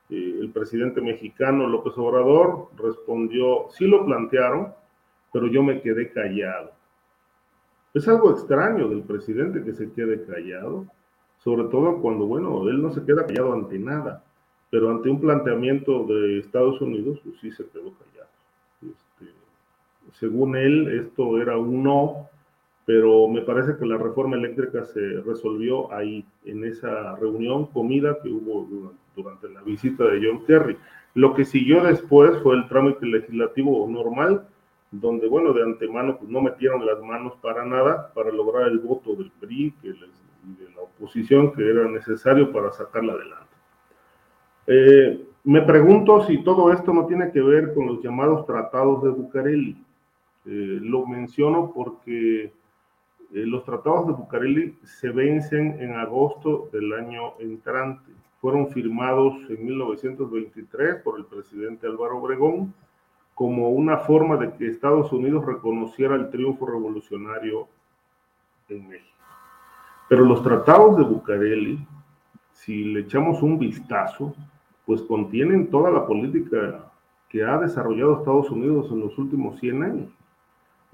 Eh, 0.10 0.38
el 0.40 0.52
presidente 0.52 1.02
mexicano 1.02 1.68
López 1.68 1.94
Obrador 1.98 2.70
respondió, 2.78 3.68
sí 3.72 3.86
lo 3.86 4.06
plantearon, 4.06 4.74
pero 5.32 5.48
yo 5.48 5.64
me 5.64 5.82
quedé 5.82 6.12
callado. 6.12 6.72
Es 7.94 8.08
algo 8.08 8.32
extraño 8.32 8.88
del 8.88 9.04
presidente 9.04 9.64
que 9.64 9.74
se 9.74 9.92
quede 9.92 10.26
callado, 10.26 10.86
sobre 11.40 11.68
todo 11.70 12.02
cuando, 12.02 12.26
bueno, 12.26 12.68
él 12.70 12.82
no 12.82 12.92
se 12.92 13.04
queda 13.06 13.26
callado 13.26 13.54
ante 13.54 13.78
nada 13.78 14.24
pero 14.74 14.90
ante 14.90 15.08
un 15.08 15.22
planteamiento 15.22 16.04
de 16.08 16.40
Estados 16.40 16.82
Unidos, 16.82 17.20
pues 17.24 17.36
sí 17.40 17.52
se 17.52 17.64
quedó 17.68 17.94
callado. 17.94 18.32
Este, 18.82 19.32
según 20.14 20.56
él, 20.56 21.00
esto 21.00 21.40
era 21.40 21.60
un 21.60 21.84
no, 21.84 22.28
pero 22.84 23.28
me 23.28 23.42
parece 23.42 23.78
que 23.78 23.86
la 23.86 24.00
reforma 24.00 24.36
eléctrica 24.36 24.84
se 24.84 25.22
resolvió 25.22 25.94
ahí, 25.94 26.26
en 26.46 26.66
esa 26.66 27.16
reunión, 27.18 27.68
comida 27.68 28.18
que 28.24 28.30
hubo 28.30 28.96
durante 29.16 29.48
la 29.50 29.62
visita 29.62 30.06
de 30.06 30.28
John 30.28 30.44
Kerry. 30.48 30.76
Lo 31.14 31.36
que 31.36 31.46
siguió 31.46 31.84
después 31.84 32.36
fue 32.42 32.56
el 32.56 32.68
trámite 32.68 33.06
legislativo 33.06 33.88
normal, 33.88 34.48
donde, 34.90 35.28
bueno, 35.28 35.54
de 35.54 35.62
antemano 35.62 36.18
pues, 36.18 36.32
no 36.32 36.42
metieron 36.42 36.84
las 36.84 37.00
manos 37.00 37.34
para 37.44 37.64
nada 37.64 38.12
para 38.16 38.32
lograr 38.32 38.70
el 38.70 38.80
voto 38.80 39.14
del 39.14 39.30
PRI 39.40 39.72
y 39.84 39.88
de 39.90 40.72
la 40.76 40.82
oposición 40.82 41.54
que 41.54 41.62
era 41.62 41.88
necesario 41.88 42.52
para 42.52 42.72
sacarla 42.72 43.14
adelante. 43.14 43.43
Eh, 44.68 45.26
me 45.44 45.62
pregunto 45.62 46.26
si 46.26 46.42
todo 46.44 46.72
esto 46.72 46.94
no 46.94 47.06
tiene 47.06 47.32
que 47.32 47.42
ver 47.42 47.74
con 47.74 47.88
los 47.88 48.02
llamados 48.02 48.46
tratados 48.46 49.04
de 49.04 49.10
Bucareli. 49.10 49.86
Eh, 50.46 50.80
lo 50.82 51.06
menciono 51.06 51.72
porque 51.74 52.46
eh, 52.46 52.52
los 53.32 53.66
tratados 53.66 54.08
de 54.08 54.14
Bucareli 54.14 54.78
se 54.84 55.10
vencen 55.10 55.82
en 55.82 55.96
agosto 55.96 56.70
del 56.72 56.94
año 56.94 57.34
entrante. 57.40 58.12
Fueron 58.40 58.70
firmados 58.70 59.36
en 59.50 59.66
1923 59.66 61.02
por 61.04 61.20
el 61.20 61.26
presidente 61.26 61.88
Álvaro 61.88 62.20
Obregón 62.20 62.74
como 63.34 63.70
una 63.70 63.98
forma 63.98 64.38
de 64.38 64.54
que 64.54 64.68
Estados 64.68 65.12
Unidos 65.12 65.46
reconociera 65.46 66.16
el 66.16 66.30
triunfo 66.30 66.66
revolucionario 66.66 67.68
en 68.70 68.88
México. 68.88 69.10
Pero 70.08 70.24
los 70.26 70.44
tratados 70.44 70.98
de 70.98 71.04
Bucareli, 71.04 71.86
si 72.52 72.84
le 72.86 73.02
echamos 73.02 73.42
un 73.42 73.58
vistazo, 73.58 74.36
pues 74.86 75.02
contienen 75.04 75.70
toda 75.70 75.92
la 75.92 76.06
política 76.06 76.92
que 77.30 77.44
ha 77.44 77.58
desarrollado 77.58 78.20
Estados 78.20 78.52
Unidos 78.52 78.90
en 78.92 79.00
los 79.00 79.18
últimos 79.18 79.60
100 79.60 79.84
años. 79.84 80.10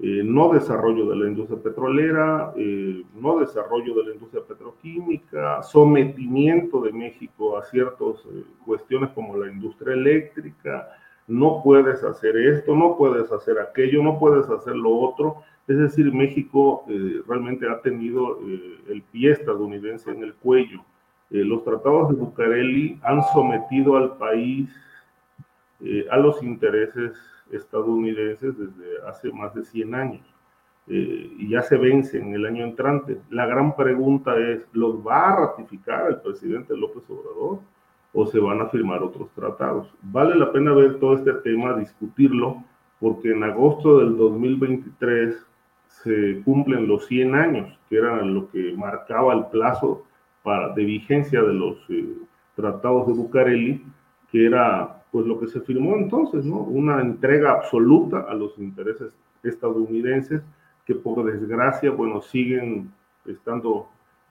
Eh, 0.02 0.22
no 0.24 0.50
desarrollo 0.50 1.10
de 1.10 1.16
la 1.16 1.28
industria 1.28 1.62
petrolera, 1.62 2.54
eh, 2.56 3.04
no 3.20 3.38
desarrollo 3.38 3.94
de 3.96 4.04
la 4.04 4.14
industria 4.14 4.42
petroquímica, 4.42 5.62
sometimiento 5.62 6.80
de 6.80 6.90
México 6.90 7.58
a 7.58 7.64
ciertas 7.64 8.24
eh, 8.32 8.44
cuestiones 8.64 9.10
como 9.10 9.36
la 9.36 9.52
industria 9.52 9.92
eléctrica, 9.92 10.88
no 11.28 11.60
puedes 11.62 12.02
hacer 12.02 12.34
esto, 12.38 12.74
no 12.74 12.96
puedes 12.96 13.30
hacer 13.30 13.58
aquello, 13.58 14.02
no 14.02 14.18
puedes 14.18 14.48
hacer 14.48 14.74
lo 14.74 14.96
otro. 14.96 15.42
Es 15.68 15.76
decir, 15.76 16.12
México 16.12 16.84
realmente 17.28 17.68
ha 17.68 17.80
tenido 17.80 18.40
el 18.88 19.02
pie 19.12 19.30
estadounidense 19.30 20.10
en 20.10 20.24
el 20.24 20.34
cuello 20.34 20.82
eh, 21.30 21.44
los 21.44 21.64
tratados 21.64 22.10
de 22.10 22.16
Bucareli 22.16 22.98
han 23.02 23.22
sometido 23.32 23.96
al 23.96 24.16
país 24.16 24.68
eh, 25.80 26.06
a 26.10 26.16
los 26.16 26.42
intereses 26.42 27.12
estadounidenses 27.52 28.56
desde 28.58 29.08
hace 29.08 29.32
más 29.32 29.54
de 29.54 29.64
100 29.64 29.94
años 29.94 30.34
eh, 30.88 31.32
y 31.38 31.48
ya 31.48 31.62
se 31.62 31.76
vencen 31.76 32.34
el 32.34 32.46
año 32.46 32.64
entrante. 32.64 33.20
La 33.30 33.46
gran 33.46 33.76
pregunta 33.76 34.36
es, 34.36 34.66
¿los 34.72 35.06
va 35.06 35.28
a 35.28 35.36
ratificar 35.46 36.08
el 36.08 36.20
presidente 36.20 36.76
López 36.76 37.04
Obrador 37.08 37.60
o 38.12 38.26
se 38.26 38.40
van 38.40 38.60
a 38.60 38.66
firmar 38.66 39.02
otros 39.02 39.30
tratados? 39.30 39.88
Vale 40.02 40.34
la 40.34 40.50
pena 40.50 40.72
ver 40.72 40.98
todo 40.98 41.14
este 41.14 41.32
tema, 41.34 41.74
discutirlo, 41.74 42.64
porque 42.98 43.30
en 43.30 43.44
agosto 43.44 44.00
del 44.00 44.16
2023 44.16 45.46
se 45.86 46.42
cumplen 46.44 46.88
los 46.88 47.06
100 47.06 47.34
años, 47.36 47.78
que 47.88 47.96
era 47.98 48.22
lo 48.22 48.50
que 48.50 48.74
marcaba 48.76 49.32
el 49.34 49.46
plazo 49.46 50.04
para, 50.42 50.72
de 50.74 50.84
vigencia 50.84 51.42
de 51.42 51.52
los 51.52 51.76
eh, 51.88 52.16
tratados 52.56 53.06
de 53.06 53.12
Bucareli, 53.12 53.84
que 54.30 54.46
era 54.46 55.02
pues 55.10 55.26
lo 55.26 55.40
que 55.40 55.48
se 55.48 55.60
firmó 55.60 55.96
entonces, 55.96 56.44
¿no? 56.44 56.58
Una 56.58 57.00
entrega 57.00 57.52
absoluta 57.52 58.26
a 58.28 58.34
los 58.34 58.56
intereses 58.58 59.12
estadounidenses 59.42 60.42
que 60.86 60.94
por 60.94 61.24
desgracia, 61.24 61.90
bueno, 61.90 62.20
siguen 62.20 62.92
estando 63.26 63.88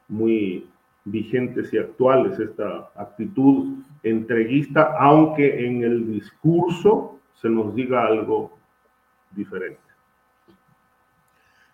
muy 0.07 0.68
vigentes 1.06 1.73
y 1.73 1.77
actuales 1.77 2.40
esta 2.40 2.91
actitud 2.95 3.80
entreguista, 4.03 4.95
aunque 4.99 5.65
en 5.65 5.84
el 5.84 6.11
discurso 6.11 7.19
se 7.34 7.49
nos 7.49 7.76
diga 7.76 8.06
algo 8.06 8.57
diferente. 9.31 9.80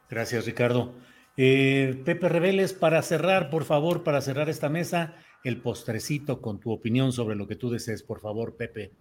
Gracias, 0.09 0.45
Ricardo. 0.45 0.93
Eh, 1.37 2.01
Pepe 2.05 2.29
Reveles, 2.29 2.73
para 2.73 3.01
cerrar, 3.01 3.49
por 3.49 3.65
favor, 3.65 4.03
para 4.03 4.21
cerrar 4.21 4.49
esta 4.49 4.69
mesa, 4.69 5.15
el 5.43 5.61
postrecito 5.61 6.41
con 6.41 6.59
tu 6.59 6.71
opinión 6.71 7.11
sobre 7.11 7.35
lo 7.35 7.47
que 7.47 7.57
tú 7.57 7.69
desees, 7.69 8.03
por 8.03 8.21
favor, 8.21 8.55
Pepe. 8.55 8.91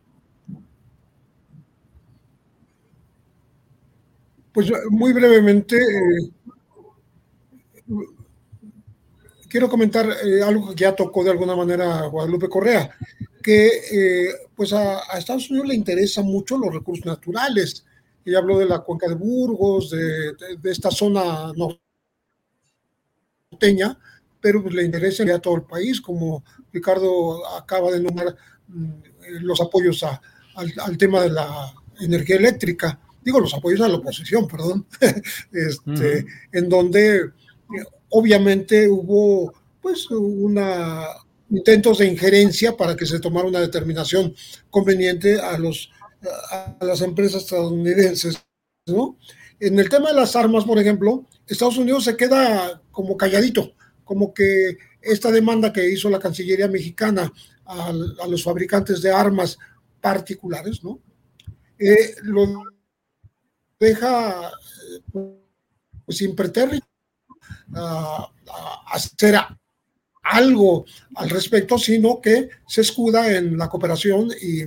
Pues 4.53 4.71
muy 4.91 5.13
brevemente, 5.13 5.77
eh, 5.77 6.31
quiero 9.49 9.69
comentar 9.69 10.09
eh, 10.25 10.43
algo 10.43 10.71
que 10.71 10.77
ya 10.77 10.95
tocó 10.95 11.25
de 11.25 11.31
alguna 11.31 11.57
manera 11.57 12.07
Guadalupe 12.07 12.49
Correa, 12.49 12.97
que 13.43 13.71
pues 14.55 14.73
a, 14.73 15.01
Estados 15.19 15.51
Unidos 15.51 15.69
le 15.69 15.75
interesan 15.75 16.27
mucho 16.27 16.57
los 16.59 16.73
recursos 16.73 17.05
naturales. 17.05 17.85
Ella 18.25 18.39
habló 18.39 18.59
de 18.59 18.67
la 18.67 18.81
cuenca 18.81 19.09
de 19.09 19.15
Burgos, 19.17 19.91
de, 19.91 20.35
esta 20.65 20.91
zona 20.91 21.53
norteña, 23.55 23.99
pero 24.41 24.63
pues, 24.63 24.75
le 24.75 24.85
interesa 24.85 25.25
ya 25.25 25.39
todo 25.39 25.57
el 25.57 25.63
país, 25.63 26.01
como 26.01 26.45
Ricardo 26.73 27.47
acaba 27.57 27.91
de 27.91 28.01
nombrar 28.01 28.37
mm, 28.69 28.91
los 29.41 29.61
apoyos 29.61 30.05
al, 30.05 30.99
tema 30.99 31.23
de 31.23 31.31
la 31.31 31.73
energía 32.01 32.37
eléctrica, 32.37 33.01
digo 33.23 33.41
los 33.41 33.55
apoyos 33.55 33.81
a 33.81 33.89
la 33.89 33.97
oposición, 33.97 34.47
perdón, 34.47 34.87
este, 35.53 36.27
en 36.53 36.69
donde 36.69 37.31
obviamente 38.11 38.89
hubo 38.89 39.53
pues 39.81 40.11
una 40.11 41.05
intentos 41.51 41.99
de 41.99 42.07
injerencia 42.07 42.77
para 42.77 42.97
que 42.97 43.07
se 43.07 43.21
tomara 43.21 43.47
una 43.47 43.61
determinación 43.61 44.35
conveniente 44.71 45.41
a 45.41 45.59
los 45.59 45.91
a 46.51 46.77
las 46.81 47.03
empresas 47.03 47.43
estadounidenses, 47.43 48.43
¿no? 48.87 49.19
En 49.61 49.79
el 49.79 49.89
tema 49.89 50.09
de 50.09 50.17
las 50.17 50.37
armas, 50.37 50.65
por 50.65 50.79
ejemplo, 50.79 51.27
Estados 51.47 51.77
Unidos 51.77 52.05
se 52.05 52.17
queda 52.17 52.83
como 52.95 53.17
calladito, 53.17 53.75
como 54.05 54.33
que 54.33 54.79
esta 55.03 55.31
demanda 55.31 55.73
que 55.73 55.91
hizo 55.91 56.09
la 56.09 56.19
Cancillería 56.19 56.69
mexicana 56.69 57.31
a, 57.67 57.93
los 58.29 58.43
fabricantes 58.43 59.03
de 59.03 59.13
armas 59.13 59.59
particulares, 60.01 60.83
¿no? 60.83 61.01
Eh, 61.79 62.15
lo 62.23 62.63
deja 63.79 64.53
pues, 65.13 66.23
impertérrito 66.23 66.87
a, 67.75 68.31
hacer 68.93 69.37
algo 70.23 70.85
al 71.17 71.31
respecto, 71.31 71.77
sino 71.77 72.21
que 72.21 72.49
se 72.67 72.81
escuda 72.81 73.37
en 73.37 73.59
la 73.59 73.69
cooperación 73.69 74.31
y, 74.41 74.65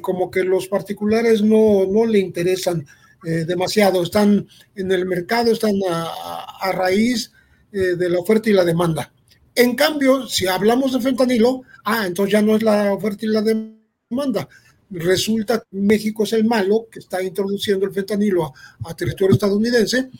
como 0.00 0.30
que 0.30 0.42
los 0.42 0.68
particulares 0.68 1.42
no, 1.42 1.86
no 1.86 2.06
le 2.06 2.18
interesan 2.18 2.86
eh, 3.24 3.44
demasiado, 3.46 4.02
están 4.02 4.46
en 4.74 4.92
el 4.92 5.06
mercado, 5.06 5.52
están 5.52 5.74
a, 5.88 6.72
raíz 6.72 7.32
eh, 7.72 7.96
de 7.96 8.08
la 8.08 8.18
oferta 8.18 8.50
y 8.50 8.52
la 8.52 8.64
demanda. 8.64 9.12
En 9.54 9.74
cambio, 9.74 10.26
si 10.26 10.46
hablamos 10.46 10.92
de 10.92 11.00
fentanilo, 11.00 11.62
ah, 11.84 12.06
entonces 12.06 12.32
ya 12.32 12.42
no 12.42 12.56
es 12.56 12.62
la 12.62 12.92
oferta 12.92 13.26
y 13.26 13.28
la 13.28 13.42
demanda. 13.42 14.48
Resulta 14.90 15.58
que 15.60 15.76
México 15.76 16.24
es 16.24 16.32
el 16.32 16.44
malo 16.44 16.86
que 16.90 16.98
está 16.98 17.22
introduciendo 17.22 17.86
el 17.86 17.92
fentanilo 17.92 18.52
a 18.84 18.94
territorio 18.94 19.34
estadounidense 19.34 20.10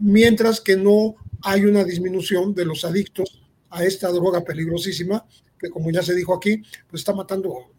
mientras 0.00 0.60
que 0.60 0.76
no 0.76 1.14
hay 1.42 1.64
una 1.64 1.84
disminución 1.84 2.54
de 2.54 2.64
los 2.64 2.84
adictos 2.84 3.40
a 3.70 3.84
esta 3.84 4.08
droga 4.08 4.42
peligrosísima, 4.42 5.24
que 5.58 5.70
como 5.70 5.90
ya 5.90 6.02
se 6.02 6.14
dijo 6.14 6.34
aquí, 6.34 6.62
pues 6.88 7.02
está 7.02 7.14
matando 7.14 7.70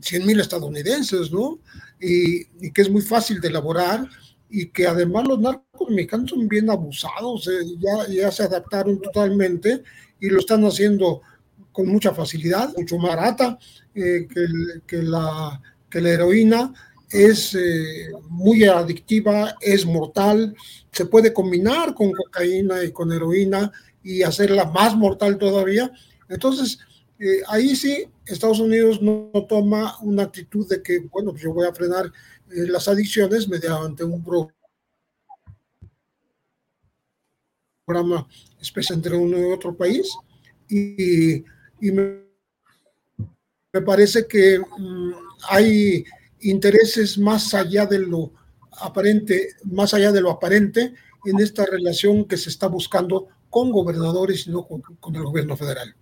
100 0.00 0.26
mil 0.26 0.40
estadounidenses, 0.40 1.30
¿no? 1.32 1.58
Y, 2.00 2.44
que 2.70 2.82
es 2.82 2.90
muy 2.90 3.02
fácil 3.02 3.40
de 3.40 3.48
elaborar 3.48 4.06
y 4.48 4.68
que 4.68 4.86
además 4.86 5.26
los 5.26 5.40
narcos 5.40 5.90
mexicanos 5.90 6.30
son 6.30 6.48
bien 6.48 6.70
abusados, 6.70 7.48
eh, 7.48 7.64
ya, 7.78 8.12
ya 8.12 8.30
se 8.30 8.44
adaptaron 8.44 9.00
totalmente 9.00 9.82
y 10.20 10.28
lo 10.28 10.40
están 10.40 10.64
haciendo 10.64 11.22
con 11.72 11.88
mucha 11.88 12.14
facilidad, 12.14 12.72
mucho 12.76 12.96
más 12.98 13.16
barata 13.16 13.58
eh, 13.94 14.26
que, 14.32 14.46
que, 14.86 15.02
la, 15.02 15.60
que 15.90 16.00
la 16.00 16.10
heroína 16.10 16.72
es 17.10 17.54
eh, 17.54 18.10
muy 18.28 18.64
adictiva, 18.64 19.56
es 19.60 19.86
mortal, 19.86 20.54
se 20.90 21.06
puede 21.06 21.32
combinar 21.32 21.94
con 21.94 22.12
cocaína 22.12 22.82
y 22.84 22.92
con 22.92 23.12
heroína 23.12 23.70
y 24.02 24.22
hacerla 24.22 24.64
más 24.66 24.96
mortal 24.96 25.38
todavía. 25.38 25.90
Entonces, 26.28 26.78
eh, 27.18 27.42
ahí 27.48 27.74
sí, 27.74 28.06
Estados 28.26 28.60
Unidos 28.60 29.00
no, 29.00 29.30
toma 29.48 29.96
una 30.02 30.24
actitud 30.24 30.68
de 30.68 30.82
que, 30.82 31.00
bueno, 31.10 31.30
pues 31.30 31.42
yo 31.42 31.52
voy 31.52 31.66
a 31.66 31.72
frenar 31.72 32.06
eh, 32.06 32.66
las 32.68 32.88
adicciones 32.88 33.48
mediante 33.48 34.04
un 34.04 34.22
programa 37.86 38.28
especial 38.60 38.98
entre 38.98 39.16
uno 39.16 39.38
y 39.38 39.52
otro 39.52 39.76
país. 39.76 40.16
Y, 40.68 41.44
me, 41.80 42.26
parece 43.84 44.26
que 44.26 44.58
mm, 44.58 45.12
hay 45.48 46.04
intereses 46.40 47.18
más 47.18 47.54
allá 47.54 47.86
de 47.86 47.98
lo 48.00 48.32
aparente, 48.80 49.54
más 49.64 49.94
allá 49.94 50.12
de 50.12 50.20
lo 50.20 50.30
aparente 50.30 50.94
en 51.24 51.40
esta 51.40 51.64
relación 51.66 52.24
que 52.24 52.36
se 52.36 52.50
está 52.50 52.66
buscando 52.68 53.28
con 53.50 53.70
gobernadores 53.70 54.46
y 54.46 54.50
no 54.50 54.66
con, 54.66 54.82
el 55.14 55.24
gobierno 55.24 55.56
federal. 55.56 55.94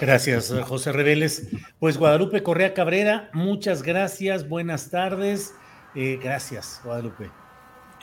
Gracias, 0.00 0.52
José 0.66 0.92
Reveles. 0.92 1.48
Pues 1.78 1.98
Guadalupe 1.98 2.42
Correa 2.42 2.74
Cabrera, 2.74 3.30
muchas 3.32 3.82
gracias, 3.82 4.48
buenas 4.48 4.90
tardes. 4.90 5.54
Eh, 5.94 6.18
gracias, 6.22 6.80
Guadalupe. 6.84 7.30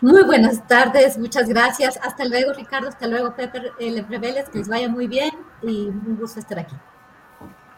Muy 0.02 0.24
buenas 0.24 0.66
tardes, 0.68 1.18
muchas 1.18 1.48
gracias. 1.50 2.00
Hasta 2.02 2.26
luego, 2.26 2.54
Ricardo, 2.54 2.88
hasta 2.88 3.08
luego, 3.08 3.36
Pepe 3.36 3.62
eh, 3.80 4.04
Reveles, 4.10 4.50
que 4.50 4.60
les 4.60 4.70
vaya 4.70 4.90
muy 4.90 5.08
bien 5.08 5.32
y 5.62 5.88
un 5.88 6.18
gusto 6.18 6.40
estar 6.40 6.60
aquí. 6.60 6.76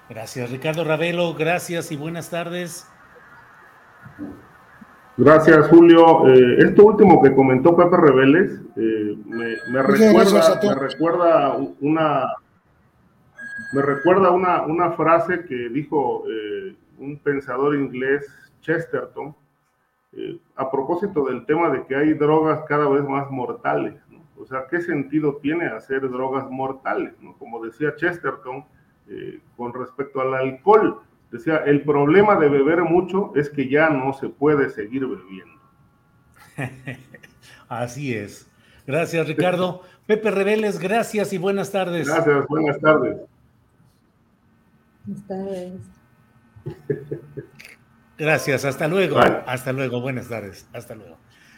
Gracias, 0.10 0.50
Ricardo 0.52 0.84
Ravelo. 0.84 1.34
Gracias 1.34 1.92
y 1.92 1.98
buenas 1.98 2.30
tardes. 2.30 2.88
Gracias, 5.18 5.68
Julio. 5.68 6.28
Eh, 6.28 6.58
esto 6.60 6.86
último 6.86 7.22
que 7.22 7.34
comentó 7.34 7.76
Pepe 7.76 7.98
Reveles 7.98 8.62
eh, 8.76 9.18
me, 9.26 9.82
recuerda, 9.82 10.60
me 10.64 10.76
recuerda 10.76 11.58
una 11.82 12.28
me 13.74 13.82
recuerda 13.82 14.32
una, 14.32 14.64
una 14.64 14.92
frase 14.92 15.46
que 15.46 15.70
dijo 15.70 16.24
eh, 16.30 16.76
un 17.00 17.18
pensador 17.20 17.76
inglés, 17.76 18.26
Chesterton, 18.62 19.36
a 20.56 20.70
propósito 20.70 21.26
del 21.26 21.44
tema 21.48 21.72
de 21.72 21.86
que 21.88 21.96
hay 21.96 22.14
drogas 22.14 22.64
cada 22.68 22.88
vez 22.88 23.04
más 23.04 23.32
mortales. 23.32 23.96
O 24.38 24.46
sea, 24.46 24.68
¿qué 24.70 24.82
sentido 24.82 25.38
tiene 25.42 25.68
hacer 25.68 26.02
drogas 26.10 26.50
mortales? 26.50 27.14
Como 27.40 27.64
decía 27.66 27.96
Chesterton, 27.96 28.66
eh, 29.08 29.40
con 29.58 29.74
respecto 29.74 30.22
al 30.22 30.34
alcohol. 30.34 31.02
Decía, 31.32 31.58
el 31.66 31.82
problema 31.84 32.38
de 32.38 32.50
beber 32.50 32.84
mucho 32.84 33.32
es 33.36 33.50
que 33.50 33.68
ya 33.68 33.90
no 33.90 34.14
se 34.14 34.30
puede 34.30 34.70
seguir 34.70 35.06
bebiendo. 35.06 35.60
Así 37.70 38.14
es. 38.14 38.50
Gracias, 38.86 39.28
Ricardo. 39.28 39.82
Pepe 40.06 40.30
Reveles, 40.30 40.80
gracias 40.80 41.34
y 41.34 41.38
buenas 41.38 41.72
tardes. 41.72 42.08
Gracias, 42.08 42.48
buenas 42.48 42.80
tardes. 42.80 43.18
Buenas 45.06 45.28
tardes. 45.28 45.82
Gracias, 48.18 48.66
hasta 48.66 48.88
luego. 48.88 49.20
Hasta 49.20 49.74
luego, 49.74 50.02
buenas 50.02 50.30
tardes. 50.30 50.68
Hasta 50.74 50.96
luego. 50.96 51.18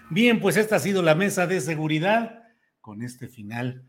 Bien, 0.10 0.40
pues 0.40 0.58
esta 0.58 0.78
ha 0.78 0.80
sido 0.80 1.02
la 1.02 1.16
mesa 1.16 1.48
de 1.48 1.62
seguridad 1.62 2.44
con 2.82 3.02
este 3.02 3.28
final 3.28 3.84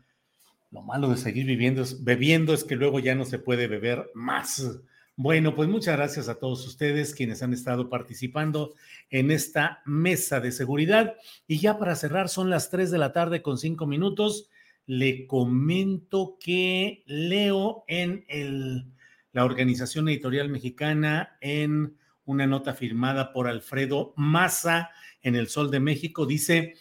lo 0.71 0.81
malo 0.81 1.09
de 1.09 1.17
seguir 1.17 1.45
viviendo 1.45 1.83
bebiendo 2.01 2.53
es 2.53 2.63
que 2.63 2.75
luego 2.75 2.99
ya 2.99 3.15
no 3.15 3.25
se 3.25 3.39
puede 3.39 3.67
beber 3.67 4.09
más. 4.13 4.81
Bueno, 5.15 5.55
pues 5.55 5.69
muchas 5.69 5.95
gracias 5.95 6.27
a 6.27 6.37
todos 6.37 6.67
ustedes 6.67 7.15
quienes 7.15 7.41
han 7.41 7.53
estado 7.53 7.89
participando 7.89 8.75
en 9.09 9.31
esta 9.31 9.81
mesa 9.85 10.39
de 10.39 10.51
seguridad. 10.51 11.15
Y 11.47 11.59
ya 11.59 11.79
para 11.79 11.95
cerrar, 11.95 12.29
son 12.29 12.49
las 12.49 12.69
3 12.69 12.91
de 12.91 12.97
la 12.97 13.13
tarde 13.13 13.41
con 13.41 13.57
5 13.57 13.87
minutos. 13.87 14.49
Le 14.85 15.25
comento 15.25 16.37
que 16.39 17.03
leo 17.07 17.83
en 17.87 18.25
el, 18.27 18.91
la 19.37 19.45
Organización 19.45 20.09
Editorial 20.09 20.49
Mexicana 20.49 21.37
en 21.41 21.95
una 22.25 22.47
nota 22.47 22.73
firmada 22.73 23.33
por 23.33 23.47
Alfredo 23.47 24.15
Maza 24.17 24.89
en 25.21 25.35
El 25.35 25.47
Sol 25.47 25.69
de 25.69 25.79
México, 25.79 26.25
dice, 26.25 26.73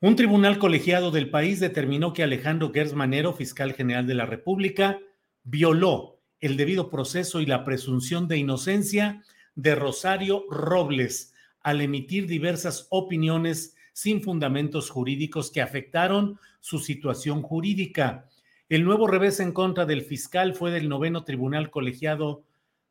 un 0.00 0.16
tribunal 0.16 0.58
colegiado 0.58 1.12
del 1.12 1.30
país 1.30 1.60
determinó 1.60 2.12
que 2.12 2.24
Alejandro 2.24 2.72
Gersmanero, 2.74 3.34
fiscal 3.34 3.72
general 3.72 4.04
de 4.08 4.16
la 4.16 4.26
República, 4.26 4.98
violó 5.44 6.18
el 6.40 6.56
debido 6.56 6.90
proceso 6.90 7.40
y 7.40 7.46
la 7.46 7.64
presunción 7.64 8.26
de 8.26 8.38
inocencia 8.38 9.22
de 9.54 9.76
Rosario 9.76 10.46
Robles 10.50 11.34
al 11.60 11.82
emitir 11.82 12.26
diversas 12.26 12.88
opiniones 12.90 13.76
sin 13.92 14.22
fundamentos 14.22 14.90
jurídicos 14.90 15.52
que 15.52 15.62
afectaron 15.62 16.36
su 16.58 16.80
situación 16.80 17.42
jurídica. 17.42 18.28
El 18.70 18.84
nuevo 18.84 19.06
revés 19.06 19.40
en 19.40 19.52
contra 19.52 19.84
del 19.84 20.02
fiscal 20.02 20.54
fue 20.54 20.70
del 20.70 20.88
noveno 20.88 21.24
tribunal 21.24 21.70
colegiado 21.70 22.44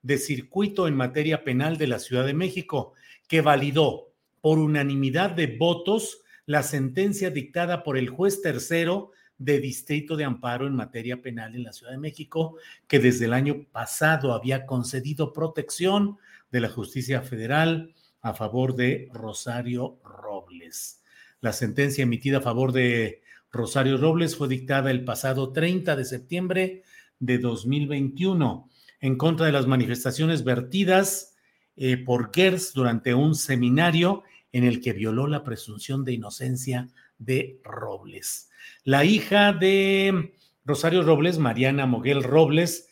de 0.03 0.19
circuito 0.19 0.87
en 0.87 0.95
materia 0.95 1.43
penal 1.43 1.77
de 1.77 1.87
la 1.87 1.97
Ciudad 1.97 2.27
de 2.27 2.35
México, 2.35 2.93
que 3.27 3.41
validó 3.41 4.11
por 4.39 4.59
unanimidad 4.59 5.31
de 5.31 5.47
votos 5.57 6.21
la 6.45 6.61
sentencia 6.61 7.31
dictada 7.31 7.83
por 7.83 7.97
el 7.97 8.09
juez 8.09 8.41
tercero 8.41 9.11
de 9.39 9.59
Distrito 9.59 10.15
de 10.15 10.25
Amparo 10.25 10.67
en 10.67 10.75
materia 10.75 11.21
penal 11.23 11.55
en 11.55 11.63
la 11.63 11.73
Ciudad 11.73 11.93
de 11.93 11.97
México, 11.97 12.57
que 12.87 12.99
desde 12.99 13.25
el 13.25 13.33
año 13.33 13.65
pasado 13.71 14.33
había 14.33 14.67
concedido 14.67 15.33
protección 15.33 16.17
de 16.51 16.61
la 16.61 16.69
justicia 16.69 17.21
federal 17.23 17.95
a 18.21 18.35
favor 18.35 18.75
de 18.75 19.09
Rosario 19.11 19.97
Robles. 20.03 21.01
La 21.41 21.51
sentencia 21.51 22.03
emitida 22.03 22.37
a 22.37 22.41
favor 22.41 22.71
de 22.73 23.23
Rosario 23.53 23.97
Robles 23.97 24.35
fue 24.35 24.47
dictada 24.47 24.89
el 24.89 25.05
pasado 25.05 25.53
30 25.53 25.95
de 25.95 26.05
septiembre 26.05 26.83
de 27.19 27.37
2021 27.37 28.67
en 28.99 29.15
contra 29.15 29.45
de 29.45 29.51
las 29.51 29.67
manifestaciones 29.67 30.43
vertidas 30.43 31.35
eh, 31.75 31.97
por 31.97 32.31
Gers 32.33 32.73
durante 32.73 33.13
un 33.13 33.35
seminario 33.35 34.23
en 34.51 34.63
el 34.63 34.81
que 34.81 34.93
violó 34.93 35.27
la 35.27 35.43
presunción 35.43 36.03
de 36.03 36.13
inocencia 36.13 36.89
de 37.19 37.59
Robles. 37.63 38.49
La 38.83 39.05
hija 39.05 39.53
de 39.53 40.33
Rosario 40.65 41.03
Robles, 41.03 41.37
Mariana 41.37 41.85
Moguel 41.85 42.23
Robles, 42.23 42.89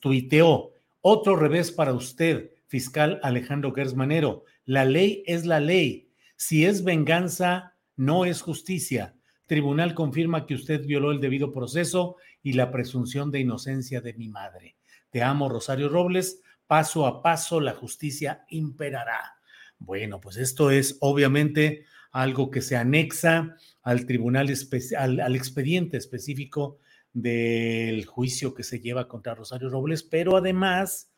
tuiteó, 0.00 0.72
otro 1.02 1.36
revés 1.36 1.70
para 1.70 1.92
usted, 1.92 2.50
fiscal 2.66 3.20
Alejandro 3.22 3.72
Gersmanero. 3.74 4.44
La 4.64 4.86
ley 4.86 5.22
es 5.26 5.44
la 5.44 5.60
ley. 5.60 6.08
Si 6.36 6.64
es 6.64 6.82
venganza, 6.82 7.74
no 7.94 8.24
es 8.24 8.40
justicia. 8.40 9.14
Tribunal 9.46 9.94
confirma 9.94 10.46
que 10.46 10.54
usted 10.54 10.84
violó 10.86 11.12
el 11.12 11.20
debido 11.20 11.52
proceso 11.52 12.16
y 12.42 12.54
la 12.54 12.70
presunción 12.70 13.30
de 13.30 13.40
inocencia 13.40 14.00
de 14.00 14.14
mi 14.14 14.28
madre. 14.28 14.76
Te 15.10 15.22
amo, 15.22 15.48
Rosario 15.48 15.88
Robles. 15.88 16.40
Paso 16.66 17.06
a 17.06 17.22
paso 17.22 17.60
la 17.60 17.74
justicia 17.74 18.44
imperará. 18.48 19.36
Bueno, 19.78 20.20
pues 20.20 20.36
esto 20.36 20.70
es 20.70 20.96
obviamente 21.00 21.84
algo 22.12 22.50
que 22.50 22.62
se 22.62 22.76
anexa 22.76 23.56
al 23.82 24.06
tribunal, 24.06 24.48
al, 24.96 25.20
al 25.20 25.36
expediente 25.36 25.96
específico 25.96 26.78
del 27.12 28.06
juicio 28.06 28.54
que 28.54 28.62
se 28.62 28.80
lleva 28.80 29.08
contra 29.08 29.34
Rosario 29.34 29.68
Robles, 29.68 30.02
pero 30.02 30.36
además, 30.36 31.10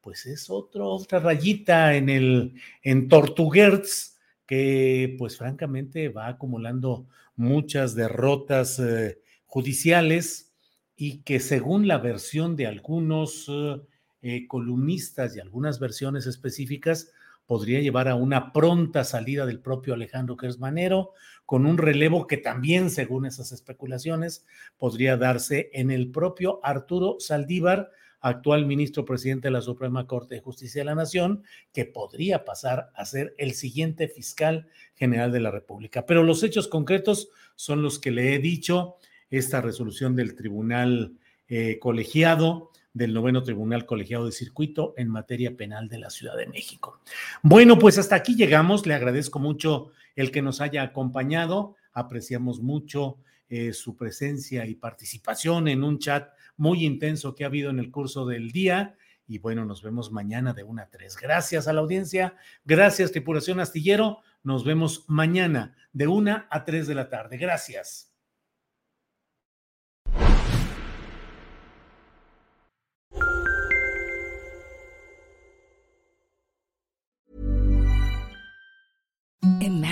pues 0.00 0.26
es 0.26 0.50
otro, 0.50 0.88
otra 0.88 1.20
rayita 1.20 1.94
en 1.94 2.08
el 2.08 2.54
en 2.82 3.08
Tortuguerz 3.08 4.18
que 4.46 5.14
pues 5.18 5.36
francamente 5.36 6.08
va 6.08 6.28
acumulando 6.28 7.06
muchas 7.38 7.94
derrotas 7.94 8.78
eh, 8.80 9.20
judiciales 9.46 10.52
y 10.96 11.22
que 11.22 11.38
según 11.40 11.86
la 11.86 11.98
versión 11.98 12.56
de 12.56 12.66
algunos 12.66 13.46
eh, 13.48 13.80
eh, 14.22 14.46
columnistas 14.48 15.36
y 15.36 15.40
algunas 15.40 15.78
versiones 15.78 16.26
específicas, 16.26 17.12
podría 17.46 17.80
llevar 17.80 18.08
a 18.08 18.16
una 18.16 18.52
pronta 18.52 19.04
salida 19.04 19.46
del 19.46 19.60
propio 19.60 19.94
Alejandro 19.94 20.36
Kersmanero, 20.36 21.12
con 21.46 21.64
un 21.64 21.78
relevo 21.78 22.26
que 22.26 22.36
también, 22.36 22.90
según 22.90 23.24
esas 23.24 23.52
especulaciones, 23.52 24.44
podría 24.76 25.16
darse 25.16 25.70
en 25.72 25.90
el 25.90 26.10
propio 26.10 26.60
Arturo 26.62 27.16
Saldívar, 27.20 27.90
actual 28.20 28.66
ministro 28.66 29.04
presidente 29.04 29.48
de 29.48 29.52
la 29.52 29.60
Suprema 29.60 30.06
Corte 30.06 30.36
de 30.36 30.40
Justicia 30.40 30.80
de 30.80 30.86
la 30.86 30.94
Nación, 30.94 31.42
que 31.72 31.84
podría 31.84 32.44
pasar 32.44 32.90
a 32.94 33.04
ser 33.04 33.34
el 33.38 33.54
siguiente 33.54 34.08
fiscal 34.08 34.68
general 34.94 35.32
de 35.32 35.40
la 35.40 35.50
República. 35.50 36.06
Pero 36.06 36.22
los 36.22 36.42
hechos 36.42 36.68
concretos 36.68 37.28
son 37.54 37.82
los 37.82 37.98
que 37.98 38.10
le 38.10 38.34
he 38.34 38.38
dicho, 38.38 38.96
esta 39.30 39.60
resolución 39.60 40.16
del 40.16 40.34
Tribunal 40.34 41.12
eh, 41.48 41.78
Colegiado 41.78 42.70
del 42.98 43.14
noveno 43.14 43.42
Tribunal 43.42 43.86
Colegiado 43.86 44.26
de 44.26 44.32
Circuito 44.32 44.94
en 44.96 45.08
materia 45.08 45.56
penal 45.56 45.88
de 45.88 45.98
la 45.98 46.10
Ciudad 46.10 46.36
de 46.36 46.46
México. 46.46 47.00
Bueno, 47.42 47.78
pues 47.78 47.96
hasta 47.98 48.16
aquí 48.16 48.34
llegamos. 48.34 48.86
Le 48.86 48.94
agradezco 48.94 49.38
mucho 49.38 49.92
el 50.16 50.30
que 50.30 50.42
nos 50.42 50.60
haya 50.60 50.82
acompañado. 50.82 51.76
Apreciamos 51.92 52.60
mucho 52.60 53.18
eh, 53.48 53.72
su 53.72 53.96
presencia 53.96 54.66
y 54.66 54.74
participación 54.74 55.68
en 55.68 55.84
un 55.84 55.98
chat 55.98 56.28
muy 56.58 56.84
intenso 56.84 57.34
que 57.34 57.44
ha 57.44 57.46
habido 57.46 57.70
en 57.70 57.78
el 57.78 57.90
curso 57.90 58.26
del 58.26 58.50
día. 58.50 58.96
Y 59.26 59.38
bueno, 59.38 59.64
nos 59.64 59.82
vemos 59.82 60.12
mañana 60.12 60.52
de 60.52 60.64
1 60.64 60.82
a 60.82 60.90
3. 60.90 61.16
Gracias 61.16 61.68
a 61.68 61.72
la 61.72 61.80
audiencia. 61.80 62.36
Gracias, 62.64 63.12
tripulación 63.12 63.60
astillero. 63.60 64.18
Nos 64.42 64.64
vemos 64.64 65.04
mañana 65.08 65.74
de 65.92 66.08
1 66.08 66.44
a 66.50 66.64
3 66.64 66.86
de 66.86 66.94
la 66.94 67.08
tarde. 67.08 67.38
Gracias. 67.38 68.08